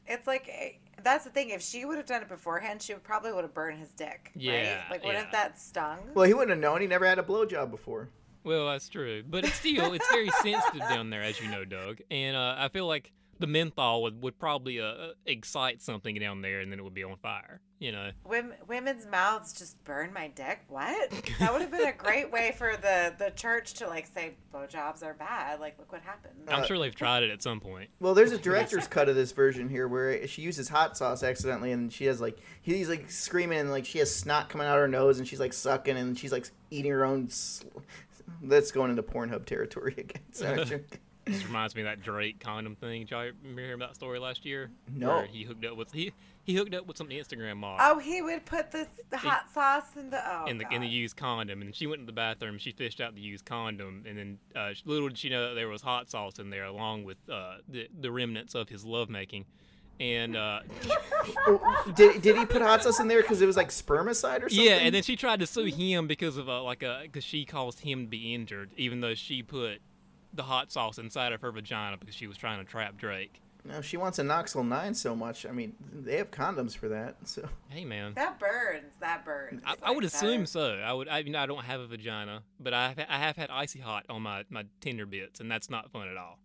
It's 0.07 0.27
like 0.27 0.49
eh, 0.51 0.71
that's 1.03 1.23
the 1.23 1.29
thing. 1.29 1.49
If 1.51 1.61
she 1.61 1.86
would 1.86 1.97
have 1.97 2.05
done 2.07 2.21
it 2.21 2.27
beforehand, 2.29 2.82
she 2.82 2.93
would 2.93 3.03
probably 3.03 3.32
would 3.32 3.43
have 3.43 3.53
burned 3.53 3.79
his 3.79 3.89
dick. 3.89 4.32
Yeah, 4.36 4.82
Right? 4.84 4.91
Like, 4.91 5.05
wouldn't 5.05 5.25
yeah. 5.27 5.32
that 5.32 5.59
stung? 5.59 5.99
Well, 6.13 6.25
he 6.25 6.34
wouldn't 6.34 6.49
have 6.49 6.59
known. 6.59 6.82
He 6.82 6.88
never 6.88 7.05
had 7.05 7.19
a 7.19 7.23
blowjob 7.23 7.71
before. 7.71 8.09
Well, 8.43 8.67
that's 8.67 8.89
true, 8.89 9.23
but 9.29 9.43
it's 9.45 9.53
still 9.53 9.93
it's 9.93 10.09
very 10.11 10.29
sensitive 10.41 10.82
down 10.89 11.09
there, 11.11 11.21
as 11.21 11.39
you 11.39 11.49
know, 11.49 11.63
Doug. 11.63 11.99
And 12.09 12.36
uh, 12.36 12.55
I 12.57 12.69
feel 12.69 12.88
like 12.88 13.11
the 13.41 13.47
menthol 13.47 14.03
would 14.03 14.21
would 14.23 14.39
probably 14.39 14.79
uh, 14.79 15.09
excite 15.25 15.81
something 15.81 16.15
down 16.15 16.41
there, 16.41 16.61
and 16.61 16.71
then 16.71 16.79
it 16.79 16.83
would 16.83 16.93
be 16.93 17.03
on 17.03 17.17
fire. 17.17 17.59
You 17.79 17.91
know. 17.91 18.11
Women, 18.23 18.53
women's 18.67 19.07
mouths 19.07 19.53
just 19.53 19.83
burn 19.83 20.13
my 20.13 20.27
dick. 20.27 20.59
What? 20.69 21.09
That 21.39 21.51
would 21.51 21.63
have 21.63 21.71
been 21.71 21.87
a 21.87 21.91
great 21.91 22.31
way 22.31 22.53
for 22.55 22.77
the 22.77 23.13
the 23.17 23.31
church 23.31 23.73
to 23.75 23.87
like 23.87 24.05
say 24.07 24.35
blowjobs 24.53 25.03
are 25.03 25.15
bad. 25.15 25.59
Like, 25.59 25.79
look 25.79 25.91
what 25.91 26.01
happened. 26.03 26.35
I'm 26.47 26.61
Uh, 26.61 26.65
sure 26.65 26.77
they've 26.77 26.93
tried 26.95 27.23
it 27.23 27.31
at 27.31 27.41
some 27.41 27.59
point. 27.59 27.89
Well, 27.99 28.13
there's 28.13 28.31
a 28.31 28.37
director's 28.49 28.87
cut 28.87 29.09
of 29.09 29.15
this 29.15 29.31
version 29.31 29.67
here 29.67 29.87
where 29.87 30.27
she 30.27 30.43
uses 30.43 30.69
hot 30.69 30.95
sauce 30.95 31.23
accidentally, 31.23 31.71
and 31.71 31.91
she 31.91 32.05
has 32.05 32.21
like 32.21 32.37
he's 32.61 32.87
like 32.87 33.09
screaming, 33.09 33.57
and 33.59 33.71
like 33.71 33.85
she 33.85 33.97
has 33.97 34.15
snot 34.15 34.47
coming 34.49 34.67
out 34.67 34.77
of 34.77 34.81
her 34.81 34.87
nose, 34.87 35.17
and 35.17 35.27
she's 35.27 35.39
like 35.39 35.51
sucking, 35.53 35.97
and 35.97 36.17
she's 36.17 36.31
like 36.31 36.47
eating 36.69 36.91
her 36.91 37.03
own. 37.03 37.29
Sl- 37.29 37.67
That's 38.43 38.71
going 38.71 38.91
into 38.91 39.03
Pornhub 39.03 39.45
territory 39.45 39.95
again. 39.97 40.21
So, 41.28 41.32
This 41.34 41.45
reminds 41.45 41.76
me 41.76 41.82
of 41.82 41.86
that 41.86 42.01
Drake 42.01 42.39
condom 42.39 42.76
thing. 42.76 43.01
Did 43.01 43.11
y'all 43.11 43.30
remember 43.41 43.61
hearing 43.61 43.76
about 43.76 43.89
that 43.89 43.95
story 43.95 44.19
last 44.19 44.45
year? 44.45 44.72
No. 44.93 45.07
Where 45.17 45.26
he 45.26 45.43
hooked 45.43 45.63
up 45.65 45.78
with 45.78 45.91
he 45.91 46.13
he 46.43 46.55
hooked 46.55 46.74
up 46.74 46.88
with 46.88 46.97
some 46.97 47.09
Instagram 47.09 47.57
model. 47.57 47.78
Oh, 47.80 47.99
he 47.99 48.22
would 48.24 48.45
put 48.45 48.72
the, 48.72 48.88
the 49.11 49.17
hot 49.17 49.51
sauce 49.53 49.95
in 49.95 50.09
the 50.09 50.19
oh 50.26 50.45
in 50.45 50.57
the 50.57 50.65
in 50.72 50.82
the 50.82 50.88
used 50.88 51.15
condom, 51.17 51.61
and 51.61 51.76
she 51.76 51.86
went 51.88 52.01
to 52.01 52.05
the 52.07 52.11
bathroom. 52.11 52.57
She 52.57 52.72
fished 52.72 52.99
out 52.99 53.13
the 53.13 53.22
used 53.22 53.45
condom, 53.45 54.03
and 54.07 54.17
then 54.17 54.38
uh, 54.55 54.72
little 54.86 55.09
did 55.09 55.17
she 55.19 55.30
know 55.30 55.49
that 55.49 55.53
there 55.55 55.67
was 55.69 55.82
hot 55.84 56.09
sauce 56.09 56.39
in 56.39 56.49
there, 56.49 56.65
along 56.65 57.03
with 57.03 57.17
uh, 57.32 57.57
the 57.69 57.88
the 57.99 58.11
remnants 58.11 58.55
of 58.55 58.69
his 58.69 58.84
lovemaking. 58.84 59.45
And 59.99 60.36
uh, 60.36 60.61
Oh, 61.38 61.93
did, 61.95 62.24
did 62.24 62.36
he 62.36 62.45
put 62.47 62.63
hot 62.63 62.82
sauce 62.82 62.99
in 62.99 63.07
there 63.07 63.22
because 63.22 63.39
it 63.41 63.45
was 63.45 63.55
like 63.57 63.69
spermicide 63.69 64.38
or 64.43 64.49
something? 64.49 64.65
yeah, 64.65 64.78
and 64.78 64.95
then 64.95 65.03
she 65.03 65.15
tried 65.15 65.39
to 65.41 65.45
sue 65.47 65.65
him 65.65 66.07
because 66.07 66.38
of 66.38 66.49
uh, 66.49 66.63
like 66.63 66.82
a 66.82 67.01
because 67.03 67.24
she 67.24 67.45
caused 67.45 67.82
him 67.82 68.05
to 68.05 68.07
be 68.09 68.34
injured, 68.34 68.72
even 68.78 69.01
though 69.01 69.13
she 69.13 69.43
put 69.43 69.80
the 70.34 70.43
hot 70.43 70.71
sauce 70.71 70.97
inside 70.97 71.34
of 71.34 71.41
her 71.41 71.51
vagina 71.51 71.97
because 71.97 72.15
she 72.15 72.27
was 72.27 72.38
trying 72.38 72.59
to 72.59 72.65
trap 72.69 72.97
Drake. 72.97 73.41
no, 73.65 73.82
she 73.82 73.97
wants 73.97 74.17
a 74.19 74.23
Knoxville 74.23 74.63
nine 74.63 74.93
so 74.95 75.15
much. 75.15 75.45
I 75.45 75.51
mean, 75.51 75.75
they 75.93 76.17
have 76.17 76.32
condoms 76.32 76.75
for 76.75 76.89
that. 76.89 77.15
So 77.25 77.47
Hey 77.69 77.86
man, 77.86 78.13
That 78.15 78.39
burns. 78.39 78.93
That 78.99 79.23
burns. 79.25 79.61
I, 79.65 79.71
Like, 79.71 79.79
I 79.84 79.91
would 79.91 80.03
that 80.03 80.13
assume 80.13 80.43
is- 80.43 80.51
so. 80.51 80.73
I 80.75 80.93
would. 80.93 81.07
I 81.07 81.21
mean, 81.23 81.36
I 81.36 81.45
don't 81.45 81.63
have 81.65 81.79
a 81.82 81.88
vagina, 81.88 82.43
but 82.59 82.73
I 82.73 82.89
have, 82.89 82.99
I 83.09 83.17
have 83.17 83.36
had 83.36 83.49
icy 83.49 83.79
hot 83.79 84.05
on 84.09 84.21
my 84.23 84.45
my 84.49 84.65
Tinder 84.79 85.05
bits, 85.05 85.39
and 85.39 85.51
that's 85.51 85.69
not 85.69 85.91
fun 85.91 86.07
at 86.07 86.17
all. 86.17 86.39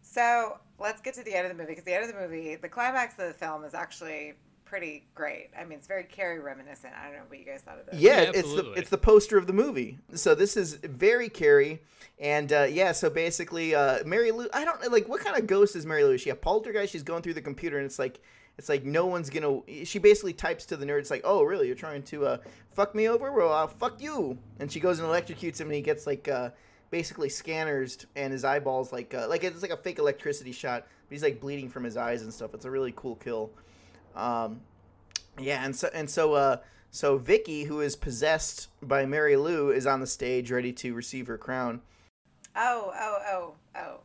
So 0.00 0.58
let's 0.78 1.00
get 1.00 1.14
to 1.14 1.22
the 1.24 1.34
end 1.34 1.46
of 1.46 1.56
the 1.56 1.62
movie 1.62 1.72
because 1.72 1.84
the 1.84 1.94
end 1.94 2.04
of 2.04 2.12
the 2.14 2.20
movie, 2.20 2.56
the 2.56 2.68
climax 2.68 3.14
of 3.18 3.28
the 3.28 3.34
film 3.34 3.64
is 3.64 3.74
actually 3.74 4.34
pretty 4.72 5.04
great. 5.14 5.50
I 5.58 5.64
mean, 5.64 5.76
it's 5.76 5.86
very 5.86 6.04
Carrie 6.04 6.40
reminiscent. 6.40 6.94
I 6.98 7.08
don't 7.08 7.16
know 7.16 7.22
what 7.28 7.38
you 7.38 7.44
guys 7.44 7.60
thought 7.60 7.78
of 7.78 7.84
this. 7.84 8.00
Yeah, 8.00 8.22
Yeah, 8.22 8.30
it's 8.32 8.54
the 8.54 8.72
it's 8.72 8.88
the 8.88 8.96
poster 8.96 9.36
of 9.36 9.46
the 9.46 9.52
movie. 9.52 9.98
So 10.14 10.34
this 10.34 10.56
is 10.56 10.76
very 10.76 11.28
Carrie, 11.28 11.82
and 12.18 12.50
uh, 12.50 12.62
yeah. 12.70 12.92
So 12.92 13.10
basically, 13.10 13.74
uh, 13.74 14.02
Mary 14.06 14.30
Lou. 14.30 14.48
I 14.50 14.64
don't 14.64 14.90
like 14.90 15.10
what 15.10 15.20
kind 15.20 15.36
of 15.36 15.46
ghost 15.46 15.76
is 15.76 15.84
Mary 15.84 16.04
Lou? 16.04 16.12
Is 16.12 16.22
she 16.22 16.30
a 16.30 16.34
poltergeist? 16.34 16.90
She's 16.90 17.02
going 17.02 17.20
through 17.20 17.34
the 17.34 17.42
computer, 17.42 17.76
and 17.76 17.84
it's 17.84 17.98
like 17.98 18.20
it's 18.56 18.70
like 18.70 18.82
no 18.82 19.04
one's 19.04 19.28
gonna. 19.28 19.60
She 19.84 19.98
basically 19.98 20.32
types 20.32 20.64
to 20.66 20.78
the 20.78 20.86
nerd. 20.86 21.00
It's 21.00 21.10
like, 21.10 21.20
oh, 21.22 21.42
really? 21.42 21.66
You're 21.66 21.76
trying 21.76 22.02
to 22.04 22.24
uh, 22.24 22.38
fuck 22.70 22.94
me 22.94 23.10
over? 23.10 23.30
Well, 23.30 23.52
I'll 23.52 23.68
fuck 23.68 24.00
you. 24.00 24.38
And 24.58 24.72
she 24.72 24.80
goes 24.80 25.00
and 25.00 25.06
electrocutes 25.06 25.60
him, 25.60 25.66
and 25.66 25.74
he 25.74 25.82
gets 25.82 26.06
like 26.06 26.28
uh, 26.28 26.48
basically 26.88 27.28
scanners, 27.28 28.06
and 28.16 28.32
his 28.32 28.42
eyeballs 28.42 28.90
like 28.90 29.12
uh, 29.12 29.28
like 29.28 29.44
it's 29.44 29.60
like 29.60 29.70
a 29.70 29.76
fake 29.76 29.98
electricity 29.98 30.52
shot. 30.52 30.86
But 31.08 31.14
he's 31.14 31.22
like 31.22 31.40
bleeding 31.40 31.68
from 31.68 31.84
his 31.84 31.98
eyes 31.98 32.22
and 32.22 32.32
stuff. 32.32 32.54
It's 32.54 32.64
a 32.64 32.70
really 32.70 32.94
cool 32.96 33.16
kill. 33.16 33.50
Um, 34.16 34.60
yeah, 35.40 35.64
and 35.64 35.74
so 35.74 35.88
and 35.94 36.08
so 36.08 36.34
uh 36.34 36.56
so 36.90 37.16
Vicky, 37.16 37.64
who 37.64 37.80
is 37.80 37.96
possessed 37.96 38.68
by 38.82 39.06
Mary 39.06 39.36
Lou, 39.36 39.70
is 39.70 39.86
on 39.86 40.00
the 40.00 40.06
stage 40.06 40.50
ready 40.50 40.72
to 40.74 40.92
receive 40.94 41.26
her 41.26 41.38
crown. 41.38 41.80
Oh, 42.54 42.92
oh, 42.94 43.18
oh, 43.30 43.54
oh. 43.80 44.00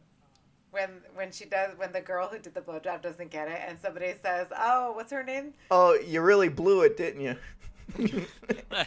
When 0.71 0.89
when 1.15 1.31
she 1.31 1.45
does 1.45 1.77
when 1.77 1.91
the 1.91 2.01
girl 2.01 2.27
who 2.29 2.39
did 2.39 2.53
the 2.53 2.61
blowjob 2.61 3.01
doesn't 3.01 3.31
get 3.31 3.47
it 3.49 3.59
and 3.67 3.77
somebody 3.79 4.13
says, 4.21 4.47
"Oh, 4.57 4.91
what's 4.93 5.11
her 5.11 5.23
name?" 5.23 5.53
Oh, 5.71 5.95
you 5.95 6.21
really 6.21 6.49
blew 6.49 6.81
it, 6.81 6.95
didn't 6.97 7.21
you? 7.21 7.35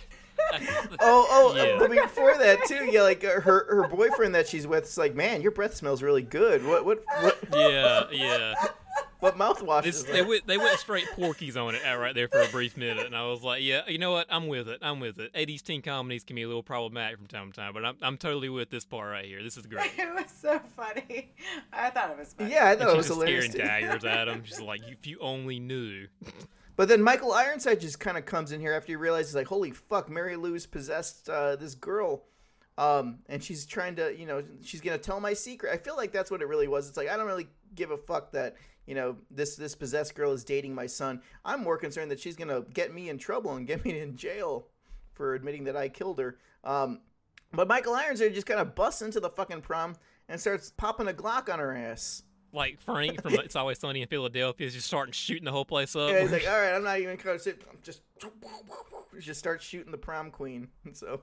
oh, 1.01 1.27
oh, 1.31 1.55
Yeah. 1.57 1.77
but 1.79 1.91
before 1.91 2.37
that 2.39 2.65
too, 2.67 2.89
yeah, 2.91 3.03
like 3.03 3.25
uh, 3.25 3.41
her 3.41 3.67
her 3.69 3.89
boyfriend 3.89 4.35
that 4.35 4.49
she's 4.49 4.67
with 4.67 4.85
is 4.85 4.99
like, 4.99 5.15
man, 5.15 5.43
your 5.43 5.53
breath 5.53 5.75
smells 5.75 6.03
really 6.03 6.23
good. 6.23 6.65
What 6.67 6.85
what 6.85 7.03
what 7.21 7.39
yeah, 7.53 8.05
yeah. 8.11 8.55
What 9.21 9.37
mouthwash 9.39 9.85
This, 9.85 9.97
is 9.97 10.05
they 10.05 10.23
went 10.23 10.47
they 10.47 10.59
went 10.59 10.79
straight 10.79 11.07
Porky's 11.15 11.57
on 11.57 11.75
it 11.75 11.83
right 11.85 12.15
there 12.15 12.29
for 12.29 12.41
a 12.41 12.49
brief 12.49 12.77
minute, 12.77 13.07
and 13.07 13.15
I 13.17 13.27
was 13.27 13.43
like, 13.43 13.63
yeah, 13.63 13.83
you 13.87 13.99
know 13.99 14.11
what? 14.13 14.27
I'm 14.31 14.49
with 14.49 14.69
it. 14.69 14.79
I'm 14.83 14.99
with 15.01 15.19
it. 15.21 15.33
80s 15.35 15.63
teen 15.63 15.83
comedies 15.83 16.25
can 16.25 16.37
be 16.37 16.43
a 16.43 16.47
little 16.47 16.63
problematic 16.63 17.19
from 17.19 17.27
time 17.27 17.53
to 17.53 17.57
time, 17.61 17.73
but 17.75 17.85
I'm 17.85 17.97
I'm 18.03 18.17
totally 18.17 18.49
with 18.49 18.71
this 18.71 18.85
part 18.85 19.11
right 19.11 19.25
here. 19.25 19.43
This 19.43 19.57
is 19.57 19.67
great. 19.67 19.91
It 19.99 20.15
was 20.15 20.31
so 20.41 20.61
funny. 20.77 21.33
I 21.73 21.91
thought 21.91 22.11
it 22.11 22.19
was 22.19 22.33
funny. 22.35 22.53
Yeah, 22.53 22.65
I 22.67 22.71
And 22.73 22.81
thought 22.81 22.91
it 22.91 22.97
was 22.97 23.07
just 23.07 23.19
hilarious. 23.21 23.53
staring 23.53 23.53
too. 23.53 23.87
daggers 23.87 24.05
at 24.05 24.29
him. 24.29 24.43
She's 24.45 24.61
like, 24.61 24.81
if 24.89 25.07
you 25.07 25.19
only 25.21 25.61
knew. 25.61 26.07
But 26.77 26.89
then 26.89 27.03
Michael 27.03 27.33
Ironside 27.33 27.81
just 27.81 28.01
kind 28.01 28.17
of 28.17 28.25
comes 28.25 28.53
in 28.53 28.61
here 28.61 28.73
after 28.73 28.93
he 28.93 28.97
realizes, 28.97 29.35
like, 29.35 29.47
holy 29.47 29.71
fuck, 29.71 30.09
Mary 30.09 30.37
Lou's 30.37 30.65
possessed 30.65 31.29
uh, 31.29 31.57
this 31.57 31.75
girl. 31.75 32.23
Um, 32.79 33.19
and 33.29 33.45
she's 33.45 33.67
trying 33.67 33.97
to, 33.97 34.17
you 34.19 34.25
know, 34.25 34.43
she's 34.63 34.81
gonna 34.81 34.97
tell 34.97 35.21
my 35.21 35.35
secret. 35.35 35.71
I 35.75 35.77
feel 35.77 35.97
like 35.97 36.13
that's 36.13 36.31
what 36.31 36.41
it 36.41 36.47
really 36.47 36.69
was. 36.69 36.89
It's 36.89 36.97
like 36.97 37.11
I 37.11 37.17
don't 37.19 37.27
really 37.27 37.49
give 37.75 37.91
a 37.91 37.99
fuck 37.99 38.33
that, 38.33 38.57
you 38.87 38.95
know, 38.95 39.17
this 39.31 39.57
this 39.57 39.75
possessed 39.75 40.15
girl 40.15 40.33
is 40.33 40.45
dating 40.45 40.75
my 40.75 40.87
son. 40.87 41.21
I'm 41.45 41.63
more 41.63 41.77
concerned 41.77 42.11
that 42.11 42.21
she's 42.21 42.37
gonna 42.37 42.63
get 42.73 42.95
me 42.95 43.09
in 43.09 43.19
trouble 43.19 43.55
and 43.55 43.67
get 43.67 43.85
me 43.85 43.99
in 44.01 44.17
jail 44.17 44.67
for 45.13 45.35
admitting 45.35 45.65
that 45.65 45.77
I 45.77 45.89
killed 45.89 46.19
her. 46.19 46.39
Um, 46.65 47.01
but 47.53 47.69
Michael 47.69 47.95
Ironside 47.95 48.35
just 48.35 48.47
kind 48.47 48.61
of 48.61 48.75
busts 48.75 49.03
into 49.03 49.21
the 49.21 49.31
fucking 49.31 49.63
prom 49.63 49.97
and 50.29 50.41
starts 50.41 50.73
popping 50.77 51.09
a 51.09 51.13
Glock 51.13 51.53
on 51.53 51.59
her 51.59 51.75
ass. 51.77 52.23
Like 52.53 52.81
Frank 52.81 53.23
from 53.23 53.35
It's 53.35 53.55
Always 53.55 53.79
Sunny 53.79 54.03
in 54.03 54.09
Philadelphia 54.09 54.67
is 54.67 54.75
just 54.75 54.87
starting 54.87 55.13
shooting 55.13 55.45
the 55.45 55.53
whole 55.53 55.65
place 55.65 55.95
up. 55.95 56.11
Yeah, 56.11 56.23
he's 56.23 56.33
like, 56.33 56.47
all 56.49 56.59
right, 56.59 56.75
I'm 56.75 56.83
not 56.83 56.99
even 56.99 57.17
gonna 57.17 57.39
sit. 57.39 57.63
I'm 57.71 57.79
just 57.83 58.03
just 59.21 59.39
start 59.39 59.63
shooting 59.63 59.93
the 59.93 59.99
prom 59.99 60.31
queen. 60.31 60.69
So, 60.93 61.21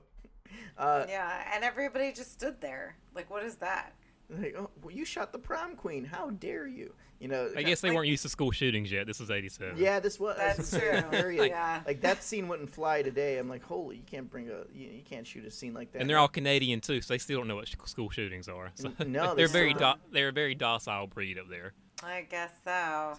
uh, 0.78 1.04
Yeah, 1.08 1.42
and 1.54 1.64
everybody 1.64 2.12
just 2.12 2.32
stood 2.32 2.60
there. 2.60 2.96
Like, 3.14 3.30
what 3.30 3.42
is 3.44 3.56
that? 3.56 3.92
Like, 4.30 4.54
oh, 4.58 4.70
well, 4.82 4.94
you 4.94 5.04
shot 5.04 5.32
the 5.32 5.38
prom 5.38 5.74
queen. 5.76 6.04
How 6.04 6.30
dare 6.30 6.66
you? 6.66 6.92
You 7.18 7.28
know. 7.28 7.50
I 7.56 7.62
guess 7.62 7.80
they 7.80 7.88
like- 7.88 7.96
weren't 7.96 8.08
used 8.08 8.22
to 8.22 8.28
school 8.28 8.50
shootings 8.50 8.92
yet. 8.92 9.06
This 9.06 9.18
was 9.20 9.30
87. 9.30 9.76
Yeah, 9.78 10.00
this 10.00 10.20
was. 10.20 10.36
That's 10.36 10.70
true. 10.78 11.02
very- 11.10 11.36
Yeah. 11.48 11.80
Like 11.86 12.00
that 12.02 12.22
scene 12.22 12.46
wouldn't 12.48 12.70
fly 12.70 13.02
today. 13.02 13.38
I'm 13.38 13.48
like, 13.48 13.62
holy, 13.64 13.96
you 13.96 14.02
can't 14.04 14.30
bring 14.30 14.48
a, 14.50 14.64
you, 14.72 14.88
you 14.90 15.02
can't 15.04 15.26
shoot 15.26 15.44
a 15.44 15.50
scene 15.50 15.74
like 15.74 15.92
that. 15.92 16.00
And 16.00 16.08
they're 16.10 16.18
all 16.18 16.28
Canadian 16.28 16.80
too, 16.80 17.00
so 17.00 17.14
they 17.14 17.18
still 17.18 17.38
don't 17.38 17.48
know 17.48 17.56
what 17.56 17.68
sh- 17.68 17.74
school 17.86 18.10
shootings 18.10 18.48
are. 18.48 18.70
So 18.74 18.92
no, 19.06 19.30
they 19.34 19.42
they're 19.42 19.48
very 19.48 19.74
still 19.74 19.94
do- 19.94 20.00
they're 20.12 20.28
a 20.28 20.32
very 20.32 20.54
docile 20.54 21.06
breed 21.06 21.38
up 21.38 21.48
there. 21.48 21.72
I 22.04 22.26
guess 22.30 22.52
so. 22.64 22.70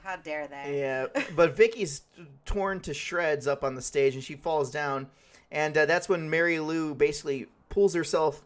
How 0.03 0.15
dare 0.23 0.47
they? 0.47 0.79
Yeah, 0.79 1.07
but 1.35 1.57
Vicky's 1.57 2.03
torn 2.45 2.79
to 2.81 2.93
shreds 2.93 3.45
up 3.47 3.63
on 3.65 3.75
the 3.75 3.81
stage, 3.81 4.15
and 4.15 4.23
she 4.23 4.35
falls 4.35 4.71
down, 4.71 5.07
and 5.51 5.77
uh, 5.77 5.85
that's 5.85 6.07
when 6.07 6.29
Mary 6.29 6.59
Lou 6.61 6.95
basically 6.95 7.47
pulls 7.67 7.93
herself 7.93 8.45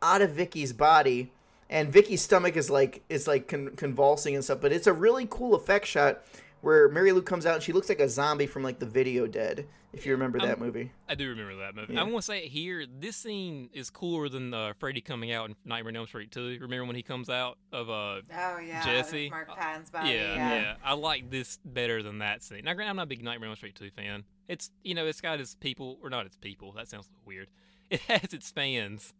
out 0.00 0.22
of 0.22 0.30
Vicky's 0.30 0.72
body, 0.72 1.32
and 1.70 1.92
Vicky's 1.92 2.22
stomach 2.22 2.56
is 2.56 2.70
like 2.70 3.02
is 3.08 3.26
like 3.26 3.48
con- 3.48 3.70
convulsing 3.76 4.34
and 4.34 4.44
stuff. 4.44 4.60
But 4.60 4.72
it's 4.72 4.86
a 4.86 4.92
really 4.92 5.26
cool 5.30 5.54
effect 5.54 5.86
shot 5.86 6.22
where 6.60 6.88
Mary 6.88 7.12
Lou 7.12 7.22
comes 7.22 7.44
out 7.46 7.54
and 7.54 7.62
she 7.62 7.72
looks 7.72 7.88
like 7.88 8.00
a 8.00 8.08
zombie 8.08 8.46
from 8.46 8.62
like 8.62 8.78
the 8.78 8.86
Video 8.86 9.26
Dead, 9.26 9.66
if 9.92 10.06
you 10.06 10.12
remember 10.12 10.38
that 10.38 10.54
Um, 10.54 10.60
movie. 10.60 10.90
I 11.06 11.14
do 11.14 11.28
remember 11.28 11.56
that 11.56 11.74
movie. 11.74 11.92
Yeah. 11.92 12.00
I 12.00 12.04
want 12.04 12.16
to 12.16 12.22
say 12.22 12.38
it 12.44 12.48
here. 12.48 12.86
This 13.00 13.16
scene 13.18 13.68
is 13.74 13.90
cooler 13.90 14.30
than 14.30 14.54
uh, 14.54 14.72
Freddy 14.78 15.02
coming 15.02 15.30
out 15.30 15.50
in 15.50 15.56
Nightmare 15.66 15.90
on 15.90 15.96
Elm 15.96 16.06
Street 16.06 16.30
2. 16.30 16.56
Remember 16.62 16.86
when 16.86 16.96
he 16.96 17.02
comes 17.02 17.28
out 17.28 17.58
of 17.70 17.90
uh 17.90 18.22
Oh 18.34 18.58
yeah, 18.66 18.82
Jesse? 18.82 19.28
Mark 19.28 19.54
Patton's 19.54 19.90
body. 19.90 20.08
yeah, 20.10 20.34
Yeah, 20.36 20.54
yeah, 20.54 20.74
I 20.82 20.94
like 20.94 21.28
this 21.30 21.58
better 21.66 22.02
than 22.02 22.20
that 22.20 22.42
scene. 22.42 22.64
Now, 22.64 22.72
granted, 22.72 22.90
I'm 22.90 22.96
not 22.96 23.02
a 23.02 23.06
big 23.06 23.22
Nightmare 23.22 23.48
on 23.48 23.52
Elm 23.52 23.56
Street 23.56 23.74
2 23.74 23.90
fan. 23.90 24.24
It's 24.48 24.70
you 24.82 24.94
know, 24.94 25.04
it's 25.06 25.20
got 25.20 25.40
its 25.40 25.54
people 25.54 25.98
or 26.02 26.08
not 26.08 26.24
its 26.24 26.36
people. 26.38 26.72
That 26.72 26.88
sounds 26.88 27.10
weird. 27.26 27.48
It 27.90 28.00
has 28.08 28.32
its 28.32 28.50
fans, 28.50 29.12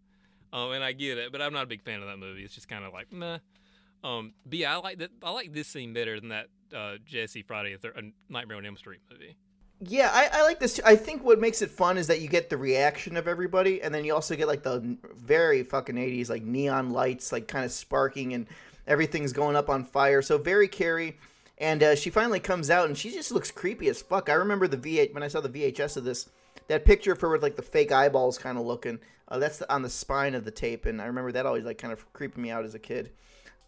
um, 0.54 0.70
and 0.70 0.84
I 0.84 0.92
get 0.92 1.18
it, 1.18 1.32
but 1.32 1.42
I'm 1.42 1.52
not 1.52 1.64
a 1.64 1.66
big 1.66 1.82
fan 1.82 2.00
of 2.00 2.06
that 2.06 2.18
movie. 2.18 2.44
It's 2.44 2.54
just 2.54 2.68
kind 2.68 2.84
of 2.84 2.92
like 2.92 3.12
meh. 3.12 3.38
Um, 4.04 4.34
but 4.46 4.58
yeah, 4.58 4.74
I 4.74 4.80
like 4.80 4.98
that. 4.98 5.10
I 5.22 5.32
like 5.32 5.52
this 5.52 5.66
scene 5.66 5.92
better 5.92 6.20
than 6.20 6.28
that 6.28 6.46
uh, 6.74 6.96
Jesse 7.04 7.42
Friday 7.42 7.76
Thir- 7.76 7.94
uh, 7.96 8.02
Nightmare 8.28 8.58
on 8.58 8.64
Elm 8.64 8.76
Street 8.76 9.00
movie. 9.10 9.36
Yeah, 9.80 10.10
I, 10.12 10.28
I 10.32 10.42
like 10.42 10.60
this. 10.60 10.74
Too. 10.74 10.82
I 10.84 10.94
think 10.94 11.24
what 11.24 11.40
makes 11.40 11.60
it 11.60 11.70
fun 11.70 11.98
is 11.98 12.06
that 12.06 12.20
you 12.20 12.28
get 12.28 12.48
the 12.48 12.56
reaction 12.56 13.16
of 13.16 13.26
everybody, 13.26 13.82
and 13.82 13.92
then 13.92 14.04
you 14.04 14.14
also 14.14 14.36
get 14.36 14.46
like 14.46 14.62
the 14.62 14.96
very 15.14 15.64
fucking 15.64 15.98
eighties, 15.98 16.30
like 16.30 16.44
neon 16.44 16.90
lights, 16.90 17.32
like 17.32 17.48
kind 17.48 17.64
of 17.64 17.72
sparking, 17.72 18.34
and 18.34 18.46
everything's 18.86 19.32
going 19.32 19.56
up 19.56 19.68
on 19.68 19.84
fire. 19.84 20.22
So 20.22 20.38
very 20.38 20.68
Carrie, 20.68 21.18
and 21.58 21.82
uh, 21.82 21.96
she 21.96 22.10
finally 22.10 22.40
comes 22.40 22.70
out, 22.70 22.86
and 22.86 22.96
she 22.96 23.10
just 23.10 23.32
looks 23.32 23.50
creepy 23.50 23.88
as 23.88 24.00
fuck. 24.00 24.28
I 24.28 24.34
remember 24.34 24.68
the 24.68 24.76
V8 24.76 25.12
when 25.12 25.24
I 25.24 25.28
saw 25.28 25.40
the 25.40 25.48
VHS 25.48 25.96
of 25.96 26.04
this, 26.04 26.28
that 26.68 26.84
picture 26.84 27.12
of 27.12 27.20
her 27.20 27.30
with 27.30 27.42
like 27.42 27.56
the 27.56 27.62
fake 27.62 27.92
eyeballs 27.92 28.38
kind 28.38 28.58
of 28.58 28.64
looking. 28.64 28.98
Uh, 29.28 29.38
that's 29.38 29.62
on 29.62 29.82
the 29.82 29.90
spine 29.90 30.34
of 30.34 30.44
the 30.44 30.50
tape, 30.50 30.86
and 30.86 31.00
I 31.00 31.06
remember 31.06 31.32
that 31.32 31.46
always 31.46 31.64
like 31.64 31.78
kind 31.78 31.92
of 31.92 32.12
creeping 32.12 32.42
me 32.42 32.50
out 32.50 32.64
as 32.64 32.74
a 32.74 32.78
kid. 32.78 33.10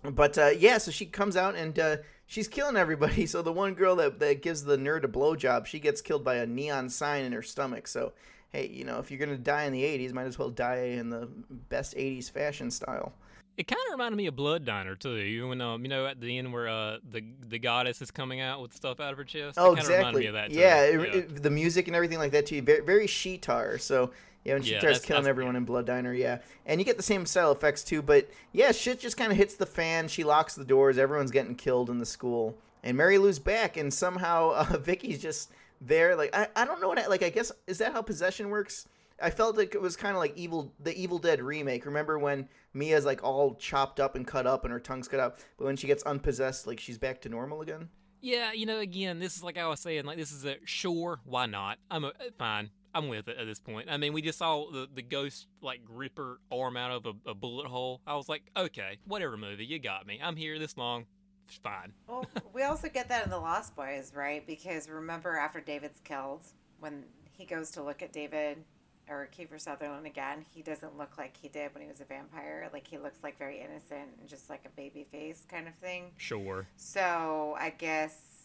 But 0.03 0.39
uh, 0.39 0.51
yeah, 0.57 0.79
so 0.79 0.91
she 0.91 1.07
comes 1.07 1.37
out 1.37 1.57
and 1.57 1.79
uh, 1.79 1.97
she's 2.27 2.49
killing 2.49 2.77
everybody. 2.77 3.27
So 3.27 3.43
the 3.43 3.53
one 3.53 3.75
girl 3.75 3.97
that, 3.97 4.19
that 4.21 4.43
gives 4.43 4.63
the 4.63 4.77
nerd 4.77 5.05
a 5.05 5.09
blowjob, 5.09 5.67
she 5.67 5.81
gets 5.81 6.01
killed 6.01 6.25
by 6.25 6.37
a 6.37 6.47
neon 6.47 6.89
sign 6.89 7.25
in 7.25 7.33
her 7.33 7.43
stomach. 7.43 7.89
So 7.89 8.13
hey, 8.53 8.69
you 8.69 8.85
know, 8.85 8.99
if 8.99 9.11
you're 9.11 9.21
gonna 9.21 9.37
die 9.37 9.65
in 9.65 9.73
the 9.73 9.83
'80s, 9.83 10.13
might 10.13 10.27
as 10.27 10.39
well 10.39 10.51
die 10.51 10.97
in 10.99 11.11
the 11.11 11.29
best 11.69 11.97
'80s 11.97 12.31
fashion 12.31 12.71
style. 12.71 13.13
It 13.57 13.67
kind 13.67 13.81
of 13.89 13.93
reminded 13.93 14.17
me 14.17 14.27
of 14.27 14.37
Blood 14.37 14.65
Diner 14.67 14.95
too. 14.97 15.15
You 15.17 15.49
when 15.49 15.61
um, 15.63 15.83
you 15.83 15.89
know 15.89 16.05
at 16.07 16.21
the 16.21 16.37
end 16.37 16.53
where 16.53 16.69
uh 16.69 16.99
the 17.11 17.25
the 17.49 17.59
goddess 17.59 18.03
is 18.03 18.11
coming 18.11 18.41
out 18.41 18.61
with 18.61 18.75
stuff 18.75 19.01
out 19.01 19.13
of 19.13 19.19
her 19.19 19.25
chest. 19.25 19.57
Oh, 19.59 19.73
it 19.73 19.77
kind 19.77 19.81
of 19.81 19.89
reminded 19.97 20.09
exactly. 20.09 20.21
me 20.23 20.27
of 20.27 20.35
that. 20.35 20.51
Yeah, 20.51 20.83
it, 20.83 21.15
it- 21.15 21.43
the 21.43 21.51
music 21.51 21.87
and 21.87 21.97
everything 21.97 22.19
like 22.19 22.33
that 22.33 22.47
too. 22.47 22.61
Very, 22.63 22.83
very 22.85 23.07
Sheetar. 23.07 23.81
So 23.81 24.11
yeah, 24.45 24.55
when 24.55 24.63
she 24.63 24.73
Yeah, 24.73 24.81
that's- 24.81 25.01
killing 25.01 25.23
that's- 25.23 25.31
everyone 25.31 25.57
in 25.57 25.65
Blood 25.65 25.87
Diner, 25.87 26.13
yeah, 26.13 26.39
and 26.67 26.81
you 26.81 26.85
get 26.85 26.97
the 26.99 27.03
same 27.03 27.25
style 27.25 27.51
effects 27.51 27.83
too. 27.83 28.03
But 28.03 28.29
yeah, 28.53 28.73
shit 28.73 29.01
just 29.01 29.17
kind 29.17 29.33
of 29.33 29.39
hits 29.39 29.55
the 29.55 29.67
fan. 29.67 30.09
She 30.09 30.23
locks 30.23 30.55
the 30.55 30.65
doors. 30.65 30.99
Everyone's 30.99 31.31
getting 31.31 31.55
killed 31.55 31.89
in 31.89 31.99
the 31.99 32.07
school, 32.07 32.57
and 32.85 32.97
Mary 32.97 33.17
Lou's 33.17 33.39
back, 33.39 33.77
and 33.79 33.93
somehow 33.93 34.51
uh, 34.71 34.77
Vicky's 34.77 35.21
just 35.23 35.51
there. 35.81 36.15
Like 36.15 36.37
I, 36.37 36.49
I 36.55 36.67
don't 36.67 36.81
know 36.83 36.89
what. 36.89 36.99
I, 36.99 37.07
like 37.07 37.23
I 37.23 37.31
guess 37.31 37.51
is 37.67 37.79
that 37.79 37.93
how 37.93 38.03
possession 38.03 38.51
works? 38.51 38.87
I 39.21 39.31
felt 39.31 39.57
like 39.57 39.75
it 39.75 39.81
was 39.81 39.97
kind 39.97 40.15
of 40.15 40.21
like 40.21 40.37
evil, 40.37 40.75
the 40.81 40.95
Evil 40.95 41.19
Dead 41.19 41.41
remake. 41.41 41.87
Remember 41.87 42.19
when 42.19 42.49
Mia's 42.75 43.05
like 43.05 43.23
all 43.25 43.55
chopped 43.55 44.01
up 44.01 44.15
and 44.15 44.27
cut 44.27 44.47
up, 44.47 44.65
and 44.65 44.73
her 44.73 44.81
tongue's 44.81 45.09
cut 45.09 45.21
up, 45.21 45.41
but 45.57 45.65
when 45.65 45.77
she 45.77 45.87
gets 45.87 46.03
unpossessed, 46.03 46.67
like 46.67 46.81
she's 46.81 46.99
back 46.99 47.21
to 47.23 47.29
normal 47.29 47.63
again. 47.63 47.89
Yeah, 48.21 48.53
you 48.53 48.67
know, 48.67 48.81
again, 48.81 49.19
this 49.19 49.37
is 49.37 49.43
like 49.43 49.59
I 49.59 49.67
was 49.67 49.81
saying, 49.81 50.05
like 50.05 50.19
this 50.19 50.33
is 50.33 50.45
a 50.45 50.57
sure, 50.65 51.21
why 51.25 51.47
not? 51.47 51.79
I'm 51.91 52.05
a, 52.05 52.13
fine. 52.39 52.71
I'm 52.95 53.09
with 53.09 53.29
it 53.29 53.37
at 53.37 53.47
this 53.47 53.61
point. 53.61 53.89
I 53.91 53.99
mean, 53.99 54.15
we 54.15 54.23
just 54.23 54.39
saw 54.39 54.71
the, 54.71 54.89
the 54.93 55.03
ghost 55.03 55.49
like 55.61 55.81
rip 55.89 56.17
her 56.17 56.39
arm 56.51 56.77
out 56.77 56.91
of 56.91 57.07
a, 57.07 57.31
a 57.31 57.35
bullet 57.35 57.67
hole. 57.67 58.01
I 58.07 58.17
was 58.17 58.29
like, 58.29 58.43
okay, 58.57 58.99
whatever 59.07 59.37
movie, 59.37 59.67
you 59.67 59.79
got 59.79 60.07
me. 60.07 60.19
I'm 60.23 60.35
here 60.35 60.59
this 60.59 60.77
long, 60.77 61.07
it's 61.47 61.59
fine. 61.59 61.93
Well, 62.09 62.27
we 62.55 62.63
also 62.63 62.89
get 62.89 63.09
that 63.11 63.25
in 63.25 63.31
the 63.31 63.39
Lost 63.39 63.77
Boys, 63.77 64.13
right? 64.15 64.47
Because 64.47 64.89
remember 64.89 65.37
after 65.37 65.61
David's 65.61 66.01
killed, 66.01 66.47
when 66.81 67.05
he 67.33 67.45
goes 67.45 67.71
to 67.73 67.83
look 67.83 68.03
at 68.03 68.13
David 68.13 68.65
or 69.09 69.29
Kiefer 69.37 69.61
Sutherland 69.61 70.07
again, 70.07 70.45
he 70.55 70.63
doesn't 70.63 70.97
look 70.99 71.19
like 71.19 71.37
he 71.37 71.49
did 71.49 71.73
when 71.75 71.83
he 71.83 71.89
was 71.89 72.01
a 72.01 72.05
vampire. 72.05 72.69
Like 72.73 72.87
he 72.87 72.99
looks 72.99 73.23
like 73.23 73.39
very 73.39 73.61
innocent 73.61 74.11
and 74.21 74.29
just 74.29 74.51
like 74.51 74.65
a 74.67 74.71
baby 74.71 75.07
face 75.11 75.45
kind 75.49 75.69
of 75.69 75.75
thing. 75.77 76.13
Sure. 76.17 76.67
So 76.77 77.57
I 77.59 77.71
guess 77.71 78.37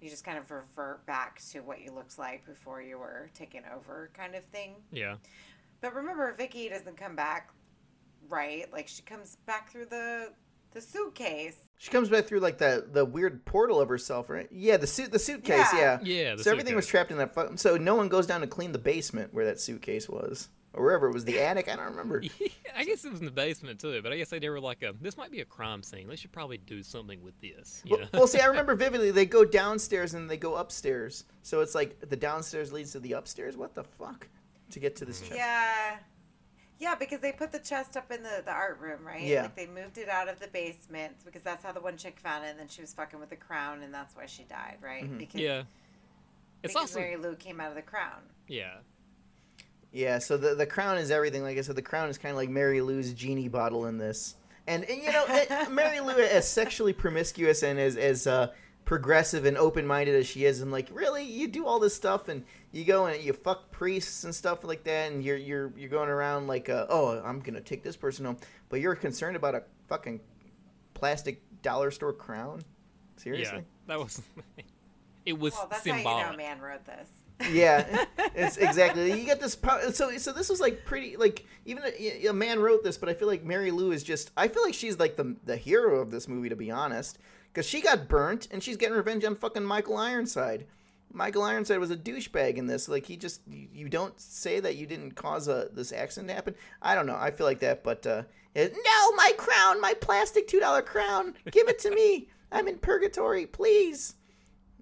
you 0.00 0.10
just 0.10 0.24
kind 0.24 0.36
of 0.36 0.50
revert 0.50 1.06
back 1.06 1.40
to 1.52 1.60
what 1.60 1.80
you 1.80 1.92
looked 1.92 2.18
like 2.18 2.44
before 2.46 2.82
you 2.82 2.98
were 2.98 3.30
taken 3.34 3.62
over, 3.74 4.10
kind 4.14 4.34
of 4.34 4.44
thing. 4.44 4.74
Yeah. 4.92 5.16
But 5.80 5.94
remember, 5.94 6.32
Vicky 6.34 6.68
doesn't 6.68 6.96
come 6.96 7.16
back 7.16 7.50
right. 8.28 8.70
Like 8.72 8.88
she 8.88 9.02
comes 9.02 9.36
back 9.46 9.70
through 9.70 9.86
the 9.86 10.32
the 10.72 10.80
suitcase, 10.80 11.63
She 11.76 11.90
comes 11.90 12.08
back 12.08 12.26
through 12.26 12.40
like 12.40 12.58
the 12.58 12.86
the 12.90 13.04
weird 13.04 13.44
portal 13.44 13.80
of 13.80 13.88
herself, 13.88 14.30
right? 14.30 14.48
Yeah, 14.50 14.76
the 14.76 14.86
suit, 14.86 15.12
the 15.12 15.18
suitcase. 15.18 15.66
Yeah. 15.74 15.98
Yeah. 16.02 16.24
Yeah, 16.24 16.34
the 16.36 16.44
so 16.44 16.50
everything 16.50 16.74
was 16.76 16.86
trapped 16.86 17.10
in 17.10 17.18
that. 17.18 17.34
Fu- 17.34 17.56
so 17.56 17.76
no 17.76 17.94
one 17.94 18.08
goes 18.08 18.26
down 18.26 18.40
to 18.40 18.46
clean 18.46 18.72
the 18.72 18.78
basement 18.78 19.34
where 19.34 19.44
that 19.46 19.60
suitcase 19.60 20.08
was, 20.08 20.48
or 20.72 20.84
wherever 20.84 21.08
it 21.08 21.12
was, 21.12 21.24
the 21.24 21.40
attic. 21.40 21.68
I 21.68 21.76
don't 21.76 21.86
remember. 21.90 22.22
I 22.76 22.84
guess 22.84 23.04
it 23.04 23.10
was 23.10 23.20
in 23.20 23.26
the 23.26 23.32
basement 23.32 23.80
too, 23.80 24.00
but 24.02 24.12
I 24.12 24.16
guess 24.16 24.30
they 24.30 24.48
were 24.48 24.60
like, 24.60 24.82
a, 24.82 24.94
"This 25.00 25.16
might 25.16 25.30
be 25.30 25.40
a 25.40 25.44
crime 25.44 25.82
scene. 25.82 26.08
They 26.08 26.16
should 26.16 26.32
probably 26.32 26.58
do 26.58 26.82
something 26.82 27.22
with 27.22 27.38
this." 27.40 27.82
You 27.84 27.96
Well, 27.96 28.00
know? 28.00 28.08
well, 28.14 28.26
see, 28.26 28.40
I 28.40 28.46
remember 28.46 28.74
vividly. 28.76 29.10
They 29.10 29.26
go 29.26 29.44
downstairs 29.44 30.14
and 30.14 30.30
they 30.30 30.36
go 30.36 30.54
upstairs. 30.56 31.24
So 31.42 31.60
it's 31.60 31.74
like 31.74 32.08
the 32.08 32.16
downstairs 32.16 32.72
leads 32.72 32.92
to 32.92 33.00
the 33.00 33.12
upstairs. 33.12 33.56
What 33.56 33.74
the 33.74 33.84
fuck? 33.84 34.28
To 34.70 34.80
get 34.80 34.96
to 34.96 35.04
this 35.04 35.18
mm-hmm. 35.20 35.34
chest. 35.34 35.38
Yeah. 35.38 35.96
Yeah, 36.84 36.94
because 36.94 37.20
they 37.20 37.32
put 37.32 37.50
the 37.50 37.58
chest 37.58 37.96
up 37.96 38.10
in 38.12 38.22
the, 38.22 38.42
the 38.44 38.52
art 38.52 38.78
room, 38.78 39.06
right? 39.06 39.22
Yeah. 39.22 39.42
Like 39.42 39.56
they 39.56 39.66
moved 39.66 39.96
it 39.96 40.08
out 40.10 40.28
of 40.28 40.38
the 40.38 40.48
basement 40.48 41.14
because 41.24 41.42
that's 41.42 41.64
how 41.64 41.72
the 41.72 41.80
one 41.80 41.96
chick 41.96 42.20
found 42.20 42.44
it, 42.44 42.48
and 42.50 42.58
then 42.58 42.68
she 42.68 42.82
was 42.82 42.92
fucking 42.92 43.18
with 43.18 43.30
the 43.30 43.36
crown, 43.36 43.82
and 43.82 43.92
that's 43.94 44.14
why 44.14 44.26
she 44.26 44.42
died, 44.44 44.76
right? 44.82 45.04
Mhm. 45.04 45.18
Because, 45.18 45.40
yeah, 45.40 45.62
it's 46.62 46.74
because 46.74 46.76
also 46.76 47.00
Mary 47.00 47.16
Lou 47.16 47.34
came 47.36 47.58
out 47.60 47.70
of 47.70 47.74
the 47.76 47.82
crown. 47.82 48.20
yeah, 48.48 48.74
Yeah, 49.92 50.18
so 50.18 50.36
the 50.36 50.54
the 50.54 50.66
crown 50.66 50.98
is 50.98 51.10
everything. 51.10 51.42
Like 51.42 51.56
I 51.56 51.62
said, 51.62 51.76
the 51.76 51.82
crown 51.82 52.08
is 52.10 52.18
kind 52.18 52.30
of 52.32 52.36
like 52.36 52.50
Mary 52.50 52.80
Lou's 52.80 53.12
genie 53.14 53.48
bottle 53.48 53.86
in 53.86 53.96
this. 53.98 54.34
And, 54.66 54.84
and 54.84 55.02
you 55.02 55.12
know, 55.12 55.24
it- 55.28 55.70
Mary 55.70 56.00
Lou, 56.00 56.18
as 56.22 56.48
sexually 56.48 56.92
promiscuous 56.92 57.62
and 57.62 57.78
as 57.78 57.96
as 57.96 58.26
uh, 58.26 58.48
progressive 58.84 59.44
and 59.44 59.56
open 59.56 59.86
minded 59.86 60.14
as 60.14 60.26
she 60.26 60.44
is, 60.44 60.60
and 60.60 60.70
like, 60.70 60.88
really, 60.92 61.24
you 61.24 61.48
do 61.48 61.66
all 61.66 61.78
this 61.78 61.94
stuff 61.94 62.28
and 62.28 62.44
you 62.72 62.84
go 62.84 63.06
and 63.06 63.22
you 63.22 63.32
fuck 63.32 63.70
priests 63.70 64.24
and 64.24 64.34
stuff 64.34 64.64
like 64.64 64.84
that, 64.84 65.12
and 65.12 65.24
you're 65.24 65.36
you're 65.36 65.72
you're 65.76 65.88
going 65.90 66.08
around 66.08 66.46
like, 66.46 66.68
uh, 66.68 66.86
oh, 66.88 67.20
I'm 67.24 67.40
gonna 67.40 67.60
take 67.60 67.82
this 67.82 67.96
person 67.96 68.24
home, 68.24 68.36
but 68.68 68.80
you're 68.80 68.94
concerned 68.96 69.36
about 69.36 69.54
a 69.54 69.62
fucking 69.88 70.20
plastic 70.94 71.42
dollar 71.62 71.90
store 71.90 72.12
crown. 72.12 72.62
Seriously? 73.16 73.58
yeah. 73.58 73.62
That 73.86 73.98
was 74.00 74.22
it 75.26 75.38
was 75.38 75.54
Well, 75.54 75.68
that's 75.70 75.82
symbolic. 75.82 76.24
how 76.26 76.30
you 76.32 76.36
know 76.36 76.42
man 76.42 76.60
wrote 76.60 76.84
this. 76.84 77.08
yeah, 77.52 78.04
it's 78.36 78.56
exactly. 78.58 79.10
You 79.18 79.24
get 79.26 79.40
this. 79.40 79.56
po- 79.56 79.90
So, 79.90 80.16
so 80.18 80.32
this 80.32 80.48
was 80.48 80.60
like 80.60 80.84
pretty. 80.84 81.16
Like 81.16 81.44
even 81.64 81.82
a, 81.84 82.26
a 82.26 82.32
man 82.32 82.60
wrote 82.60 82.84
this, 82.84 82.96
but 82.96 83.08
I 83.08 83.14
feel 83.14 83.26
like 83.26 83.44
Mary 83.44 83.72
Lou 83.72 83.90
is 83.90 84.04
just. 84.04 84.30
I 84.36 84.46
feel 84.46 84.62
like 84.62 84.74
she's 84.74 84.98
like 85.00 85.16
the 85.16 85.34
the 85.44 85.56
hero 85.56 86.00
of 86.00 86.12
this 86.12 86.28
movie, 86.28 86.48
to 86.48 86.54
be 86.56 86.70
honest, 86.70 87.18
because 87.54 87.68
she 87.68 87.80
got 87.80 88.08
burnt 88.08 88.48
and 88.50 88.62
she's 88.62 88.76
getting 88.76 88.96
revenge 88.96 89.24
on 89.24 89.36
fucking 89.36 89.64
Michael 89.64 89.96
Ironside. 89.96 90.66
Michael 91.12 91.44
Ironside 91.44 91.78
was 91.78 91.92
a 91.92 91.96
douchebag 91.96 92.56
in 92.56 92.66
this. 92.66 92.88
Like 92.88 93.06
he 93.06 93.16
just. 93.16 93.40
You, 93.48 93.68
you 93.72 93.88
don't 93.88 94.18
say 94.20 94.58
that 94.58 94.74
you 94.74 94.86
didn't 94.86 95.12
cause 95.12 95.46
a 95.46 95.68
this 95.72 95.92
accident 95.92 96.28
to 96.28 96.34
happen. 96.34 96.54
I 96.82 96.96
don't 96.96 97.06
know. 97.06 97.16
I 97.16 97.30
feel 97.30 97.46
like 97.46 97.60
that, 97.60 97.84
but 97.84 98.04
uh, 98.06 98.24
it, 98.54 98.72
no, 98.72 99.12
my 99.12 99.32
crown, 99.36 99.80
my 99.80 99.94
plastic 100.00 100.48
two 100.48 100.58
dollar 100.58 100.82
crown, 100.82 101.34
give 101.50 101.68
it 101.68 101.78
to 101.80 101.90
me. 101.94 102.28
I'm 102.52 102.68
in 102.68 102.78
purgatory, 102.78 103.46
please. 103.46 104.14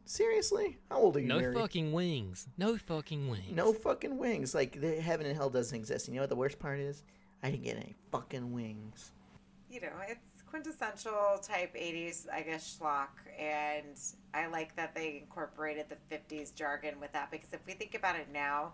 Seriously, 0.04 0.78
how 0.90 0.98
old 0.98 1.16
are 1.16 1.20
you, 1.20 1.28
no 1.28 1.38
Mary? 1.38 1.54
fucking 1.54 1.92
wings. 1.92 2.48
No 2.58 2.76
fucking 2.76 3.28
wings. 3.28 3.52
No 3.52 3.72
fucking 3.72 4.18
wings. 4.18 4.54
Like 4.54 4.80
the 4.80 5.00
heaven 5.00 5.26
and 5.26 5.36
hell 5.36 5.48
doesn't 5.48 5.76
exist. 5.76 6.08
And 6.08 6.14
you 6.14 6.18
know 6.18 6.24
what 6.24 6.30
the 6.30 6.36
worst 6.36 6.58
part 6.58 6.80
is? 6.80 7.02
I 7.42 7.50
didn't 7.50 7.64
get 7.64 7.76
any 7.76 7.94
fucking 8.10 8.52
wings. 8.52 9.12
You 9.70 9.80
know, 9.80 9.92
it's 10.06 10.31
quintessential 10.52 11.40
type 11.42 11.74
80s, 11.74 12.26
I 12.30 12.42
guess, 12.42 12.78
schlock. 12.78 13.08
And 13.38 13.98
I 14.34 14.46
like 14.48 14.76
that 14.76 14.94
they 14.94 15.22
incorporated 15.22 15.86
the 15.88 15.96
50s 16.14 16.54
jargon 16.54 17.00
with 17.00 17.10
that 17.14 17.30
because 17.30 17.54
if 17.54 17.60
we 17.66 17.72
think 17.72 17.94
about 17.94 18.16
it 18.16 18.28
now, 18.30 18.72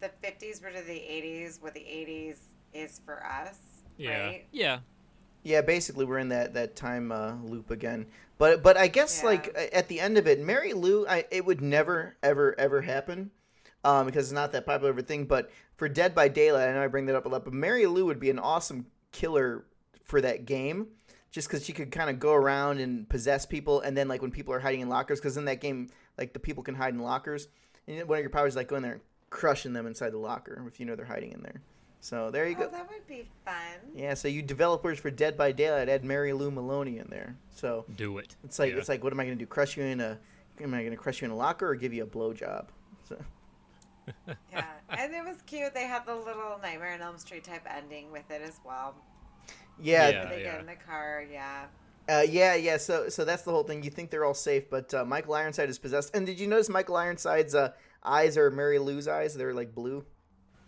the 0.00 0.10
50s 0.22 0.60
were 0.60 0.70
to 0.72 0.82
the 0.82 0.92
80s 0.92 1.62
what 1.62 1.74
the 1.74 1.80
80s 1.80 2.38
is 2.74 3.00
for 3.06 3.24
us. 3.24 3.58
Yeah. 3.96 4.26
Right? 4.26 4.46
Yeah. 4.50 4.80
Yeah, 5.44 5.60
basically 5.60 6.04
we're 6.04 6.18
in 6.18 6.28
that 6.30 6.54
that 6.54 6.74
time 6.74 7.12
uh, 7.12 7.34
loop 7.44 7.70
again. 7.70 8.06
But 8.38 8.64
but 8.64 8.76
I 8.76 8.88
guess 8.88 9.20
Yeah. 9.22 9.28
like 9.28 9.70
at 9.72 9.86
the 9.88 10.00
end 10.00 10.18
of 10.18 10.26
it, 10.26 10.40
Mary 10.40 10.72
Lou, 10.72 11.06
I, 11.06 11.24
it 11.30 11.44
would 11.44 11.60
never 11.60 12.16
ever 12.22 12.58
ever 12.58 12.82
happen. 12.82 13.30
Um, 13.84 14.06
because 14.06 14.26
it's 14.26 14.32
not 14.32 14.52
that 14.52 14.66
popular 14.66 14.90
of 14.90 14.98
a 14.98 15.02
thing. 15.02 15.24
But 15.24 15.50
for 15.76 15.88
Dead 15.88 16.14
by 16.14 16.28
Daylight, 16.28 16.68
I 16.68 16.72
know 16.72 16.82
I 16.82 16.86
bring 16.88 17.06
that 17.06 17.16
up 17.16 17.26
a 17.26 17.28
lot, 17.28 17.44
but 17.44 17.52
Mary 17.52 17.86
Lou 17.86 18.06
would 18.06 18.20
be 18.20 18.30
an 18.30 18.38
awesome 18.38 18.86
killer 19.10 19.64
for 20.04 20.20
that 20.20 20.46
game, 20.46 20.88
just 21.32 21.48
because 21.48 21.64
she 21.64 21.72
could 21.72 21.90
kind 21.90 22.08
of 22.10 22.20
go 22.20 22.32
around 22.34 22.78
and 22.78 23.08
possess 23.08 23.44
people, 23.46 23.80
and 23.80 23.96
then 23.96 24.06
like 24.06 24.22
when 24.22 24.30
people 24.30 24.54
are 24.54 24.60
hiding 24.60 24.80
in 24.82 24.88
lockers, 24.88 25.18
because 25.18 25.36
in 25.36 25.46
that 25.46 25.60
game, 25.60 25.88
like 26.16 26.32
the 26.32 26.38
people 26.38 26.62
can 26.62 26.74
hide 26.76 26.94
in 26.94 27.00
lockers, 27.00 27.48
and 27.88 28.06
one 28.08 28.18
of 28.18 28.22
your 28.22 28.30
powers 28.30 28.52
is 28.52 28.56
like 28.56 28.68
going 28.68 28.82
there 28.82 28.92
and 28.92 29.00
crushing 29.30 29.72
them 29.72 29.86
inside 29.86 30.10
the 30.10 30.18
locker 30.18 30.62
if 30.68 30.78
you 30.78 30.86
know 30.86 30.94
they're 30.94 31.04
hiding 31.06 31.32
in 31.32 31.42
there. 31.42 31.60
So 32.00 32.30
there 32.30 32.46
you 32.48 32.56
Oh, 32.58 32.64
go. 32.64 32.68
that 32.68 32.88
would 32.90 33.06
be 33.06 33.28
fun. 33.44 33.54
Yeah, 33.94 34.14
so 34.14 34.26
you 34.28 34.42
developers 34.42 34.98
for 34.98 35.10
Dead 35.10 35.36
by 35.36 35.52
Daylight 35.52 35.88
add 35.88 36.04
Mary 36.04 36.32
Lou 36.32 36.50
Maloney 36.50 36.98
in 36.98 37.06
there. 37.08 37.36
So 37.54 37.84
Do 37.96 38.18
it. 38.18 38.34
it's 38.44 38.58
like 38.58 38.72
Yeah. 38.72 38.78
it's 38.78 38.88
like 38.88 39.02
what 39.04 39.12
am 39.12 39.20
I 39.20 39.24
going 39.24 39.38
to 39.38 39.42
do? 39.42 39.46
Crush 39.46 39.76
you 39.76 39.84
in 39.84 40.00
a 40.00 40.18
am 40.60 40.74
I 40.74 40.78
going 40.80 40.90
to 40.90 40.96
crush 40.96 41.22
you 41.22 41.26
in 41.26 41.30
a 41.30 41.36
locker 41.36 41.68
or 41.68 41.74
give 41.76 41.92
you 41.94 42.02
a 42.02 42.06
blowjob? 42.06 42.66
So 43.08 43.16
Yeah. 44.52 44.64
and 44.90 45.14
it 45.14 45.24
was 45.24 45.36
cute. 45.46 45.72
They 45.74 45.84
had 45.86 46.04
the 46.04 46.14
little 46.16 46.58
Nightmare 46.60 46.92
on 46.94 47.00
Elm 47.02 47.18
Street 47.18 47.44
type 47.44 47.62
ending 47.72 48.10
with 48.10 48.28
it 48.30 48.42
as 48.42 48.58
well. 48.66 48.96
Yeah, 49.80 50.08
Yeah. 50.08 50.24
they 50.28 50.42
get 50.42 50.60
in 50.60 50.66
the 50.66 50.74
car, 50.76 51.24
yeah. 51.30 51.66
Uh, 52.08 52.22
yeah, 52.28 52.54
yeah. 52.56 52.76
So, 52.76 53.08
so 53.08 53.24
that's 53.24 53.42
the 53.42 53.52
whole 53.52 53.62
thing. 53.62 53.82
You 53.82 53.90
think 53.90 54.10
they're 54.10 54.24
all 54.24 54.34
safe, 54.34 54.68
but 54.68 54.92
uh, 54.92 55.04
Michael 55.04 55.34
Ironside 55.34 55.68
is 55.70 55.78
possessed. 55.78 56.14
And 56.14 56.26
did 56.26 56.38
you 56.40 56.46
notice 56.48 56.68
Michael 56.68 56.96
Ironside's 56.96 57.54
uh, 57.54 57.72
eyes 58.02 58.36
are 58.36 58.50
Mary 58.50 58.78
Lou's 58.80 59.06
eyes? 59.06 59.34
They're 59.34 59.54
like 59.54 59.74
blue. 59.74 60.04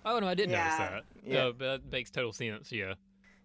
Oh 0.05 0.18
no, 0.20 0.28
I 0.28 0.34
didn't 0.34 0.52
Yeah. 0.52 0.64
notice 0.64 0.78
that. 0.78 1.05
Yeah. 1.24 1.34
No, 1.34 1.52
but 1.52 1.64
that 1.82 1.92
makes 1.92 2.11
total 2.11 2.32
sense. 2.32 2.70
Yeah. 2.70 2.94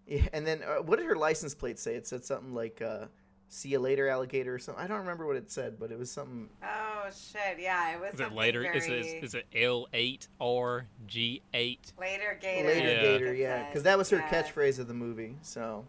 Yeah, 0.05 0.27
and 0.33 0.45
then 0.45 0.61
uh, 0.63 0.81
what 0.83 0.97
did 0.99 1.05
her 1.07 1.15
license 1.15 1.53
plate 1.55 1.77
say? 1.79 1.95
It 1.95 2.07
said 2.07 2.23
something 2.25 2.53
like 2.53 2.81
uh, 2.81 3.05
"See 3.49 3.69
you 3.69 3.79
later, 3.79 4.07
alligator" 4.07 4.53
or 4.55 4.59
something. 4.59 4.83
I 4.83 4.87
don't 4.87 4.99
remember 4.99 5.25
what 5.25 5.35
it 5.35 5.51
said, 5.51 5.79
but 5.79 5.91
it 5.91 5.97
was 5.99 6.11
something. 6.11 6.49
Oh 6.63 7.09
shit! 7.11 7.59
Yeah, 7.59 7.95
it 7.95 7.99
was. 7.99 8.13
Is 8.13 8.19
it 8.19 8.31
later? 8.33 8.61
Very... 8.61 8.77
Is 8.77 8.87
it 8.87 9.23
is 9.23 9.33
it 9.35 9.45
L 9.55 9.87
eight 9.93 10.27
R 10.39 10.85
G 11.07 11.41
eight? 11.53 11.91
later 11.99 12.37
Gator? 12.39 12.67
Later, 12.67 12.87
Yeah. 12.87 13.01
gator, 13.01 13.33
yeah, 13.33 13.67
because 13.67 13.83
that 13.83 13.97
was 13.97 14.09
her 14.11 14.17
Yeah. 14.17 14.29
catchphrase 14.29 14.79
of 14.79 14.87
the 14.87 14.93
movie. 14.93 15.35
So 15.41 15.85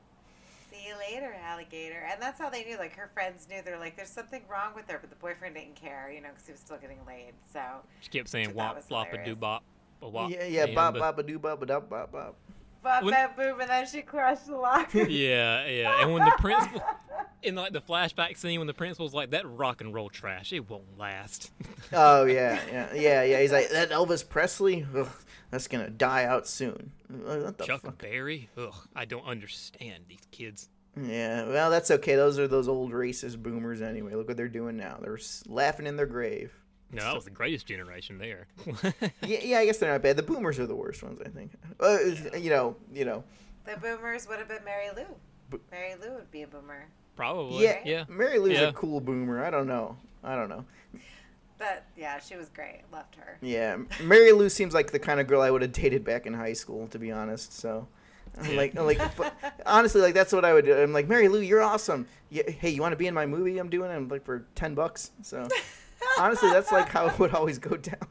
See 0.70 0.86
you 0.88 0.94
later, 0.96 1.34
alligator. 1.44 2.06
And 2.11 2.22
that's 2.22 2.38
how 2.40 2.48
they 2.48 2.64
knew. 2.64 2.78
Like 2.78 2.94
her 2.96 3.11
friends 3.12 3.46
knew. 3.50 3.61
They're 3.62 3.78
like, 3.78 3.96
"There's 3.96 4.08
something 4.08 4.42
wrong 4.48 4.72
with 4.74 4.88
her," 4.90 4.98
but 4.98 5.11
the 5.11 5.16
boyfriend 5.16 5.54
didn't 5.56 5.76
care, 5.76 6.11
you 6.14 6.20
know, 6.22 6.28
because 6.30 6.46
he 6.46 6.52
was 6.52 6.61
still 6.61 6.78
getting 6.78 7.04
laid. 7.06 7.34
So 7.52 7.61
She 8.00 8.08
kept 8.08 8.28
saying 8.30 8.48
That 8.48 8.56
wop 8.56 8.82
flop 8.84 9.08
a 9.08 9.11
hilarious. 9.11 9.34
doo 9.36 9.40
bop. 9.40 9.62
a 10.02 10.08
wop, 10.08 10.30
yeah, 10.30 10.44
yeah, 10.44 10.66
bop, 10.74 10.94
bop, 10.94 11.18
a 11.18 11.22
doo, 11.22 11.38
bop, 11.38 11.61
a 11.61 11.66
dop, 11.66 11.90
bop, 11.90 12.11
bop. 12.11 12.34
Bop, 12.83 13.03
When- 13.05 13.14
bop, 13.14 13.37
boom, 13.37 13.61
and 13.61 13.70
then 13.70 13.87
she 13.87 14.03
crushed 14.03 14.47
the 14.47 14.57
locker. 14.57 15.03
Yeah, 15.09 15.66
yeah. 15.66 16.03
And 16.03 16.12
when 16.12 16.24
the 16.24 16.33
principal 16.39 16.83
in 17.43 17.55
like 17.55 17.72
the 17.72 17.81
flashback 17.81 18.37
scene 18.37 18.61
when 18.61 18.66
the 18.66 18.74
principal's 18.74 19.14
like 19.14 19.31
that 19.31 19.49
rock 19.49 19.81
and 19.81 19.95
roll 19.95 20.09
trash, 20.11 20.53
it 20.53 20.68
won't 20.68 20.99
last. 20.99 21.51
Oh 21.93 22.24
yeah, 22.24 22.61
yeah, 22.70 22.95
yeah, 22.95 23.22
yeah. 23.24 23.41
He's 23.41 23.51
like 23.51 23.70
that 23.70 23.91
Elvis 23.91 24.26
Presley. 24.28 24.87
Ugh, 24.97 25.09
that's 25.51 25.66
gonna 25.66 25.91
die 25.91 26.24
out 26.24 26.47
soon. 26.47 26.93
What 27.09 27.59
the 27.59 27.64
Chuck 27.64 27.81
fuck? 27.83 27.99
Berry? 27.99 28.49
Ugh, 28.57 28.74
I 28.95 29.07
don't 29.07 29.24
understand 29.26 30.05
these 30.09 30.20
kids. 30.31 30.68
Yeah, 31.01 31.47
well, 31.49 31.68
that's 31.70 31.91
okay. 31.91 32.14
Those 32.14 32.39
are 32.39 32.47
those 32.47 32.68
old 32.68 32.93
racist 32.93 33.43
boomers 33.43 33.81
anyway. 33.83 34.14
Look 34.14 34.28
what 34.28 34.37
they're 34.37 34.49
doing 34.49 34.76
now. 34.76 34.99
They're 35.01 35.18
laughing 35.49 35.87
in 35.87 35.97
their 35.97 36.07
grave. 36.07 36.53
No, 36.93 37.03
that 37.05 37.14
was 37.14 37.24
the 37.24 37.30
greatest 37.30 37.66
generation 37.66 38.18
there. 38.18 38.47
Yeah, 39.22 39.38
yeah. 39.43 39.59
I 39.59 39.66
guess 39.66 39.78
they're 39.78 39.93
not 39.93 40.03
bad. 40.03 40.16
The 40.16 40.22
boomers 40.22 40.59
are 40.59 40.66
the 40.66 40.74
worst 40.74 41.03
ones, 41.03 41.20
I 41.24 41.28
think. 41.28 41.53
Uh, 41.78 41.99
you 42.36 42.51
know, 42.51 42.76
you 42.93 43.05
know. 43.05 43.22
the 43.64 43.76
boomers 43.76 44.26
would 44.28 44.38
have 44.38 44.49
been 44.49 44.64
Mary 44.64 44.88
Lou. 44.97 45.05
Bo- 45.51 45.61
Mary 45.70 45.95
Lou 46.03 46.14
would 46.14 46.30
be 46.30 46.43
a 46.43 46.47
boomer. 46.49 46.86
Probably. 47.16 47.62
Yeah, 47.64 47.78
Yeah. 47.84 48.05
Mary 48.09 48.38
Lou's 48.38 48.55
Yeah. 48.59 48.68
a 48.68 48.72
cool 48.72 49.01
boomer. 49.01 49.45
I 49.45 49.51
don't 49.51 49.66
know. 49.68 49.97
I 50.24 50.34
don't 50.34 50.49
know. 50.49 50.64
But 51.59 51.84
yeah, 51.97 52.18
she 52.20 52.36
was 52.36 52.49
great. 52.49 52.80
Loved 52.91 53.14
her. 53.16 53.36
Yeah, 53.43 53.76
Mary 54.03 54.32
Lou 54.32 54.49
seems 54.49 54.72
like 54.72 54.91
the 54.93 54.99
kind 54.99 55.20
of 55.20 55.26
girl 55.26 55.43
I 55.43 55.51
would 55.51 55.61
have 55.62 55.72
dated 55.72 56.05
back 56.05 56.24
in 56.26 56.32
high 56.32 56.55
school, 56.55 56.86
to 56.88 56.99
be 56.99 57.12
honest. 57.12 57.53
So, 57.53 57.86
I'm 58.41 58.57
like, 58.57 58.78
I'm 58.78 58.86
like, 58.86 58.99
but 59.16 59.34
honestly, 59.66 60.01
like 60.01 60.14
that's 60.14 60.32
what 60.32 60.45
I 60.47 60.55
would 60.55 60.64
do. 60.64 60.74
I'm 60.74 60.95
like, 60.95 61.07
Mary 61.07 61.28
Lou, 61.28 61.41
you're 61.41 61.61
awesome. 61.61 62.07
Yeah, 62.30 62.49
hey, 62.49 62.70
you 62.70 62.80
want 62.80 62.93
to 62.93 62.97
be 62.97 63.07
in 63.09 63.14
my 63.14 63.26
movie? 63.26 63.59
I'm 63.59 63.68
doing. 63.68 63.91
I'm 63.91 64.09
like 64.09 64.24
for 64.24 64.47
ten 64.55 64.74
bucks. 64.74 65.11
So, 65.22 65.47
honestly, 66.18 66.51
that's 66.51 66.72
like 66.72 66.88
how 66.88 67.07
it 67.09 67.18
would 67.18 67.34
always 67.34 67.59
go 67.59 67.76
down. 67.76 68.07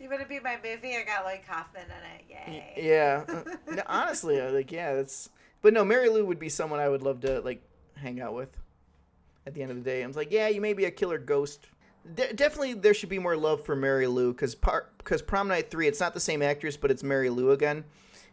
You 0.00 0.08
want 0.08 0.22
to 0.22 0.28
be 0.28 0.40
my 0.40 0.56
movie? 0.64 0.96
I 0.96 1.04
got 1.04 1.24
Lloyd 1.24 1.40
Kaufman 1.46 1.82
in 1.84 1.90
it. 1.90 2.46
Yay. 2.48 2.72
Yeah, 2.88 3.24
uh, 3.28 3.56
no, 3.74 3.82
honestly, 3.86 4.40
I 4.40 4.48
like, 4.48 4.72
yeah, 4.72 4.94
that's. 4.94 5.28
But 5.60 5.74
no, 5.74 5.84
Mary 5.84 6.08
Lou 6.08 6.24
would 6.24 6.38
be 6.38 6.48
someone 6.48 6.80
I 6.80 6.88
would 6.88 7.02
love 7.02 7.20
to 7.20 7.40
like 7.40 7.62
hang 7.94 8.20
out 8.20 8.34
with. 8.34 8.48
At 9.46 9.54
the 9.54 9.62
end 9.62 9.70
of 9.70 9.76
the 9.76 9.82
day, 9.82 10.02
I'm 10.02 10.12
like, 10.12 10.30
yeah, 10.30 10.48
you 10.48 10.60
may 10.60 10.72
be 10.72 10.84
a 10.86 10.90
killer 10.90 11.18
ghost. 11.18 11.66
De- 12.14 12.32
definitely, 12.32 12.74
there 12.74 12.94
should 12.94 13.08
be 13.08 13.18
more 13.18 13.36
love 13.36 13.64
for 13.64 13.76
Mary 13.76 14.06
Lou 14.06 14.32
because 14.32 14.54
part 14.54 14.96
because 14.98 15.20
Prom 15.20 15.48
Night 15.48 15.70
Three, 15.70 15.88
it's 15.88 16.00
not 16.00 16.14
the 16.14 16.20
same 16.20 16.42
actress, 16.42 16.76
but 16.76 16.90
it's 16.90 17.02
Mary 17.02 17.28
Lou 17.28 17.50
again, 17.50 17.84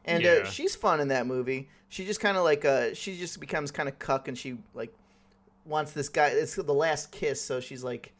and 0.05 0.25
uh, 0.25 0.45
she's 0.45 0.75
fun 0.75 1.01
in 1.01 1.09
that 1.09 1.27
movie. 1.27 1.67
She 1.89 2.05
just 2.05 2.21
kind 2.21 2.37
of 2.37 2.43
like 2.43 2.63
uh, 2.63 2.93
she 2.93 3.17
just 3.17 3.39
becomes 3.41 3.71
kind 3.71 3.89
of 3.89 3.99
cuck, 3.99 4.27
and 4.29 4.37
she 4.37 4.57
like 4.73 4.93
wants 5.65 5.91
this 5.91 6.09
guy. 6.09 6.27
It's 6.27 6.55
the 6.55 6.73
last 6.73 7.11
kiss, 7.11 7.41
so 7.41 7.59
she's 7.59 7.83
like, 7.83 8.13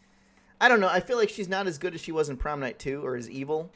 I 0.60 0.68
don't 0.68 0.80
know. 0.80 0.90
I 0.90 1.00
feel 1.00 1.18
like 1.18 1.30
she's 1.30 1.50
not 1.50 1.68
as 1.68 1.78
good 1.78 1.94
as 1.96 2.02
she 2.02 2.12
was 2.12 2.30
in 2.30 2.38
Prom 2.38 2.60
Night 2.60 2.80
Two, 2.80 3.06
or 3.06 3.16
as 3.16 3.30
evil. 3.30 3.72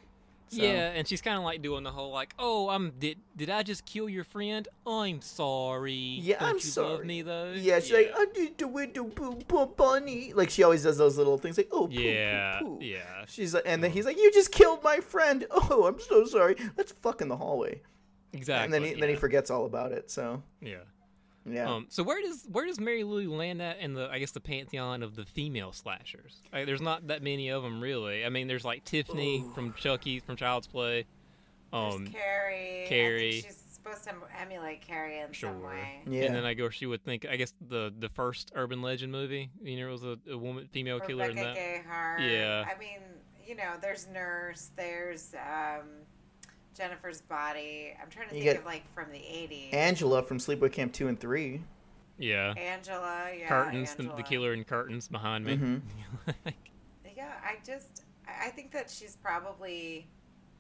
So. 0.50 0.64
Yeah, 0.64 0.92
and 0.96 1.08
she's 1.08 1.22
kind 1.22 1.38
of 1.38 1.44
like 1.44 1.62
doing 1.62 1.84
the 1.84 1.92
whole 1.92 2.12
like, 2.12 2.34
"Oh, 2.40 2.70
I'm 2.70 2.92
did 2.98 3.20
did 3.36 3.52
I 3.52 3.62
just 3.62 3.86
kill 3.86 4.10
your 4.10 4.24
friend? 4.24 4.68
I'm 4.88 5.22
sorry. 5.22 5.94
Yeah, 5.94 6.40
Don't 6.40 6.50
I'm 6.50 6.56
you 6.56 6.62
sorry. 6.62 6.90
Love 6.90 7.06
me 7.06 7.22
though. 7.22 7.54
Yeah, 7.56 7.80
she's 7.80 7.92
like, 7.92 8.12
I 8.18 8.26
did 8.34 8.58
the 8.58 8.68
window 8.68 9.04
poo 9.04 9.36
poo 9.36 9.68
bunny. 9.68 10.34
Like 10.34 10.50
she 10.50 10.64
always 10.64 10.82
does 10.82 10.98
those 10.98 11.20
little 11.20 11.38
things 11.38 11.56
like, 11.56 11.70
oh, 11.72 11.88
poo, 11.88 11.94
poo, 11.94 12.02
yeah, 12.02 12.60
poo. 12.60 12.80
yeah. 12.82 13.26
She's 13.28 13.54
like, 13.54 13.64
and 13.68 13.84
then 13.84 13.92
he's 13.92 14.06
like, 14.06 14.18
you 14.18 14.32
just 14.32 14.52
killed 14.52 14.84
my 14.84 14.98
friend. 14.98 15.46
Oh, 15.72 15.86
I'm 15.86 16.00
so 16.00 16.26
sorry. 16.26 16.56
Let's 16.78 16.94
fuck 16.94 17.22
in 17.22 17.28
the 17.28 17.36
hallway. 17.38 17.82
Exactly. 18.34 18.64
And 18.64 18.74
then 18.74 18.84
he, 18.84 18.90
yeah. 18.92 19.02
then 19.02 19.10
he 19.10 19.16
forgets 19.16 19.52
all 19.52 19.66
about 19.66 19.92
it. 19.92 20.10
So 20.10 20.42
yeah. 20.62 20.78
Yeah. 21.52 21.70
Um, 21.70 21.86
so 21.90 22.04
where 22.04 22.22
does 22.22 22.46
where 22.52 22.66
does 22.66 22.80
Mary 22.80 23.04
Lou 23.04 23.34
land 23.36 23.62
at 23.62 23.80
in 23.80 23.94
the 23.94 24.10
I 24.10 24.20
guess 24.20 24.32
the 24.32 24.40
pantheon 24.40 25.04
of 25.04 25.16
the 25.16 25.26
female 25.26 25.72
slashers? 25.74 26.42
Like, 26.54 26.66
there's 26.66 26.82
not 26.82 27.08
that 27.08 27.22
many 27.24 27.50
of 27.50 27.64
them 27.64 27.82
really. 27.82 28.26
I 28.26 28.30
mean, 28.30 28.48
there's 28.48 28.66
like 28.66 28.84
Tiffany 28.86 29.44
from 29.56 29.74
Chucky 29.74 30.20
from 30.20 30.36
Child's 30.36 30.68
Play. 30.68 31.06
There's 31.72 31.94
Um, 31.96 32.08
Carrie. 32.08 32.86
I 32.86 32.88
Carrie. 32.90 33.32
think 33.34 33.46
she's 33.46 33.64
supposed 33.72 34.04
to 34.06 34.14
emulate 34.42 34.82
Carrie 34.82 35.20
in 35.20 35.28
some 35.28 35.34
Sure. 35.34 35.54
way. 35.54 36.02
yeah. 36.08 36.24
and 36.24 36.36
then 36.36 36.46
I 36.46 36.54
guess 36.54 36.74
she 36.74 36.86
would 36.86 37.04
think 37.04 37.26
I 37.30 37.36
guess 37.36 37.54
the 37.62 37.94
the 37.98 38.10
first 38.10 38.52
urban 38.56 38.82
legend 38.82 39.12
movie, 39.12 39.50
you 39.62 39.80
know, 39.80 39.90
it 39.90 39.92
was 39.92 40.04
a, 40.04 40.18
a 40.30 40.38
woman 40.38 40.68
female 40.72 41.00
killer 41.00 41.26
in 41.26 41.36
Rebecca 41.38 41.54
that. 41.56 41.86
Gayheart. 41.86 42.32
Yeah. 42.32 42.66
I 42.68 42.78
mean, 42.80 43.00
you 43.48 43.56
know, 43.56 43.74
there's 43.82 44.08
Nurse. 44.08 44.72
There's 44.76 45.34
um, 45.36 45.86
Jennifer's 46.80 47.20
Body. 47.22 47.94
I'm 48.02 48.10
trying 48.10 48.30
to 48.30 48.38
You 48.38 48.44
think 48.44 48.60
of 48.60 48.66
like 48.66 48.84
from 48.96 49.12
the 49.12 49.18
80s. 49.20 49.74
Angela 49.74 50.24
from 50.24 50.38
Sleepaway 50.40 50.72
Camp 50.72 50.94
two 50.94 51.10
and 51.10 51.20
three. 51.20 51.62
Yeah. 52.18 52.54
Angela. 52.58 53.30
Yeah. 53.38 53.48
curtains, 53.50 53.94
the, 53.96 54.04
Angela. 54.04 54.18
the 54.18 54.24
killer 54.24 54.54
in 54.54 54.64
curtains 54.64 55.08
behind 55.10 55.46
me. 55.46 55.58
Mhm. 55.58 55.82
Yeah, 57.18 57.34
I 57.44 57.58
just, 57.66 58.04
I 58.26 58.48
I 58.48 58.50
think 58.52 58.72
that 58.72 58.90
she's 58.90 59.18
probably. 59.18 60.08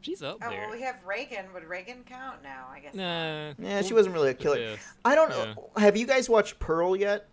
She's 0.01 0.21
up 0.21 0.39
Oh 0.43 0.49
there. 0.49 0.59
well, 0.61 0.71
we 0.71 0.81
have 0.81 0.95
Reagan. 1.05 1.45
Would 1.53 1.63
Reagan 1.63 2.03
count? 2.05 2.43
No, 2.43 2.49
I 2.69 2.79
guess. 2.81 2.93
not. 2.93 3.55
Yeah, 3.65 3.81
she 3.81 3.93
wasn't 3.93 4.13
really 4.15 4.29
a 4.29 4.33
killer. 4.33 4.57
Yes. 4.59 4.79
I 5.05 5.15
don't 5.15 5.29
Yeah. 5.31 5.53
know. 5.53 5.69
Have 5.77 5.95
you 5.95 6.05
guys 6.05 6.29
watched 6.29 6.59
Pearl 6.59 6.95
yet? 6.97 7.27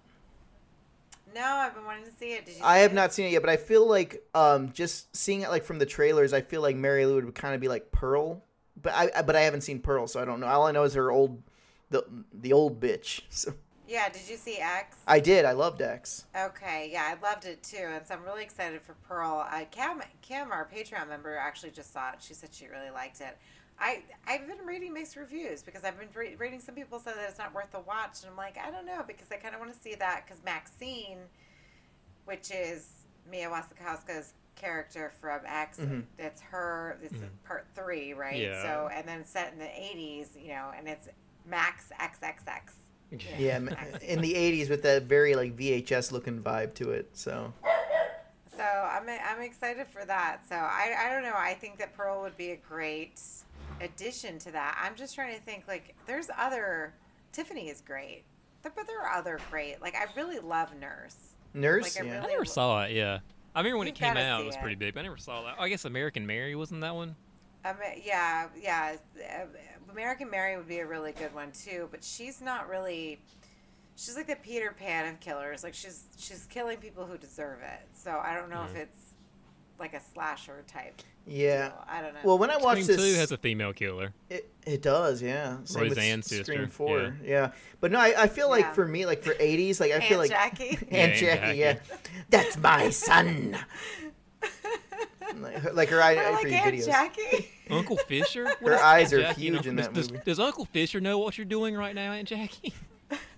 No, 1.34 1.42
I've 1.44 1.74
been 1.74 1.84
wanting 1.84 2.04
to 2.04 2.10
see 2.18 2.32
it. 2.34 2.46
Did 2.46 2.56
you? 2.56 2.62
I 2.64 2.78
have 2.78 2.92
it? 2.92 2.94
not 2.94 3.12
seen 3.12 3.26
it 3.26 3.32
yet, 3.32 3.42
but 3.42 3.50
I 3.50 3.56
feel 3.56 3.86
like 3.86 4.22
um, 4.34 4.72
just 4.72 5.14
seeing 5.14 5.40
it 5.42 5.50
like 5.50 5.64
from 5.64 5.78
the 5.80 5.86
trailers, 5.86 6.32
I 6.32 6.40
feel 6.40 6.60
like 6.62 6.76
Mary 6.76 7.04
Lou 7.04 7.16
would 7.16 7.34
kind 7.34 7.54
of 7.54 7.60
be 7.60 7.68
like 7.68 7.90
Pearl, 7.92 8.42
but 8.80 8.92
I 8.94 9.22
but 9.22 9.36
I 9.36 9.42
haven't 9.42 9.62
seen 9.62 9.80
Pearl, 9.80 10.06
so 10.06 10.20
I 10.20 10.24
don't 10.24 10.40
know. 10.40 10.46
All 10.46 10.66
I 10.66 10.72
know 10.72 10.84
is 10.84 10.94
her 10.94 11.10
old 11.10 11.42
the 11.90 12.04
the 12.32 12.52
old 12.52 12.80
bitch. 12.80 13.22
So 13.30 13.54
Yeah. 13.88 14.08
Did 14.08 14.28
you 14.28 14.36
see 14.36 14.58
X? 14.58 14.96
I 15.06 15.20
did. 15.20 15.44
I 15.44 15.52
loved 15.52 15.80
X. 15.80 16.24
Okay, 16.36 16.90
yeah, 16.92 17.14
I 17.14 17.24
loved 17.24 17.44
it 17.44 17.62
too, 17.62 17.86
and 17.88 18.06
so 18.06 18.14
I'm 18.14 18.24
really 18.24 18.42
excited 18.42 18.82
for 18.82 18.94
Pearl. 19.06 19.46
Uh, 19.50 19.64
Cam, 19.70 20.02
Cam, 20.22 20.50
our 20.50 20.68
Patreon 20.68 21.08
member, 21.08 21.36
actually 21.36 21.70
just 21.70 21.92
saw 21.92 22.10
it. 22.10 22.16
She 22.20 22.34
said 22.34 22.50
she 22.52 22.66
really 22.66 22.90
liked 22.90 23.20
it. 23.20 23.36
I 23.78 24.02
I've 24.26 24.46
been 24.46 24.66
reading 24.66 24.92
mixed 24.92 25.16
reviews 25.16 25.62
because 25.62 25.84
I've 25.84 25.98
been 25.98 26.08
re- 26.14 26.34
reading 26.36 26.60
some 26.60 26.74
people 26.74 26.98
say 26.98 27.12
that 27.14 27.28
it's 27.28 27.38
not 27.38 27.54
worth 27.54 27.72
the 27.72 27.80
watch, 27.80 28.22
and 28.22 28.30
I'm 28.30 28.36
like, 28.36 28.58
I 28.58 28.70
don't 28.70 28.86
know 28.86 29.04
because 29.06 29.28
I 29.30 29.36
kind 29.36 29.54
of 29.54 29.60
want 29.60 29.72
to 29.72 29.78
see 29.80 29.94
that 29.94 30.24
because 30.26 30.42
Maxine, 30.44 31.18
which 32.24 32.50
is 32.50 32.88
Mia 33.30 33.48
Wasikowska's 33.48 34.32
character 34.56 35.12
from 35.20 35.40
X, 35.46 35.78
Mhm. 35.78 36.04
it's 36.18 36.40
her. 36.40 36.98
It's 37.02 37.14
Mhm. 37.14 37.28
part 37.44 37.66
three, 37.74 38.12
right? 38.14 38.36
Yeah. 38.36 38.62
So 38.62 38.88
and 38.92 39.06
then 39.06 39.24
set 39.24 39.52
in 39.52 39.58
the 39.58 39.68
80s, 39.70 40.34
you 40.36 40.48
know, 40.48 40.72
and 40.76 40.88
it's 40.88 41.08
Max 41.44 41.90
XXX. 42.00 42.74
Yeah, 43.38 43.60
ma- 43.60 43.72
in 44.02 44.20
the 44.20 44.34
'80s 44.34 44.68
with 44.68 44.82
that 44.82 45.04
very 45.04 45.36
like 45.36 45.54
VHS 45.54 46.10
looking 46.10 46.42
vibe 46.42 46.74
to 46.74 46.90
it. 46.90 47.08
So 47.16 47.52
So 48.56 48.64
I'm 48.64 49.08
I'm 49.08 49.42
excited 49.42 49.86
for 49.86 50.04
that. 50.06 50.40
So 50.48 50.56
I 50.56 50.94
I 50.98 51.12
don't 51.12 51.22
know. 51.22 51.36
I 51.36 51.54
think 51.54 51.78
that 51.78 51.94
Pearl 51.94 52.22
would 52.22 52.36
be 52.36 52.50
a 52.50 52.56
great 52.56 53.20
addition 53.80 54.38
to 54.40 54.50
that. 54.52 54.76
I'm 54.82 54.96
just 54.96 55.14
trying 55.14 55.36
to 55.36 55.40
think 55.42 55.68
like 55.68 55.94
there's 56.06 56.30
other 56.36 56.94
Tiffany 57.32 57.68
is 57.68 57.80
great. 57.80 58.24
But 58.62 58.74
but 58.74 58.86
there 58.88 59.00
are 59.00 59.12
other 59.12 59.38
great. 59.50 59.80
Like 59.80 59.94
I 59.94 60.06
really 60.16 60.40
love 60.40 60.74
Nurse. 60.74 61.34
Nurse, 61.54 61.94
Like, 61.96 62.04
I 62.04 62.08
yeah. 62.08 62.14
I 62.14 62.18
really- 62.22 62.32
never 62.32 62.44
saw 62.44 62.82
it. 62.84 62.90
Yeah. 62.92 63.20
I 63.56 63.60
remember 63.60 63.78
when 63.78 63.86
You've 63.88 63.96
it 63.96 63.98
came 63.98 64.16
out, 64.16 64.42
it 64.42 64.46
was 64.46 64.54
it. 64.54 64.60
pretty 64.60 64.76
big. 64.76 64.94
But 64.94 65.00
I 65.00 65.02
never 65.04 65.16
saw 65.16 65.42
that. 65.42 65.56
Oh, 65.58 65.62
I 65.62 65.68
guess 65.68 65.84
American 65.84 66.26
Mary 66.26 66.54
wasn't 66.54 66.82
that 66.82 66.94
one. 66.94 67.16
Um, 67.64 67.74
yeah, 68.04 68.48
yeah. 68.60 68.96
uh, 69.18 69.46
American 69.90 70.30
Mary 70.30 70.56
would 70.56 70.68
be 70.68 70.78
a 70.80 70.86
really 70.86 71.12
good 71.12 71.34
one 71.34 71.50
too, 71.52 71.88
but 71.90 72.04
she's 72.04 72.40
not 72.40 72.68
really. 72.68 73.18
She's 73.96 74.14
like 74.14 74.26
the 74.26 74.36
Peter 74.36 74.72
Pan 74.78 75.12
of 75.12 75.20
killers. 75.20 75.64
Like 75.64 75.74
she's 75.74 76.04
she's 76.18 76.46
killing 76.50 76.76
people 76.76 77.06
who 77.06 77.16
deserve 77.16 77.60
it. 77.62 77.80
So 77.94 78.20
I 78.22 78.34
don't 78.34 78.50
know 78.50 78.62
if 78.64 78.74
Mhm. 78.74 78.82
it's 78.82 79.14
like 79.78 79.94
a 79.94 80.00
slasher 80.12 80.62
type. 80.68 81.00
Yeah. 81.26 81.68
deal. 81.68 81.84
I 81.88 82.00
don't 82.00 82.14
know. 82.14 82.20
Well, 82.24 82.38
when 82.38 82.50
I 82.50 82.56
watched 82.56 82.84
Scream 82.84 82.96
this, 82.98 83.12
Two 83.14 83.18
has 83.18 83.32
a 83.32 83.36
female 83.36 83.72
killer. 83.72 84.12
It, 84.30 84.48
it 84.64 84.82
does, 84.82 85.20
yeah. 85.22 85.56
Same 85.64 85.82
with 85.88 85.96
Roseanne's 85.98 86.26
Scream 86.26 86.44
sister, 86.44 86.66
Four, 86.68 87.16
yeah. 87.24 87.52
But 87.80 87.92
no, 87.92 87.98
I, 87.98 88.22
I 88.22 88.26
feel 88.28 88.48
like 88.48 88.64
Yeah. 88.64 88.72
for 88.72 88.86
me, 88.86 89.06
like 89.06 89.22
for 89.22 89.34
'80s, 89.34 89.80
like 89.80 89.92
I 89.92 90.00
feel 90.00 90.20
Aunt 90.20 90.30
like 90.30 90.30
Jackie. 90.30 90.68
Aunt 90.70 90.90
Yeah, 90.90 90.98
Aunt 90.98 91.14
Jackie, 91.16 91.40
Jackie. 91.40 91.58
yeah. 91.58 91.78
That's 92.30 92.56
my 92.58 92.90
son. 92.90 93.56
like, 95.40 95.54
her, 95.54 95.72
like 95.72 95.88
her 95.90 96.02
eye 96.02 96.14
I 96.16 96.30
like 96.30 96.42
for 96.42 96.48
Aunt 96.48 96.74
videos. 96.74 96.86
Jackie. 96.86 97.48
Uncle 97.70 97.96
Fisher. 97.96 98.44
What 98.60 98.70
Her 98.70 98.70
does 98.70 98.80
eyes 98.82 99.12
Aunt 99.12 99.22
are 99.22 99.26
Jackie 99.26 99.40
huge 99.42 99.64
know? 99.64 99.70
in 99.70 99.76
that 99.76 99.92
does- 99.92 100.10
movie. 100.10 100.22
Does 100.24 100.38
Uncle 100.40 100.64
Fisher 100.66 101.00
know 101.00 101.18
what 101.18 101.36
you're 101.36 101.44
doing 101.44 101.74
right 101.76 101.94
now, 101.94 102.12
Aunt 102.12 102.28
Jackie? 102.28 102.72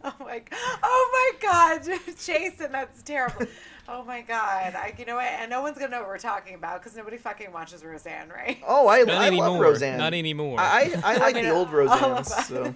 Oh, 0.04 0.14
oh 0.20 0.24
my, 0.24 0.38
god. 0.38 0.58
oh 0.82 1.32
my 1.42 1.48
God, 1.82 1.82
Jason, 2.24 2.70
that's 2.72 3.02
terrible. 3.02 3.46
Oh 3.90 4.04
my 4.04 4.20
God, 4.20 4.74
I, 4.74 4.92
you 4.98 5.06
know 5.06 5.16
what? 5.16 5.24
And 5.24 5.50
no 5.50 5.62
one's 5.62 5.78
gonna 5.78 5.90
know 5.90 6.00
what 6.00 6.08
we're 6.08 6.18
talking 6.18 6.54
about 6.54 6.80
because 6.82 6.94
nobody 6.96 7.16
fucking 7.16 7.50
watches 7.52 7.82
Roseanne, 7.82 8.28
right? 8.28 8.58
Oh, 8.66 8.86
I, 8.86 8.98
Not 9.02 9.22
I 9.22 9.26
anymore. 9.28 9.48
love 9.48 9.60
Roseanne. 9.60 9.96
Not 9.98 10.12
anymore. 10.14 10.60
I 10.60 10.92
I, 11.02 11.14
I 11.14 11.16
like 11.16 11.34
mean, 11.36 11.44
the 11.44 11.50
old 11.52 11.72
Roseanne. 11.72 12.24
So. 12.24 12.74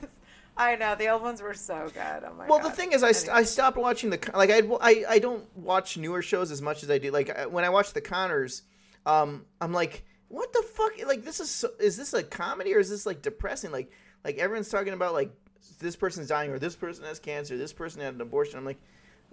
I 0.57 0.77
know 0.77 0.95
the 0.95 1.09
old 1.09 1.23
ones 1.23 1.43
were 1.43 1.53
so 1.55 1.91
good. 1.93 2.25
Oh 2.27 2.33
my 2.35 2.47
Well, 2.47 2.61
God. 2.61 2.73
the 2.73 2.77
thing 2.77 2.93
is, 2.93 3.03
I, 3.03 3.13
st- 3.13 3.35
I 3.35 3.43
stopped 3.43 3.77
watching 3.77 4.09
the 4.11 4.19
like 4.35 4.51
I, 4.51 4.63
I 4.81 5.05
I 5.09 5.19
don't 5.19 5.45
watch 5.57 5.97
newer 5.99 6.23
shows 6.23 6.51
as 6.51 6.63
much 6.63 6.83
as 6.83 6.91
I 6.91 6.97
do. 6.99 7.11
Like 7.11 7.29
I- 7.37 7.47
when 7.47 7.65
I 7.65 7.69
watch 7.69 7.93
the 7.93 8.01
Conners, 8.01 8.63
um, 9.05 9.45
I'm 9.61 9.73
like, 9.75 10.05
what 10.29 10.51
the 10.55 10.63
fuck? 10.63 10.93
Like 11.07 11.25
this 11.25 11.41
is 11.41 11.51
so, 11.51 11.69
is 11.79 11.97
this 11.99 12.15
a 12.15 12.23
comedy 12.23 12.75
or 12.75 12.79
is 12.79 12.89
this 12.89 13.05
like 13.05 13.21
depressing? 13.21 13.71
Like 13.71 13.91
like 14.25 14.39
everyone's 14.39 14.71
talking 14.71 14.95
about 14.95 15.13
like 15.13 15.31
this 15.79 15.97
person's 15.97 16.29
dying 16.29 16.51
or 16.51 16.59
this 16.59 16.75
person 16.77 17.05
has 17.05 17.19
cancer, 17.19 17.57
this 17.59 17.73
person 17.75 18.01
had 18.01 18.15
an 18.15 18.21
abortion. 18.23 18.59
I'm 18.59 18.65
like, 18.65 18.81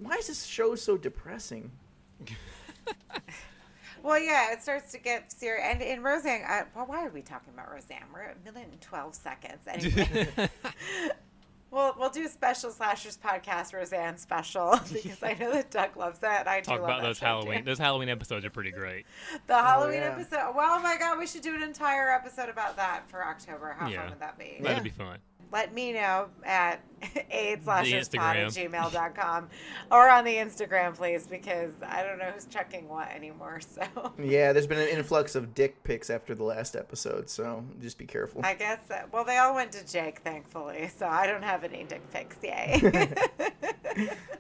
why 0.02 0.16
is 0.16 0.28
this 0.28 0.46
show 0.46 0.76
so 0.76 0.98
depressing? 0.98 1.72
Well, 4.04 4.20
yeah, 4.20 4.54
it 4.54 4.62
starts 4.64 4.92
to 4.94 4.98
get 4.98 5.32
serious. 5.32 5.64
And 5.66 5.82
in 5.82 6.02
Roseanne, 6.02 6.44
I, 6.48 6.64
well, 6.76 6.86
why 6.86 7.06
are 7.06 7.10
we 7.10 7.22
talking 7.22 7.54
about 7.54 7.72
Roseanne? 7.72 8.06
We're 8.14 8.22
at 8.24 8.38
a 8.42 8.52
minute 8.52 8.70
and 8.72 8.82
12 8.82 9.16
seconds. 9.16 9.68
Anyway, 9.68 10.30
we'll, 11.72 11.94
we'll 12.00 12.10
do 12.10 12.26
a 12.26 12.30
special 12.30 12.72
Slashers 12.72 13.18
podcast, 13.18 13.74
Roseanne 13.74 14.18
special, 14.18 14.80
because 14.94 15.22
I 15.22 15.34
know 15.34 15.52
that 15.52 15.70
Doug 15.72 15.98
loves 15.98 16.20
that. 16.20 16.42
And 16.42 16.50
I 16.50 16.62
do 16.62 16.72
Talk 16.72 16.80
love 16.82 16.90
about 16.90 17.02
that 17.02 17.08
those 17.08 17.20
Halloween. 17.20 17.60
too. 17.60 17.66
Those 17.66 17.78
Halloween 17.78 18.10
episodes 18.10 18.46
are 18.46 18.50
pretty 18.50 18.72
great. 18.72 19.06
The 19.48 19.60
oh, 19.60 19.64
Halloween 19.64 20.00
yeah. 20.00 20.12
episode. 20.18 20.56
Well, 20.56 20.78
oh 20.78 20.82
my 20.82 20.98
God, 20.98 21.20
we 21.20 21.28
should 21.28 21.42
do 21.42 21.54
an 21.54 21.62
entire 21.62 22.10
episode 22.10 22.50
about 22.50 22.78
that 22.78 23.04
for 23.10 23.26
October. 23.26 23.76
How 23.78 23.90
Yeah. 23.90 24.02
fun 24.02 24.12
would 24.12 24.20
that 24.22 24.40
be? 24.40 24.60
That'd 24.62 24.84
be 24.84 24.90
fun. 24.90 25.20
Let 25.52 25.74
me 25.74 25.92
know 25.94 26.28
at 26.46 26.82
AIDS 27.32 27.66
slasherspod 27.66 28.20
at 28.20 28.48
Instagram. 28.48 28.72
gmail.com 28.72 29.50
or 29.92 30.10
on 30.10 30.24
the 30.26 30.36
Instagram, 30.36 30.96
please, 30.96 31.28
because 31.28 31.72
I 31.86 32.04
don't 32.04 32.18
know 32.20 32.26
who's 32.26 32.46
checking 32.46 32.88
what 32.88 33.10
anymore. 33.10 33.60
So 33.70 34.14
Yeah, 34.22 34.52
there's 34.52 34.68
been 34.68 34.80
an 34.80 34.88
influx 34.90 35.36
of 35.36 35.54
dick 35.54 35.84
pics 35.84 36.10
after 36.10 36.34
the 36.36 36.44
last 36.44 36.76
episode, 36.76 37.30
so 37.30 37.64
just 37.82 37.98
be 37.98 38.06
careful. 38.06 38.42
I 38.44 38.56
guess, 38.56 38.80
well, 39.12 39.24
they 39.24 39.38
all 39.38 39.54
went 39.56 39.72
to 39.74 39.86
Jake, 39.86 40.20
thankfully. 40.20 40.90
So 40.98 41.08
I 41.08 41.28
don't 41.28 41.44
have 41.44 41.64
any 41.64 41.84
dick 41.84 42.02
pics. 42.12 42.36
Yay. 42.44 43.14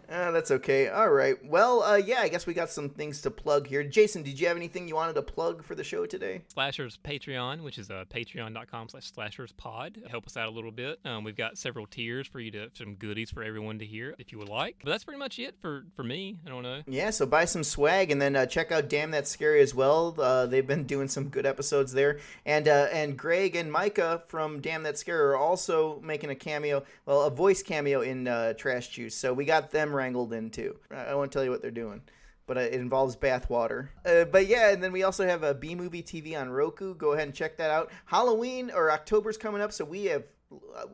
Uh, 0.10 0.32
that's 0.32 0.52
okay. 0.52 0.88
All 0.90 1.10
right. 1.12 1.36
Well, 1.46 1.84
uh, 1.84 1.96
yeah, 1.96 2.20
I 2.22 2.28
guess 2.30 2.46
we 2.48 2.54
got 2.54 2.70
some 2.70 2.90
things 2.90 3.22
to 3.22 3.32
plug 3.32 3.68
here. 3.68 3.84
Jason, 3.84 4.24
did 4.24 4.40
you 4.40 4.48
have 4.48 4.58
anything 4.58 4.88
you 4.88 4.96
wanted 4.96 5.14
to 5.14 5.22
plug 5.22 5.64
for 5.64 5.76
the 5.76 5.84
show 5.84 6.06
today? 6.06 6.42
Slashers 6.48 6.98
Patreon, 7.04 7.62
which 7.62 7.78
is 7.78 7.90
uh, 7.92 8.06
patreon.com 8.14 8.90
slash 8.90 9.12
slashers 9.12 9.52
pod. 9.54 10.02
Help 10.10 10.26
us 10.28 10.38
out 10.38 10.48
a 10.48 10.52
little 10.52 10.72
bit. 10.72 11.00
Um, 11.06 11.24
we've 11.24 11.38
got 11.38 11.58
several 11.58 11.86
tiers 11.86 12.28
for 12.28 12.40
you 12.40 12.49
to, 12.52 12.70
some 12.74 12.96
goodies 12.96 13.30
for 13.32 13.44
everyone 13.44 13.80
to 13.80 13.86
hear 13.86 14.16
if 14.18 14.32
you 14.32 14.38
would 14.38 14.50
like. 14.50 14.78
But 14.84 14.92
that's 14.92 15.04
pretty 15.04 15.20
much 15.20 15.40
it 15.40 15.56
for, 15.62 15.86
for 15.96 16.04
me. 16.04 16.40
I 16.46 16.50
don't 16.50 16.64
know. 16.64 16.82
Yeah, 16.88 17.10
so 17.10 17.26
buy 17.26 17.46
some 17.46 17.64
swag 17.64 18.12
and 18.12 18.22
then 18.22 18.36
uh, 18.36 18.46
check 18.46 18.72
out 18.72 18.90
Damn 18.90 19.12
That's 19.12 19.30
Scary 19.30 19.62
as 19.62 19.76
well. 19.76 20.16
Uh, 20.18 20.46
they've 20.46 20.66
been 20.66 20.84
doing 20.88 21.08
some 21.08 21.30
good 21.30 21.46
episodes 21.46 21.92
there. 21.92 22.20
And 22.46 22.68
uh, 22.68 22.88
and 22.92 23.18
Greg 23.18 23.56
and 23.56 23.72
Micah 23.72 24.24
from 24.28 24.62
Damn 24.62 24.84
That's 24.84 25.02
Scary 25.02 25.20
are 25.20 25.38
also 25.38 26.00
making 26.02 26.30
a 26.30 26.36
cameo, 26.36 26.84
well, 27.06 27.24
a 27.24 27.30
voice 27.30 27.64
cameo 27.64 28.02
in 28.02 28.28
uh, 28.28 28.54
Trash 28.54 28.90
Juice. 28.90 29.16
So 29.16 29.34
we 29.34 29.46
got 29.46 29.72
them 29.72 29.96
wrangled 29.96 30.34
in 30.34 30.50
too. 30.50 30.76
I 30.92 31.10
I 31.10 31.16
won't 31.16 31.32
tell 31.32 31.44
you 31.44 31.52
what 31.52 31.62
they're 31.62 31.72
doing. 31.72 32.02
But 32.46 32.58
uh, 32.58 32.62
it 32.62 32.74
involves 32.74 33.16
bathwater. 33.16 33.90
Uh, 34.04 34.26
but 34.26 34.48
yeah, 34.48 34.72
and 34.72 34.84
then 34.84 34.92
we 34.92 35.04
also 35.04 35.28
have 35.28 35.44
a 35.44 35.54
B 35.54 35.76
Movie 35.76 36.02
TV 36.02 36.40
on 36.40 36.50
Roku. 36.50 36.96
Go 36.96 37.14
ahead 37.14 37.28
and 37.28 37.36
check 37.36 37.58
that 37.58 37.70
out. 37.70 37.92
Halloween 38.06 38.72
or 38.72 38.92
October's 38.92 39.38
coming 39.38 39.62
up, 39.62 39.72
so 39.72 39.86
we 39.86 40.06
have 40.06 40.24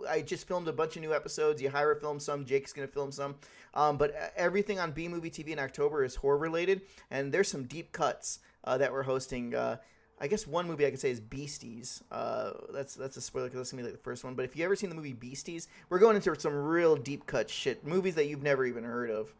I 0.09 0.21
just 0.21 0.47
filmed 0.47 0.67
a 0.67 0.73
bunch 0.73 0.95
of 0.95 1.01
new 1.01 1.13
episodes. 1.13 1.61
Yahira 1.61 1.99
filmed 1.99 2.21
some. 2.21 2.45
Jake's 2.45 2.73
gonna 2.73 2.87
film 2.87 3.11
some. 3.11 3.35
Um, 3.73 3.97
but 3.97 4.33
everything 4.35 4.79
on 4.79 4.91
B 4.91 5.07
Movie 5.07 5.29
TV 5.29 5.49
in 5.49 5.59
October 5.59 6.03
is 6.03 6.15
horror 6.15 6.37
related, 6.37 6.81
and 7.11 7.31
there's 7.31 7.47
some 7.47 7.63
deep 7.63 7.91
cuts 7.91 8.39
uh, 8.63 8.77
that 8.77 8.91
we're 8.91 9.03
hosting. 9.03 9.55
Uh, 9.55 9.77
I 10.19 10.27
guess 10.27 10.47
one 10.47 10.67
movie 10.67 10.85
I 10.85 10.91
could 10.91 10.99
say 10.99 11.11
is 11.11 11.19
Beasties. 11.19 12.01
Uh, 12.11 12.51
that's 12.73 12.95
that's 12.95 13.17
a 13.17 13.21
spoiler 13.21 13.47
because 13.47 13.59
that's 13.59 13.71
gonna 13.71 13.83
be 13.83 13.89
like 13.89 13.97
the 13.97 14.03
first 14.03 14.23
one. 14.23 14.35
But 14.35 14.45
if 14.45 14.55
you 14.55 14.63
ever 14.63 14.75
seen 14.75 14.89
the 14.89 14.95
movie 14.95 15.13
Beasties, 15.13 15.67
we're 15.89 15.99
going 15.99 16.15
into 16.15 16.37
some 16.39 16.53
real 16.53 16.95
deep 16.95 17.25
cut 17.25 17.49
shit, 17.49 17.85
movies 17.85 18.15
that 18.15 18.27
you've 18.27 18.43
never 18.43 18.65
even 18.65 18.83
heard 18.83 19.09
of. 19.09 19.33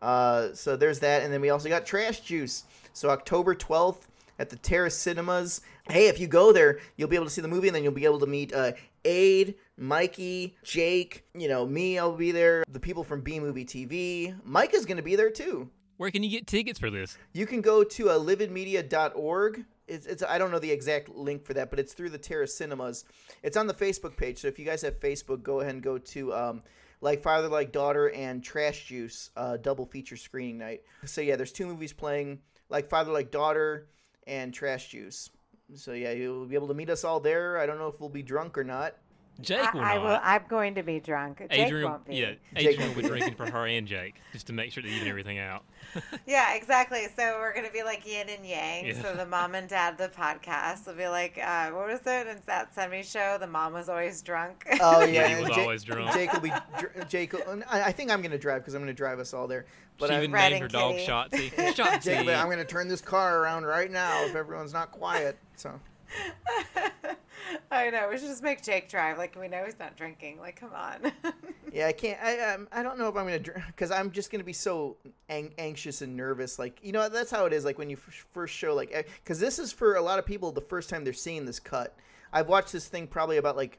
Uh, 0.00 0.52
so 0.52 0.76
there's 0.76 0.98
that, 1.00 1.22
and 1.22 1.32
then 1.32 1.40
we 1.40 1.50
also 1.50 1.68
got 1.68 1.86
Trash 1.86 2.20
Juice. 2.20 2.64
So 2.92 3.10
October 3.10 3.54
12th 3.54 4.08
at 4.38 4.50
the 4.50 4.56
Terrace 4.56 4.96
Cinemas. 4.96 5.60
Hey, 5.88 6.08
if 6.08 6.18
you 6.18 6.26
go 6.26 6.52
there, 6.52 6.80
you'll 6.96 7.08
be 7.08 7.16
able 7.16 7.26
to 7.26 7.30
see 7.30 7.40
the 7.40 7.48
movie, 7.48 7.68
and 7.68 7.74
then 7.74 7.82
you'll 7.84 7.92
be 7.92 8.04
able 8.04 8.20
to 8.20 8.26
meet 8.26 8.52
uh, 8.52 8.72
Aid, 9.04 9.56
Mikey, 9.76 10.56
Jake. 10.62 11.24
You 11.34 11.48
know, 11.48 11.66
me, 11.66 11.98
I'll 11.98 12.16
be 12.16 12.32
there. 12.32 12.64
The 12.68 12.80
people 12.80 13.04
from 13.04 13.20
B 13.20 13.40
Movie 13.40 13.64
TV. 13.64 14.34
Mike 14.44 14.74
is 14.74 14.86
gonna 14.86 15.02
be 15.02 15.16
there 15.16 15.30
too. 15.30 15.70
Where 15.96 16.10
can 16.10 16.22
you 16.22 16.30
get 16.30 16.46
tickets 16.46 16.78
for 16.78 16.90
this? 16.90 17.16
You 17.32 17.46
can 17.46 17.60
go 17.60 17.84
to 17.84 18.10
uh, 18.10 18.18
lividmedia.org. 18.18 19.64
It's, 19.86 20.06
it's 20.06 20.22
I 20.22 20.38
don't 20.38 20.50
know 20.50 20.58
the 20.58 20.70
exact 20.70 21.08
link 21.10 21.44
for 21.44 21.54
that, 21.54 21.70
but 21.70 21.78
it's 21.78 21.92
through 21.92 22.10
the 22.10 22.18
Terrace 22.18 22.56
Cinemas. 22.56 23.04
It's 23.42 23.56
on 23.56 23.66
the 23.66 23.74
Facebook 23.74 24.16
page. 24.16 24.38
So 24.38 24.48
if 24.48 24.58
you 24.58 24.64
guys 24.64 24.82
have 24.82 24.98
Facebook, 24.98 25.42
go 25.42 25.60
ahead 25.60 25.74
and 25.74 25.82
go 25.82 25.98
to 25.98 26.34
um, 26.34 26.62
like 27.00 27.22
Father 27.22 27.48
Like 27.48 27.72
Daughter 27.72 28.10
and 28.10 28.42
Trash 28.42 28.86
Juice 28.86 29.30
uh, 29.36 29.58
double 29.58 29.84
feature 29.84 30.16
screening 30.16 30.58
night. 30.58 30.82
So 31.04 31.20
yeah, 31.20 31.36
there's 31.36 31.52
two 31.52 31.66
movies 31.66 31.92
playing, 31.92 32.38
like 32.68 32.88
Father 32.88 33.12
Like 33.12 33.30
Daughter 33.30 33.88
and 34.26 34.54
Trash 34.54 34.88
Juice. 34.88 35.30
So 35.74 35.92
yeah, 35.92 36.12
you'll 36.12 36.46
be 36.46 36.54
able 36.54 36.68
to 36.68 36.74
meet 36.74 36.90
us 36.90 37.04
all 37.04 37.20
there. 37.20 37.58
I 37.58 37.66
don't 37.66 37.78
know 37.78 37.88
if 37.88 38.00
we'll 38.00 38.08
be 38.10 38.22
drunk 38.22 38.58
or 38.58 38.64
not. 38.64 38.94
Jake 39.40 39.72
will 39.72 39.80
I, 39.80 39.92
I 39.92 39.94
not. 39.96 40.04
will. 40.04 40.18
I'm 40.22 40.42
going 40.46 40.74
to 40.74 40.82
be 40.82 41.00
drunk. 41.00 41.38
Jake 41.38 41.52
Adrian, 41.52 41.90
won't 41.90 42.04
be. 42.06 42.16
yeah, 42.16 42.32
Jake 42.54 42.74
Adrian 42.74 42.80
won't 42.80 42.96
be. 42.96 43.02
be 43.02 43.08
drinking 43.08 43.34
for 43.34 43.50
her 43.50 43.66
and 43.66 43.86
Jake 43.88 44.16
just 44.32 44.46
to 44.48 44.52
make 44.52 44.70
sure 44.72 44.82
to 44.82 44.88
even 44.88 45.08
everything 45.08 45.38
out. 45.38 45.64
Yeah, 46.26 46.54
exactly. 46.54 47.06
So 47.16 47.36
we're 47.38 47.54
gonna 47.54 47.70
be 47.70 47.82
like 47.82 48.06
yin 48.06 48.28
and 48.28 48.46
yang. 48.46 48.86
Yeah. 48.86 49.02
So 49.02 49.14
the 49.14 49.26
mom 49.26 49.54
and 49.54 49.68
dad, 49.68 49.98
the 49.98 50.08
podcast, 50.08 50.86
will 50.86 50.94
be 50.94 51.08
like, 51.08 51.38
uh, 51.42 51.70
what 51.70 51.86
was 51.88 52.00
it? 52.06 52.26
It's 52.28 52.46
that 52.46 52.74
semi 52.74 53.02
show. 53.02 53.36
The 53.38 53.46
mom 53.46 53.72
was 53.74 53.88
always 53.88 54.22
drunk. 54.22 54.64
Oh 54.80 55.00
Yeah, 55.00 55.06
yeah, 55.06 55.28
he 55.36 55.40
was 55.42 55.50
Jake, 55.50 55.58
always 55.58 55.82
drunk. 55.82 56.12
Jake 56.14 56.32
will 56.32 56.40
be. 56.40 56.52
dr- 56.78 57.08
Jake, 57.08 57.32
will, 57.32 57.62
I 57.68 57.82
I 57.84 57.92
think 57.92 58.10
I'm 58.10 58.22
gonna 58.22 58.38
drive 58.38 58.62
because 58.62 58.74
I'm 58.74 58.80
gonna 58.80 58.92
drive 58.94 59.18
us 59.18 59.34
all 59.34 59.46
there. 59.46 59.66
But 60.02 60.10
she 60.10 60.16
I, 60.16 60.18
even 60.18 60.32
Red 60.32 60.50
named 60.50 60.60
her 60.60 60.64
and 60.66 60.72
dog 60.72 61.28
Kitty. 61.30 61.50
Shotzi. 61.50 61.74
Shotzi. 61.74 62.02
Jacob, 62.02 62.28
I'm 62.34 62.46
going 62.46 62.58
to 62.58 62.64
turn 62.64 62.88
this 62.88 63.00
car 63.00 63.38
around 63.38 63.64
right 63.64 63.90
now 63.90 64.24
if 64.24 64.34
everyone's 64.34 64.72
not 64.72 64.90
quiet. 64.90 65.38
So 65.56 65.80
I 67.70 67.90
know. 67.90 68.08
We 68.10 68.18
should 68.18 68.28
just 68.28 68.42
make 68.42 68.62
Jake 68.62 68.88
drive. 68.88 69.18
Like 69.18 69.36
we 69.38 69.48
know 69.48 69.64
he's 69.64 69.78
not 69.78 69.96
drinking. 69.96 70.38
Like, 70.38 70.56
come 70.56 70.72
on. 70.74 71.12
yeah, 71.72 71.86
I 71.86 71.92
can't. 71.92 72.22
I 72.22 72.38
um, 72.52 72.68
I 72.72 72.82
don't 72.82 72.98
know 72.98 73.08
if 73.08 73.16
I'm 73.16 73.26
going 73.26 73.42
to 73.42 73.50
drink 73.50 73.64
because 73.68 73.90
I'm 73.90 74.10
just 74.10 74.30
going 74.30 74.40
to 74.40 74.44
be 74.44 74.52
so 74.52 74.96
ang- 75.28 75.54
anxious 75.58 76.02
and 76.02 76.16
nervous. 76.16 76.58
Like 76.58 76.78
you 76.82 76.92
know, 76.92 77.08
that's 77.08 77.30
how 77.30 77.46
it 77.46 77.52
is. 77.52 77.64
Like 77.64 77.78
when 77.78 77.90
you 77.90 77.96
f- 77.96 78.26
first 78.32 78.54
show, 78.54 78.74
like 78.74 79.08
because 79.22 79.40
this 79.40 79.58
is 79.58 79.72
for 79.72 79.96
a 79.96 80.02
lot 80.02 80.18
of 80.18 80.26
people 80.26 80.52
the 80.52 80.60
first 80.60 80.90
time 80.90 81.04
they're 81.04 81.12
seeing 81.12 81.44
this 81.44 81.58
cut. 81.58 81.94
I've 82.32 82.48
watched 82.48 82.72
this 82.72 82.88
thing 82.88 83.06
probably 83.06 83.36
about 83.36 83.56
like 83.56 83.78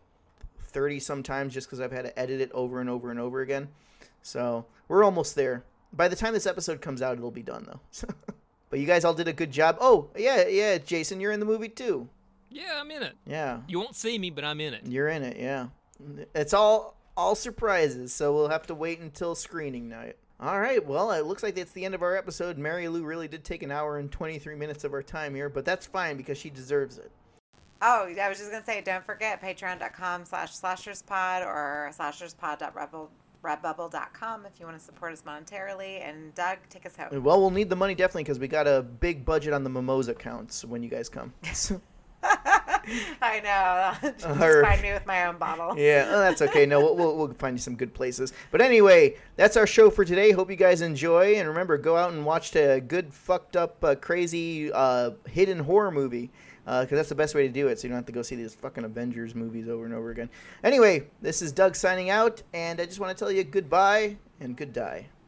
thirty 0.60 1.00
sometimes 1.00 1.54
just 1.54 1.68
because 1.68 1.80
I've 1.80 1.92
had 1.92 2.06
to 2.06 2.20
edit 2.20 2.42
it 2.42 2.52
over 2.54 2.82
and 2.82 2.90
over 2.90 3.12
and 3.12 3.20
over 3.20 3.42
again. 3.42 3.70
So 4.22 4.66
we're 4.88 5.04
almost 5.04 5.36
there. 5.36 5.64
By 5.94 6.08
the 6.08 6.16
time 6.16 6.34
this 6.34 6.48
episode 6.48 6.82
comes 6.82 7.02
out, 7.02 7.18
it'll 7.18 7.32
be 7.32 7.44
done 7.44 7.66
though. 7.68 8.08
but 8.70 8.80
you 8.80 8.86
guys 8.88 9.06
all 9.06 9.14
did 9.14 9.28
a 9.28 9.34
good 9.34 9.52
job. 9.52 9.78
Oh 9.80 10.10
yeah, 10.18 10.48
yeah, 10.48 10.78
Jason, 10.80 11.20
you're 11.20 11.32
in 11.32 11.40
the 11.40 11.46
movie 11.46 11.70
too. 11.70 12.10
Yeah, 12.50 12.80
I'm 12.80 12.92
in 12.92 13.04
it. 13.04 13.14
Yeah. 13.26 13.62
You 13.68 13.80
won't 13.80 13.96
see 13.96 14.18
me, 14.20 14.30
but 14.30 14.44
I'm 14.44 14.62
in 14.62 14.74
it. 14.74 14.86
You're 14.86 15.10
in 15.10 15.24
it, 15.24 15.38
yeah. 15.40 15.68
It's 16.36 16.54
all 16.54 16.96
all 17.16 17.36
surprises, 17.36 18.14
so 18.14 18.34
we'll 18.34 18.50
have 18.50 18.68
to 18.68 18.76
wait 18.76 19.00
until 19.00 19.36
screening 19.36 19.90
night. 19.90 20.18
All 20.40 20.60
right, 20.60 20.86
well, 20.86 21.12
it 21.12 21.26
looks 21.26 21.44
like 21.44 21.56
that's 21.56 21.72
the 21.72 21.86
end 21.86 21.96
of 21.96 22.02
our 22.02 22.18
episode. 22.18 22.58
Mary 22.58 22.88
Lou 22.88 23.04
really 23.04 23.28
did 23.28 23.44
take 23.44 23.64
an 23.64 23.72
hour 23.72 23.98
and 24.00 24.12
23 24.12 24.56
minutes 24.56 24.84
of 24.84 24.94
our 24.94 25.04
time 25.04 25.34
here, 25.36 25.48
but 25.48 25.64
that's 25.64 25.86
fine 25.86 26.18
because 26.18 26.38
she 26.38 26.50
deserves 26.50 26.98
it. 26.98 27.12
oh, 27.82 28.12
I 28.20 28.30
was 28.30 28.40
just 28.40 28.52
gonna 28.52 28.66
say, 28.66 28.82
don't 28.82 29.06
forget 29.06 29.42
patreon.com 29.42 30.26
slash 30.26 30.52
slasherspod 30.52 31.46
or 31.46 31.92
slasherspod.redbubble.com 33.44 34.46
if 34.46 34.60
you 34.60 34.66
want 34.66 34.78
to 34.78 34.84
support 34.84 35.14
us 35.14 35.24
monetarily. 35.24 36.08
And 36.08 36.34
Doug, 36.36 36.58
take 36.70 36.86
us 36.86 36.96
home. 36.96 37.24
Well, 37.24 37.40
we'll 37.40 37.50
need 37.50 37.70
the 37.70 37.76
money 37.76 37.96
definitely 37.96 38.24
because 38.24 38.40
we 38.40 38.48
got 38.48 38.68
a 38.68 38.82
big 38.82 39.26
budget 39.26 39.54
on 39.54 39.64
the 39.64 39.70
mimosa 39.70 40.14
counts 40.14 40.66
when 40.66 40.84
you 40.84 40.90
guys 40.90 41.10
come. 41.10 41.34
I 43.22 43.40
know. 44.02 44.12
Just 44.18 44.62
find 44.62 44.82
me 44.82 44.94
with 44.94 45.06
my 45.06 45.26
own 45.26 45.38
bottle. 45.38 45.74
yeah, 45.78 46.08
oh, 46.10 46.20
that's 46.20 46.42
okay. 46.42 46.66
No, 46.66 46.80
we'll, 46.80 46.96
we'll, 46.96 47.18
we'll 47.18 47.34
find 47.34 47.56
you 47.56 47.62
some 47.62 47.76
good 47.76 47.94
places. 47.94 48.34
But 48.52 48.62
anyway, 48.62 49.16
that's 49.36 49.58
our 49.58 49.68
show 49.68 49.90
for 49.90 50.06
today. 50.06 50.32
Hope 50.32 50.50
you 50.50 50.56
guys 50.56 50.82
enjoy. 50.82 51.36
And 51.36 51.48
remember, 51.48 51.78
go 51.78 51.96
out 51.96 52.12
and 52.12 52.26
watch 52.26 52.56
a 52.56 52.80
good, 52.80 53.14
fucked 53.14 53.56
up, 53.56 53.84
uh, 53.84 53.96
crazy, 53.96 54.72
uh, 54.72 55.12
hidden 55.28 55.60
horror 55.60 55.92
movie. 55.92 56.32
Uh, 56.66 56.82
because 56.82 56.98
that's 56.98 57.10
the 57.10 57.16
best 57.16 57.36
way 57.36 57.46
to 57.46 57.54
do 57.54 57.68
it, 57.68 57.80
so 57.80 57.86
you 57.86 57.90
don't 57.90 57.98
have 57.98 58.06
to 58.06 58.14
go 58.14 58.22
see 58.22 58.36
these 58.36 58.56
fucking 58.56 58.86
Avengers 58.86 59.36
movies 59.36 59.68
over 59.68 59.86
and 59.86 59.94
over 59.94 60.12
again. 60.12 60.30
Anyway, 60.64 61.04
this 61.22 61.42
is 61.42 61.52
Doug 61.52 61.76
signing 61.76 62.10
out, 62.10 62.42
and 62.54 62.80
I 62.80 62.86
just 62.86 63.00
want 63.00 63.16
to 63.16 63.22
tell 63.22 63.32
you 63.32 63.44
goodbye 63.44 64.16
and 64.40 64.56
good 64.56 64.72
die. 64.72 65.08